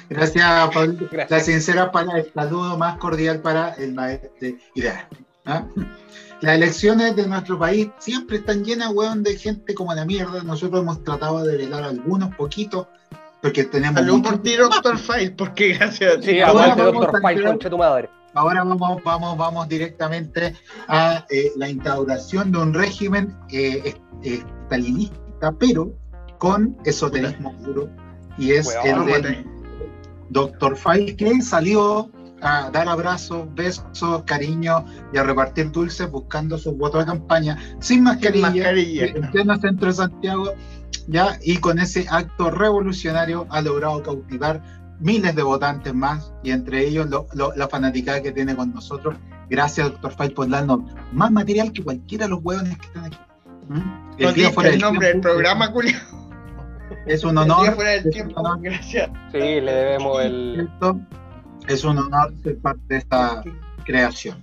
Gracias, 0.08 0.70
Pablo. 0.72 1.08
Gracias. 1.10 1.30
La 1.30 1.40
sincera 1.40 1.90
para 1.90 2.18
el 2.18 2.32
saludo 2.32 2.78
más 2.78 2.96
cordial 2.98 3.40
para 3.40 3.74
el 3.74 3.92
maestro. 3.92 4.30
¿ah? 5.44 5.66
Las 6.42 6.56
elecciones 6.56 7.16
de 7.16 7.26
nuestro 7.26 7.58
país 7.58 7.88
siempre 7.98 8.36
están 8.38 8.64
llenas, 8.64 8.92
weón, 8.92 9.22
de 9.22 9.36
gente 9.36 9.74
como 9.74 9.94
la 9.94 10.04
mierda. 10.04 10.42
Nosotros 10.42 10.82
hemos 10.82 11.02
tratado 11.02 11.42
de 11.44 11.56
velar 11.56 11.82
algunos 11.84 12.34
poquitos, 12.34 12.86
porque 13.40 13.64
tenemos. 13.64 14.00
Salud 14.00 14.22
por 14.22 14.42
ti, 14.42 14.56
Doctor 14.56 14.98
File, 14.98 15.30
porque 15.30 15.68
gracias 15.78 16.16
a 16.16 16.20
ti. 16.20 16.26
Sí, 16.26 16.40
ahora 16.40 16.74
vamos 16.74 16.92
Doctor 17.02 17.24
a 17.24 17.28
File, 17.28 17.44
concha 17.44 17.70
tu 17.70 17.78
madre. 17.78 18.10
Ahora 18.34 18.64
vamos, 18.64 19.02
vamos, 19.02 19.38
vamos 19.38 19.66
directamente 19.66 20.54
a 20.88 21.24
eh, 21.30 21.52
la 21.56 21.70
instauración 21.70 22.52
de 22.52 22.58
un 22.58 22.74
régimen 22.74 23.34
eh, 23.50 23.80
es- 23.84 23.96
eh, 24.22 24.44
pero 25.58 25.94
con 26.38 26.76
esoterismo 26.84 27.56
puro. 27.58 27.88
Y 28.36 28.52
es 28.52 28.76
Weón, 28.84 29.08
el 29.08 29.22
del 29.22 29.46
Dr. 30.28 30.76
File, 30.76 31.16
que 31.16 31.40
salió 31.40 32.10
a 32.42 32.70
dar 32.70 32.88
abrazos, 32.88 33.46
besos, 33.54 34.22
cariño 34.24 34.84
y 35.12 35.18
a 35.18 35.22
repartir 35.22 35.70
dulces 35.72 36.10
buscando 36.10 36.58
sus 36.58 36.76
votos 36.76 37.00
de 37.00 37.06
campaña 37.06 37.58
sin 37.80 38.02
mascarilla, 38.04 38.50
mascarilla. 38.50 39.06
en 39.06 39.30
pleno 39.30 39.56
centro 39.56 39.88
de 39.88 39.94
Santiago, 39.94 40.52
ya, 41.08 41.38
y 41.42 41.56
con 41.58 41.78
ese 41.78 42.06
acto 42.10 42.50
revolucionario 42.50 43.46
ha 43.50 43.60
logrado 43.62 44.02
cautivar 44.02 44.62
miles 45.00 45.34
de 45.34 45.42
votantes 45.42 45.94
más, 45.94 46.32
y 46.42 46.50
entre 46.50 46.86
ellos 46.86 47.08
lo- 47.08 47.26
lo- 47.34 47.54
la 47.54 47.68
fanaticada 47.68 48.22
que 48.22 48.32
tiene 48.32 48.54
con 48.56 48.72
nosotros. 48.74 49.14
Gracias, 49.48 49.90
doctor 49.90 50.12
Fay, 50.12 50.30
por 50.30 50.48
darnos 50.48 50.80
más 51.12 51.30
material 51.30 51.72
que 51.72 51.82
cualquiera 51.84 52.24
de 52.26 52.30
los 52.30 52.40
huevones 52.42 52.76
que 52.78 52.86
están 52.86 53.04
aquí. 53.04 53.18
¿Mm? 53.68 53.74
No 53.78 54.16
día 54.16 54.32
dije 54.32 54.52
fuera 54.52 54.68
el 54.70 54.74
del 54.76 54.82
nombre 54.82 55.08
del 55.08 55.20
programa, 55.20 55.72
culiao. 55.72 56.00
Es 57.06 57.24
un 57.24 57.36
El 57.38 57.44
día 57.44 57.54
honor. 57.56 57.74
fuera 57.74 57.90
del 57.92 58.10
tiempo, 58.10 58.40
honor. 58.40 58.58
gracias. 58.62 59.10
Sí, 59.32 59.38
le 59.38 59.72
debemos 59.72 60.20
el. 60.24 60.68
Es 61.68 61.84
un 61.84 61.98
honor 61.98 62.32
ser 62.42 62.58
parte 62.58 62.82
de 62.88 62.96
esta 62.96 63.42
creación. 63.84 64.36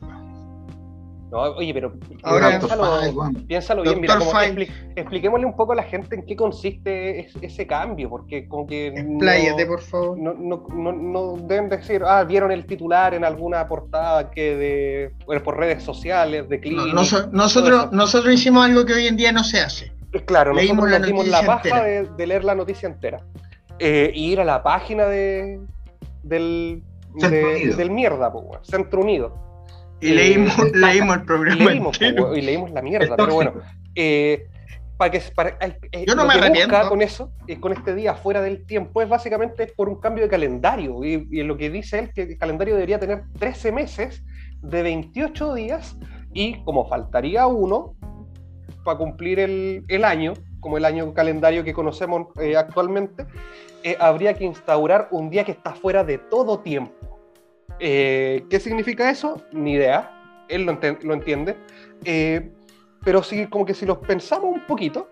No, 1.32 1.39
oye, 1.55 1.74
pero 1.74 1.91
Ahora- 2.21 2.59
piénsalo, 2.59 3.11
bueno. 3.11 3.39
bien, 3.84 4.01
mira, 4.01 4.13
Doctor 4.17 4.34
como 4.34 4.39
expli- 4.45 4.69
expliquémosle 4.95 5.45
un 5.47 5.55
poco 5.55 5.71
a 5.74 5.76
la 5.76 5.82
gente 5.82 6.13
en 6.15 6.24
qué 6.28 6.36
consiste 6.36 7.21
es- 7.21 7.34
ese 7.41 7.65
cambio, 7.65 8.07
porque 8.07 8.47
como 8.47 8.67
que 8.67 8.91
no, 8.91 9.13
Expláyate, 9.13 9.65
por 9.65 9.82
favor. 9.82 10.15
no, 10.19 10.36
no, 10.36 10.67
no, 10.69 10.91
no 10.93 11.38
deben 11.47 11.69
decir, 11.69 12.03
ah, 12.05 12.24
vieron 12.24 12.51
el 12.51 12.67
titular 12.67 13.15
en 13.15 13.26
alguna 13.26 13.67
portada 13.67 14.30
que 14.30 14.55
de 14.55 15.11
bueno, 15.26 15.41
por 15.41 15.57
redes 15.57 15.82
sociales, 15.82 16.47
de 16.49 16.59
No, 16.69 16.86
noso- 16.86 17.28
nosotros, 17.32 17.91
nosotros 17.91 18.32
hicimos 18.32 18.63
algo 18.67 18.86
que 18.86 18.93
hoy 18.93 19.07
en 19.07 19.17
día 19.17 19.32
no 19.32 19.43
se 19.43 19.59
hace. 19.59 19.91
Claro, 20.26 20.53
leímos 20.53 20.86
nosotros 20.86 20.91
la 20.91 20.99
nos 20.99 21.07
dimos 21.07 21.28
la 21.30 21.43
paja 21.47 21.84
de, 21.84 22.09
de 22.15 22.28
leer 22.28 22.43
la 22.43 22.53
noticia 22.53 22.88
entera. 22.88 23.26
Eh, 23.80 24.11
y 24.13 24.32
ir 24.34 24.39
a 24.39 24.45
la 24.45 24.61
página 24.61 25.05
de, 25.05 25.59
del, 26.21 26.84
de- 27.16 27.76
del 27.76 27.91
mierda, 27.91 28.32
po, 28.32 28.39
weón, 28.39 28.64
Centro 28.66 29.01
Unido. 29.01 29.34
Y 30.01 30.09
Eh, 30.11 30.16
leímos, 30.16 30.55
leímos 30.74 31.16
el 31.18 31.22
Y 31.22 31.26
programa 31.26 31.66
leímos, 31.66 31.97
po, 31.97 32.03
entero. 32.05 32.24
weón, 32.26 32.38
y 32.38 32.41
leímos 32.41 32.72
la 32.72 32.82
mierda, 32.82 33.16
pero 33.16 33.34
bueno. 33.34 33.53
eh, 33.95 34.47
para 34.97 35.11
que, 35.11 35.22
para, 35.36 35.57
eh, 35.59 36.05
Yo 36.07 36.16
no 36.16 36.22
lo 36.24 36.28
me 36.28 36.34
que 36.36 36.39
arrepiento. 36.45 36.89
con 36.89 37.01
eso, 37.01 37.32
eh, 37.47 37.59
con 37.59 37.74
este 37.74 37.95
día 37.95 38.14
fuera 38.14 38.41
del 38.41 38.66
tiempo, 38.66 39.01
es 39.01 39.09
básicamente 39.09 39.68
por 39.68 39.89
un 39.89 39.99
cambio 39.99 40.24
de 40.24 40.30
calendario. 40.30 41.03
Y, 41.03 41.28
y 41.32 41.43
lo 41.43 41.57
que 41.57 41.70
dice 41.70 41.99
él, 41.99 42.14
que 42.14 42.22
el 42.24 42.38
calendario 42.38 42.76
debería 42.76 42.99
tener 42.99 43.24
13 43.39 43.72
meses 43.72 44.24
de 44.61 44.84
28 44.84 45.55
días, 45.55 45.97
y 46.32 46.64
como 46.64 46.88
faltaría 46.88 47.47
uno 47.47 47.95
para 48.84 48.97
cumplir 48.97 49.39
el, 49.39 49.84
el 49.88 50.03
año, 50.05 50.34
como 50.64 50.78
el 50.78 50.86
año 50.86 51.14
calendario 51.14 51.64
que 51.64 51.74
conocemos 51.74 52.28
eh, 52.39 52.55
actualmente, 52.55 53.28
eh, 53.84 53.97
habría 53.99 54.34
que 54.34 54.45
instaurar 54.45 55.09
un 55.11 55.30
día 55.30 55.43
que 55.43 55.51
está 55.51 55.76
fuera 55.76 56.03
de 56.03 56.18
todo 56.18 56.59
tiempo. 56.59 57.20
Eh, 57.80 58.45
¿Qué 58.49 58.59
significa 58.59 59.09
eso? 59.11 59.41
Ni 59.51 59.74
idea. 59.74 60.09
Él 60.47 60.64
lo, 60.66 61.14
entiende. 61.14 61.57
Pero 63.03 63.22
sí, 63.22 63.45
como 63.47 63.66
que 63.66 63.74
si 63.74 63.86
los 63.86 63.97
pensamos 63.97 64.45
un 64.45 64.66
poquito, 64.66 65.09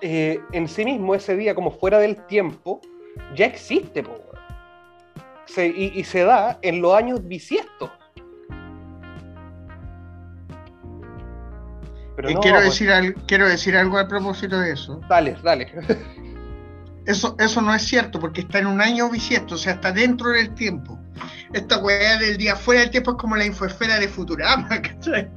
en 0.00 0.68
sí 0.68 0.84
mismo 0.84 1.14
ese 1.14 1.36
día 1.36 1.54
como 1.54 1.70
fuera 1.70 1.98
del 1.98 2.16
tiempo 2.26 2.80
ya 3.34 3.46
existe. 3.46 4.04
Se- 5.46 5.66
y, 5.68 5.92
y 5.94 6.04
se 6.04 6.24
da 6.24 6.58
en 6.62 6.82
los 6.82 6.94
años 6.94 7.26
bisiestos. 7.26 7.90
Pero 12.16 12.30
no, 12.30 12.40
quiero, 12.40 12.58
pues, 12.58 12.70
decir 12.70 12.90
al- 12.90 13.14
quiero 13.26 13.48
decir 13.48 13.76
algo 13.76 13.98
a 13.98 14.06
propósito 14.08 14.58
de 14.60 14.72
eso. 14.72 15.00
Dale, 15.08 15.36
dale. 15.42 15.72
Eso, 17.06 17.36
eso 17.38 17.60
no 17.60 17.74
es 17.74 17.82
cierto, 17.82 18.18
porque 18.18 18.40
está 18.40 18.60
en 18.60 18.66
un 18.66 18.80
año 18.80 19.10
bisiesto, 19.10 19.56
o 19.56 19.58
sea, 19.58 19.74
está 19.74 19.92
dentro 19.92 20.30
del 20.30 20.54
tiempo. 20.54 20.98
Esta 21.52 21.76
weá 21.76 22.16
del 22.18 22.38
día 22.38 22.56
fuera 22.56 22.80
del 22.80 22.88
tiempo 22.90 23.10
es 23.10 23.16
como 23.18 23.36
la 23.36 23.44
infoesfera 23.44 23.98
de 24.00 24.08
Futurama, 24.08 24.68
¿cachai? 24.82 25.28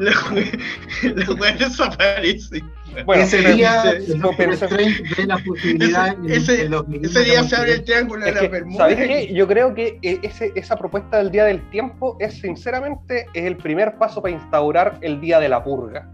La 0.00 1.30
weá 1.34 1.52
desaparece. 1.52 2.62
Bueno, 3.04 3.22
ese 3.22 3.38
día 3.54 3.84
de 3.84 5.26
la 5.26 5.38
posibilidad 5.38 6.16
ese, 6.26 6.68
ese, 7.02 7.24
día 7.24 7.44
se 7.44 7.56
abre 7.56 7.74
el 7.74 7.84
triángulo 7.84 8.24
de 8.24 8.32
la 8.32 8.48
Bermuda. 8.48 8.78
¿Sabes 8.78 8.96
qué? 8.96 9.32
Yo 9.32 9.46
creo 9.46 9.74
que 9.74 9.98
eh, 10.02 10.18
ese, 10.22 10.52
esa 10.56 10.76
propuesta 10.76 11.18
del 11.18 11.30
Día 11.30 11.44
del 11.44 11.68
Tiempo 11.70 12.16
es 12.18 12.40
sinceramente 12.40 13.26
es 13.32 13.44
el 13.44 13.56
primer 13.56 13.96
paso 13.98 14.20
para 14.20 14.34
instaurar 14.34 14.98
el 15.02 15.20
Día 15.20 15.38
de 15.38 15.48
la 15.48 15.62
Purga. 15.62 16.10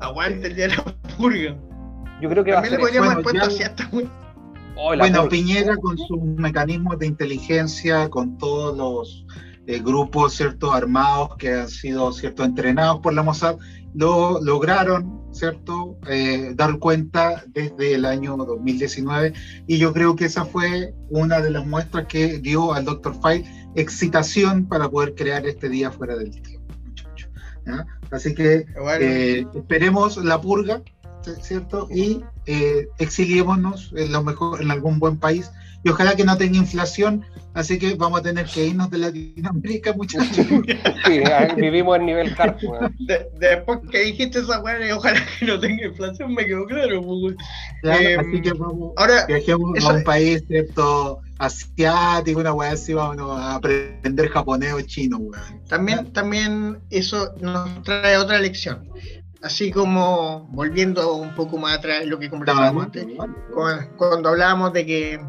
Aguante 0.00 0.46
el 0.46 0.54
Día 0.54 0.68
de 0.68 0.76
la 0.76 0.84
Purga. 1.16 1.56
Yo 2.20 2.28
creo 2.28 2.44
que 2.44 2.52
También 2.52 2.54
va 2.54 2.58
a 2.58 2.62
ser 2.62 2.72
le 2.72 2.78
podríamos 2.78 3.10
haber 3.10 3.24
puesto 3.24 3.46
así 3.46 3.62
hasta 3.62 3.90
Oh, 4.76 4.96
bueno, 4.96 5.28
Piñera 5.28 5.76
con 5.76 5.96
sus 5.96 6.20
mecanismos 6.20 6.98
de 6.98 7.06
inteligencia, 7.06 8.08
con 8.10 8.36
todos 8.38 8.76
los 8.76 9.24
eh, 9.66 9.80
grupos 9.80 10.34
cierto, 10.34 10.72
armados 10.72 11.36
que 11.36 11.52
han 11.52 11.68
sido 11.68 12.12
cierto, 12.12 12.44
entrenados 12.44 13.00
por 13.00 13.14
la 13.14 13.22
Mossad, 13.22 13.56
lo 13.94 14.40
lograron 14.42 15.22
cierto, 15.32 15.98
eh, 16.08 16.52
dar 16.54 16.78
cuenta 16.78 17.44
desde 17.48 17.94
el 17.94 18.04
año 18.04 18.36
2019 18.36 19.32
y 19.66 19.78
yo 19.78 19.92
creo 19.92 20.16
que 20.16 20.26
esa 20.26 20.44
fue 20.44 20.94
una 21.10 21.40
de 21.40 21.50
las 21.50 21.66
muestras 21.66 22.06
que 22.06 22.38
dio 22.38 22.72
al 22.72 22.84
Dr. 22.84 23.14
File 23.20 23.44
excitación 23.74 24.66
para 24.66 24.88
poder 24.88 25.14
crear 25.14 25.46
este 25.46 25.68
día 25.68 25.90
fuera 25.90 26.16
del 26.16 26.30
tiempo. 26.30 26.64
Así 28.10 28.34
que 28.34 28.66
eh, 29.00 29.46
esperemos 29.54 30.18
la 30.18 30.40
purga 30.40 30.82
¿cierto? 31.42 31.88
Y 31.90 32.22
eh, 32.46 32.88
exiliémonos 32.98 33.92
en, 33.96 34.12
lo 34.12 34.22
mejor, 34.22 34.62
en 34.62 34.70
algún 34.70 34.98
buen 34.98 35.18
país 35.18 35.50
y 35.84 35.90
ojalá 35.90 36.16
que 36.16 36.24
no 36.24 36.36
tenga 36.36 36.56
inflación, 36.56 37.24
así 37.52 37.78
que 37.78 37.94
vamos 37.94 38.20
a 38.20 38.22
tener 38.22 38.46
que 38.46 38.66
irnos 38.66 38.90
de 38.90 38.98
Latinoamérica, 38.98 39.92
muchachos. 39.92 40.46
Sí, 41.04 41.22
vivimos 41.56 41.98
en 41.98 42.06
nivel 42.06 42.34
car. 42.34 42.56
después 43.38 43.80
que 43.90 44.00
dijiste 44.00 44.40
esa 44.40 44.60
weá, 44.60 44.96
ojalá 44.96 45.20
que 45.38 45.44
no 45.44 45.60
tenga 45.60 45.84
inflación, 45.84 46.34
me 46.34 46.46
quedó 46.46 46.64
claro. 46.64 47.02
Pues, 47.02 47.36
eh, 48.00 48.16
así 48.18 48.40
que 48.40 48.52
vamos, 48.54 48.92
ahora, 48.96 49.26
viajemos 49.26 49.84
a 49.84 49.92
un 49.92 50.04
país, 50.04 50.42
¿cierto? 50.48 51.20
asiático, 51.38 52.40
una 52.40 52.54
weá 52.54 52.72
así, 52.72 52.94
vamos 52.94 53.38
a 53.38 53.56
aprender 53.56 54.28
japonés 54.30 54.72
o 54.72 54.80
chino, 54.80 55.20
También, 55.68 56.12
también 56.12 56.78
eso 56.90 57.34
nos 57.40 57.82
trae 57.82 58.16
otra 58.16 58.38
lección 58.38 58.88
así 59.44 59.70
como 59.70 60.48
volviendo 60.52 61.14
un 61.14 61.34
poco 61.34 61.58
más 61.58 61.78
atrás 61.78 62.06
lo 62.06 62.18
que 62.18 62.30
conversábamos 62.30 62.86
antes, 62.86 63.06
cuando, 63.98 64.30
hablábamos 64.30 64.72
de 64.72 64.86
que 64.86 65.20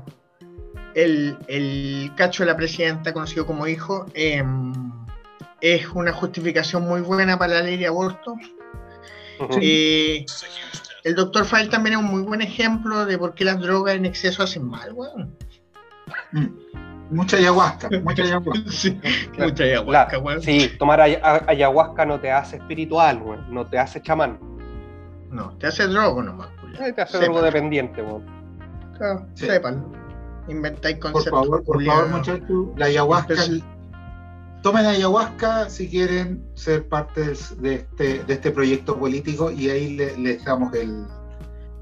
el, 0.95 2.11
cacho 2.15 2.43
de 2.43 2.47
la 2.47 2.57
presidenta, 2.57 3.13
conocido 3.13 3.45
como 3.45 3.67
hijo, 3.67 4.05
em, 4.13 4.73
es 5.61 5.87
una 5.89 6.13
justificación 6.13 6.83
muy 6.83 7.01
buena 7.01 7.37
para 7.37 7.55
la 7.55 7.61
ley 7.61 7.77
de 7.77 7.87
aborto. 7.87 8.35
Eh, 9.61 10.25
el 11.03 11.15
doctor 11.15 11.45
File 11.45 11.67
también 11.67 11.95
es 11.95 11.99
un 11.99 12.09
muy 12.09 12.21
buen 12.21 12.41
ejemplo 12.41 13.05
de 13.05 13.17
por 13.17 13.33
qué 13.33 13.43
las 13.43 13.59
drogas 13.59 13.95
en 13.95 14.05
exceso 14.05 14.43
hacen 14.43 14.65
mal, 14.67 14.93
weón. 14.93 15.35
Mm. 16.31 16.47
Mucha 17.11 17.37
ayahuasca, 17.37 17.89
mucha 18.03 18.23
ayahuasca. 18.23 18.63
sí, 18.71 18.99
mucha 19.37 19.63
ayahuasca, 19.65 20.17
weón. 20.19 20.41
Sí, 20.41 20.71
tomar 20.79 21.01
ayahuasca 21.01 22.05
no 22.05 22.19
te 22.19 22.31
hace 22.31 22.57
espiritual, 22.57 23.21
weón, 23.21 23.53
no 23.53 23.67
te 23.67 23.77
hace 23.77 24.01
chamán. 24.01 24.39
No, 25.29 25.55
te 25.57 25.67
hace 25.67 25.87
drogo 25.87 26.23
nomás, 26.23 26.49
Te 26.95 27.01
hace 27.01 27.19
drogo 27.19 27.41
dependiente, 27.41 28.01
weón. 28.01 28.23
Claro, 28.97 29.27
sí. 29.33 29.45
sépanlo. 29.45 30.04
Inventáis 30.47 30.97
conceptos. 30.97 31.31
Por 31.31 31.41
favor, 31.43 31.63
por 31.63 31.83
favor, 31.83 32.09
muchachos, 32.09 32.67
la 32.77 32.85
ayahuasca. 32.85 33.35
Tomen 34.61 34.85
ayahuasca 34.85 35.69
si 35.69 35.87
quieren 35.87 36.43
ser 36.55 36.87
parte 36.87 37.21
de 37.59 37.75
este, 37.75 38.23
de 38.23 38.33
este 38.33 38.51
proyecto 38.51 38.97
político 38.97 39.51
y 39.51 39.69
ahí 39.69 39.95
les 39.95 40.17
le 40.17 40.37
damos 40.37 40.73
el, 40.73 41.05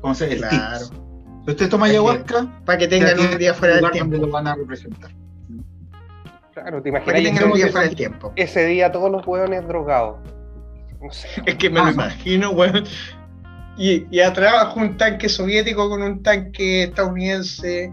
¿cómo 0.01 0.13
se, 0.13 0.33
el 0.33 0.39
claro. 0.39 0.79
tips. 0.79 0.91
Si 1.45 1.51
usted 1.51 1.69
toma 1.69 1.85
ayahuasca, 1.85 2.61
para 2.65 2.77
que 2.77 2.87
tengan 2.87 3.19
un 3.19 3.37
día 3.37 3.53
fuera 3.53 3.75
del 3.75 3.91
tiempo. 3.91 4.17
lo 4.17 4.27
van 4.27 4.47
a 4.47 4.55
representar. 4.55 5.11
Claro, 6.53 6.81
te 6.81 6.89
imaginas. 6.89 7.05
Para 7.05 7.17
que 7.17 7.23
tengan 7.23 7.43
un 7.45 7.53
día 7.53 7.67
fuera 7.69 7.87
del 7.87 7.95
tiempo. 7.95 8.33
Ese 8.35 8.65
día 8.65 8.91
todos 8.91 9.11
los 9.11 9.25
hueones 9.25 9.67
drogados. 9.67 10.17
No 11.01 11.11
sé. 11.11 11.27
Es 11.45 11.55
que 11.55 11.69
me 11.69 11.81
lo 11.81 11.89
imagino, 11.89 12.51
weón. 12.51 12.85
Y, 13.77 14.05
y 14.11 14.19
atrás 14.19 14.73
un 14.75 14.97
tanque 14.97 15.27
soviético 15.27 15.89
con 15.89 16.01
un 16.01 16.21
tanque 16.21 16.83
estadounidense 16.83 17.91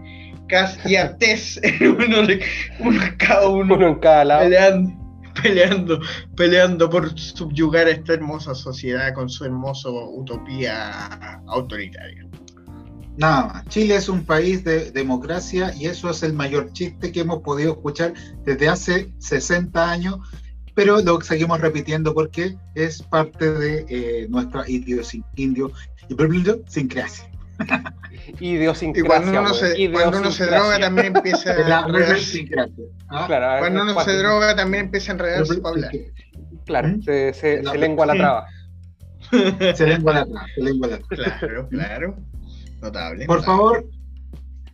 casi 0.51 0.95
artés, 0.95 1.59
uno, 1.81 2.27
uno, 2.79 3.01
cada 3.17 3.49
uno, 3.49 3.75
uno 3.75 3.87
en 3.87 3.99
cada 3.99 4.25
lado. 4.25 4.41
Peleando, 4.41 4.93
peleando, 5.41 5.99
peleando 6.35 6.89
por 6.89 7.17
subyugar 7.17 7.87
a 7.87 7.91
esta 7.91 8.13
hermosa 8.13 8.53
sociedad 8.53 9.13
con 9.13 9.29
su 9.29 9.45
hermosa 9.45 9.89
utopía 9.89 11.41
autoritaria. 11.47 12.27
Nada 13.17 13.47
más. 13.47 13.65
Chile 13.67 13.95
es 13.95 14.09
un 14.09 14.25
país 14.25 14.63
de 14.63 14.91
democracia 14.91 15.73
y 15.75 15.85
eso 15.85 16.09
es 16.09 16.23
el 16.23 16.33
mayor 16.33 16.71
chiste 16.73 17.11
que 17.11 17.21
hemos 17.21 17.41
podido 17.41 17.73
escuchar 17.73 18.13
desde 18.45 18.67
hace 18.67 19.13
60 19.19 19.91
años, 19.91 20.19
pero 20.75 21.01
lo 21.01 21.21
seguimos 21.21 21.61
repitiendo 21.61 22.13
porque 22.13 22.57
es 22.75 23.01
parte 23.03 23.51
de 23.51 23.85
eh, 23.89 24.27
nuestra 24.29 24.69
idiosincrasia. 24.69 27.30
Idiosincrasia. 28.39 29.03
Y 29.03 29.07
cuando 29.07 29.39
uno 29.39 29.53
se, 29.53 29.91
cuando 29.91 30.19
uno 30.19 30.31
se 30.31 30.45
droga 30.45 30.79
también 30.79 31.15
empieza 31.15 31.51
a 31.51 31.85
enredarse. 31.87 32.49
¿Ah? 33.09 33.25
Claro, 33.27 33.59
cuando 33.59 33.81
uno 33.83 33.99
se 34.01 34.17
droga 34.17 34.55
también 34.55 34.85
empieza 34.85 35.11
a 35.11 35.15
enredarse 35.15 35.57
para 35.61 35.75
hablar. 35.75 35.91
Claro, 36.65 36.87
¿Mm? 36.89 37.01
se, 37.01 37.33
se, 37.33 37.63
se 37.63 37.77
lengua 37.77 38.05
la 38.05 38.13
traba. 38.13 38.47
Se 39.75 39.87
lengua 39.87 40.13
la 40.13 40.25
traba, 40.25 40.45
se 40.53 40.61
lengua 40.61 40.87
la 40.89 40.99
traba. 40.99 41.37
Claro, 41.39 41.69
claro. 41.69 42.17
Notable. 42.81 43.25
Por 43.25 43.43
favor, 43.43 43.85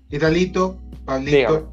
Italito, 0.10 0.80
Pablito. 1.06 1.72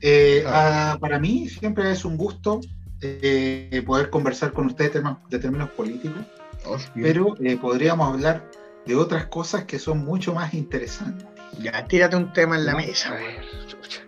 Eh, 0.00 0.44
ah, 0.46 0.96
para 1.00 1.18
mí 1.18 1.48
siempre 1.48 1.90
es 1.90 2.04
un 2.04 2.16
gusto 2.16 2.60
eh, 3.00 3.82
poder 3.86 4.10
conversar 4.10 4.52
con 4.52 4.66
ustedes 4.66 5.02
de 5.30 5.38
términos 5.38 5.70
políticos, 5.70 6.22
oh, 6.66 6.76
pero 6.94 7.34
eh, 7.42 7.56
podríamos 7.56 8.12
hablar 8.12 8.44
de 8.86 8.96
otras 8.96 9.26
cosas 9.26 9.64
que 9.64 9.78
son 9.78 10.04
mucho 10.04 10.34
más 10.34 10.54
interesantes. 10.54 11.26
Ya, 11.60 11.84
tírate 11.86 12.16
un 12.16 12.32
tema 12.32 12.56
en 12.56 12.66
la 12.66 12.74
mesa. 12.74 13.16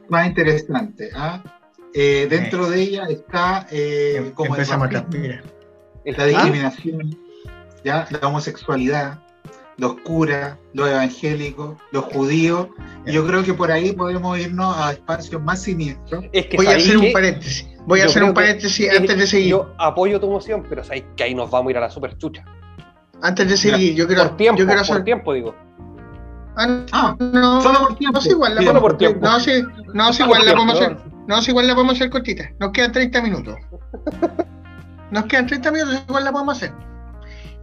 Más 0.09 0.27
interesante. 0.27 1.11
¿ah? 1.15 1.43
dentro 1.95 2.69
de 2.69 2.83
ella 2.83 3.07
está 3.09 3.67
em, 3.71 4.33
como 4.33 4.55
Empezamos 4.55 4.93
la 4.93 6.27
discriminación, 6.27 7.19
¿ya? 7.85 8.07
la 8.11 8.29
homosexualidad, 8.29 9.19
los 9.79 10.01
curas, 10.01 10.57
los 10.73 10.89
evangélicos, 10.89 11.77
los 11.93 12.05
judíos. 12.05 12.69
yo 13.07 13.27
creo 13.27 13.43
que 13.43 13.55
por 13.55 13.71
ahí 13.71 13.93
podemos 13.93 14.39
irnos 14.39 14.77
a 14.77 14.93
espacios 14.93 15.43
más 15.43 15.63
siniestros. 15.63 16.25
Voy 16.57 16.67
a 16.67 16.77
hacer 16.77 16.99
un 16.99 17.13
paréntesis. 17.13 17.69
Voy 17.87 18.01
a 18.01 18.07
hacer 18.07 18.25
un 18.25 18.35
paréntesis 18.35 18.91
antes 18.91 19.17
de 19.17 19.27
seguir. 19.27 19.51
Yo 19.51 19.75
apoyo 19.79 20.21
tu 20.21 20.29
moción, 20.29 20.65
pero 20.69 20.83
sabéis 20.83 21.05
que 21.17 21.25
ahí 21.25 21.35
nos 21.35 21.51
vamos 21.51 21.69
a 21.69 21.71
ir 21.73 21.79
a 21.79 21.81
la 21.81 21.91
super 21.91 22.17
chucha. 22.19 22.45
Antes 23.23 23.49
de 23.49 23.57
seguir, 23.57 23.95
yo 23.95 24.07
quiero. 24.07 24.23
Por 24.23 24.37
tiempo, 24.37 24.59
yo 24.59 24.67
quiero 24.67 24.81
hacer... 24.81 24.97
por 24.97 25.05
tiempo 25.05 25.33
digo. 25.33 25.55
Ah, 26.57 26.87
ah, 26.93 27.17
no, 27.19 27.61
solo 27.61 27.81
por 27.81 27.97
tiempo. 27.97 28.15
No, 28.15 28.19
es 28.19 28.27
igual, 28.27 28.55
la 28.55 28.63
solo 28.63 28.81
por 28.81 28.97
tiempo. 28.97 29.27
No, 29.27 29.41
sí, 29.41 29.63
no, 29.93 30.09
es 30.09 30.21
igual, 30.21 30.47
la 30.47 30.53
podemos 30.55 30.75
hacer. 30.81 30.97
No, 31.27 31.39
es 31.39 31.49
igual, 31.49 31.67
la 31.67 31.75
podemos 31.75 31.97
hacer 31.97 32.11
cortita. 32.11 32.51
Nos 32.59 32.71
quedan 32.73 32.93
30 32.93 33.23
minutos. 33.23 33.57
Nos 35.11 35.27
quedan 35.27 35.47
30 35.47 35.71
minutos, 35.71 36.03
igual 36.09 36.25
la 36.25 36.33
podemos 36.33 36.57
hacer. 36.57 36.73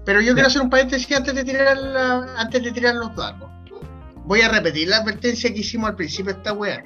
Pero 0.05 0.21
yo 0.21 0.33
quiero 0.33 0.47
hacer 0.47 0.61
un 0.61 0.69
paréntesis 0.69 1.15
antes 1.15 1.33
de 1.33 1.43
tirar 1.43 1.77
antes 2.37 2.63
de 2.63 2.71
tirar 2.71 2.95
los 2.95 3.15
datos. 3.15 3.49
Voy 4.25 4.41
a 4.41 4.49
repetir 4.49 4.87
la 4.87 4.97
advertencia 4.97 5.53
que 5.53 5.59
hicimos 5.59 5.89
al 5.89 5.95
principio 5.95 6.33
de 6.33 6.39
esta 6.39 6.53
wea. 6.53 6.83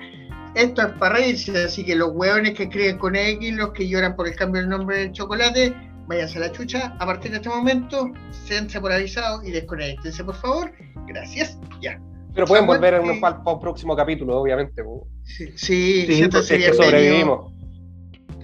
Esto 0.55 0.81
es 0.81 0.93
para 0.93 1.15
reírse, 1.15 1.65
así 1.65 1.83
que 1.85 1.95
los 1.95 2.09
weones 2.13 2.55
que 2.55 2.63
escriben 2.63 2.97
con 2.97 3.15
X, 3.15 3.53
los 3.53 3.71
que 3.73 3.87
lloran 3.87 4.15
por 4.15 4.27
el 4.27 4.35
cambio 4.35 4.61
del 4.61 4.69
nombre 4.69 4.97
del 4.97 5.11
chocolate, 5.11 5.75
váyanse 6.07 6.37
a 6.37 6.41
la 6.41 6.51
chucha. 6.51 6.95
A 6.99 7.05
partir 7.05 7.31
de 7.31 7.37
este 7.37 7.49
momento, 7.49 8.11
séanse 8.31 8.79
por 8.79 8.91
avisado 8.91 9.43
y 9.43 9.51
desconectense, 9.51 10.23
por 10.23 10.35
favor. 10.35 10.71
Gracias. 11.07 11.57
Ya. 11.81 11.99
Pero 12.33 12.45
pueden 12.45 12.67
volver 12.67 12.93
en 12.95 13.09
un, 13.09 13.59
próximo 13.59 13.95
capítulo, 13.95 14.39
obviamente. 14.39 14.83
Sí, 15.23 15.47
sí, 15.55 16.05
sí 16.07 16.23
es 16.23 16.47
que 16.47 16.73
sobrevivimos. 16.73 17.51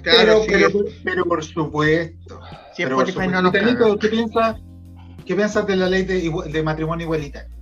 Claro, 0.02 0.42
pero, 0.48 0.70
pero, 1.04 1.26
por 1.26 1.44
supuesto. 1.44 2.42
Si 2.74 2.84
pero 2.84 3.02
Spotify 3.02 3.28
no 3.32 3.42
nos 3.44 3.52
¿qué 3.54 4.10
piensas 4.10 4.58
¿qué 5.26 5.36
piensas 5.36 5.66
de 5.66 5.76
la 5.78 5.88
ley 5.88 6.04
de, 6.04 6.30
de 6.52 6.64
matrimonio 6.64 7.06
igualitario? 7.06 7.56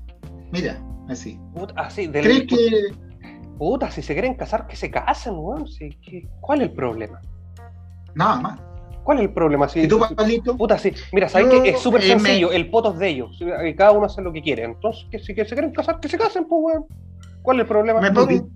Mira, 0.52 0.82
así. 1.08 1.40
Puta, 1.54 1.74
así 1.78 2.10
¿Crees 2.10 2.48
que.? 2.48 2.96
Puta, 3.58 3.92
si 3.92 4.02
se 4.02 4.14
quieren 4.14 4.34
casar, 4.34 4.66
que 4.66 4.76
se 4.76 4.90
casen, 4.90 5.34
weón. 5.36 5.66
¿Cuál 6.40 6.62
es 6.62 6.70
el 6.70 6.74
problema? 6.74 7.22
Nada 8.16 8.42
más. 8.42 8.71
¿Cuál 9.04 9.18
es 9.20 9.24
el 9.26 9.34
problema? 9.34 9.68
¿Y 9.74 9.88
tú, 9.88 10.00
Pablito? 10.16 10.56
Puta, 10.56 10.78
sí. 10.78 10.94
Mira, 11.12 11.28
¿sabes 11.28 11.48
qué? 11.50 11.70
Es 11.70 11.80
súper 11.80 12.04
sencillo. 12.04 12.52
El 12.52 12.70
poto 12.70 12.94
es 12.94 13.00
de 13.00 13.10
ellos. 13.10 13.40
Cada 13.78 13.92
uno 13.92 14.06
hace 14.06 14.22
lo 14.22 14.32
que 14.32 14.42
quiere. 14.42 14.64
Entonces, 14.64 15.06
que 15.12 15.20
si 15.20 15.34
que 15.34 15.46
se 15.46 15.56
quieren 15.56 15.72
casar, 15.72 16.00
que 16.00 16.08
se 16.08 16.18
casen, 16.18 16.46
pues, 16.46 16.62
weón. 16.64 16.86
¿Cuál 17.42 17.58
es 17.58 17.62
el 17.62 17.68
problema? 17.68 18.00
¿Me 18.00 18.12
pongo, 18.12 18.50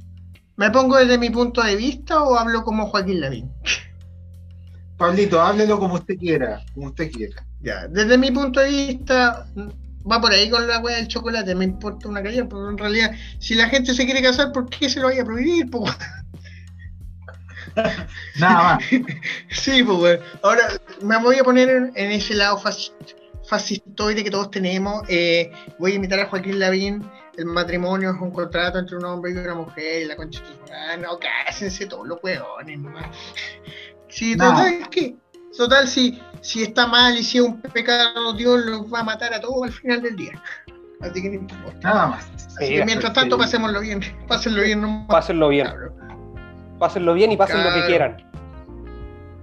¿Me 0.57 0.69
pongo 0.69 0.97
desde 0.97 1.17
mi 1.17 1.29
punto 1.29 1.61
de 1.61 1.75
vista 1.75 2.23
o 2.23 2.37
hablo 2.37 2.63
como 2.63 2.87
Joaquín 2.87 3.21
Lavín? 3.21 3.51
Pablito, 4.97 5.41
háblelo 5.41 5.79
como 5.79 5.95
usted 5.95 6.15
quiera, 6.17 6.63
como 6.73 6.87
usted 6.87 7.11
quiera. 7.11 7.45
Ya, 7.61 7.87
desde 7.87 8.17
mi 8.17 8.31
punto 8.31 8.61
de 8.61 8.69
vista, 8.69 9.45
va 10.09 10.21
por 10.21 10.31
ahí 10.31 10.49
con 10.49 10.65
la 10.67 10.79
weá 10.79 10.95
del 10.95 11.07
chocolate, 11.07 11.53
me 11.55 11.65
importa 11.65 12.07
una 12.07 12.23
calle, 12.23 12.45
pero 12.45 12.69
en 12.69 12.77
realidad, 12.77 13.11
si 13.39 13.55
la 13.55 13.67
gente 13.67 13.93
se 13.93 14.05
quiere 14.05 14.21
casar, 14.21 14.53
¿por 14.53 14.69
qué 14.69 14.87
se 14.87 15.01
lo 15.01 15.07
vaya 15.07 15.23
a 15.23 15.25
prohibir? 15.25 15.69
Nada 18.39 18.63
más. 18.63 18.83
sí, 19.49 19.83
pues, 19.83 20.19
Ahora 20.43 20.67
me 21.01 21.17
voy 21.19 21.37
a 21.37 21.43
poner 21.43 21.69
en, 21.69 22.11
ese 22.11 22.33
lado 22.33 22.61
fascistoide 23.43 24.23
que 24.23 24.31
todos 24.31 24.51
tenemos. 24.51 25.03
Eh, 25.07 25.51
voy 25.79 25.93
a 25.93 25.95
invitar 25.95 26.19
a 26.19 26.27
Joaquín 26.27 26.59
Lavín. 26.59 27.09
El 27.37 27.45
matrimonio 27.45 28.11
es 28.11 28.21
un 28.21 28.31
contrato 28.31 28.79
entre 28.79 28.95
un 28.95 29.05
hombre 29.05 29.31
y 29.31 29.37
una 29.37 29.55
mujer. 29.55 30.03
Y 30.03 30.05
la 30.05 30.15
concha 30.15 30.41
ah, 30.71 30.97
no, 30.97 31.19
cásense 31.19 31.85
todos 31.85 32.07
los 32.07 32.19
hueones 32.23 32.79
nomás. 32.79 33.07
Sí, 34.07 34.37
total, 34.37 34.89
¿qué? 34.89 35.15
Total, 35.57 35.87
si, 35.87 36.21
si 36.41 36.63
está 36.63 36.87
mal 36.87 37.17
y 37.17 37.23
si 37.23 37.37
es 37.37 37.43
un 37.43 37.61
pecado, 37.61 38.33
Dios 38.33 38.65
los 38.65 38.93
va 38.93 38.99
a 38.99 39.03
matar 39.03 39.33
a 39.33 39.39
todos 39.39 39.63
al 39.63 39.71
final 39.71 40.01
del 40.01 40.15
día. 40.15 40.41
Así 41.01 41.21
que 41.21 41.29
no 41.29 41.35
importa. 41.35 41.79
Nada 41.81 42.07
más. 42.07 42.29
Así 42.57 42.75
que 42.75 42.85
mientras 42.85 43.13
tanto, 43.13 43.37
pasémoslo 43.37 43.81
bien. 43.81 44.01
Pásenlo 44.27 44.63
bien 44.63 44.81
nomás. 44.81 45.07
Pásenlo 45.07 45.49
bien. 45.49 45.67
Pásenlo 46.79 47.13
bien 47.13 47.31
y 47.31 47.37
pasen 47.37 47.63
lo 47.63 47.73
que 47.73 47.85
quieran. 47.87 48.17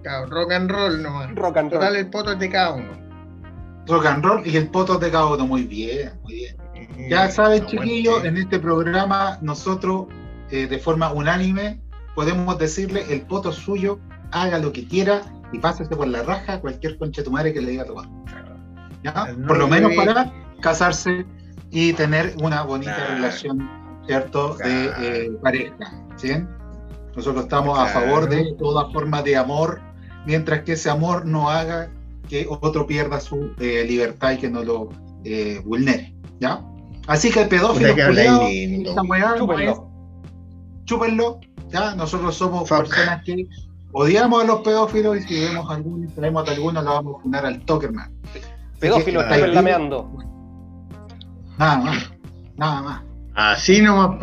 Claro, 0.02 0.26
rock 0.26 0.52
and 0.52 0.70
roll 0.70 1.02
nomás. 1.02 1.34
Rock 1.34 1.56
and 1.56 1.70
Total, 1.70 1.96
el 1.96 2.10
poto 2.10 2.32
es 2.32 2.38
de 2.38 2.50
cada 2.50 2.72
uno. 2.74 2.90
Rock 3.86 4.06
and 4.06 4.24
roll 4.24 4.46
y 4.46 4.56
el 4.56 4.68
poto 4.68 4.94
es 4.94 5.00
de 5.00 5.10
cada 5.10 5.26
uno. 5.26 5.46
Muy 5.46 5.64
bien, 5.64 6.12
muy 6.22 6.34
bien. 6.34 6.56
Ya 7.08 7.30
saben, 7.30 7.64
chiquillos, 7.66 8.24
en 8.24 8.36
este 8.36 8.58
programa 8.58 9.38
nosotros, 9.40 10.06
eh, 10.50 10.66
de 10.66 10.78
forma 10.78 11.12
unánime, 11.12 11.80
podemos 12.14 12.58
decirle 12.58 13.04
el 13.10 13.22
poto 13.22 13.52
suyo, 13.52 13.98
haga 14.32 14.58
lo 14.58 14.72
que 14.72 14.86
quiera 14.86 15.22
y 15.52 15.58
pásese 15.58 15.94
por 15.94 16.08
la 16.08 16.22
raja 16.22 16.60
cualquier 16.60 16.98
concha 16.98 17.22
de 17.22 17.26
tu 17.26 17.30
madre 17.30 17.52
que 17.52 17.60
le 17.60 17.70
diga 17.70 17.84
tomar. 17.84 18.06
¿Ya? 19.02 19.34
Por 19.46 19.58
lo 19.58 19.68
menos 19.68 19.92
para 19.94 20.32
casarse 20.60 21.26
y 21.70 21.92
tener 21.92 22.34
una 22.42 22.62
bonita 22.62 23.06
relación, 23.08 23.68
¿cierto? 24.06 24.54
De 24.56 24.92
eh, 24.98 25.30
pareja. 25.42 25.74
¿sí? 26.16 26.32
Nosotros 27.14 27.44
estamos 27.44 27.78
a 27.78 27.86
favor 27.86 28.28
de 28.28 28.54
toda 28.58 28.90
forma 28.90 29.22
de 29.22 29.36
amor, 29.36 29.80
mientras 30.26 30.62
que 30.62 30.72
ese 30.72 30.90
amor 30.90 31.26
no 31.26 31.50
haga 31.50 31.90
que 32.28 32.46
otro 32.48 32.86
pierda 32.86 33.20
su 33.20 33.52
eh, 33.58 33.84
libertad 33.86 34.32
y 34.32 34.38
que 34.38 34.48
no 34.48 34.62
lo 34.62 34.88
eh, 35.24 35.60
vulnere. 35.64 36.14
¿Ya? 36.40 36.62
Así 37.06 37.30
que 37.30 37.42
el 37.42 37.48
pedófilo, 37.48 37.94
chúpenlo. 40.84 41.40
¿ya? 41.68 41.94
Nosotros 41.94 42.34
somos 42.34 42.68
personas 42.68 43.22
que 43.24 43.46
odiamos 43.92 44.42
a 44.42 44.46
los 44.46 44.60
pedófilos 44.62 45.18
y 45.18 45.22
si 45.22 45.40
vemos 45.40 45.70
alguno, 45.70 46.08
tenemos 46.14 46.48
a 46.48 46.52
alguno, 46.52 46.82
lo 46.82 46.90
vamos 46.90 47.16
a 47.18 47.22
fundar 47.22 47.46
al 47.46 47.60
Tokerman. 47.64 48.10
Pedófilo 48.80 49.20
está 49.20 49.36
reclameando. 49.36 50.10
Nada 51.58 51.76
más, 51.76 52.12
nada 52.56 52.82
más. 52.82 53.02
Así 53.34 53.80
nomás. 53.80 54.18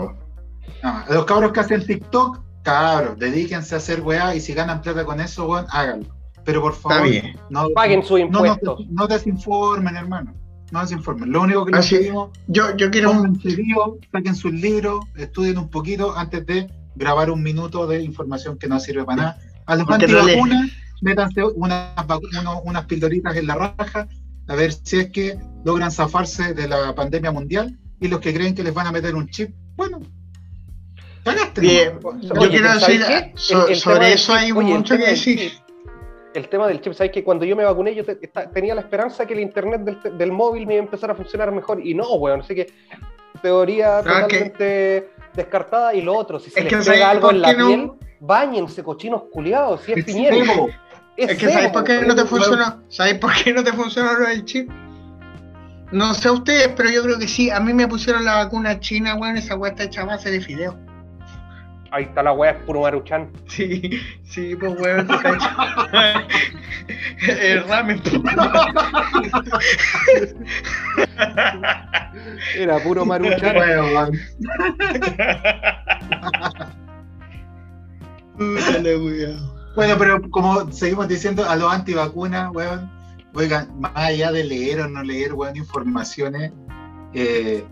Nada 0.84 1.06
Los 1.10 1.26
cabros 1.26 1.52
que 1.52 1.60
hacen 1.60 1.86
TikTok 1.86 2.49
Cabros, 2.64 3.18
dedíquense 3.18 3.76
a 3.76 3.78
hacer 3.78 4.02
weá 4.02 4.36
y 4.36 4.42
si 4.42 4.54
ganan 4.54 4.82
plata 4.82 5.06
con 5.06 5.20
eso, 5.20 5.48
weón, 5.48 5.66
háganlo. 5.70 6.08
Pero 6.44 6.62
por 6.62 6.74
favor, 6.74 7.08
no, 7.50 7.70
paguen 7.76 8.04
sus 8.04 8.20
impuestos. 8.20 8.86
No, 8.90 9.08
desinformen, 9.08 9.96
hermano. 9.96 10.34
No 10.72 10.82
desinformen. 10.82 11.32
Lo 11.32 11.42
único 11.42 11.66
que 11.66 11.72
les 11.72 11.90
pedimos, 11.90 12.32
yo, 12.48 12.76
yo 12.76 12.90
quiero. 12.92 13.24
Serio, 13.42 13.98
saquen 14.12 14.36
sus 14.36 14.54
libros, 14.54 15.06
estudien 15.16 15.58
un 15.58 15.70
poquito 15.70 16.16
antes 16.18 16.46
de 16.46 16.72
grabar 16.96 17.32
un 17.32 17.42
minuto 17.42 17.88
de 17.88 18.04
información 18.04 18.58
que 18.58 18.68
no 18.68 18.80
sirve 18.80 19.04
para 19.04 19.16
nada. 19.16 19.38
A 19.66 19.76
los 19.76 19.90
antivacunas, 19.90 20.72
métanse 21.02 21.44
unas, 21.44 21.94
unas 22.64 22.86
pildoritas 22.86 23.36
en 23.36 23.48
la 23.48 23.56
raja, 23.56 24.08
a 24.48 24.56
ver 24.56 24.74
si 24.74 25.00
es 25.00 25.12
que 25.12 25.38
logran 25.64 25.92
zafarse 25.92 26.54
de 26.54 26.68
la 26.68 26.94
pandemia 26.96 27.32
mundial. 27.32 27.78
Y 28.02 28.08
los 28.08 28.20
que 28.22 28.34
creen 28.34 28.56
que 28.56 28.64
les 28.64 28.74
van 28.74 28.88
a 28.88 28.92
meter 28.92 29.14
un 29.14 29.28
chip, 29.28 29.54
bueno, 29.76 30.00
Bien, 31.60 32.00
yo 32.22 32.50
quiero 32.50 32.74
decir, 32.74 33.04
sobre 33.36 34.14
eso 34.14 34.34
hay 34.34 34.52
mucho 34.54 34.98
que 34.98 35.08
decir. 35.08 35.52
El 36.34 36.48
tema 36.48 36.68
del 36.68 36.80
chip, 36.80 36.94
¿sabes 36.94 37.12
que 37.12 37.24
cuando 37.24 37.44
yo 37.44 37.56
me 37.56 37.64
vacuné 37.64 37.96
yo 37.96 38.04
tenía 38.54 38.76
la 38.76 38.82
esperanza 38.82 39.26
que 39.26 39.34
el 39.34 39.40
internet 39.40 39.82
del, 39.82 40.32
móvil 40.32 40.68
me 40.68 40.76
iba 40.76 40.84
a 40.84 40.86
empezar 40.86 41.10
a 41.10 41.16
funcionar 41.16 41.52
mejor 41.52 41.86
y 41.86 41.96
no, 41.96 42.08
weón, 42.14 42.42
así 42.42 42.54
que 42.54 42.68
teoría 43.42 44.04
totalmente 44.04 45.10
descartada 45.34 45.94
y 45.94 46.02
lo 46.02 46.16
otro, 46.16 46.40
si 46.40 46.52
se 46.52 46.62
les 46.62 46.88
pega 46.88 47.10
algo 47.10 47.32
en 47.32 47.42
la 47.42 47.56
piel, 47.56 47.92
bañense 48.20 48.84
cochinos 48.84 49.24
culiados, 49.32 49.82
si 49.82 49.94
es, 49.94 50.08
es 50.08 50.16
Es, 51.18 51.38
que 51.38 51.50
¿sabes 51.50 51.72
por 51.72 51.84
qué 51.84 52.02
no 52.02 52.16
te 52.16 52.26
funcionó? 52.26 52.84
¿Sabes 52.90 53.16
por 53.16 53.34
qué 53.34 53.52
no 53.52 53.64
te 53.64 53.74
funcionó 53.74 54.14
lo 54.14 54.28
del 54.28 54.46
chip? 54.46 54.70
No 55.92 56.14
sé 56.14 56.30
ustedes, 56.30 56.70
pero 56.78 56.92
yo 56.92 57.02
creo 57.02 57.18
que 57.18 57.28
sí. 57.28 57.50
A 57.50 57.60
mí 57.60 57.74
me 57.74 57.88
pusieron 57.88 58.24
la 58.24 58.36
vacuna 58.36 58.80
china, 58.80 59.16
weón, 59.16 59.38
esa 59.38 59.56
weá 59.56 59.72
está 59.72 59.86
hecha 59.86 60.02
a 60.04 60.06
base 60.06 60.30
de 60.30 60.40
fideo. 60.40 60.78
Ahí 61.92 62.04
está 62.04 62.22
la 62.22 62.34
weá, 62.34 62.52
es 62.52 62.58
puro 62.64 62.82
maruchan. 62.82 63.32
Sí, 63.48 64.00
sí, 64.24 64.56
pues 64.56 64.80
weón, 64.80 65.08
El 67.40 67.68
ramen. 67.68 68.02
Era 72.56 72.80
puro 72.80 73.06
maruchan. 73.06 73.56
bueno, 79.76 79.96
pero 79.98 80.30
como 80.30 80.72
seguimos 80.72 81.08
diciendo, 81.08 81.50
a 81.50 81.56
los 81.56 81.74
antivacunas, 81.74 82.52
weón, 82.54 82.92
oigan, 83.34 83.80
más 83.80 83.94
allá 83.96 84.32
de 84.32 84.44
leer 84.44 84.82
o 84.82 84.88
no 84.88 85.04
leer, 85.04 85.34
weón, 85.34 85.58
informaciones, 85.58 86.52
eh, 87.14 87.66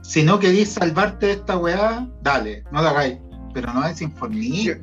si 0.00 0.22
no 0.22 0.38
queréis 0.38 0.70
salvarte 0.72 1.26
de 1.26 1.32
esta 1.32 1.58
weá, 1.58 2.08
dale, 2.22 2.64
no 2.72 2.80
la 2.82 2.90
hagáis 2.90 3.18
pero 3.52 3.72
no 3.72 3.86
es 3.86 4.00
informir. 4.02 4.80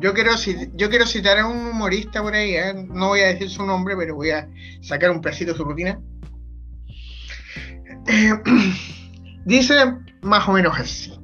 Yo, 0.00 0.12
quiero, 0.12 0.32
yo 0.74 0.90
quiero 0.90 1.06
citar 1.06 1.38
a 1.38 1.46
un 1.46 1.68
humorista 1.68 2.22
por 2.22 2.34
ahí, 2.34 2.54
¿eh? 2.56 2.74
no 2.74 3.08
voy 3.08 3.20
a 3.20 3.26
decir 3.28 3.48
su 3.50 3.64
nombre, 3.64 3.96
pero 3.96 4.14
voy 4.14 4.30
a 4.30 4.48
sacar 4.82 5.10
un 5.10 5.20
pedacito 5.20 5.52
de 5.52 5.56
su 5.56 5.64
rutina. 5.64 6.00
Eh, 8.06 8.32
dice 9.44 9.74
más 10.22 10.48
o 10.48 10.52
menos 10.52 10.78
así. 10.78 11.18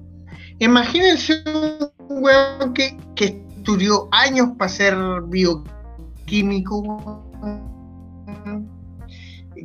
Imagínense 0.59 1.43
un 1.47 2.23
weón 2.23 2.75
que, 2.75 2.97
que 3.17 3.43
estudió 3.57 4.09
años 4.13 4.51
para 4.59 4.69
ser 4.69 4.97
bioquímico, 5.27 6.83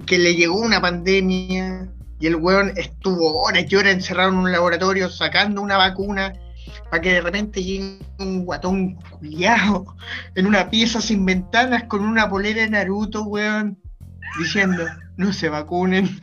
que 0.06 0.18
le 0.18 0.36
llegó 0.36 0.60
una 0.60 0.82
pandemia 0.82 1.90
y 2.20 2.28
el 2.28 2.36
weón 2.36 2.74
estuvo 2.76 3.42
horas 3.44 3.66
y 3.70 3.76
horas 3.76 3.94
encerrado 3.94 4.30
en 4.30 4.38
un 4.38 4.52
laboratorio 4.52 5.10
sacando 5.10 5.62
una 5.62 5.78
vacuna 5.78 6.34
para 6.90 7.02
que 7.02 7.14
de 7.14 7.22
repente 7.22 7.64
llegue 7.64 8.00
un 8.20 8.46
guatón 8.46 8.96
culiado 8.96 9.86
en 10.36 10.48
una 10.48 10.70
pieza 10.70 11.02
sin 11.02 11.26
ventanas 11.26 11.84
con 11.86 12.06
una 12.06 12.30
polera 12.30 12.62
de 12.62 12.70
Naruto, 12.70 13.24
weón, 13.24 13.78
diciendo, 14.40 14.86
no 15.18 15.34
se 15.34 15.50
vacunen. 15.50 16.20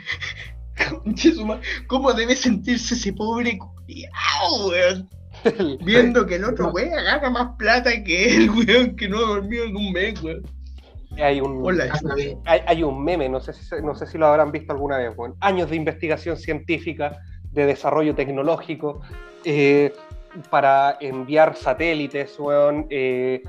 ¿Cómo 1.87 2.13
debe 2.13 2.35
sentirse 2.35 2.95
ese 2.95 3.13
pobre 3.13 3.59
culiado, 3.59 4.69
weón? 4.69 5.09
Viendo 5.85 6.27
que 6.27 6.37
el 6.37 6.45
otro 6.45 6.71
weón 6.71 6.91
gana 6.91 7.31
más 7.31 7.57
plata 7.59 7.91
que 8.03 8.37
él, 8.37 8.51
weón, 8.69 8.97
que 8.97 9.09
no 9.09 9.19
ha 9.19 9.29
dormido 9.29 9.65
en 9.65 9.77
un 9.77 9.93
mes, 9.93 10.23
weón. 10.23 10.43
Hay 11.19 11.43
un, 11.43 11.63
hay, 12.47 12.83
un 12.83 13.05
meme, 13.05 13.29
no 13.29 13.39
sé, 13.39 13.53
si, 13.53 13.75
no 13.83 13.95
sé 13.95 14.07
si 14.07 14.17
lo 14.17 14.29
habrán 14.29 14.51
visto 14.51 14.73
alguna 14.73 14.97
vez, 14.97 15.13
weón. 15.15 15.35
años 15.41 15.69
de 15.69 15.77
investigación 15.77 16.39
científica, 16.39 17.19
de 17.51 17.67
desarrollo 17.67 18.15
tecnológico, 18.15 19.03
eh, 19.45 19.93
para 20.51 20.97
enviar 21.01 21.57
satélites, 21.57 22.39
weón, 22.39 22.87
eh, 22.91 23.43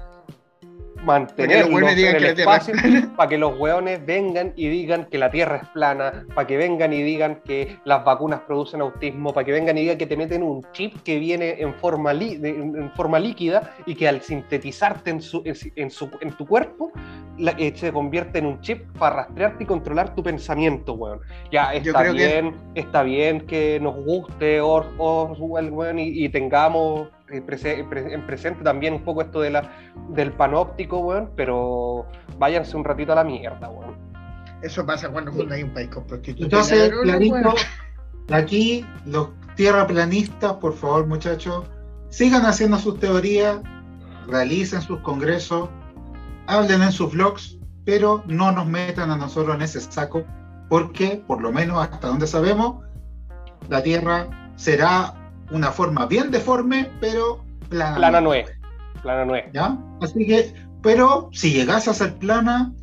mantenerlos 1.03 1.91
en 1.91 2.15
el 2.15 2.25
espacio, 2.25 2.73
para 3.15 3.29
que 3.29 3.37
los 3.37 3.59
weones 3.59 4.05
vengan 4.05 4.53
y 4.55 4.67
digan 4.67 5.05
que 5.05 5.17
la 5.17 5.29
Tierra 5.29 5.57
es 5.63 5.69
plana, 5.69 6.25
para 6.33 6.47
que 6.47 6.57
vengan 6.57 6.93
y 6.93 7.01
digan 7.03 7.41
que 7.45 7.77
las 7.85 8.03
vacunas 8.03 8.41
producen 8.41 8.81
autismo, 8.81 9.33
para 9.33 9.45
que 9.45 9.51
vengan 9.51 9.77
y 9.77 9.81
digan 9.81 9.97
que 9.97 10.07
te 10.07 10.17
meten 10.17 10.43
un 10.43 10.65
chip 10.71 11.01
que 11.03 11.19
viene 11.19 11.55
en 11.59 11.73
forma, 11.75 12.11
en 12.11 12.91
forma 12.95 13.19
líquida 13.19 13.73
y 13.85 13.95
que 13.95 14.07
al 14.07 14.21
sintetizarte 14.21 15.11
en, 15.11 15.21
su, 15.21 15.41
en, 15.45 15.91
su, 15.91 16.09
en 16.21 16.31
tu 16.31 16.45
cuerpo 16.45 16.91
eh, 17.37 17.73
se 17.75 17.91
convierte 17.91 18.39
en 18.39 18.45
un 18.45 18.61
chip 18.61 18.85
para 18.97 19.15
rastrearte 19.17 19.63
y 19.63 19.67
controlar 19.67 20.15
tu 20.15 20.23
pensamiento, 20.23 20.93
weón. 20.93 21.19
Ya, 21.51 21.73
está 21.73 22.03
bien, 22.11 22.55
está 22.75 23.03
bien 23.03 23.41
que 23.41 23.79
nos 23.81 23.95
guste 24.03 24.61
Oswald, 24.61 25.71
weón, 25.71 25.99
y, 25.99 26.25
y 26.25 26.29
tengamos 26.29 27.09
en 27.29 28.25
presente 28.25 28.63
también 28.63 28.93
un 28.93 29.03
poco 29.03 29.21
esto 29.21 29.41
de 29.41 29.49
la, 29.49 29.71
del 30.09 30.33
panóptico, 30.33 30.99
weón, 30.99 31.31
pero 31.35 32.05
váyanse 32.37 32.77
un 32.77 32.83
ratito 32.83 33.13
a 33.13 33.15
la 33.15 33.23
mierda, 33.23 33.69
weón. 33.69 33.95
Eso 34.61 34.85
pasa 34.85 35.09
cuando 35.09 35.31
hay 35.51 35.63
un 35.63 35.73
país 35.73 35.89
con 35.89 36.05
prostitutas. 36.05 36.71
Entonces, 36.71 36.91
clarito, 37.01 37.53
aquí 38.31 38.85
los 39.05 39.29
tierraplanistas, 39.55 40.53
por 40.53 40.73
favor, 40.73 41.05
muchachos, 41.07 41.65
sigan 42.09 42.45
haciendo 42.45 42.77
sus 42.77 42.99
teorías, 42.99 43.59
realicen 44.27 44.81
sus 44.81 44.99
congresos, 45.01 45.69
hablen 46.47 46.81
en 46.81 46.91
sus 46.91 47.11
vlogs, 47.11 47.57
pero 47.85 48.23
no 48.27 48.51
nos 48.51 48.67
metan 48.67 49.11
a 49.11 49.17
nosotros 49.17 49.55
en 49.55 49.63
ese 49.63 49.81
saco, 49.81 50.23
porque 50.69 51.21
por 51.27 51.41
lo 51.41 51.51
menos 51.51 51.83
hasta 51.83 52.07
donde 52.07 52.27
sabemos, 52.27 52.83
la 53.69 53.83
Tierra 53.83 54.51
será 54.55 55.22
una 55.51 55.71
forma 55.71 56.05
bien 56.05 56.31
deforme, 56.31 56.89
pero 56.99 57.43
plana. 57.69 57.97
Plana 57.97 58.21
no 58.21 58.33
es. 58.33 58.49
Plana 59.01 59.25
no 59.25 59.35
es. 59.35 59.45
¿Ya? 59.53 59.77
Así 60.01 60.25
que, 60.25 60.53
pero 60.81 61.29
si 61.31 61.53
llegase 61.53 61.89
a 61.89 61.93
ser 61.93 62.15
plana, 62.15 62.73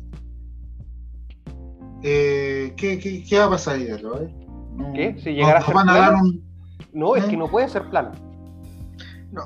eh, 2.03 2.73
¿qué, 2.77 2.99
qué, 2.99 3.37
va 3.39 3.45
a 3.45 3.49
pasar 3.51 3.75
ahí? 3.75 3.87
No, 4.01 4.93
¿Qué? 4.93 5.15
Si 5.23 5.31
llegara 5.31 5.59
a 5.59 5.61
ser 5.61 5.73
plana. 5.73 6.21
No, 6.93 7.15
es 7.15 7.23
que 7.25 7.35
¿Eh? 7.35 7.37
no 7.37 7.47
puede 7.47 7.69
ser 7.69 7.83
plana. 7.89 8.11
No. 9.31 9.45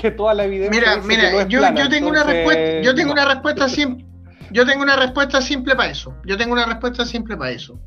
que 0.00 0.10
toda 0.10 0.34
la 0.34 0.44
evidencia. 0.44 0.80
Mira, 0.80 1.02
mira, 1.02 1.48
yo, 1.48 1.60
yo, 1.74 1.88
tengo 1.88 2.08
una 2.08 2.24
respuesta, 2.24 2.80
yo 2.82 2.94
tengo 2.94 3.12
una 3.12 3.24
respuesta 3.24 3.68
simple. 3.68 4.06
Yo 4.50 4.66
tengo 4.66 4.82
una 4.82 4.96
respuesta 4.96 5.40
simple 5.40 5.74
para 5.74 5.90
eso. 5.90 6.14
Yo 6.26 6.36
tengo 6.36 6.52
una 6.52 6.66
respuesta 6.66 7.06
simple 7.06 7.36
para 7.36 7.52
eso. 7.52 7.80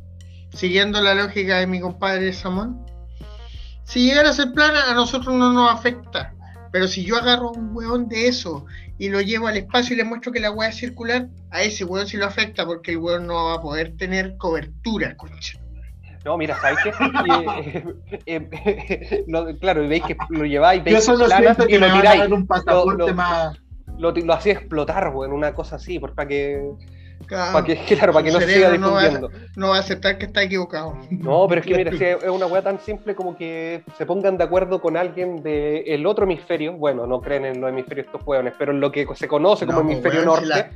Siguiendo 0.50 1.00
la 1.00 1.14
lógica 1.14 1.58
de 1.60 1.68
mi 1.68 1.80
compadre 1.80 2.34
Samuel. 2.34 2.72
Si 3.86 4.06
llegara 4.06 4.30
a 4.30 4.34
ser 4.34 4.52
plana, 4.52 4.92
a 4.92 4.94
nosotros 4.94 5.34
no 5.34 5.54
nos 5.54 5.72
afecta. 5.72 6.34
Pero 6.72 6.88
si 6.88 7.06
yo 7.06 7.16
agarro 7.16 7.52
un 7.52 7.76
hueón 7.76 8.10
de 8.10 8.28
eso 8.28 8.66
y 8.98 9.10
lo 9.10 9.22
llevo 9.22 9.48
al 9.48 9.56
espacio 9.56 9.94
y 9.94 9.98
le 9.98 10.04
muestro 10.04 10.32
que 10.32 10.42
la 10.42 10.52
hueá 10.52 10.70
es 10.70 10.76
circular, 10.76 11.28
a 11.52 11.64
ese 11.64 11.86
hueón 11.86 12.08
sí 12.08 12.18
lo 12.18 12.26
afecta 12.26 12.66
porque 12.66 12.92
el 12.92 12.98
hueón 12.98 13.28
no 13.28 13.46
va 13.46 13.54
a 13.56 13.62
poder 13.62 13.96
tener 13.96 14.36
cobertura, 14.38 15.16
concha. 15.16 15.60
No, 16.26 16.38
mira, 16.38 16.58
¿sabes 16.60 16.80
qué? 16.84 17.86
Eh, 18.26 18.50
eh, 19.28 19.58
claro, 19.62 19.84
y 19.84 19.88
veis 19.88 20.04
que 20.04 20.18
lo 20.30 20.44
lleváis, 20.44 20.84
veis 20.84 20.98
Yo 20.98 21.02
solo 21.02 21.28
siento 21.28 21.68
que 21.68 21.78
lo 21.78 21.94
tiráis. 21.94 22.32
un 22.32 22.48
pasaporte 22.48 23.14
más. 23.14 23.56
Lo, 24.00 24.12
lo, 24.12 24.34
hacía 24.34 24.54
explotar, 24.54 25.14
en 25.24 25.32
una 25.32 25.54
cosa 25.54 25.76
así, 25.76 26.00
para 26.00 26.28
que. 26.28 26.72
Claro, 27.26 27.54
para 27.54 27.66
que, 27.66 27.76
claro, 27.96 28.14
para 28.14 28.26
que 28.26 28.32
no 28.32 28.40
se 28.40 28.48
siga 28.48 28.72
difundiendo. 28.72 29.32
No 29.56 29.70
va, 29.70 29.78
a 29.78 29.80
aceptar 29.80 30.18
que 30.18 30.26
está 30.26 30.44
equivocado. 30.44 30.98
No, 31.10 31.48
pero 31.48 31.62
es 31.62 31.68
que 31.68 31.76
mira, 31.76 31.92
es 32.22 32.30
una 32.30 32.46
weá 32.46 32.62
tan 32.62 32.80
simple 32.80 33.16
como 33.16 33.36
que 33.36 33.84
se 33.98 34.06
pongan 34.06 34.38
de 34.38 34.44
acuerdo 34.44 34.82
con 34.82 34.98
alguien 34.98 35.42
del 35.42 36.06
otro 36.06 36.26
hemisferio. 36.26 36.74
Bueno, 36.74 37.08
no 37.08 37.22
creen 37.22 37.46
en 37.46 37.62
los 37.62 37.70
hemisferios 37.70 38.08
estos 38.08 38.22
hueones, 38.26 38.54
pero 38.58 38.72
en 38.72 38.80
lo 38.80 38.92
que 38.92 39.08
se 39.16 39.28
conoce 39.28 39.66
como 39.66 39.82
pues, 39.82 39.94
hemisferio 39.94 40.26
norte. 40.26 40.70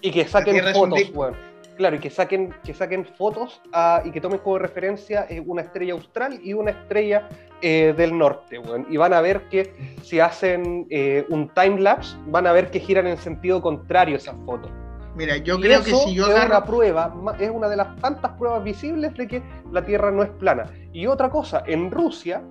y 0.00 0.10
que 0.10 0.26
saquen 0.26 0.62
fotos, 0.74 1.10
weón 1.14 1.52
Claro, 1.76 1.96
y 1.96 2.00
que 2.00 2.10
saquen, 2.10 2.54
que 2.64 2.74
saquen 2.74 3.04
fotos 3.04 3.60
ah, 3.72 4.02
y 4.04 4.10
que 4.10 4.20
tomen 4.20 4.38
como 4.38 4.58
referencia 4.58 5.26
eh, 5.28 5.42
una 5.44 5.62
estrella 5.62 5.94
austral 5.94 6.38
y 6.42 6.52
una 6.52 6.72
estrella 6.72 7.28
eh, 7.62 7.94
del 7.96 8.16
norte, 8.16 8.60
y 8.90 8.96
van 8.96 9.12
a 9.12 9.20
ver 9.20 9.42
que 9.48 9.72
si 10.02 10.20
hacen 10.20 10.86
eh, 10.90 11.24
un 11.28 11.48
time 11.48 11.80
lapse, 11.80 12.16
van 12.26 12.46
a 12.46 12.52
ver 12.52 12.70
que 12.70 12.80
giran 12.80 13.06
en 13.06 13.16
sentido 13.16 13.62
contrario 13.62 14.16
esas 14.16 14.36
fotos. 14.44 14.70
Mira, 15.14 15.36
yo 15.36 15.60
creo 15.60 15.82
que 15.84 15.94
si 15.94 16.14
yo 16.14 16.26
es 16.26 16.46
una 16.46 16.64
prueba, 16.64 17.14
es 17.38 17.50
una 17.50 17.68
de 17.68 17.76
las 17.76 17.94
tantas 17.96 18.32
pruebas 18.32 18.64
visibles 18.64 19.14
de 19.14 19.28
que 19.28 19.42
la 19.70 19.84
Tierra 19.84 20.10
no 20.10 20.22
es 20.22 20.30
plana. 20.30 20.64
Y 20.92 21.06
otra 21.06 21.28
cosa, 21.28 21.62
en 21.66 21.90
Rusia 21.90 22.42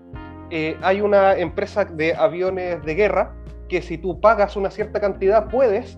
hay 0.84 1.02
una 1.02 1.36
empresa 1.36 1.86
de 1.86 2.14
aviones 2.14 2.84
de 2.84 2.94
guerra 2.94 3.34
que 3.68 3.82
si 3.82 3.98
tú 3.98 4.20
pagas 4.20 4.56
una 4.56 4.70
cierta 4.70 5.00
cantidad 5.00 5.48
puedes 5.48 5.98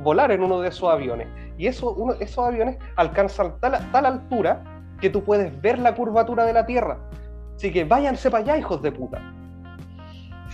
volar 0.00 0.30
en 0.32 0.42
uno 0.42 0.60
de 0.60 0.68
esos 0.68 0.88
aviones. 0.88 1.28
Y 1.58 1.66
eso, 1.66 1.92
uno, 1.92 2.14
esos 2.20 2.46
aviones 2.46 2.78
alcanzan 2.96 3.60
tal, 3.60 3.90
tal 3.92 4.06
altura 4.06 4.64
que 5.00 5.10
tú 5.10 5.22
puedes 5.24 5.60
ver 5.60 5.78
la 5.78 5.94
curvatura 5.94 6.44
de 6.44 6.54
la 6.54 6.64
Tierra. 6.64 6.98
Así 7.54 7.70
que 7.70 7.84
váyanse 7.84 8.30
para 8.30 8.44
allá, 8.44 8.56
hijos 8.56 8.80
de 8.80 8.92
puta. 8.92 9.20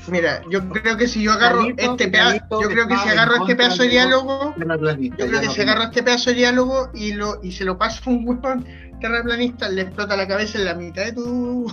Mira, 0.08 0.42
yo 0.50 0.68
creo 0.68 0.96
que 0.96 1.08
si 1.08 1.22
yo 1.22 1.32
agarro 1.32 1.66
este 1.76 2.08
pedazo, 2.08 2.62
yo 2.62 2.68
creo 2.68 2.86
que 2.86 2.96
si 2.96 3.08
agarro 3.08 3.36
este 3.36 3.56
pedazo 3.56 3.82
de 3.82 3.88
diálogo, 3.88 4.54
yo 4.56 5.26
creo 5.26 5.40
que 5.40 5.48
si 5.48 5.60
agarro 5.60 5.84
este 5.84 6.02
pedazo 6.02 6.30
de 6.30 6.36
diálogo 6.36 6.90
y 6.94 7.12
lo 7.12 7.40
y 7.42 7.52
se 7.52 7.64
lo 7.64 7.78
paso 7.78 8.02
a 8.06 8.12
un 8.12 8.26
huevón 8.26 8.66
terraplanista, 9.00 9.68
le 9.68 9.82
explota 9.82 10.16
la 10.16 10.28
cabeza 10.28 10.58
en 10.58 10.64
la 10.64 10.74
mitad 10.74 11.04
de 11.04 11.12
tu 11.12 11.66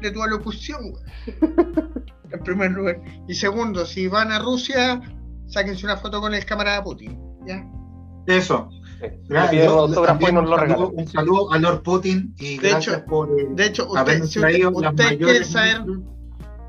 de 0.00 0.10
tu 0.10 0.22
alocución, 0.22 0.94
en 1.26 2.40
primer 2.44 2.70
lugar. 2.72 3.00
Y 3.26 3.34
segundo, 3.34 3.84
si 3.84 4.08
van 4.08 4.32
a 4.32 4.38
Rusia, 4.38 5.00
sáquense 5.46 5.84
una 5.84 5.96
foto 5.96 6.20
con 6.20 6.34
el 6.34 6.44
cámara 6.44 6.76
de 6.76 6.82
Putin, 6.82 7.18
¿ya? 7.46 7.64
Eso. 8.26 8.68
un, 9.00 11.08
saludo, 11.08 11.52
a 11.52 11.58
Lord 11.58 11.82
Putin 11.82 12.34
y 12.38 12.58
de 12.58 12.70
gracias 12.70 13.02
por 13.02 13.30
eh, 13.30 13.46
de 13.50 13.66
hecho, 13.66 13.88
usted, 13.88 14.24
si 14.24 14.40
usted, 14.40 15.18
quiere 15.18 15.44
saber, 15.44 15.82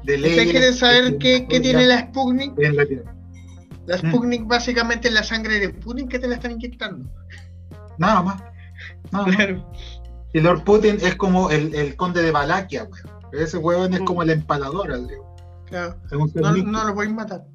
¿Usted 0.02 0.50
quiere 0.50 0.74
saber 0.74 1.18
qué, 1.18 1.48
qué 1.48 1.60
tiene 1.60 1.86
la 1.86 2.00
Sputnik? 2.02 2.54
La, 3.86 3.98
mm. 3.98 4.00
Sputnik 4.00 4.48
básicamente 4.48 5.08
es 5.08 5.14
la 5.14 5.24
sangre 5.24 5.60
de 5.60 5.70
Putin 5.70 6.08
que 6.08 6.20
te 6.20 6.28
la 6.28 6.36
están 6.36 6.52
inyectando. 6.52 7.10
Nada 7.98 8.22
más. 8.22 8.44
Nada 9.12 9.66
Y 10.34 10.40
Lord 10.40 10.64
Putin 10.64 10.98
es 11.02 11.16
como 11.16 11.50
el, 11.50 11.74
el 11.74 11.96
conde 11.96 12.22
de 12.22 12.32
Valaquia, 12.32 12.88
Ese 13.34 13.58
huevón 13.58 13.94
es 13.94 14.02
mm. 14.02 14.06
como 14.06 14.24
el 14.24 14.30
empalador, 14.30 14.92
al 14.92 15.08
Claro. 15.66 15.96
No, 16.36 16.56
no, 16.56 16.88
lo 16.88 16.96
podéis 16.96 17.14
matar. 17.14 17.46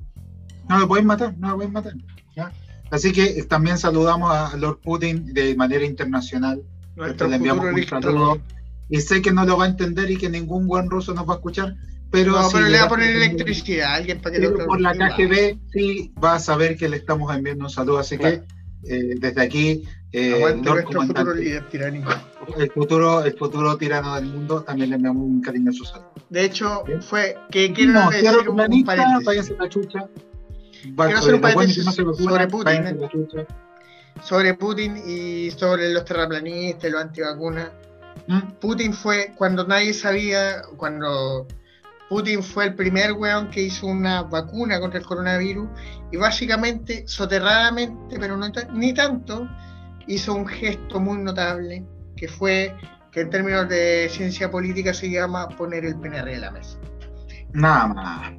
No 0.69 0.79
lo 0.79 0.89
podéis 0.89 1.07
matar, 1.07 1.37
no 1.37 1.49
lo 1.49 1.55
podéis 1.55 1.73
matar. 1.73 1.95
¿ya? 2.37 2.53
Así 2.91 3.13
que 3.13 3.43
también 3.45 3.79
saludamos 3.79 4.33
a 4.33 4.57
Lord 4.57 4.81
Putin 4.81 5.35
de 5.35 5.55
manera 5.57 5.85
internacional. 5.85 6.63
le 6.97 7.37
enviamos 7.37 7.65
un 7.65 8.03
saludo. 8.03 8.41
Y 8.89 9.01
sé 9.01 9.23
que 9.23 9.33
no 9.33 9.45
lo 9.45 9.57
va 9.57 9.65
a 9.65 9.69
entender 9.69 10.11
y 10.11 10.17
que 10.17 10.29
ningún 10.29 10.67
buen 10.67 10.91
ruso 10.91 11.15
nos 11.15 11.29
va 11.29 11.35
a 11.35 11.37
escuchar, 11.37 11.75
pero, 12.11 12.33
no, 12.33 12.49
pero 12.53 12.69
le 12.69 12.79
va 12.79 12.85
a 12.85 12.89
poner 12.89 13.17
electricidad 13.17 13.93
a 13.93 13.95
alguien 13.95 14.21
para 14.21 14.39
que 14.39 14.49
Por 14.49 14.81
la 14.81 14.93
KGB 14.93 15.59
sí 15.73 16.13
va 16.23 16.35
a 16.35 16.41
saber 16.41 16.77
que 16.77 16.89
le 16.89 16.97
estamos 16.97 17.35
enviando 17.35 17.65
un 17.65 17.71
saludo. 17.71 17.99
Así 17.99 18.19
que 18.19 18.43
eh, 18.87 19.15
desde 19.19 19.41
aquí, 19.41 19.85
eh, 20.13 20.61
futuro 20.85 21.35
líder 21.35 21.69
tiránico. 21.69 22.11
El 22.57 22.71
futuro, 22.71 23.25
el 23.25 23.37
futuro 23.37 23.77
tirano 23.77 24.15
del 24.15 24.27
mundo 24.27 24.63
también 24.63 24.91
le 24.91 24.97
enviamos 24.97 25.25
un 25.25 25.41
cariñoso 25.41 25.85
saludo. 25.85 26.13
De 26.29 26.45
hecho, 26.45 26.85
fue 27.01 27.37
que 27.51 27.73
quiero 27.73 27.93
no, 27.93 28.11
decir 28.11 28.49
un 28.49 28.85
paréntesis. 28.85 29.55
la 29.59 29.69
chucha. 29.69 30.09
Quiero 30.97 31.19
hacer 31.19 31.35
un 31.35 31.41
paréntesis 31.41 31.85
sobre 31.85 32.47
Putin. 32.47 33.01
Sobre 34.23 34.55
Putin 34.55 35.03
y 35.05 35.51
sobre 35.51 35.93
los 35.93 36.05
terraplanistas, 36.05 36.91
los 36.91 37.01
antivacunas. 37.01 37.71
¿Mm? 38.27 38.53
Putin 38.61 38.93
fue, 38.93 39.33
cuando 39.37 39.67
nadie 39.67 39.93
sabía, 39.93 40.63
cuando 40.77 41.49
Putin 42.09 42.43
fue 42.43 42.67
el 42.67 42.75
primer 42.75 43.13
weón 43.13 43.51
que 43.51 43.63
hizo 43.63 43.87
una 43.87 44.23
vacuna 44.23 44.79
contra 44.79 45.01
el 45.01 45.07
coronavirus 45.07 45.69
y 46.13 46.17
básicamente, 46.17 47.05
soterradamente, 47.07 48.19
pero 48.19 48.37
no 48.37 48.47
ni 48.73 48.93
tanto, 48.93 49.49
hizo 50.07 50.35
un 50.35 50.47
gesto 50.47 51.01
muy 51.01 51.19
notable 51.19 51.85
que 52.17 52.29
fue 52.29 52.77
que 53.11 53.21
en 53.23 53.31
términos 53.31 53.69
de 53.69 54.09
ciencia 54.11 54.51
política 54.51 54.93
se 54.93 55.11
llama 55.11 55.49
poner 55.49 55.85
el 55.85 55.97
PNR 55.97 56.35
en 56.35 56.41
la 56.41 56.51
mesa. 56.51 56.79
Nada 57.53 57.87
más. 57.87 58.33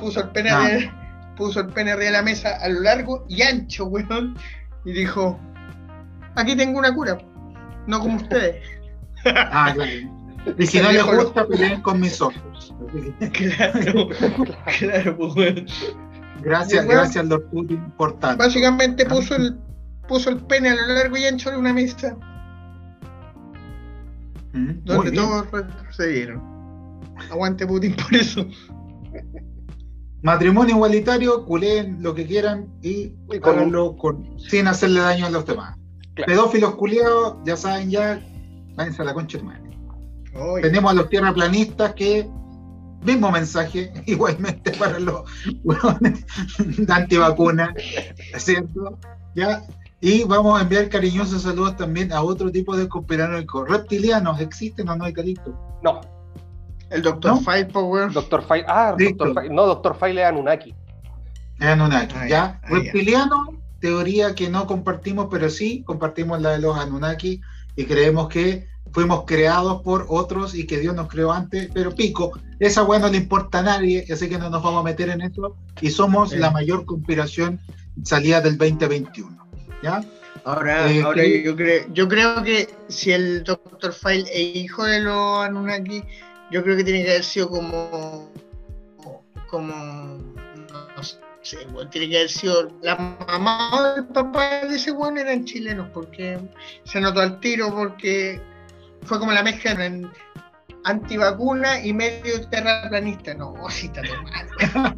Puso 0.00 0.20
el 0.20 0.30
PNR, 0.30 1.34
puso 1.36 1.60
el 1.60 1.66
PNR 1.68 2.08
a 2.08 2.10
la 2.10 2.22
mesa 2.22 2.56
a 2.60 2.68
lo 2.68 2.80
largo 2.80 3.24
y 3.28 3.42
ancho, 3.42 3.86
weón, 3.86 4.36
y 4.84 4.92
dijo, 4.92 5.38
aquí 6.34 6.56
tengo 6.56 6.78
una 6.78 6.94
cura, 6.94 7.18
no 7.86 8.00
como 8.00 8.16
ustedes. 8.22 8.62
ah, 9.24 9.72
claro. 9.74 10.19
Y 10.58 10.66
si 10.66 10.80
no 10.80 10.90
les 10.90 11.04
gusta, 11.04 11.46
peleen 11.46 11.82
con 11.82 12.00
mis 12.00 12.20
ojos. 12.20 12.74
claro, 13.32 14.08
claro, 14.78 15.16
pues, 15.18 15.64
Gracias, 16.42 16.86
gracias, 16.86 17.26
Lord 17.26 17.50
Putin, 17.50 17.90
por 17.96 18.18
tanto. 18.18 18.42
Básicamente 18.44 19.04
puso 19.04 19.36
el, 19.36 19.58
puso 20.08 20.30
el 20.30 20.38
pene 20.38 20.70
a 20.70 20.74
lo 20.74 20.94
largo 20.94 21.16
y 21.16 21.24
ancho 21.24 21.50
de 21.50 21.56
una 21.58 21.72
mesa. 21.72 22.16
Mm, 24.52 24.84
donde 24.84 25.12
todos 25.12 25.50
retrocedieron. 25.50 26.42
Aguante 27.30 27.66
Putin 27.66 27.94
por 27.94 28.14
eso. 28.14 28.46
Matrimonio 30.22 30.76
igualitario, 30.76 31.44
culeen 31.44 32.02
lo 32.02 32.14
que 32.14 32.26
quieran 32.26 32.68
y 32.82 33.14
háganlo 33.42 33.96
con, 33.96 34.38
sin 34.38 34.66
hacerle 34.66 35.00
daño 35.00 35.26
a 35.26 35.30
los 35.30 35.46
demás. 35.46 35.76
Pedófilos 36.26 36.74
culiados, 36.74 37.36
ya 37.44 37.56
saben, 37.56 37.90
ya, 37.90 38.20
váyanse 38.74 39.00
a 39.00 39.06
la 39.06 39.14
concha 39.14 39.38
de 39.38 39.44
Tenemos 40.62 40.92
a 40.92 40.94
los 40.94 41.08
tierraplanistas 41.08 41.94
que, 41.94 42.28
mismo 43.02 43.30
mensaje, 43.30 43.92
igualmente 44.06 44.72
para 44.72 44.98
los 44.98 45.22
hueones 45.64 46.24
de 46.58 46.92
antivacuna, 46.92 47.74
¿cierto? 48.36 48.98
¿Ya? 49.34 49.62
Y 50.00 50.24
vamos 50.24 50.58
a 50.58 50.62
enviar 50.62 50.88
cariñosos 50.88 51.42
saludos 51.42 51.76
también 51.76 52.12
a 52.12 52.22
otro 52.22 52.50
tipo 52.50 52.74
de 52.74 52.88
conspiranoicos. 52.88 53.68
¿Reptilianos 53.68 54.40
existen 54.40 54.88
o 54.88 54.96
no 54.96 55.04
hay 55.04 55.12
calito? 55.12 55.54
No. 55.82 56.00
El 56.88 57.02
Dr. 57.02 57.32
¿No? 57.32 57.40
File, 57.40 57.68
Doctor 58.12 58.42
File, 58.42 58.64
ah, 58.66 58.96
Doctor 58.98 59.34
File. 59.34 59.54
no, 59.54 59.66
Doctor 59.66 59.96
File 59.98 60.22
es 60.22 60.26
Anunnaki. 60.26 60.74
Es 61.58 61.66
Anunnaki, 61.66 62.14
ah, 62.16 62.28
¿ya? 62.28 62.60
Reptiliano, 62.64 63.60
teoría 63.78 64.34
que 64.34 64.48
no 64.48 64.66
compartimos, 64.66 65.28
pero 65.30 65.50
sí 65.50 65.82
compartimos 65.84 66.40
la 66.40 66.52
de 66.52 66.60
los 66.60 66.76
Anunnaki 66.78 67.40
y 67.76 67.84
creemos 67.84 68.28
que 68.28 68.68
fuimos 68.92 69.24
creados 69.26 69.82
por 69.82 70.06
otros 70.08 70.54
y 70.54 70.66
que 70.66 70.78
Dios 70.78 70.94
nos 70.94 71.08
creó 71.08 71.32
antes, 71.32 71.68
pero 71.72 71.94
pico, 71.94 72.38
esa 72.58 72.82
weá 72.82 72.98
no 72.98 73.08
le 73.08 73.18
importa 73.18 73.60
a 73.60 73.62
nadie, 73.62 74.06
así 74.12 74.28
que 74.28 74.38
no 74.38 74.50
nos 74.50 74.62
vamos 74.62 74.80
a 74.80 74.84
meter 74.84 75.08
en 75.10 75.22
eso 75.22 75.56
y 75.80 75.90
somos 75.90 76.32
la 76.32 76.50
mayor 76.50 76.84
conspiración 76.84 77.60
salida 78.02 78.40
del 78.40 78.58
2021. 78.58 79.48
¿Ya? 79.82 80.02
Ahora, 80.44 80.90
eh, 80.90 81.02
ahora 81.02 81.24
yo, 81.24 81.56
creo, 81.56 81.86
yo 81.92 82.08
creo 82.08 82.42
que 82.42 82.68
si 82.88 83.12
el 83.12 83.44
Dr. 83.44 83.92
File 83.92 84.28
es 84.32 84.56
hijo 84.56 84.84
de 84.84 85.00
los 85.00 85.44
Anunnaki, 85.44 86.02
yo 86.50 86.62
creo 86.62 86.76
que 86.76 86.84
tiene 86.84 87.04
que 87.04 87.10
haber 87.10 87.24
sido 87.24 87.48
como. 87.48 88.30
como. 89.48 90.18
no 90.96 91.02
sé, 91.02 91.18
tiene 91.90 92.08
que 92.08 92.16
haber 92.16 92.30
sido. 92.30 92.70
la 92.82 92.96
mamá 92.96 93.70
o 93.80 93.96
el 93.96 94.06
papá 94.06 94.66
de 94.66 94.76
ese 94.76 94.92
weón 94.92 95.18
eran 95.18 95.44
chilenos, 95.44 95.88
porque 95.92 96.38
se 96.84 97.00
notó 97.00 97.20
al 97.20 97.40
tiro, 97.40 97.74
porque 97.74 98.40
fue 99.02 99.18
como 99.18 99.32
la 99.32 99.42
mezcla 99.42 99.84
en 99.84 100.10
antivacuna 100.84 101.84
y 101.84 101.92
medio 101.92 102.46
terraplanista. 102.48 103.34
No, 103.34 103.54
sí 103.70 103.86
está 103.86 104.02
mal. 104.22 104.96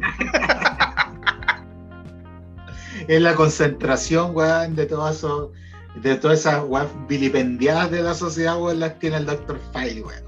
es 3.07 3.21
la 3.21 3.35
concentración, 3.35 4.35
weón, 4.35 4.75
de 4.75 4.85
todo 4.85 5.09
eso, 5.09 5.51
de 6.01 6.15
todas 6.15 6.39
esas 6.39 6.63
weón 6.65 7.07
vilipendiadas 7.07 7.91
de 7.91 8.03
la 8.03 8.13
sociedad, 8.13 8.59
weón, 8.59 8.79
las 8.79 8.99
tiene 8.99 9.17
el 9.17 9.25
Dr. 9.25 9.59
File, 9.73 10.01
weón. 10.01 10.23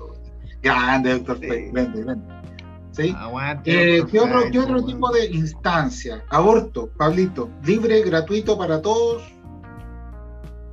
Grande, 0.61 1.19
Dr. 1.19 1.38
Sí. 1.39 1.47
File, 1.47 1.72
grande, 1.72 2.02
grande. 2.02 2.35
¿Sí? 2.95 3.14
Aguante, 3.18 3.97
eh, 3.97 4.06
¿qué, 4.10 4.19
otro, 4.19 4.49
¿Qué 4.49 4.57
otro 4.57 4.81
tipo 4.85 5.11
de 5.11 5.26
instancia? 5.26 6.23
Aborto, 6.30 6.89
Pablito, 6.97 7.49
libre, 7.65 8.02
gratuito 8.03 8.57
para 8.57 8.81
todos. 8.81 9.22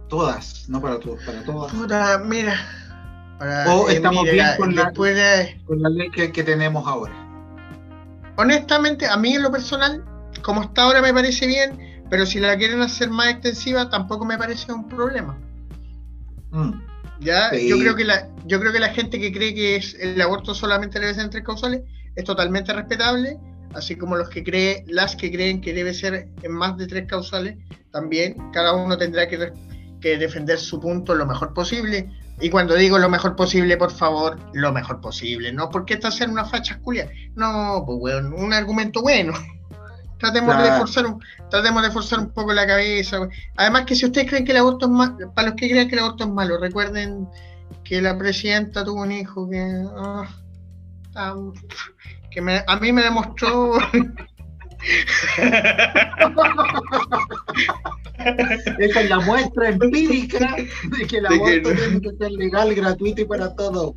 Todas, 0.08 0.68
no 0.68 0.80
para 0.80 1.00
todos, 1.00 1.20
para 1.24 1.42
todas. 1.42 1.72
Puta, 1.72 2.22
mira. 2.24 2.54
O 3.68 3.88
estamos 3.88 4.24
bien 4.24 4.46
con 4.56 4.74
la, 4.74 4.92
con 4.92 5.82
la 5.82 5.88
ley 5.88 6.10
que, 6.10 6.32
que 6.32 6.42
tenemos 6.42 6.86
ahora. 6.86 7.12
Honestamente, 8.36 9.06
a 9.06 9.16
mí 9.16 9.34
en 9.34 9.42
lo 9.42 9.50
personal, 9.50 10.04
como 10.42 10.62
está 10.62 10.82
ahora 10.82 11.02
me 11.02 11.12
parece 11.12 11.46
bien, 11.46 12.04
pero 12.08 12.26
si 12.26 12.40
la 12.40 12.56
quieren 12.56 12.80
hacer 12.80 13.10
más 13.10 13.28
extensiva, 13.28 13.88
tampoco 13.88 14.24
me 14.24 14.38
parece 14.38 14.72
un 14.72 14.88
problema. 14.88 15.38
Mm. 16.50 16.72
¿Ya? 17.20 17.52
Yo, 17.52 17.78
creo 17.78 17.94
que 17.94 18.04
la, 18.04 18.28
yo 18.46 18.58
creo 18.58 18.72
que 18.72 18.80
la 18.80 18.88
gente 18.88 19.20
que 19.20 19.32
cree 19.32 19.54
que 19.54 19.76
es, 19.76 19.94
el 19.94 20.20
aborto 20.20 20.54
solamente 20.54 20.98
debe 20.98 21.14
ser 21.14 21.24
en 21.24 21.30
tres 21.30 21.44
causales 21.44 21.82
es 22.16 22.24
totalmente 22.24 22.72
respetable, 22.72 23.38
así 23.74 23.96
como 23.96 24.16
los 24.16 24.28
que 24.28 24.42
creen, 24.42 24.84
las 24.88 25.14
que 25.14 25.30
creen 25.30 25.60
que 25.60 25.72
debe 25.72 25.94
ser 25.94 26.28
en 26.42 26.52
más 26.52 26.76
de 26.76 26.86
tres 26.86 27.06
causales, 27.06 27.56
también 27.92 28.36
cada 28.52 28.74
uno 28.74 28.98
tendrá 28.98 29.28
que, 29.28 29.52
que 30.02 30.18
defender 30.18 30.58
su 30.58 30.78
punto 30.78 31.14
lo 31.14 31.24
mejor 31.24 31.54
posible. 31.54 32.10
Y 32.40 32.50
cuando 32.50 32.74
digo 32.74 32.98
lo 32.98 33.08
mejor 33.08 33.36
posible, 33.36 33.76
por 33.76 33.90
favor, 33.90 34.38
lo 34.52 34.72
mejor 34.72 35.00
posible. 35.00 35.52
No 35.52 35.70
porque 35.70 35.94
esta 35.94 36.10
sea 36.10 36.28
una 36.28 36.44
facha 36.44 36.78
culia. 36.80 37.08
No, 37.36 37.84
pues 37.86 37.98
bueno, 37.98 38.36
un 38.36 38.52
argumento 38.52 39.00
bueno. 39.00 39.32
Tratemos, 40.18 40.62
de 40.62 40.70
forzar 40.70 41.06
un, 41.06 41.20
tratemos 41.50 41.82
de 41.82 41.90
forzar 41.90 42.20
un 42.20 42.30
poco 42.30 42.52
la 42.52 42.64
cabeza. 42.64 43.18
Además 43.56 43.86
que 43.86 43.96
si 43.96 44.06
ustedes 44.06 44.28
creen 44.28 44.44
que 44.44 44.52
el 44.52 44.58
aborto 44.58 44.86
es 44.86 44.92
malo, 44.92 45.32
para 45.34 45.48
los 45.48 45.56
que 45.56 45.68
creen 45.68 45.88
que 45.88 45.96
el 45.96 46.00
aborto 46.00 46.24
es 46.24 46.30
malo, 46.30 46.58
recuerden 46.58 47.26
que 47.82 48.00
la 48.00 48.16
presidenta 48.16 48.84
tuvo 48.84 49.02
un 49.02 49.10
hijo 49.10 49.50
que, 49.50 49.84
ah, 49.96 50.28
que 52.30 52.62
a 52.66 52.76
mí 52.76 52.92
me 52.92 53.02
demostró... 53.02 53.78
Esa 58.78 59.00
es 59.00 59.10
la 59.10 59.20
muestra 59.20 59.68
empírica 59.70 60.56
de 60.56 61.06
que 61.06 61.18
el 61.18 61.26
aborto 61.26 61.72
tiene 61.72 62.00
que 62.00 62.10
ser 62.18 62.32
legal, 62.32 62.74
gratuito 62.74 63.22
y 63.22 63.24
para 63.24 63.54
todos. 63.54 63.94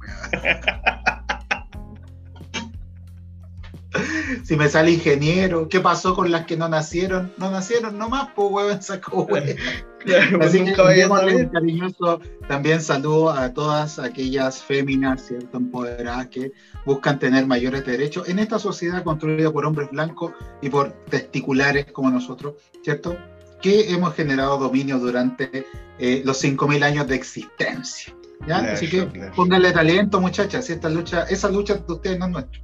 Si 4.43 4.55
me 4.55 4.69
sale 4.69 4.91
ingeniero, 4.91 5.67
¿qué 5.69 5.79
pasó 5.79 6.15
con 6.15 6.31
las 6.31 6.45
que 6.45 6.57
no 6.57 6.69
nacieron? 6.69 7.33
No 7.37 7.51
nacieron 7.51 7.97
nomás, 7.97 8.29
pues 8.35 8.49
hueven 8.51 8.81
sacó. 8.81 9.27
Así 10.41 10.63
que 10.63 10.75
un 10.79 11.49
cariñoso 11.49 12.21
también 12.47 12.81
saludo 12.81 13.31
a 13.31 13.53
todas 13.53 13.97
aquellas 13.97 14.61
féminas, 14.61 15.25
¿cierto? 15.25 15.57
Empoderadas 15.57 16.27
que 16.27 16.51
buscan 16.85 17.17
tener 17.17 17.47
mayores 17.47 17.85
derechos 17.85 18.29
en 18.29 18.39
esta 18.39 18.59
sociedad 18.59 19.03
construida 19.03 19.51
por 19.51 19.65
hombres 19.65 19.89
blancos 19.91 20.33
y 20.61 20.69
por 20.69 20.91
testiculares 21.09 21.87
como 21.91 22.11
nosotros, 22.11 22.55
¿cierto? 22.83 23.17
Que 23.61 23.91
hemos 23.91 24.13
generado 24.13 24.57
dominio 24.57 24.99
durante 24.99 25.65
eh, 25.97 26.21
los 26.23 26.43
5.000 26.43 26.83
años 26.83 27.07
de 27.07 27.15
existencia. 27.15 28.15
¿ya? 28.47 28.57
Así 28.57 28.89
que 28.89 29.03
pónganle 29.35 29.71
talento, 29.71 30.21
muchachas. 30.21 30.69
Esta 30.69 30.89
lucha, 30.89 31.23
esa 31.23 31.49
lucha 31.49 31.75
de 31.75 31.93
ustedes 31.93 32.19
no 32.19 32.25
es 32.25 32.31
nuestra. 32.31 32.61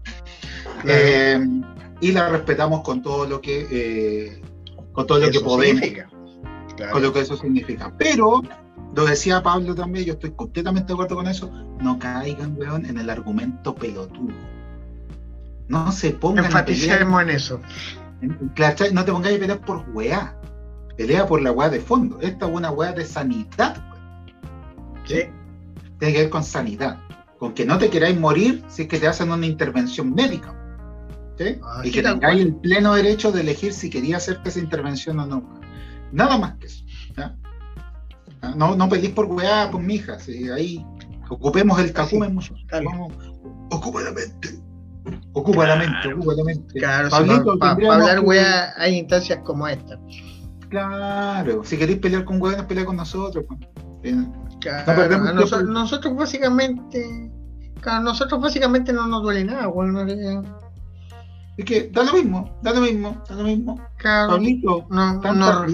Eh, 0.85 1.39
y 2.01 2.11
la 2.11 2.29
respetamos 2.29 2.81
con 2.81 3.01
todo 3.01 3.27
lo 3.27 3.41
que, 3.41 3.67
eh, 3.69 4.41
con 4.91 5.05
todo 5.05 5.19
lo 5.19 5.29
que 5.29 5.39
podemos. 5.39 5.81
Con 6.91 7.01
lo 7.01 7.13
que 7.13 7.19
eso 7.19 7.37
significa. 7.37 7.93
Pero, 7.97 8.41
lo 8.95 9.05
decía 9.05 9.43
Pablo 9.43 9.75
también, 9.75 10.05
yo 10.05 10.13
estoy 10.13 10.31
completamente 10.31 10.87
de 10.87 10.93
acuerdo 10.93 11.15
con 11.15 11.27
eso, 11.27 11.49
no 11.79 11.99
caigan, 11.99 12.55
weón, 12.57 12.85
en 12.85 12.97
el 12.97 13.09
argumento 13.09 13.75
pelotudo. 13.75 14.33
No 15.67 15.91
se 15.91 16.11
pongan 16.11 16.45
Enfaticemos 16.45 17.21
en 17.21 17.29
eso. 17.29 17.61
No 18.21 19.05
te 19.05 19.11
pongas 19.11 19.33
a 19.33 19.39
pelear 19.39 19.61
por 19.61 19.85
weá. 19.93 20.35
Pelea 20.97 21.25
por 21.25 21.41
la 21.41 21.51
weá 21.51 21.69
de 21.69 21.79
fondo. 21.79 22.19
Esta 22.19 22.47
es 22.47 22.51
una 22.53 22.71
weá 22.71 22.91
de 22.91 23.05
sanidad. 23.05 23.81
¿Sí? 25.05 25.23
Tiene 25.97 26.13
que 26.13 26.21
ver 26.21 26.29
con 26.29 26.43
sanidad. 26.43 26.99
Con 27.39 27.53
que 27.53 27.65
no 27.65 27.77
te 27.77 27.89
queráis 27.89 28.19
morir 28.19 28.63
si 28.67 28.83
es 28.83 28.87
que 28.89 28.99
te 28.99 29.07
hacen 29.07 29.31
una 29.31 29.45
intervención 29.45 30.13
médica. 30.13 30.53
Ah, 31.63 31.81
y 31.83 31.91
que 31.91 32.01
tengáis 32.01 32.41
el 32.41 32.55
pleno 32.55 32.93
derecho 32.93 33.31
de 33.31 33.41
elegir 33.41 33.73
si 33.73 33.89
quería 33.89 34.17
hacerte 34.17 34.49
esa 34.49 34.59
intervención 34.59 35.19
o 35.19 35.25
no. 35.25 35.59
Nada 36.11 36.37
más 36.37 36.55
que 36.57 36.67
eso. 36.67 36.83
No, 38.55 38.75
no 38.75 38.89
pedís 38.89 39.11
por 39.11 39.25
weá, 39.25 39.69
por 39.69 39.81
mija. 39.81 40.17
ahí 40.55 40.83
ocupemos 41.29 41.79
el 41.79 41.93
cacumen, 41.93 42.37
Vamos, 42.71 43.13
ocupa 43.69 44.01
la 44.01 44.11
mente. 44.11 44.59
Ocupa 45.33 45.65
la 45.67 45.75
mente, 45.75 46.13
ocupa 46.13 46.33
la 46.33 46.43
mente. 46.43 46.79
Claro, 46.79 47.09
para 47.59 47.71
hablar 47.71 48.19
weá 48.21 48.73
hay 48.77 48.97
instancias 48.97 49.39
como 49.43 49.67
esta. 49.67 49.99
Claro, 50.69 51.63
si 51.63 51.77
queréis 51.77 51.99
pelear 51.99 52.25
con 52.25 52.41
weá, 52.41 52.67
pelea 52.67 52.85
con 52.85 52.97
nosotros. 52.97 53.45
Pues. 53.47 54.15
Claro, 54.59 55.33
nosotros, 55.63 56.15
básicamente, 56.15 57.31
claro, 57.81 58.03
nosotros 58.03 58.41
básicamente 58.41 58.93
no 58.93 59.07
nos 59.07 59.23
duele 59.23 59.43
nada, 59.43 59.67
bueno, 59.67 60.05
es 61.57 61.65
que 61.65 61.89
da 61.91 62.03
lo 62.03 62.13
mismo, 62.13 62.59
da 62.61 62.73
lo 62.73 62.81
mismo, 62.81 63.23
da 63.27 63.35
lo 63.35 63.43
mismo. 63.43 63.81
Pablito, 64.01 64.87
no, 64.89 65.21
no 65.21 65.65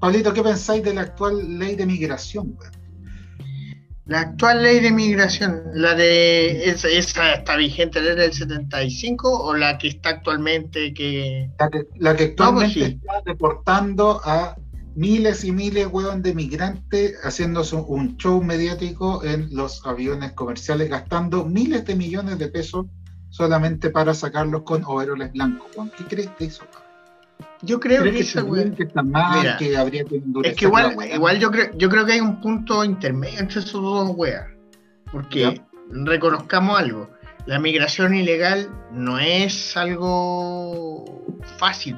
Pablito, 0.00 0.32
¿qué 0.34 0.42
pensáis 0.42 0.82
de 0.82 0.94
la 0.94 1.02
actual 1.02 1.58
ley 1.58 1.76
de 1.76 1.86
migración? 1.86 2.56
La 4.06 4.20
actual 4.20 4.62
ley 4.62 4.80
de 4.80 4.92
migración, 4.92 5.62
la 5.72 5.94
de 5.94 6.68
esa, 6.68 6.88
está 6.88 7.56
vigente 7.56 8.02
desde 8.02 8.26
el 8.26 8.32
75 8.34 9.44
o 9.44 9.54
la 9.54 9.78
que 9.78 9.88
está 9.88 10.10
actualmente 10.10 10.92
que 10.92 11.48
la 11.58 11.70
que, 11.70 11.86
pues 11.96 12.20
actualmente 12.30 12.84
está 12.84 13.22
deportando 13.24 14.20
a 14.22 14.56
miles 14.94 15.42
y 15.44 15.52
miles 15.52 15.88
de 16.18 16.34
migrantes 16.34 17.14
haciéndose 17.22 17.76
un 17.76 18.18
show 18.18 18.42
mediático 18.42 19.24
en 19.24 19.48
los 19.54 19.84
aviones 19.86 20.32
comerciales 20.32 20.90
gastando 20.90 21.46
miles 21.46 21.86
de 21.86 21.94
millones 21.94 22.38
de 22.38 22.48
pesos 22.48 22.86
solamente 23.34 23.90
para 23.90 24.14
sacarlos 24.14 24.62
con 24.62 24.84
overoles 24.84 25.32
blancos. 25.32 25.66
¿Qué 25.98 26.04
crees 26.04 26.30
de 26.38 26.46
eso? 26.46 26.64
Yo 27.62 27.80
creo 27.80 28.04
que, 28.04 28.20
esa 28.20 28.44
que 28.76 28.84
está 28.84 29.02
mal, 29.02 29.56
que 29.58 29.76
habría 29.76 30.04
que 30.04 30.22
Es 30.44 30.54
que 30.54 30.66
igual, 30.66 30.96
igual 31.12 31.40
yo 31.40 31.50
creo, 31.50 31.70
yo 31.76 31.88
creo 31.88 32.06
que 32.06 32.12
hay 32.12 32.20
un 32.20 32.40
punto 32.40 32.84
intermedio 32.84 33.40
entre 33.40 33.58
esos 33.58 33.82
dos 33.82 34.12
weas. 34.14 34.46
Porque 35.10 35.60
reconozcamos 35.90 36.78
algo. 36.78 37.10
La 37.46 37.58
migración 37.58 38.14
ilegal 38.14 38.70
no 38.92 39.18
es 39.18 39.76
algo 39.76 41.04
fácil, 41.58 41.96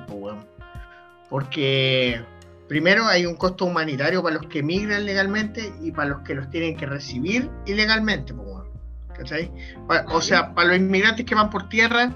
porque 1.29 2.23
primero 2.67 3.05
hay 3.05 3.27
un 3.27 3.37
costo 3.37 3.67
humanitario 3.67 4.23
para 4.23 4.37
los 4.37 4.47
que 4.47 4.63
migran 4.63 5.05
legalmente 5.05 5.71
y 5.83 5.93
para 5.93 6.09
los 6.09 6.23
que 6.23 6.35
los 6.35 6.49
tienen 6.49 6.77
que 6.77 6.87
recibir 6.87 7.51
ilegalmente. 7.67 8.33
O 10.11 10.21
sea, 10.21 10.55
para 10.55 10.69
los 10.69 10.79
inmigrantes 10.79 11.25
que 11.25 11.35
van 11.35 11.51
por 11.51 11.69
tierra 11.69 12.13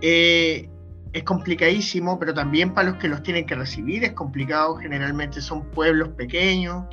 eh, 0.00 0.68
es 1.12 1.22
complicadísimo, 1.22 2.18
pero 2.18 2.34
también 2.34 2.74
para 2.74 2.90
los 2.90 2.98
que 2.98 3.08
los 3.08 3.22
tienen 3.22 3.46
que 3.46 3.54
recibir 3.54 4.04
es 4.04 4.12
complicado, 4.12 4.76
generalmente 4.76 5.40
son 5.40 5.70
pueblos 5.70 6.10
pequeños, 6.10 6.84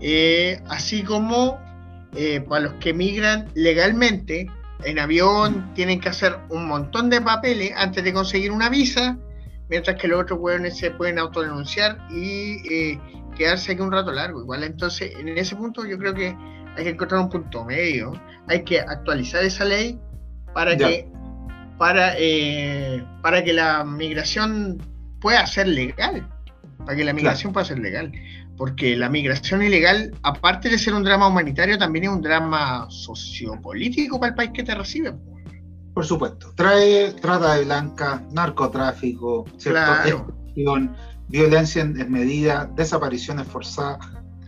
eh, 0.00 0.60
así 0.68 1.02
como 1.02 1.58
eh, 2.14 2.40
para 2.40 2.64
los 2.64 2.74
que 2.74 2.92
migran 2.92 3.48
legalmente 3.54 4.50
en 4.84 4.98
avión 4.98 5.72
tienen 5.74 6.00
que 6.00 6.08
hacer 6.08 6.36
un 6.50 6.66
montón 6.66 7.08
de 7.08 7.20
papeles 7.20 7.72
antes 7.76 8.04
de 8.04 8.12
conseguir 8.12 8.50
una 8.50 8.68
visa, 8.68 9.16
mientras 9.70 9.96
que 10.00 10.08
los 10.08 10.20
otros 10.20 10.38
hueones 10.40 10.76
se 10.76 10.90
pueden 10.90 11.18
autodenunciar 11.18 11.98
y 12.10 12.98
quedarse 13.34 13.72
aquí 13.72 13.80
un 13.80 13.92
rato 13.92 14.12
largo. 14.12 14.40
Igual 14.40 14.64
entonces, 14.64 15.12
en 15.18 15.28
ese 15.38 15.56
punto 15.56 15.84
yo 15.86 15.98
creo 15.98 16.14
que 16.14 16.36
hay 16.76 16.84
que 16.84 16.90
encontrar 16.90 17.20
un 17.20 17.28
punto 17.28 17.64
medio, 17.64 18.12
hay 18.48 18.64
que 18.64 18.80
actualizar 18.80 19.44
esa 19.44 19.64
ley 19.64 19.98
para 20.52 20.76
que 20.76 21.08
para, 21.78 22.14
eh, 22.18 23.04
para 23.20 23.42
que 23.42 23.52
la 23.52 23.84
migración 23.84 24.80
pueda 25.20 25.46
ser 25.46 25.68
legal, 25.68 26.28
para 26.78 26.96
que 26.96 27.04
la 27.04 27.12
migración 27.12 27.52
pueda 27.52 27.66
ser 27.66 27.78
legal, 27.78 28.12
porque 28.56 28.96
la 28.96 29.08
migración 29.08 29.62
ilegal, 29.62 30.14
aparte 30.22 30.68
de 30.68 30.78
ser 30.78 30.94
un 30.94 31.02
drama 31.02 31.26
humanitario, 31.26 31.76
también 31.76 32.04
es 32.04 32.10
un 32.10 32.22
drama 32.22 32.86
sociopolítico 32.88 34.20
para 34.20 34.30
el 34.30 34.36
país 34.36 34.50
que 34.54 34.62
te 34.62 34.74
recibe. 34.74 35.14
Por 35.92 36.04
supuesto, 36.04 36.52
trae 36.54 37.12
trata 37.12 37.54
de 37.54 37.64
blanca, 37.64 38.22
narcotráfico, 38.32 39.44
¿cierto? 39.56 40.32
violencia 41.28 41.82
en 41.82 42.12
medida, 42.12 42.70
desapariciones 42.76 43.46
forzadas, 43.46 43.98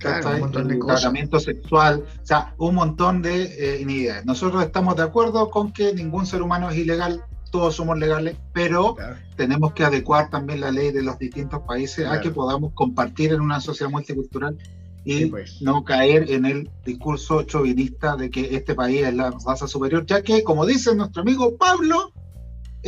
un 0.04 0.40
montón 0.40 0.68
de 0.68 0.76
tratamiento 0.78 1.40
sexual, 1.40 2.04
o 2.22 2.26
sea, 2.26 2.54
un 2.58 2.74
montón 2.74 3.22
de 3.22 3.80
eh, 3.80 4.22
Nosotros 4.24 4.62
estamos 4.62 4.96
de 4.96 5.02
acuerdo 5.02 5.50
con 5.50 5.72
que 5.72 5.94
ningún 5.94 6.26
ser 6.26 6.42
humano 6.42 6.70
es 6.70 6.76
ilegal, 6.76 7.24
todos 7.50 7.76
somos 7.76 7.98
legales, 7.98 8.36
pero 8.52 8.96
tenemos 9.36 9.72
que 9.72 9.84
adecuar 9.84 10.30
también 10.30 10.60
la 10.60 10.70
ley 10.70 10.92
de 10.92 11.02
los 11.02 11.18
distintos 11.18 11.62
países 11.66 12.06
a 12.06 12.20
que 12.20 12.30
podamos 12.30 12.72
compartir 12.74 13.32
en 13.32 13.40
una 13.40 13.60
sociedad 13.60 13.90
multicultural 13.90 14.58
y 15.04 15.26
pues. 15.26 15.62
no 15.62 15.84
caer 15.84 16.30
en 16.30 16.44
el 16.46 16.68
discurso 16.84 17.44
chauvinista 17.44 18.16
de 18.16 18.28
que 18.28 18.56
este 18.56 18.74
país 18.74 19.06
es 19.06 19.14
la 19.14 19.30
raza 19.30 19.68
superior, 19.68 20.04
ya 20.04 20.20
que, 20.22 20.42
como 20.42 20.66
dice 20.66 20.94
nuestro 20.96 21.22
amigo 21.22 21.56
Pablo, 21.56 22.12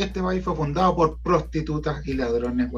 este 0.03 0.21
país 0.21 0.43
fue 0.43 0.55
fundado 0.55 0.95
por 0.95 1.19
prostitutas 1.19 2.05
y 2.05 2.13
ladrones, 2.13 2.69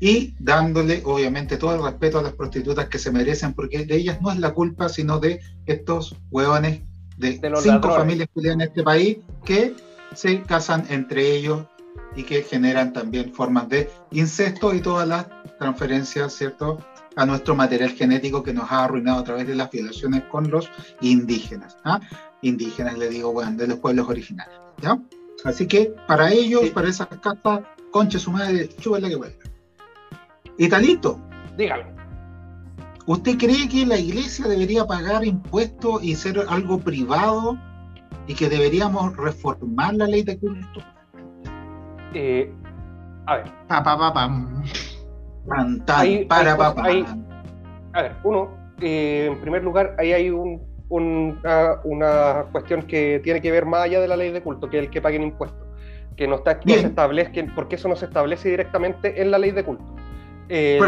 Y 0.00 0.34
dándole, 0.38 1.02
obviamente, 1.04 1.56
todo 1.56 1.74
el 1.74 1.82
respeto 1.82 2.18
a 2.18 2.22
las 2.22 2.32
prostitutas 2.32 2.88
que 2.88 2.98
se 2.98 3.10
merecen, 3.10 3.52
porque 3.54 3.84
de 3.84 3.96
ellas 3.96 4.20
no 4.20 4.30
es 4.30 4.38
la 4.38 4.52
culpa, 4.52 4.88
sino 4.88 5.18
de 5.18 5.40
estos 5.66 6.16
hueones 6.30 6.80
de, 7.16 7.40
cinco 7.62 7.90
familias 7.90 8.28
que 8.34 8.50
en 8.50 8.60
este 8.60 8.82
país 8.82 9.18
que 9.44 9.74
se 10.14 10.42
casan 10.42 10.84
entre 10.90 11.34
ellos 11.34 11.64
y 12.14 12.22
que 12.22 12.42
generan 12.42 12.92
también 12.92 13.32
formas 13.32 13.68
de 13.68 13.90
incesto 14.10 14.74
y 14.74 14.80
todas 14.80 15.08
las 15.08 15.26
transferencias, 15.58 16.34
¿cierto? 16.34 16.78
a 17.16 17.24
nuestro 17.24 17.54
material 17.54 17.90
genético 17.90 18.42
que 18.42 18.52
nos 18.52 18.70
ha 18.70 18.84
arruinado 18.84 19.20
a 19.20 19.24
través 19.24 19.46
de 19.46 19.54
las 19.54 19.70
violaciones 19.70 20.24
con 20.24 20.50
los 20.50 20.70
indígenas. 21.00 21.76
¿ah? 21.84 22.00
Indígenas, 22.42 22.98
le 22.98 23.08
digo, 23.08 23.32
bueno, 23.32 23.52
de 23.56 23.66
los 23.66 23.78
pueblos 23.78 24.08
originales. 24.08 24.54
¿ya? 24.82 24.98
Así 25.46 25.66
que 25.66 25.94
para 26.08 26.30
ellos, 26.32 26.70
para 26.70 26.88
esas 26.88 27.06
casas, 27.06 27.60
concha 27.92 28.18
su 28.18 28.32
madre, 28.32 28.68
chúbala 28.80 29.08
que 29.08 29.16
vuelva. 29.16 29.36
Italito. 30.58 31.20
Dígalo. 31.56 31.84
¿Usted 33.06 33.38
cree 33.38 33.68
que 33.68 33.86
la 33.86 33.96
iglesia 33.96 34.48
debería 34.48 34.84
pagar 34.84 35.24
impuestos 35.24 36.02
y 36.02 36.16
ser 36.16 36.44
algo 36.48 36.78
privado 36.78 37.56
y 38.26 38.34
que 38.34 38.48
deberíamos 38.48 39.16
reformar 39.16 39.94
la 39.94 40.08
ley 40.08 40.24
de 40.24 40.36
culto? 40.36 40.80
Eh, 42.12 42.52
a 43.26 43.36
ver. 43.36 43.44
Pa, 43.68 43.84
pa, 43.84 43.96
pa, 43.96 44.12
para, 46.28 46.56
pa, 46.56 46.74
a 47.92 48.02
ver, 48.02 48.16
uno, 48.24 48.50
eh, 48.80 49.28
en 49.30 49.40
primer 49.40 49.62
lugar, 49.62 49.94
ahí 49.98 50.12
hay 50.12 50.30
un 50.30 50.60
una, 50.88 52.46
cuestión 52.52 52.82
que 52.82 53.20
tiene 53.22 53.40
que 53.40 53.50
ver 53.50 53.66
más 53.66 53.82
allá 53.82 54.00
de 54.00 54.08
la 54.08 54.16
ley 54.16 54.30
de 54.30 54.42
culto, 54.42 54.68
que 54.68 54.78
es 54.78 54.84
el 54.84 54.90
que 54.90 55.00
paguen 55.00 55.22
impuestos, 55.22 55.66
que 56.16 56.26
no, 56.26 56.36
está, 56.36 56.60
no 56.64 56.74
se 56.74 56.86
establece, 56.86 57.46
porque 57.54 57.76
eso 57.76 57.88
no 57.88 57.96
se 57.96 58.06
establece 58.06 58.48
directamente 58.48 59.20
en 59.20 59.30
la 59.30 59.38
ley 59.38 59.50
de 59.50 59.64
culto. 59.64 59.84
Eh, 60.48 60.78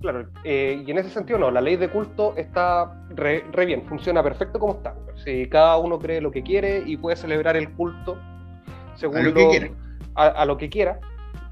claro, 0.00 0.28
eh, 0.44 0.84
y 0.86 0.90
en 0.90 0.98
ese 0.98 1.10
sentido 1.10 1.36
no, 1.36 1.50
la 1.50 1.60
ley 1.60 1.74
de 1.76 1.88
culto 1.88 2.34
está 2.36 3.04
re, 3.10 3.42
bien, 3.66 3.82
funciona 3.86 4.22
perfecto 4.22 4.60
como 4.60 4.74
está. 4.74 4.94
Si 5.24 5.48
cada 5.48 5.76
uno 5.78 5.98
cree 5.98 6.20
lo 6.20 6.30
que 6.30 6.42
quiere 6.42 6.84
y 6.86 6.96
puede 6.96 7.16
celebrar 7.16 7.56
el 7.56 7.72
culto 7.72 8.16
según 8.94 9.16
a 9.18 9.22
lo, 9.22 9.34
que, 9.34 9.72
a, 10.14 10.44
lo 10.44 10.56
que 10.56 10.68
quiera, 10.68 11.00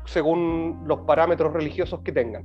según 0.05 0.85
los 0.87 1.01
parámetros 1.01 1.53
religiosos 1.53 2.01
que 2.01 2.13
tengan. 2.13 2.45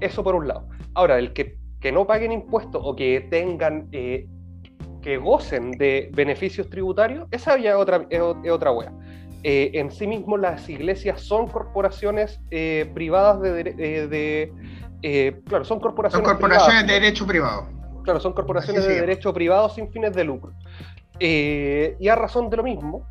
Eso 0.00 0.24
por 0.24 0.34
un 0.34 0.48
lado. 0.48 0.66
Ahora, 0.94 1.18
el 1.18 1.34
que, 1.34 1.58
que 1.80 1.92
no 1.92 2.06
paguen 2.06 2.32
impuestos 2.32 2.80
o 2.82 2.96
que 2.96 3.26
tengan 3.30 3.88
eh, 3.92 4.26
que 5.08 5.16
gocen 5.16 5.70
de 5.70 6.10
beneficios 6.12 6.68
tributarios, 6.68 7.26
esa 7.30 7.56
ya 7.56 7.70
es 7.70 7.76
otra, 7.76 8.04
es, 8.10 8.20
otra 8.20 8.72
wea. 8.72 8.92
Eh, 9.42 9.70
en 9.72 9.90
sí 9.90 10.06
mismo 10.06 10.36
las 10.36 10.68
iglesias 10.68 11.22
son 11.22 11.46
corporaciones 11.46 12.38
eh, 12.50 12.90
privadas 12.92 13.40
de, 13.40 14.52
eh, 15.00 15.40
claro, 15.46 15.64
son 15.64 15.80
corporaciones, 15.80 16.28
son 16.28 16.36
corporaciones 16.36 16.86
de 16.86 16.92
derecho 16.92 17.26
privado. 17.26 17.68
Claro, 18.04 18.20
son 18.20 18.34
corporaciones 18.34 18.86
de 18.86 19.00
derecho 19.00 19.32
privado 19.32 19.70
sin 19.70 19.90
fines 19.90 20.12
de 20.12 20.24
lucro. 20.24 20.52
y 21.18 22.06
a 22.06 22.14
razón 22.14 22.50
de 22.50 22.58
lo 22.58 22.62
mismo, 22.62 23.06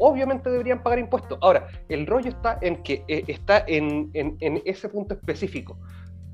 obviamente 0.00 0.50
deberían 0.50 0.82
pagar 0.82 0.98
impuestos. 0.98 1.38
Ahora, 1.40 1.66
el 1.88 2.06
rollo 2.06 2.28
está 2.28 2.58
en 2.60 2.82
que 2.82 3.02
está 3.08 3.64
en, 3.66 4.10
en, 4.12 4.36
en, 4.40 4.60
ese 4.66 4.90
punto 4.90 5.14
específico. 5.14 5.78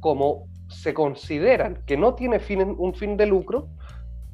Como 0.01 0.49
se 0.67 0.93
consideran 0.93 1.85
que 1.87 1.97
no 1.97 2.15
tiene 2.15 2.41
fin, 2.41 2.75
un 2.77 2.95
fin 2.95 3.17
de 3.17 3.27
lucro, 3.27 3.69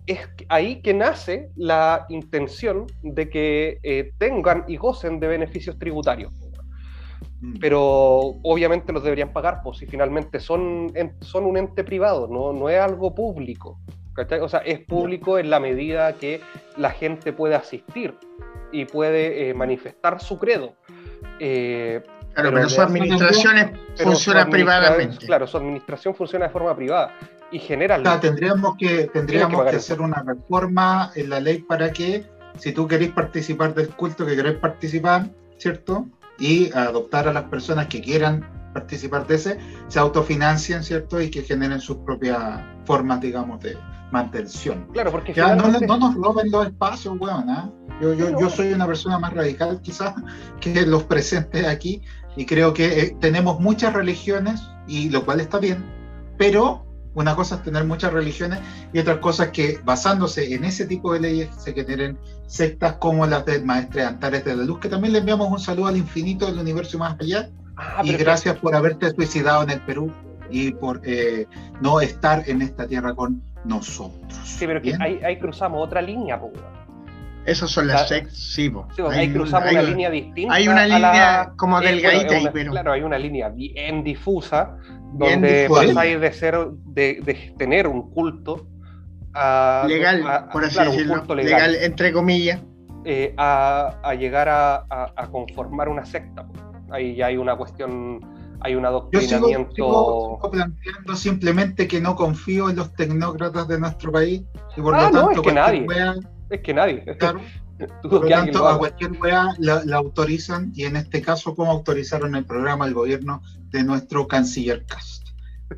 es 0.07 0.21
ahí 0.49 0.81
que 0.83 0.95
nace 0.95 1.51
la 1.57 2.07
intención 2.09 2.87
de 3.03 3.29
que 3.29 3.79
eh, 3.83 4.13
tengan 4.19 4.65
y 4.69 4.77
gocen 4.77 5.19
de 5.21 5.27
beneficios 5.27 5.79
tributarios. 5.79 6.33
Mm. 7.41 7.59
Pero 7.61 7.89
obviamente 8.43 8.93
los 8.93 9.03
deberían 9.03 9.33
pagar, 9.33 9.61
pues 9.63 9.79
si 9.79 9.87
finalmente 9.87 10.41
son, 10.41 10.93
son 11.21 11.45
un 11.45 11.57
ente 11.57 11.85
privado, 11.85 12.29
no, 12.29 12.53
no 12.53 12.69
es 12.69 12.81
algo 12.81 13.15
público. 13.15 13.79
O 14.41 14.49
sea, 14.49 14.61
es 14.61 14.81
público 14.81 15.39
en 15.39 15.51
la 15.51 15.61
medida 15.61 16.15
que 16.15 16.41
la 16.79 16.91
gente 16.91 17.35
puede 17.35 17.55
asistir 17.55 18.15
y 18.73 18.87
puede 18.87 19.51
eh, 19.51 19.55
manifestar 19.55 20.21
su 20.21 20.39
credo. 20.39 20.75
Eh, 21.39 22.01
claro, 22.33 22.51
pero, 22.55 22.69
su 22.71 22.81
administración 22.81 23.79
funciona 23.95 24.49
privadamente. 24.49 25.27
Claro, 25.27 25.47
su 25.47 25.59
administración 25.59 26.15
funciona 26.15 26.47
de 26.47 26.53
forma 26.53 26.75
privada 26.75 27.15
y 27.51 27.59
general. 27.59 28.03
tendríamos 28.21 28.77
que, 28.77 29.05
tendríamos 29.13 29.65
que, 29.71 29.77
hacer 29.77 30.01
una 30.01 30.23
reforma 30.23 31.13
en 31.15 31.31
la 31.31 31.41
ley 31.41 31.59
para 31.59 31.93
que, 31.93 32.25
si 32.59 32.73
tú 32.73 32.87
querés 32.89 33.11
participar 33.11 33.75
del 33.75 33.89
culto, 33.91 34.27
que 34.27 34.37
querés 34.37 34.57
participar, 34.57 35.31
¿cierto? 35.59 36.07
Y 36.39 36.73
adoptar 36.73 37.29
a 37.29 37.33
las 37.33 37.45
personas 37.45 37.87
que 37.87 38.01
quieran 38.01 38.47
participar 38.73 39.27
de 39.27 39.37
ese, 39.37 39.59
se 39.89 39.99
autofinancien, 39.99 40.83
¿cierto? 40.83 41.21
Y 41.21 41.31
que 41.31 41.43
generen 41.43 41.81
sus 41.81 41.99
propias 41.99 42.61
formas, 42.85 43.21
digamos, 43.21 43.61
de 43.63 43.77
mantención. 44.11 44.87
Claro, 44.93 45.11
porque 45.11 45.35
no, 45.35 45.57
no, 45.57 45.99
nos 45.99 46.15
roben 46.15 46.51
los 46.51 46.67
espacios, 46.67 47.17
weón, 47.19 47.49
¿ah? 47.49 47.71
Yo, 48.01 48.13
yo, 48.13 48.39
yo, 48.39 48.51
soy 48.51 48.75
una 48.75 48.87
persona 48.87 49.19
más 49.19 49.33
radical 49.33 49.81
quizás 49.81 50.15
que 50.61 50.85
los 50.85 51.05
presentes 51.05 51.67
aquí 51.67 52.03
y 52.37 52.45
creo 52.45 52.75
que 52.75 53.01
eh, 53.01 53.17
tenemos 53.21 53.59
muchas 53.59 53.95
religiones 53.95 54.63
y 54.87 55.09
lo 55.09 55.25
cual 55.25 55.41
está 55.41 55.59
bien, 55.59 55.83
pero 56.37 56.86
una 57.17 57.35
cosa 57.35 57.57
es 57.57 57.63
tener 57.63 57.85
muchas 57.85 58.13
religiones 58.13 58.61
y 58.93 58.99
otra 58.99 59.21
cosa 59.21 59.45
es 59.45 59.51
que 59.51 59.81
basándose 59.83 60.55
en 60.55 60.65
ese 60.65 60.87
tipo 60.87 61.15
de 61.15 61.21
leyes 61.21 61.49
se 61.57 61.73
generen 61.73 62.19
sectas 62.47 62.97
como 62.97 63.27
las 63.27 63.45
del 63.47 63.65
Maestre 63.65 64.05
Antares 64.05 64.45
de 64.45 64.55
la 64.55 64.65
Luz, 64.65 64.81
que 64.81 64.89
también 64.91 65.15
le 65.15 65.21
enviamos 65.21 65.51
un 65.51 65.59
saludo 65.59 65.87
al 65.87 65.97
infinito 65.97 66.47
del 66.47 66.59
universo 66.59 66.99
más 66.99 67.19
allá. 67.19 67.49
Ah, 67.79 68.03
y 68.05 68.13
gracias 68.13 68.57
por 68.57 68.75
haberte 68.75 69.11
suicidado 69.11 69.63
en 69.63 69.71
el 69.71 69.81
Perú 69.81 70.13
y 70.51 70.73
por 70.73 71.01
eh, 71.05 71.47
no 71.81 72.01
estar 72.01 72.49
en 72.49 72.61
esta 72.61 72.87
tierra 72.87 73.15
con 73.15 73.43
nosotros. 73.65 74.39
Sí, 74.45 74.67
pero 74.67 74.81
que 74.83 74.95
ahí, 75.01 75.39
cruzamos 75.39 75.85
otra 75.85 76.03
línea, 76.03 76.39
pues. 76.39 76.53
Esas 77.47 77.71
son 77.71 77.87
las 77.87 78.09
sectas, 78.09 78.37
sí, 78.37 78.73
ahí 79.11 79.33
cruzamos 79.33 79.71
una 79.71 79.83
línea 79.83 80.11
distinta. 80.11 80.53
Hay 80.53 80.69
una 80.69 80.85
línea 80.85 81.53
como 81.57 81.81
delgadita 81.81 82.35
ahí, 82.35 82.49
pero. 82.53 82.73
Claro, 82.73 82.93
hay 82.93 83.03
una 83.03 83.19
línea 83.19 83.49
bien 83.49 84.03
difusa 84.03 84.77
donde 85.17 85.67
pasáis 85.69 86.21
de 86.21 86.33
ser, 86.33 86.69
de, 86.87 87.55
tener 87.57 87.87
un 87.87 88.11
culto 88.11 88.67
legal, 89.87 90.49
por 90.53 90.65
así 90.65 90.79
decirlo, 90.79 91.35
legal, 91.35 91.75
entre 91.77 92.13
comillas, 92.13 92.61
eh, 93.05 93.35
a, 93.37 94.15
llegar 94.19 94.49
a, 94.49 95.29
conformar 95.31 95.89
una 95.89 96.05
secta. 96.05 96.47
Ahí 96.91 97.17
ya 97.17 97.27
hay 97.27 97.37
una 97.37 97.57
cuestión, 97.57 98.21
hay 98.61 98.75
un 98.75 98.85
adoctrinamiento. 98.85 99.75
Yo 99.77 100.39
sigo, 100.41 100.51
planteando 100.51 101.17
simplemente 101.17 101.89
que 101.89 102.01
no 102.01 102.15
confío 102.15 102.71
en 102.71 102.77
los 102.77 102.95
tecnócratas 102.95 103.69
de 103.69 103.81
nuestro 103.81 104.13
país 104.13 104.43
y 104.77 104.81
por 104.81 104.95
ah, 104.95 105.11
lo 105.11 105.11
tanto, 105.11 105.31
es 105.33 105.41
que 105.41 105.53
nadie. 105.53 105.87
es 106.51 106.61
que 106.61 106.75
nadie. 106.75 107.05
Por 108.03 108.23
lo 108.23 108.29
tanto, 108.29 108.67
a 108.67 108.79
cualquier 108.79 109.13
wea 109.13 109.55
la, 109.59 109.83
autorizan 109.97 110.73
y 110.75 110.85
en 110.85 110.97
este 110.97 111.21
caso, 111.21 111.55
como 111.55 111.73
autorizaron 111.73 112.35
el 112.35 112.45
programa 112.45 112.87
el 112.87 112.95
gobierno 112.95 113.43
de 113.71 113.85
nuestro 113.85 114.27
canciller 114.27 114.87
Cast. 114.87 115.29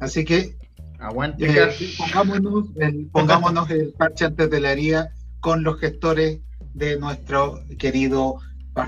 Así 0.00 0.24
que 0.24 0.56
Aguante, 0.98 1.46
eh, 1.46 1.70
pongámonos, 1.96 2.66
el, 2.76 3.06
pongámonos 3.06 3.70
el 3.70 3.92
parche 3.92 4.24
antes 4.24 4.50
de 4.50 4.60
la 4.60 4.72
herida 4.72 5.12
con 5.40 5.62
los 5.62 5.78
gestores 5.78 6.40
de 6.74 6.98
nuestro 6.98 7.60
querido 7.78 8.40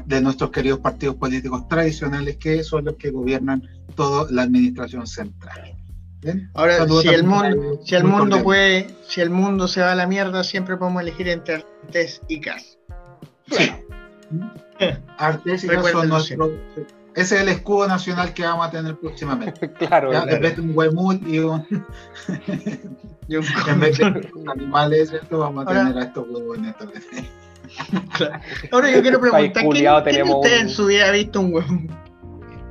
de 0.06 0.20
nuestros 0.20 0.50
queridos 0.50 0.78
partidos 0.78 1.16
políticos 1.16 1.66
tradicionales 1.68 2.36
que 2.36 2.62
son 2.62 2.84
los 2.84 2.96
que 2.96 3.10
gobiernan 3.10 3.68
toda 3.96 4.30
la 4.30 4.42
administración 4.42 5.06
central. 5.06 5.76
Ahora, 6.54 6.86
si 6.86 7.08
el 7.08 7.24
mundo, 7.24 7.80
si 7.84 7.94
el 7.94 8.04
mundo 8.04 8.42
puede, 8.42 8.88
si 9.08 9.20
el 9.20 9.30
mundo 9.30 9.66
se 9.68 9.80
va 9.80 9.92
a 9.92 9.94
la 9.94 10.06
mierda, 10.06 10.44
siempre 10.44 10.76
podemos 10.76 11.02
elegir 11.02 11.28
entre 11.28 11.64
Artes 11.86 12.20
y 12.28 12.40
Cas. 12.40 12.78
Sí. 13.50 13.70
Artes 15.18 15.64
y 15.64 15.68
Cas 15.68 15.90
son 15.90 16.08
nuestros. 16.08 16.50
Ese 17.14 17.36
es 17.36 17.42
el 17.42 17.48
escudo 17.48 17.88
nacional 17.88 18.32
que 18.32 18.44
vamos 18.44 18.66
a 18.66 18.70
tener 18.70 18.96
próximamente. 18.96 19.72
claro, 19.78 20.12
En 20.12 20.40
vez 20.40 20.56
de 20.56 20.62
un 20.62 20.76
huemul 20.76 21.20
y 21.26 21.40
un. 21.40 21.66
y 23.28 23.36
un 23.36 23.44
en 23.68 23.80
vez 23.80 23.98
de 23.98 24.30
animales, 24.46 25.12
esto 25.12 25.38
vamos 25.38 25.66
a 25.66 25.70
tener 25.70 25.98
a 25.98 26.04
estos 26.04 26.26
huevos 26.28 26.58
en 26.58 26.66
esta 26.66 26.86
claro. 28.16 28.40
Ahora 28.72 28.90
yo 28.90 29.02
quiero 29.02 29.20
preguntar: 29.20 29.52
¿quién, 29.52 30.02
¿quién 30.04 30.24
de 30.26 30.32
ustedes 30.32 30.60
en 30.62 30.68
su 30.68 30.86
vida 30.86 31.08
ha 31.08 31.12
visto 31.12 31.40
un 31.40 31.52
huemul? 31.54 31.90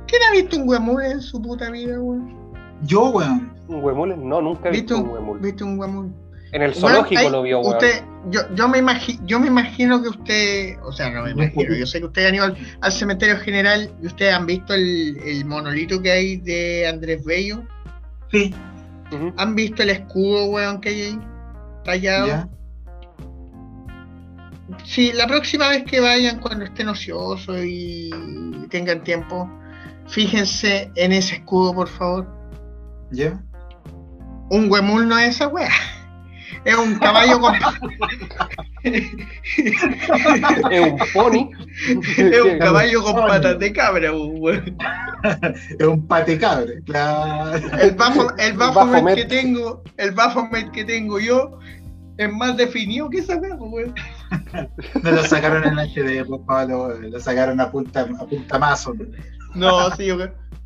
¿Quién 0.06 0.22
ha 0.28 0.32
visto 0.32 0.56
un 0.56 0.68
huemul 0.68 1.02
en 1.04 1.20
su 1.20 1.40
puta 1.40 1.70
vida, 1.70 2.00
weón? 2.00 2.34
Yo, 2.82 3.10
weón. 3.10 3.52
¿Un 3.68 3.84
huemul? 3.84 4.28
No, 4.28 4.40
nunca 4.40 4.68
he 4.68 4.72
visto 4.72 4.96
un 4.96 5.08
huemul. 5.10 5.38
¿Viste 5.38 5.64
un 5.64 5.78
huemul? 5.78 6.12
En 6.52 6.62
el 6.62 6.74
zoológico 6.74 7.30
lo 7.30 7.42
vio, 7.42 7.60
weón. 7.60 7.74
Usted, 7.74 8.02
yo, 8.30 8.40
yo, 8.54 8.68
me 8.68 8.78
imagino, 8.78 9.22
yo 9.24 9.40
me 9.40 9.46
imagino 9.46 10.02
que 10.02 10.08
usted, 10.08 10.78
o 10.82 10.92
sea, 10.92 11.10
no 11.10 11.22
me 11.22 11.30
imagino, 11.30 11.74
yo 11.74 11.86
sé 11.86 12.00
que 12.00 12.06
usted 12.06 12.26
ha 12.26 12.34
ido 12.34 12.44
al, 12.44 12.56
al 12.80 12.92
cementerio 12.92 13.38
general 13.38 13.92
y 14.02 14.06
ustedes 14.06 14.34
han 14.34 14.46
visto 14.46 14.74
el, 14.74 15.16
el, 15.24 15.44
monolito 15.44 16.02
que 16.02 16.10
hay 16.10 16.36
de 16.38 16.88
Andrés 16.88 17.24
Bello. 17.24 17.62
Sí. 18.30 18.52
Uh 19.12 19.14
-huh. 19.14 19.34
¿Han 19.36 19.54
visto 19.54 19.82
el 19.82 19.90
escudo, 19.90 20.46
weón, 20.46 20.80
que 20.80 20.88
hay 20.88 21.02
ahí? 21.02 21.20
Tallado. 21.84 22.26
¿Ya? 22.26 22.48
Sí, 24.84 25.12
la 25.14 25.26
próxima 25.26 25.68
vez 25.68 25.84
que 25.84 26.00
vayan, 26.00 26.40
cuando 26.40 26.64
estén 26.64 26.88
ociosos 26.88 27.58
y 27.64 28.10
tengan 28.70 29.02
tiempo, 29.02 29.50
fíjense 30.08 30.90
en 30.96 31.12
ese 31.12 31.36
escudo, 31.36 31.74
por 31.74 31.88
favor. 31.88 32.26
¿Ya? 33.10 33.40
Un 34.50 34.70
huemul 34.70 35.08
no 35.08 35.18
es 35.18 35.36
esa 35.36 35.48
wea. 35.48 35.70
Es 36.64 36.76
un 36.76 36.98
caballo 36.98 37.40
con. 37.40 37.54
es 38.82 39.12
un 40.80 40.98
pony. 41.12 41.50
Es 42.16 42.42
un 42.42 42.58
caballo 42.58 43.02
con 43.02 43.14
patas 43.14 43.58
de 43.58 43.72
cabra, 43.72 44.12
weón. 44.12 44.76
Es 45.78 45.86
un 45.86 46.06
pate 46.06 46.38
cabra, 46.38 46.72
claro. 46.84 47.56
El 47.80 47.92
bafo, 47.92 48.36
el 48.36 48.52
Baphomet 48.54 49.14
que 49.16 49.24
tengo, 49.24 49.82
el 49.96 50.12
Baphomet 50.12 50.70
que 50.70 50.84
tengo 50.84 51.18
yo 51.18 51.58
es 52.18 52.30
más 52.30 52.56
definido 52.56 53.08
que 53.08 53.18
esa 53.18 53.36
weón. 53.36 53.94
No 55.02 55.10
lo 55.10 55.24
sacaron 55.24 55.64
en 55.64 55.78
HD, 55.78 56.26
por 56.26 56.44
favor, 56.44 57.02
lo, 57.02 57.20
sacaron 57.20 57.60
a 57.60 57.70
punta, 57.70 58.02
a 58.02 58.26
punta 58.26 58.58
mazo. 58.58 58.94
No, 59.54 59.90
sí, 59.96 60.06
yo, 60.06 60.18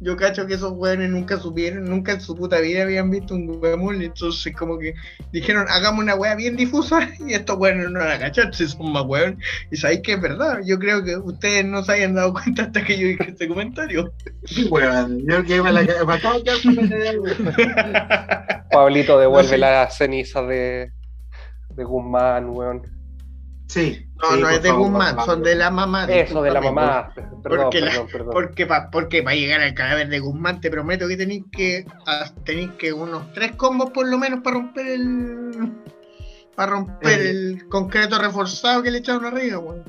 yo 0.05 0.16
cacho 0.18 0.47
que 0.47 0.52
esos 0.55 0.72
weones 0.72 1.09
nunca 1.09 1.39
supieron, 1.39 1.89
nunca 1.89 2.12
en 2.12 2.20
su 2.20 2.36
puta 2.36 2.60
vida 2.60 2.82
habían 2.82 3.09
visto 3.10 3.35
un 3.35 3.59
huemul, 3.60 4.02
entonces 4.02 4.55
como 4.55 4.78
que 4.78 4.94
dijeron, 5.32 5.64
hagamos 5.70 6.05
una 6.05 6.14
wea 6.14 6.35
bien 6.35 6.56
difusa, 6.56 7.09
y 7.26 7.32
estos 7.32 7.56
weones 7.56 7.90
no 7.90 8.01
la 8.01 8.18
cachan, 8.18 8.52
si 8.52 8.68
son 8.68 8.93
más 8.93 9.05
weones, 9.06 9.39
y 9.70 9.76
sabéis 9.76 10.02
que 10.02 10.12
es 10.12 10.20
verdad, 10.20 10.59
yo 10.62 10.78
creo 10.78 11.02
que 11.02 11.16
ustedes 11.16 11.64
no 11.64 11.82
se 11.82 11.93
hayan 11.93 12.12
dado 12.14 12.35
cuenta 12.35 12.64
hasta 12.64 12.85
que 12.85 12.98
yo 12.98 13.09
dije 13.09 13.31
este 13.31 13.48
comentario. 13.48 14.12
Weón, 14.70 15.20
yo 15.26 15.43
que 15.43 15.62
me 15.62 15.72
la 15.72 15.82
me 15.82 16.12
acabo 16.12 16.44
Pablito 18.70 19.18
devuelve 19.18 19.48
no, 19.48 19.55
sí. 19.55 19.60
las 19.60 19.97
cenizas 19.97 20.47
de, 20.47 20.93
de 21.70 21.85
Guzmán, 21.85 22.51
weón. 22.51 22.82
Sí. 23.68 24.06
No, 24.23 24.31
sí, 24.32 24.41
no 24.41 24.49
es 24.49 24.62
de 24.62 24.70
Guzmán, 24.70 25.16
son 25.24 25.43
de 25.43 25.55
la 25.57 25.70
mamá. 25.70 26.05
Eso, 26.05 26.41
de 26.43 26.51
la 26.53 26.61
mamá. 26.61 27.12
Perdón, 27.15 27.41
porque, 27.43 27.81
perdón, 27.81 28.05
la, 28.07 28.12
perdón. 28.12 28.31
Porque 28.32 28.66
para 28.66 28.91
porque 28.91 29.23
pa 29.23 29.35
llegar 29.35 29.61
al 29.61 29.74
cadáver 29.74 30.09
de 30.09 30.20
Guzmán 30.20 30.61
te 30.61 30.70
prometo 30.70 31.09
que 31.09 31.16
tenéis 31.16 31.45
que 31.51 31.85
tenéis 32.45 32.70
que 32.78 32.93
unos 32.93 33.32
tres 33.32 33.53
combos 33.57 33.91
por 33.91 34.07
lo 34.09 34.16
menos 34.16 34.41
para 34.41 34.57
romper 34.57 34.86
el 34.86 35.73
para 36.55 36.70
romper 36.73 37.20
el 37.20 37.69
concreto 37.69 38.19
reforzado 38.19 38.82
que 38.82 38.91
le 38.93 38.99
echaron 38.99 39.24
arriba, 39.24 39.59
weón. 39.59 39.82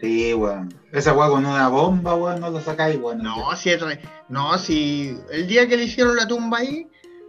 Sí, 0.00 0.34
weón. 0.34 0.74
Esa 0.92 1.12
weón 1.12 1.30
con 1.30 1.46
una 1.46 1.68
bomba, 1.68 2.14
weón, 2.14 2.40
no 2.40 2.50
lo 2.50 2.60
sacáis, 2.60 2.98
weón. 3.00 3.18
No, 3.18 3.54
si 3.56 3.70
es 3.70 3.80
re- 3.80 4.00
no, 4.28 4.58
si 4.58 5.16
el 5.30 5.46
día 5.46 5.68
que 5.68 5.76
le 5.76 5.84
hicieron 5.84 6.16
la 6.16 6.26
tumba 6.26 6.58
ahí, 6.58 6.88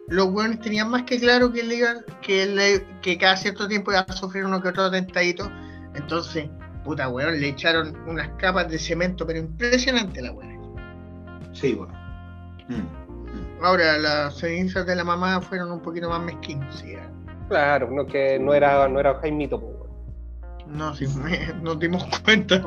los 0.09 0.27
weones 0.27 0.59
tenían 0.59 0.89
más 0.89 1.03
que 1.03 1.19
claro 1.19 1.51
que 1.51 1.63
le 1.63 1.75
iban, 1.75 1.97
que, 2.21 2.45
le- 2.45 2.85
que 3.01 3.17
cada 3.17 3.37
cierto 3.37 3.67
tiempo 3.67 3.91
iba 3.91 4.01
a 4.01 4.13
sufrir 4.13 4.45
uno 4.45 4.61
que 4.61 4.69
otro 4.69 4.83
atentadito. 4.85 5.49
Entonces, 5.95 6.49
puta 6.83 7.07
weón, 7.09 7.39
le 7.39 7.49
echaron 7.49 7.95
unas 8.07 8.29
capas 8.37 8.69
de 8.69 8.79
cemento, 8.79 9.25
pero 9.27 9.39
impresionante 9.39 10.21
la 10.21 10.31
weón. 10.31 10.49
Sí, 11.53 11.73
weón. 11.73 11.91
Mm. 12.67 13.63
Ahora, 13.63 13.97
las 13.97 14.37
cenizas 14.37 14.85
de 14.85 14.95
la 14.95 15.03
mamá 15.03 15.41
fueron 15.41 15.71
un 15.71 15.81
poquito 15.81 16.09
más 16.09 16.21
mezquinos, 16.21 16.75
sí. 16.75 16.91
eh. 16.91 16.99
Claro, 17.49 17.89
no, 17.91 18.05
que 18.05 18.39
no 18.39 18.53
era, 18.53 18.87
no 18.87 18.99
era 18.99 19.15
Jaimito, 19.15 19.57
weón. 19.57 19.79
No, 20.67 20.95
sí, 20.95 21.07
me- 21.07 21.53
nos 21.61 21.79
dimos 21.79 22.05
cuenta. 22.23 22.61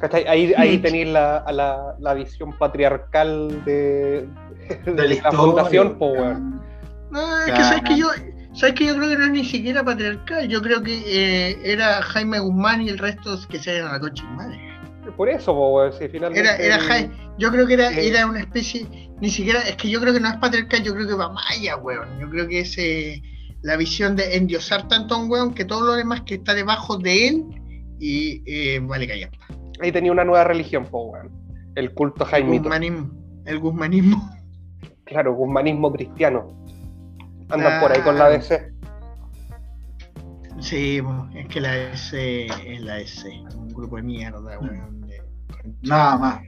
¿Cachai? 0.00 0.26
Ahí, 0.26 0.52
ahí 0.56 0.78
tenéis 0.78 1.08
la, 1.08 1.36
a 1.38 1.52
la, 1.52 1.94
la 2.00 2.14
visión 2.14 2.52
patriarcal 2.58 3.62
de, 3.64 4.26
de 4.84 4.92
De 4.92 4.94
la 4.94 5.04
la 5.04 5.14
historia, 5.14 5.38
fundación, 5.38 5.98
po, 5.98 6.06
weón. 6.12 6.62
No, 7.14 7.44
es 7.44 7.52
que 7.52 7.62
sabes 7.62 7.82
que 7.82 7.96
yo, 7.96 8.08
sabes 8.54 8.74
que 8.74 8.86
yo 8.86 8.96
creo 8.96 9.08
que 9.08 9.16
no 9.16 9.24
es 9.26 9.30
ni 9.30 9.44
siquiera 9.44 9.84
patriarcal, 9.84 10.48
yo 10.48 10.60
creo 10.60 10.82
que 10.82 11.00
eh, 11.06 11.56
era 11.62 12.02
Jaime 12.02 12.40
Guzmán 12.40 12.82
y 12.82 12.88
el 12.88 12.98
resto 12.98 13.38
que 13.48 13.60
se 13.60 13.70
vayan 13.70 13.86
a 13.86 13.98
la 13.98 14.12
mi 14.12 14.36
madre. 14.36 14.60
Por 15.16 15.28
eso, 15.28 15.54
po, 15.54 15.92
si 15.92 16.08
finalmente... 16.08 16.40
Era, 16.40 16.56
era 16.56 16.80
Jaime, 16.80 17.14
yo 17.38 17.52
creo 17.52 17.68
que 17.68 17.74
era, 17.74 17.92
era 17.92 18.26
una 18.26 18.40
especie, 18.40 18.88
ni 19.20 19.30
siquiera, 19.30 19.60
es 19.60 19.76
que 19.76 19.88
yo 19.88 20.00
creo 20.00 20.12
que 20.12 20.18
no 20.18 20.28
es 20.28 20.34
patriarcal, 20.38 20.82
yo 20.82 20.92
creo 20.92 21.06
que 21.06 21.14
va 21.14 21.30
maya, 21.30 21.76
weón. 21.76 22.18
Yo 22.18 22.28
creo 22.28 22.48
que 22.48 22.60
es 22.60 22.76
eh, 22.78 23.22
la 23.62 23.76
visión 23.76 24.16
de 24.16 24.36
endiosar 24.36 24.88
tanto 24.88 25.14
a 25.14 25.18
un 25.18 25.30
weón 25.30 25.54
que 25.54 25.64
todo 25.64 25.86
lo 25.86 25.92
demás 25.92 26.22
que 26.22 26.34
está 26.34 26.52
debajo 26.52 26.98
de 26.98 27.28
él 27.28 27.44
y 28.00 28.42
eh, 28.44 28.80
vale 28.82 29.06
callampa. 29.06 29.38
Ahí 29.80 29.92
tenía 29.92 30.10
una 30.10 30.24
nueva 30.24 30.42
religión, 30.42 30.86
po, 30.86 31.12
weón. 31.12 31.30
El 31.76 31.92
culto 31.94 32.24
El 32.24 32.30
Jaimito. 32.30 32.64
guzmanismo. 32.64 33.10
El 33.46 33.58
guzmanismo. 33.60 34.30
Claro, 35.04 35.34
guzmanismo 35.34 35.92
cristiano. 35.92 36.63
Andan 37.48 37.80
por 37.80 37.92
ahí 37.92 38.00
con 38.00 38.18
la. 38.18 38.30
DC. 38.30 38.72
Sí, 40.60 41.02
po, 41.02 41.28
es 41.34 41.46
que 41.48 41.60
la 41.60 41.76
S 41.76 42.46
es 42.46 42.80
la 42.80 42.98
S, 42.98 43.28
un 43.54 43.68
grupo 43.68 43.96
de 43.96 44.02
mierda, 44.02 44.58
weón. 44.58 45.06
Nada 45.82 46.16
más. 46.16 46.40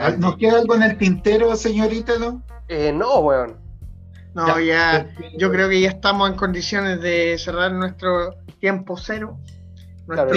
Ah, 0.00 0.10
¿Nos 0.18 0.36
queda 0.36 0.58
algo 0.58 0.74
en 0.74 0.82
el 0.82 0.98
tintero, 0.98 1.54
señorita, 1.56 2.18
no? 2.18 2.42
Eh, 2.68 2.92
no, 2.92 3.18
weón. 3.20 3.58
No, 4.34 4.60
ya, 4.60 5.08
yo 5.38 5.50
creo 5.50 5.68
que 5.68 5.80
ya 5.80 5.88
estamos 5.88 6.28
en 6.28 6.36
condiciones 6.36 7.00
de 7.00 7.38
cerrar 7.38 7.72
nuestro 7.72 8.34
tiempo 8.60 8.96
cero. 8.98 9.38
Claro. 10.06 10.30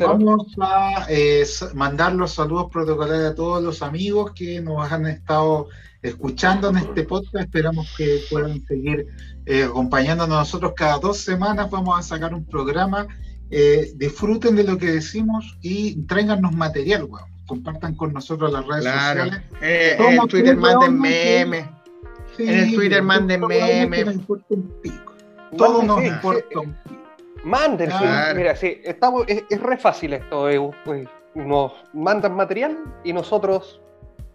Vamos 0.00 0.46
a 0.60 1.06
eh, 1.08 1.44
mandar 1.74 2.14
los 2.14 2.32
saludos 2.32 2.68
protocolares 2.70 3.26
a 3.30 3.34
todos 3.34 3.62
los 3.62 3.82
amigos 3.82 4.32
que 4.34 4.60
nos 4.60 4.90
han 4.90 5.06
estado 5.06 5.68
escuchando 6.02 6.70
en 6.70 6.76
este 6.78 7.02
podcast. 7.04 7.34
Esperamos 7.46 7.92
que 7.96 8.20
puedan 8.30 8.64
seguir 8.66 9.06
eh, 9.46 9.64
acompañándonos 9.64 10.38
nosotros 10.38 10.72
cada 10.76 10.98
dos 10.98 11.18
semanas. 11.18 11.70
Vamos 11.70 11.98
a 11.98 12.02
sacar 12.02 12.34
un 12.34 12.44
programa. 12.44 13.06
Eh, 13.50 13.90
disfruten 13.96 14.54
de 14.54 14.62
lo 14.62 14.78
que 14.78 14.92
decimos 14.92 15.58
y 15.60 16.02
tráiganos 16.06 16.52
material, 16.52 17.04
weón. 17.04 17.28
Compartan 17.46 17.96
con 17.96 18.12
nosotros 18.12 18.52
las 18.52 18.64
redes 18.64 18.82
Claro. 18.84 19.24
sociales. 19.24 19.44
Eh, 19.60 19.96
en 19.98 20.20
el 20.20 20.28
Twitter 20.28 20.56
manden 20.56 21.00
memes. 21.00 21.66
Sí, 22.36 22.44
En 22.44 22.58
el 22.60 22.74
Twitter 22.76 23.02
manden 23.02 23.40
memes. 23.40 23.98
que 23.98 24.04
nos 24.04 24.14
importa 24.14 24.46
un 24.50 24.72
pico. 24.80 25.14
Todo 25.58 25.82
nos 25.82 25.98
sí, 25.98 26.06
importa 26.06 26.44
sí. 26.48 26.56
un 26.58 26.72
pico. 26.84 26.99
Claro. 27.98 28.36
Mira, 28.36 28.56
sí, 28.56 28.80
estamos, 28.84 29.24
es, 29.26 29.44
es 29.48 29.60
re 29.60 29.76
fácil 29.76 30.12
esto. 30.14 30.48
eh, 30.48 30.70
pues, 30.84 31.08
nos 31.34 31.72
mandan 31.92 32.34
material 32.34 32.76
y 33.04 33.12
nosotros 33.12 33.80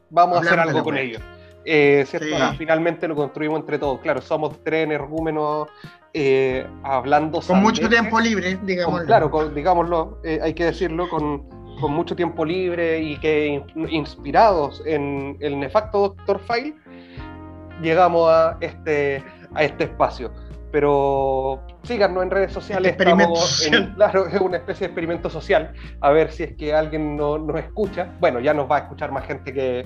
vamos 0.09 0.37
a 0.37 0.41
hacer 0.41 0.59
algo 0.59 0.83
con 0.83 0.97
ellos. 0.97 1.21
Eh, 1.65 2.05
¿cierto? 2.07 2.27
Sí. 2.27 2.33
Ah, 2.39 2.53
Finalmente 2.57 3.07
lo 3.07 3.15
construimos 3.15 3.59
entre 3.59 3.77
todos. 3.79 3.99
Claro, 3.99 4.21
somos 4.21 4.63
tres 4.63 4.83
energúmenos 4.85 5.67
eh, 6.13 6.65
hablando. 6.83 7.41
Con 7.41 7.61
mucho 7.61 7.89
tiempo 7.89 8.19
libre, 8.19 8.55
Con- 8.55 8.65
digamos. 8.65 9.01
claro, 9.03 9.29
con- 9.31 9.53
digámoslo, 9.53 10.19
eh, 10.23 10.39
hay 10.41 10.53
que 10.53 10.65
decirlo, 10.65 11.09
con, 11.09 11.49
con 11.81 11.91
mucho 11.91 12.15
tiempo 12.15 12.45
libre 12.45 12.99
y 13.01 13.17
que 13.17 13.47
in- 13.47 13.89
inspirados 13.89 14.81
en 14.85 15.37
el 15.41 15.59
nefasto 15.59 16.15
Dr. 16.25 16.39
File, 16.39 16.75
llegamos 17.81 18.29
a 18.31 18.57
este, 18.61 19.23
a 19.53 19.63
este 19.63 19.85
espacio. 19.85 20.31
Pero 20.71 21.61
síganos 21.85 22.23
en 22.23 22.31
redes 22.31 22.51
sociales, 22.51 22.91
estamos 22.97 23.65
en- 23.67 23.93
claro, 23.93 24.27
es 24.27 24.39
una 24.41 24.57
especie 24.57 24.81
de 24.81 24.91
experimento 24.91 25.29
social, 25.29 25.73
a 26.01 26.09
ver 26.11 26.31
si 26.31 26.43
es 26.43 26.55
que 26.55 26.73
alguien 26.73 27.15
no- 27.15 27.37
nos 27.37 27.57
escucha. 27.59 28.09
Bueno, 28.19 28.39
ya 28.39 28.53
nos 28.53 28.69
va 28.69 28.77
a 28.77 28.79
escuchar 28.79 29.11
más 29.11 29.25
gente 29.25 29.53
que, 29.53 29.85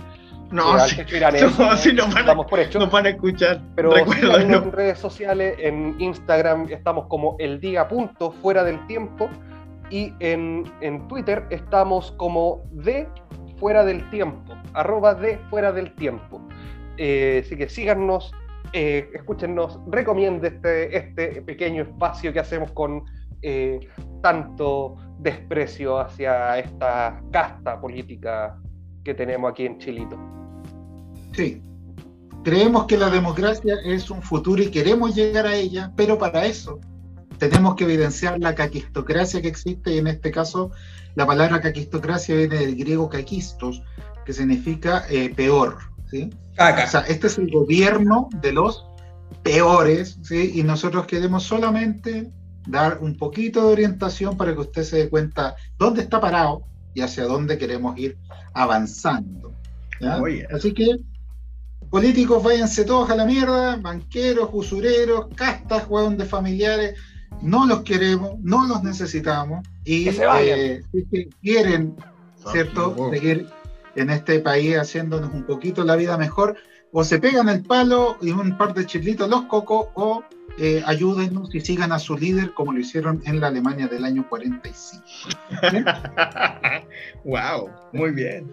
No, 0.51 0.63
que 1.07 1.15
Iranés, 1.17 1.41
no, 1.59 1.77
sí, 1.77 1.93
nos 1.93 2.11
van 2.13 2.27
a- 2.29 2.35
por 2.35 2.59
hecho. 2.59 2.79
nos 2.79 2.89
van 2.89 3.05
a 3.05 3.09
escuchar. 3.09 3.61
Pero 3.75 3.91
síganos 3.95 4.63
en 4.63 4.71
redes 4.71 4.97
sociales, 4.97 5.55
en 5.59 5.95
Instagram 5.99 6.67
estamos 6.71 7.05
como 7.07 7.35
el 7.39 7.59
día 7.59 7.87
punto 7.87 8.31
fuera 8.31 8.63
del 8.63 8.85
tiempo 8.87 9.29
y 9.91 10.13
en, 10.19 10.63
en 10.81 11.07
Twitter 11.07 11.45
estamos 11.51 12.11
como 12.17 12.63
de 12.71 13.07
fuera 13.59 13.83
del 13.83 14.09
tiempo, 14.09 14.55
arroba 14.73 15.13
de 15.15 15.37
fuera 15.49 15.71
del 15.71 15.93
tiempo. 15.95 16.41
así 16.95 17.55
que 17.57 17.67
síganos, 17.69 18.31
escúchenos, 18.73 19.79
recomiende 19.87 20.49
este, 20.49 20.97
este 20.97 21.41
pequeño 21.41 21.83
espacio 21.83 22.31
que 22.33 22.39
hacemos 22.39 22.71
con 22.71 23.03
tanto 24.21 24.97
desprecio 25.19 25.99
hacia 25.99 26.59
esta 26.59 27.21
casta 27.31 27.79
política 27.79 28.59
que 29.03 29.13
tenemos 29.13 29.51
aquí 29.51 29.65
en 29.65 29.77
Chilito. 29.77 30.17
Sí, 31.33 31.61
creemos 32.43 32.85
que 32.85 32.97
la 32.97 33.09
democracia 33.09 33.75
es 33.85 34.09
un 34.09 34.21
futuro 34.21 34.61
y 34.61 34.69
queremos 34.69 35.15
llegar 35.15 35.45
a 35.45 35.55
ella, 35.55 35.91
pero 35.95 36.17
para 36.17 36.45
eso 36.45 36.79
tenemos 37.37 37.75
que 37.75 37.85
evidenciar 37.85 38.39
la 38.39 38.53
caquistocracia 38.53 39.41
que 39.41 39.47
existe 39.47 39.93
y 39.93 39.97
en 39.99 40.07
este 40.07 40.31
caso 40.31 40.71
la 41.15 41.25
palabra 41.25 41.61
caquistocracia 41.61 42.35
viene 42.35 42.57
del 42.57 42.75
griego 42.75 43.09
kakistos, 43.09 43.81
que 44.25 44.33
significa 44.33 45.05
eh, 45.09 45.33
peor. 45.33 45.77
¿Sí? 46.09 46.29
O 46.53 46.87
sea, 46.89 47.01
este 47.07 47.27
es 47.27 47.37
el 47.37 47.49
gobierno 47.51 48.29
de 48.41 48.53
los 48.53 48.85
peores 49.43 50.17
¿sí? 50.23 50.51
y 50.55 50.63
nosotros 50.63 51.05
queremos 51.05 51.43
solamente 51.43 52.31
dar 52.67 52.99
un 53.01 53.17
poquito 53.17 53.65
de 53.65 53.73
orientación 53.73 54.37
para 54.37 54.53
que 54.53 54.59
usted 54.59 54.83
se 54.83 54.97
dé 54.97 55.09
cuenta 55.09 55.55
dónde 55.77 56.01
está 56.01 56.19
parado 56.19 56.63
y 56.93 57.01
hacia 57.01 57.23
dónde 57.25 57.57
queremos 57.57 57.97
ir 57.97 58.17
avanzando. 58.53 59.53
Así 60.53 60.73
que, 60.73 60.97
políticos, 61.89 62.43
váyanse 62.43 62.85
todos 62.85 63.09
a 63.09 63.15
la 63.15 63.25
mierda, 63.25 63.75
banqueros, 63.77 64.49
usureros, 64.51 65.27
castas, 65.35 65.85
huevón 65.87 66.17
de 66.17 66.25
familiares, 66.25 66.95
no 67.41 67.65
los 67.65 67.81
queremos, 67.81 68.39
no 68.41 68.67
los 68.67 68.83
necesitamos 68.83 69.65
y 69.85 70.09
eh, 70.09 70.81
si 70.91 71.29
quieren, 71.41 71.95
¿cierto?, 72.51 73.09
seguir 73.11 73.49
en 73.95 74.09
este 74.09 74.39
país 74.39 74.77
haciéndonos 74.77 75.33
un 75.33 75.43
poquito 75.43 75.83
la 75.83 75.95
vida 75.95 76.17
mejor, 76.17 76.55
o 76.91 77.03
se 77.03 77.19
pegan 77.19 77.49
el 77.49 77.63
palo 77.63 78.17
y 78.21 78.31
un 78.31 78.57
par 78.57 78.73
de 78.73 78.85
chilitos 78.85 79.29
los 79.29 79.43
cocos, 79.43 79.87
o 79.93 80.23
eh, 80.61 80.83
ayúdenos 80.85 81.55
y 81.55 81.61
sigan 81.61 81.93
a 81.93 81.99
su 81.99 82.17
líder 82.17 82.53
como 82.53 82.73
lo 82.73 82.79
hicieron 82.79 83.21
en 83.25 83.39
la 83.39 83.47
Alemania 83.47 83.87
del 83.87 84.03
año 84.03 84.27
45. 84.27 85.03
wow, 87.23 87.69
muy 87.93 88.11
bien. 88.11 88.51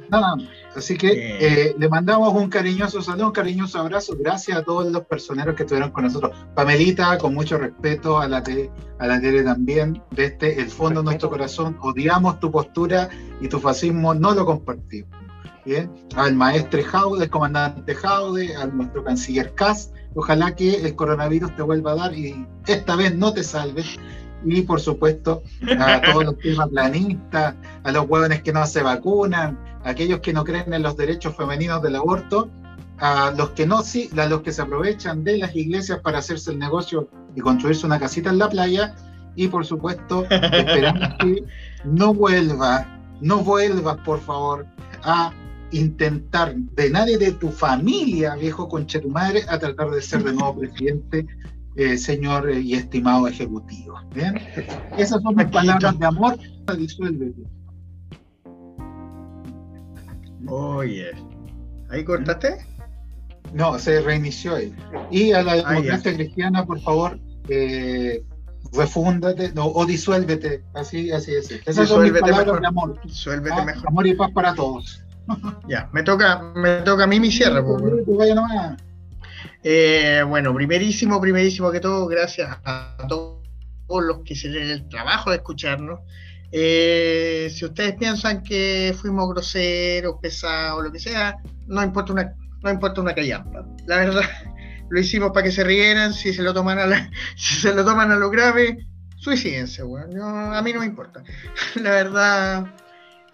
así 0.76 0.96
que 0.96 1.08
eh, 1.40 1.74
le 1.76 1.88
mandamos 1.88 2.32
un 2.32 2.48
cariñoso 2.48 3.02
saludo, 3.02 3.26
un 3.26 3.32
cariñoso 3.32 3.80
abrazo. 3.80 4.16
Gracias 4.16 4.56
a 4.56 4.62
todos 4.62 4.86
los 4.92 5.04
personeros 5.06 5.56
que 5.56 5.64
estuvieron 5.64 5.90
con 5.90 6.04
nosotros. 6.04 6.32
Pamelita, 6.54 7.18
con 7.18 7.34
mucho 7.34 7.58
respeto 7.58 8.20
a 8.20 8.28
la 8.28 8.40
tele, 8.40 8.70
a 9.00 9.08
la 9.08 9.20
tele 9.20 9.42
también, 9.42 10.00
desde 10.12 10.60
el 10.60 10.68
fondo 10.68 11.00
de 11.00 11.06
nuestro 11.06 11.28
corazón, 11.28 11.76
odiamos 11.80 12.38
tu 12.38 12.52
postura 12.52 13.08
y 13.40 13.48
tu 13.48 13.58
fascismo, 13.58 14.14
no 14.14 14.32
lo 14.32 14.46
compartimos. 14.46 15.25
Bien, 15.66 15.90
al 16.14 16.34
maestre 16.34 16.82
Jaude, 16.84 17.24
el 17.24 17.30
comandante 17.30 17.94
Jaude, 17.94 18.54
a 18.56 18.66
nuestro 18.66 19.02
canciller 19.04 19.52
Kass, 19.54 19.90
Ojalá 20.16 20.56
que 20.56 20.76
el 20.76 20.96
coronavirus 20.96 21.54
te 21.56 21.62
vuelva 21.62 21.92
a 21.92 21.94
dar 21.94 22.14
y 22.14 22.46
esta 22.66 22.96
vez 22.96 23.14
no 23.14 23.34
te 23.34 23.44
salves. 23.44 23.98
Y 24.46 24.62
por 24.62 24.80
supuesto, 24.80 25.42
a 25.78 26.00
todos 26.12 26.24
los 26.24 26.68
planistas, 26.70 27.54
a 27.84 27.92
los 27.92 28.08
huevones 28.08 28.42
que 28.42 28.52
no 28.52 28.66
se 28.66 28.82
vacunan, 28.82 29.58
a 29.84 29.90
aquellos 29.90 30.20
que 30.20 30.32
no 30.32 30.42
creen 30.42 30.72
en 30.72 30.82
los 30.82 30.96
derechos 30.96 31.36
femeninos 31.36 31.82
del 31.82 31.96
aborto, 31.96 32.48
a 32.98 33.30
los 33.36 33.50
que 33.50 33.66
no 33.66 33.82
sí, 33.82 34.08
a 34.16 34.24
los 34.24 34.40
que 34.40 34.52
se 34.52 34.62
aprovechan 34.62 35.22
de 35.22 35.36
las 35.36 35.54
iglesias 35.54 36.00
para 36.00 36.18
hacerse 36.18 36.50
el 36.50 36.58
negocio 36.58 37.10
y 37.34 37.40
construirse 37.42 37.84
una 37.84 38.00
casita 38.00 38.30
en 38.30 38.38
la 38.38 38.48
playa. 38.48 38.94
Y 39.34 39.48
por 39.48 39.66
supuesto, 39.66 40.24
esperamos 40.30 41.10
que 41.18 41.44
no 41.84 42.14
vuelva, 42.14 42.86
no 43.20 43.40
vuelvas 43.40 43.98
por 43.98 44.18
favor 44.20 44.64
a 45.02 45.30
intentar 45.72 46.54
de 46.54 46.90
nadie 46.90 47.18
de 47.18 47.32
tu 47.32 47.50
familia, 47.50 48.34
viejo 48.36 48.68
conche 48.68 49.00
tu 49.00 49.08
madre, 49.08 49.42
a 49.48 49.58
tratar 49.58 49.90
de 49.90 50.02
ser 50.02 50.22
de 50.22 50.32
nuevo 50.32 50.56
presidente, 50.60 51.26
eh, 51.76 51.98
señor 51.98 52.48
eh, 52.50 52.60
y 52.60 52.74
estimado 52.74 53.28
ejecutivo. 53.28 54.00
¿bien? 54.14 54.34
Esas 54.96 55.22
son 55.22 55.36
mis 55.36 55.46
palabras 55.46 55.98
de 55.98 56.06
amor. 56.06 56.38
Disuélvete. 56.76 57.42
Oye, 60.48 61.10
¿ahí 61.90 62.04
cortaste? 62.04 62.56
No, 63.52 63.78
se 63.78 64.00
reinició 64.00 64.56
ahí. 64.56 64.74
Y 65.10 65.32
a 65.32 65.42
la 65.42 65.52
ah, 65.52 65.72
democracia 65.72 66.14
cristiana, 66.14 66.64
por 66.64 66.80
favor, 66.80 67.18
eh, 67.48 68.24
refúndate 68.72 69.52
no, 69.52 69.66
o 69.66 69.86
disuélvete. 69.86 70.62
Así, 70.74 71.10
así 71.10 71.34
es. 71.34 71.50
Esas 71.50 71.88
son 71.88 72.02
mis 72.02 72.12
palabras 72.20 72.60
de 72.60 72.66
amor. 72.66 73.00
Disuélvete 73.04 73.56
ah, 73.56 73.64
mejor. 73.64 73.88
Amor 73.88 74.06
y 74.06 74.14
paz 74.14 74.30
para 74.32 74.54
todos. 74.54 75.05
Ya, 75.68 75.88
me 75.92 76.02
toca, 76.02 76.52
me 76.54 76.82
toca 76.82 77.04
a 77.04 77.06
mí 77.06 77.20
mi 77.20 77.30
cierre. 77.30 77.62
Eh, 79.62 80.22
bueno, 80.26 80.54
primerísimo, 80.54 81.20
primerísimo 81.20 81.72
que 81.72 81.80
todo, 81.80 82.06
gracias 82.06 82.56
a 82.64 82.96
todos 83.08 83.40
los 83.88 84.20
que 84.24 84.36
se 84.36 84.48
den 84.48 84.70
el 84.70 84.88
trabajo 84.88 85.30
de 85.30 85.36
escucharnos. 85.36 86.00
Eh, 86.52 87.48
si 87.52 87.64
ustedes 87.64 87.96
piensan 87.96 88.42
que 88.42 88.94
fuimos 88.98 89.28
groseros, 89.28 90.16
pesados, 90.22 90.84
lo 90.84 90.92
que 90.92 91.00
sea, 91.00 91.36
no 91.66 91.82
importa 91.82 92.12
una, 92.12 92.34
no 92.62 92.70
importa 92.70 93.00
una 93.00 93.14
callampa. 93.14 93.66
La 93.86 93.96
verdad, 93.96 94.22
lo 94.88 95.00
hicimos 95.00 95.32
para 95.32 95.44
que 95.44 95.52
se 95.52 95.64
rieran, 95.64 96.14
si 96.14 96.32
se 96.32 96.42
lo 96.42 96.54
toman 96.54 96.78
a, 96.78 96.86
la, 96.86 97.10
si 97.36 97.54
se 97.56 97.74
lo, 97.74 97.84
toman 97.84 98.12
a 98.12 98.16
lo 98.16 98.30
grave, 98.30 98.86
suicídense, 99.16 99.82
bueno. 99.82 100.54
a 100.54 100.62
mí 100.62 100.72
no 100.72 100.80
me 100.80 100.86
importa. 100.86 101.24
La 101.74 101.90
verdad, 101.90 102.66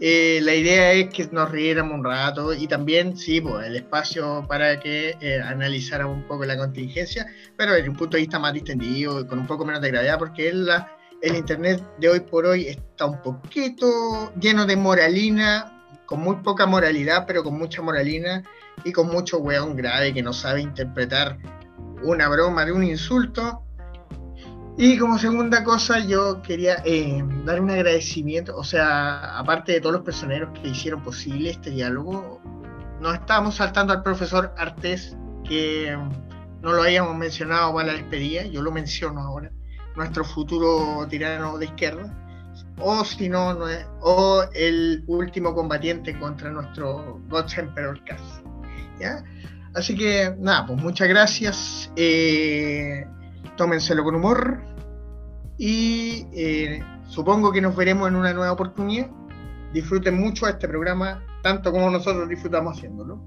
eh, 0.04 0.40
la 0.42 0.52
idea 0.52 0.90
es 0.94 1.10
que 1.10 1.28
nos 1.30 1.48
riéramos 1.52 1.96
un 1.96 2.04
rato 2.04 2.52
y 2.52 2.66
también, 2.66 3.16
sí, 3.16 3.40
pues, 3.40 3.68
el 3.68 3.76
espacio 3.76 4.44
para 4.48 4.80
que 4.80 5.16
eh, 5.20 5.40
analizáramos 5.40 6.16
un 6.16 6.24
poco 6.24 6.44
la 6.44 6.56
contingencia, 6.56 7.24
pero 7.56 7.74
desde 7.74 7.88
un 7.88 7.94
punto 7.94 8.16
de 8.16 8.22
vista 8.22 8.40
más 8.40 8.52
distendido, 8.52 9.24
con 9.28 9.38
un 9.38 9.46
poco 9.46 9.64
menos 9.64 9.80
de 9.80 9.92
gravedad, 9.92 10.18
porque 10.18 10.48
el 10.48 11.36
Internet 11.36 11.84
de 12.00 12.08
hoy 12.08 12.18
por 12.18 12.46
hoy 12.46 12.66
está 12.66 13.06
un 13.06 13.22
poquito 13.22 14.32
lleno 14.40 14.66
de 14.66 14.74
moralina, 14.74 15.86
con 16.06 16.18
muy 16.18 16.34
poca 16.42 16.66
moralidad, 16.66 17.24
pero 17.24 17.44
con 17.44 17.56
mucha 17.56 17.80
moralina 17.80 18.42
y 18.82 18.90
con 18.90 19.06
mucho 19.06 19.38
weón 19.38 19.76
grave 19.76 20.12
que 20.12 20.20
no 20.20 20.32
sabe 20.32 20.62
interpretar 20.62 21.38
una 22.02 22.28
broma 22.28 22.64
de 22.64 22.72
un 22.72 22.82
insulto 22.82 23.62
y 24.78 24.98
como 24.98 25.18
segunda 25.18 25.62
cosa, 25.64 25.98
yo 26.00 26.40
quería 26.42 26.82
eh, 26.84 27.22
dar 27.44 27.60
un 27.60 27.70
agradecimiento, 27.70 28.56
o 28.56 28.64
sea, 28.64 29.38
aparte 29.38 29.72
de 29.72 29.80
todos 29.80 29.94
los 29.96 30.04
personeros 30.04 30.50
que 30.58 30.68
hicieron 30.68 31.02
posible 31.02 31.50
este 31.50 31.70
diálogo, 31.70 32.40
nos 33.00 33.14
estábamos 33.14 33.56
saltando 33.56 33.92
al 33.92 34.02
profesor 34.02 34.54
Artés, 34.56 35.16
que 35.46 35.96
no 36.62 36.72
lo 36.72 36.82
habíamos 36.82 37.16
mencionado 37.16 37.74
para 37.74 37.88
la 37.88 37.92
despedida, 37.94 38.44
yo 38.44 38.62
lo 38.62 38.72
menciono 38.72 39.20
ahora, 39.20 39.50
nuestro 39.96 40.24
futuro 40.24 41.06
tirano 41.08 41.58
de 41.58 41.66
izquierda, 41.66 42.18
o 42.78 43.04
si 43.04 43.28
no, 43.28 43.54
no 43.54 43.68
es, 43.68 43.86
o 44.00 44.44
el 44.54 45.04
último 45.06 45.54
combatiente 45.54 46.18
contra 46.18 46.50
nuestro 46.50 47.20
God 47.28 47.46
Emperor 47.56 48.02
Cass. 48.04 48.42
¿ya? 48.98 49.22
Así 49.74 49.96
que 49.96 50.34
nada, 50.38 50.66
pues 50.66 50.82
muchas 50.82 51.08
gracias. 51.08 51.90
Eh, 51.96 53.04
tómenselo 53.62 54.02
con 54.02 54.16
humor 54.16 54.60
y 55.56 56.26
eh, 56.32 56.82
supongo 57.06 57.52
que 57.52 57.60
nos 57.60 57.76
veremos 57.76 58.08
en 58.08 58.16
una 58.16 58.32
nueva 58.32 58.50
oportunidad. 58.50 59.08
Disfruten 59.72 60.20
mucho 60.20 60.48
este 60.48 60.66
programa, 60.66 61.24
tanto 61.44 61.70
como 61.70 61.88
nosotros 61.88 62.28
disfrutamos 62.28 62.76
haciéndolo. 62.76 63.20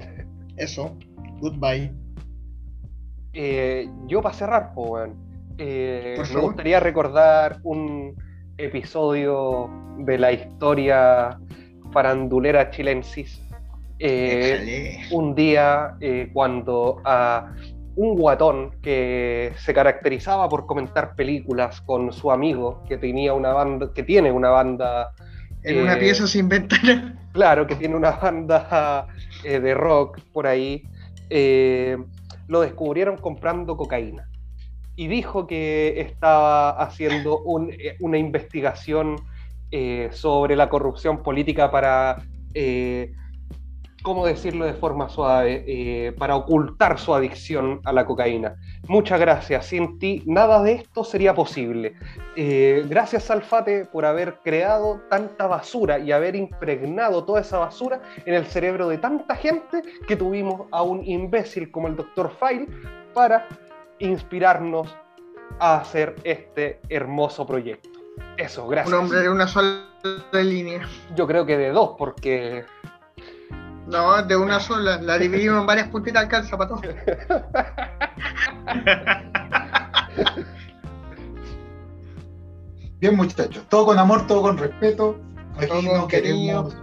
Eso, 0.58 0.98
goodbye. 1.40 1.94
Eh, 3.32 3.90
yo 4.08 4.22
para 4.22 4.36
cerrar, 4.36 4.74
eh, 5.58 6.22
me 6.34 6.42
gustaría 6.42 6.82
recordar 6.82 7.62
un 7.64 8.14
episodio 8.58 9.70
de 10.00 10.18
la 10.18 10.34
historia 10.34 11.40
farandulera 11.94 12.72
chilensis. 12.72 13.42
un 15.12 15.34
día 15.34 15.98
cuando 16.34 17.02
a 17.06 17.54
un 17.96 18.16
guatón 18.16 18.72
que 18.82 19.54
se 19.58 19.74
caracterizaba 19.74 20.50
por 20.50 20.66
comentar 20.66 21.16
películas 21.16 21.82
con 21.82 22.12
su 22.12 22.32
amigo 22.32 22.84
que 22.88 22.98
tenía 22.98 23.34
una 23.34 23.54
banda, 23.54 23.92
que 23.94 24.04
tiene 24.04 24.32
una 24.32 24.50
banda. 24.50 25.12
En 25.64 25.82
una 25.82 25.94
eh, 25.94 26.00
pieza 26.00 26.28
sin 26.28 26.50
ventana. 26.50 27.20
Claro, 27.36 27.68
que 27.68 27.76
tiene 27.76 27.98
una 27.98 28.12
banda 28.12 29.08
eh, 29.44 29.60
de 29.60 29.74
rock 29.74 30.22
por 30.32 30.48
ahí. 30.48 30.84
Eh, 31.30 31.98
lo 32.48 32.62
descubrieron 32.62 33.18
comprando 33.18 33.76
cocaína. 33.76 34.30
Y 34.96 35.08
dijo 35.08 35.46
que 35.46 36.00
estaba 36.00 36.70
haciendo 36.82 37.40
una 37.40 38.18
investigación 38.18 39.18
sobre 40.12 40.56
la 40.56 40.70
corrupción 40.70 41.22
política 41.22 41.70
para 41.70 42.24
¿cómo 44.06 44.26
decirlo 44.26 44.66
de 44.66 44.74
forma 44.76 45.10
suave? 45.10 45.66
Eh, 45.68 46.14
para 46.18 46.36
ocultar 46.36 47.00
su 47.00 47.14
adicción 47.14 47.82
a 47.84 47.92
la 47.92 48.06
cocaína. 48.06 48.56
Muchas 48.88 49.20
gracias. 49.20 49.66
Sin 49.66 49.98
ti 49.98 50.22
nada 50.28 50.62
de 50.62 50.74
esto 50.74 51.04
sería 51.04 51.34
posible. 51.34 51.96
Eh, 52.36 52.86
gracias, 52.88 53.24
Salfate, 53.24 53.86
por 53.86 54.06
haber 54.06 54.40
creado 54.44 55.02
tanta 55.10 55.48
basura 55.48 55.98
y 55.98 56.12
haber 56.12 56.36
impregnado 56.36 57.26
toda 57.26 57.42
esa 57.42 57.58
basura 57.58 58.00
en 58.26 58.36
el 58.36 58.46
cerebro 58.46 58.88
de 58.88 59.00
tanta 59.00 59.36
gente 59.36 59.82
que 60.08 60.16
tuvimos 60.16 60.68
a 60.72 60.84
un 60.84 61.04
imbécil 61.04 61.72
como 61.72 61.88
el 61.88 61.96
Dr. 61.96 62.32
File 62.40 62.68
para 63.14 63.48
inspirarnos 63.98 64.96
a 65.58 65.78
hacer 65.78 66.16
este 66.24 66.80
hermoso 66.90 67.48
proyecto. 67.48 67.90
Eso, 68.38 68.68
gracias. 68.68 68.94
Un 68.94 69.06
hombre 69.06 69.22
de 69.22 69.30
una 69.30 69.48
sola 69.48 69.84
línea. 70.34 70.88
Yo 71.16 71.26
creo 71.26 71.46
que 71.46 71.58
de 71.58 71.72
dos, 71.72 71.96
porque 71.98 72.66
no, 73.88 74.22
de 74.24 74.36
una 74.36 74.60
sola. 74.60 75.02
La 75.02 75.18
dividimos 75.18 75.62
en 75.62 75.68
varias 75.68 75.88
puntitas, 75.90 76.24
alcanza 76.24 76.58
para 76.58 76.70
todos. 76.70 76.82
Bien, 83.00 83.16
muchachos. 83.16 83.64
Todo 83.70 83.86
con 83.88 84.00
amor, 84.00 84.26
todo 84.28 84.42
con 84.42 84.58
respeto. 84.58 85.18
Aquí 85.58 85.86
no 85.86 86.08
queremos. 86.08 86.76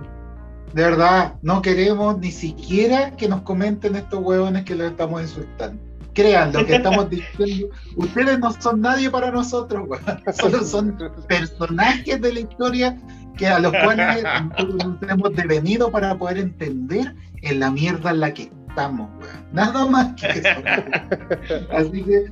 De 0.72 0.82
verdad, 0.82 1.34
no 1.42 1.60
queremos 1.60 2.18
ni 2.18 2.30
siquiera 2.30 3.14
que 3.16 3.28
nos 3.28 3.42
comenten 3.42 3.96
estos 3.96 4.20
huevones 4.20 4.64
que 4.64 4.74
los 4.74 4.90
estamos 4.90 5.22
insultando. 5.22 5.82
Crean 6.14 6.52
lo 6.52 6.64
que 6.66 6.76
estamos 6.76 7.10
diciendo. 7.10 7.74
Ustedes 7.96 8.38
no 8.38 8.52
son 8.52 8.80
nadie 8.80 9.10
para 9.10 9.30
nosotros, 9.30 9.88
Solo 10.34 10.64
son 10.64 10.96
personajes 11.28 12.20
de 12.20 12.32
la 12.32 12.40
historia 12.40 12.98
que 13.36 13.46
a 13.46 13.58
los 13.58 13.72
cuales 13.72 14.24
nosotros 14.58 14.96
hemos 15.10 15.34
devenido 15.34 15.90
para 15.90 16.16
poder 16.16 16.38
entender 16.38 17.14
en 17.42 17.60
la 17.60 17.70
mierda 17.70 18.10
en 18.10 18.20
la 18.20 18.34
que 18.34 18.50
estamos, 18.68 19.10
weón. 19.20 19.46
Nada 19.52 19.86
más 19.86 20.14
que 20.14 20.28
eso. 20.28 20.48
Así 21.72 22.02
que. 22.02 22.24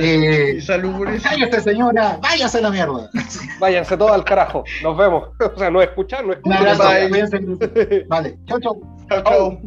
eh, 0.00 0.60
salud 0.60 0.96
por 0.96 1.08
eso. 1.08 1.28
Cállate, 1.28 1.60
señora, 1.60 2.18
váyase 2.20 2.58
a 2.58 2.62
la 2.62 2.70
mierda. 2.70 3.08
Váyanse 3.60 3.96
todos 3.96 4.12
al 4.12 4.24
carajo. 4.24 4.64
Nos 4.82 4.96
vemos. 4.96 5.28
O 5.56 5.58
sea, 5.58 5.70
no 5.70 5.80
escuchar, 5.80 6.24
no 6.24 6.32
escuchar. 6.32 6.62
Un 6.62 6.68
abrazo, 6.68 6.82
Vale, 8.08 8.38
chau, 8.46 8.60
chau. 8.60 8.80
Chau, 9.08 9.22
chau. 9.22 9.60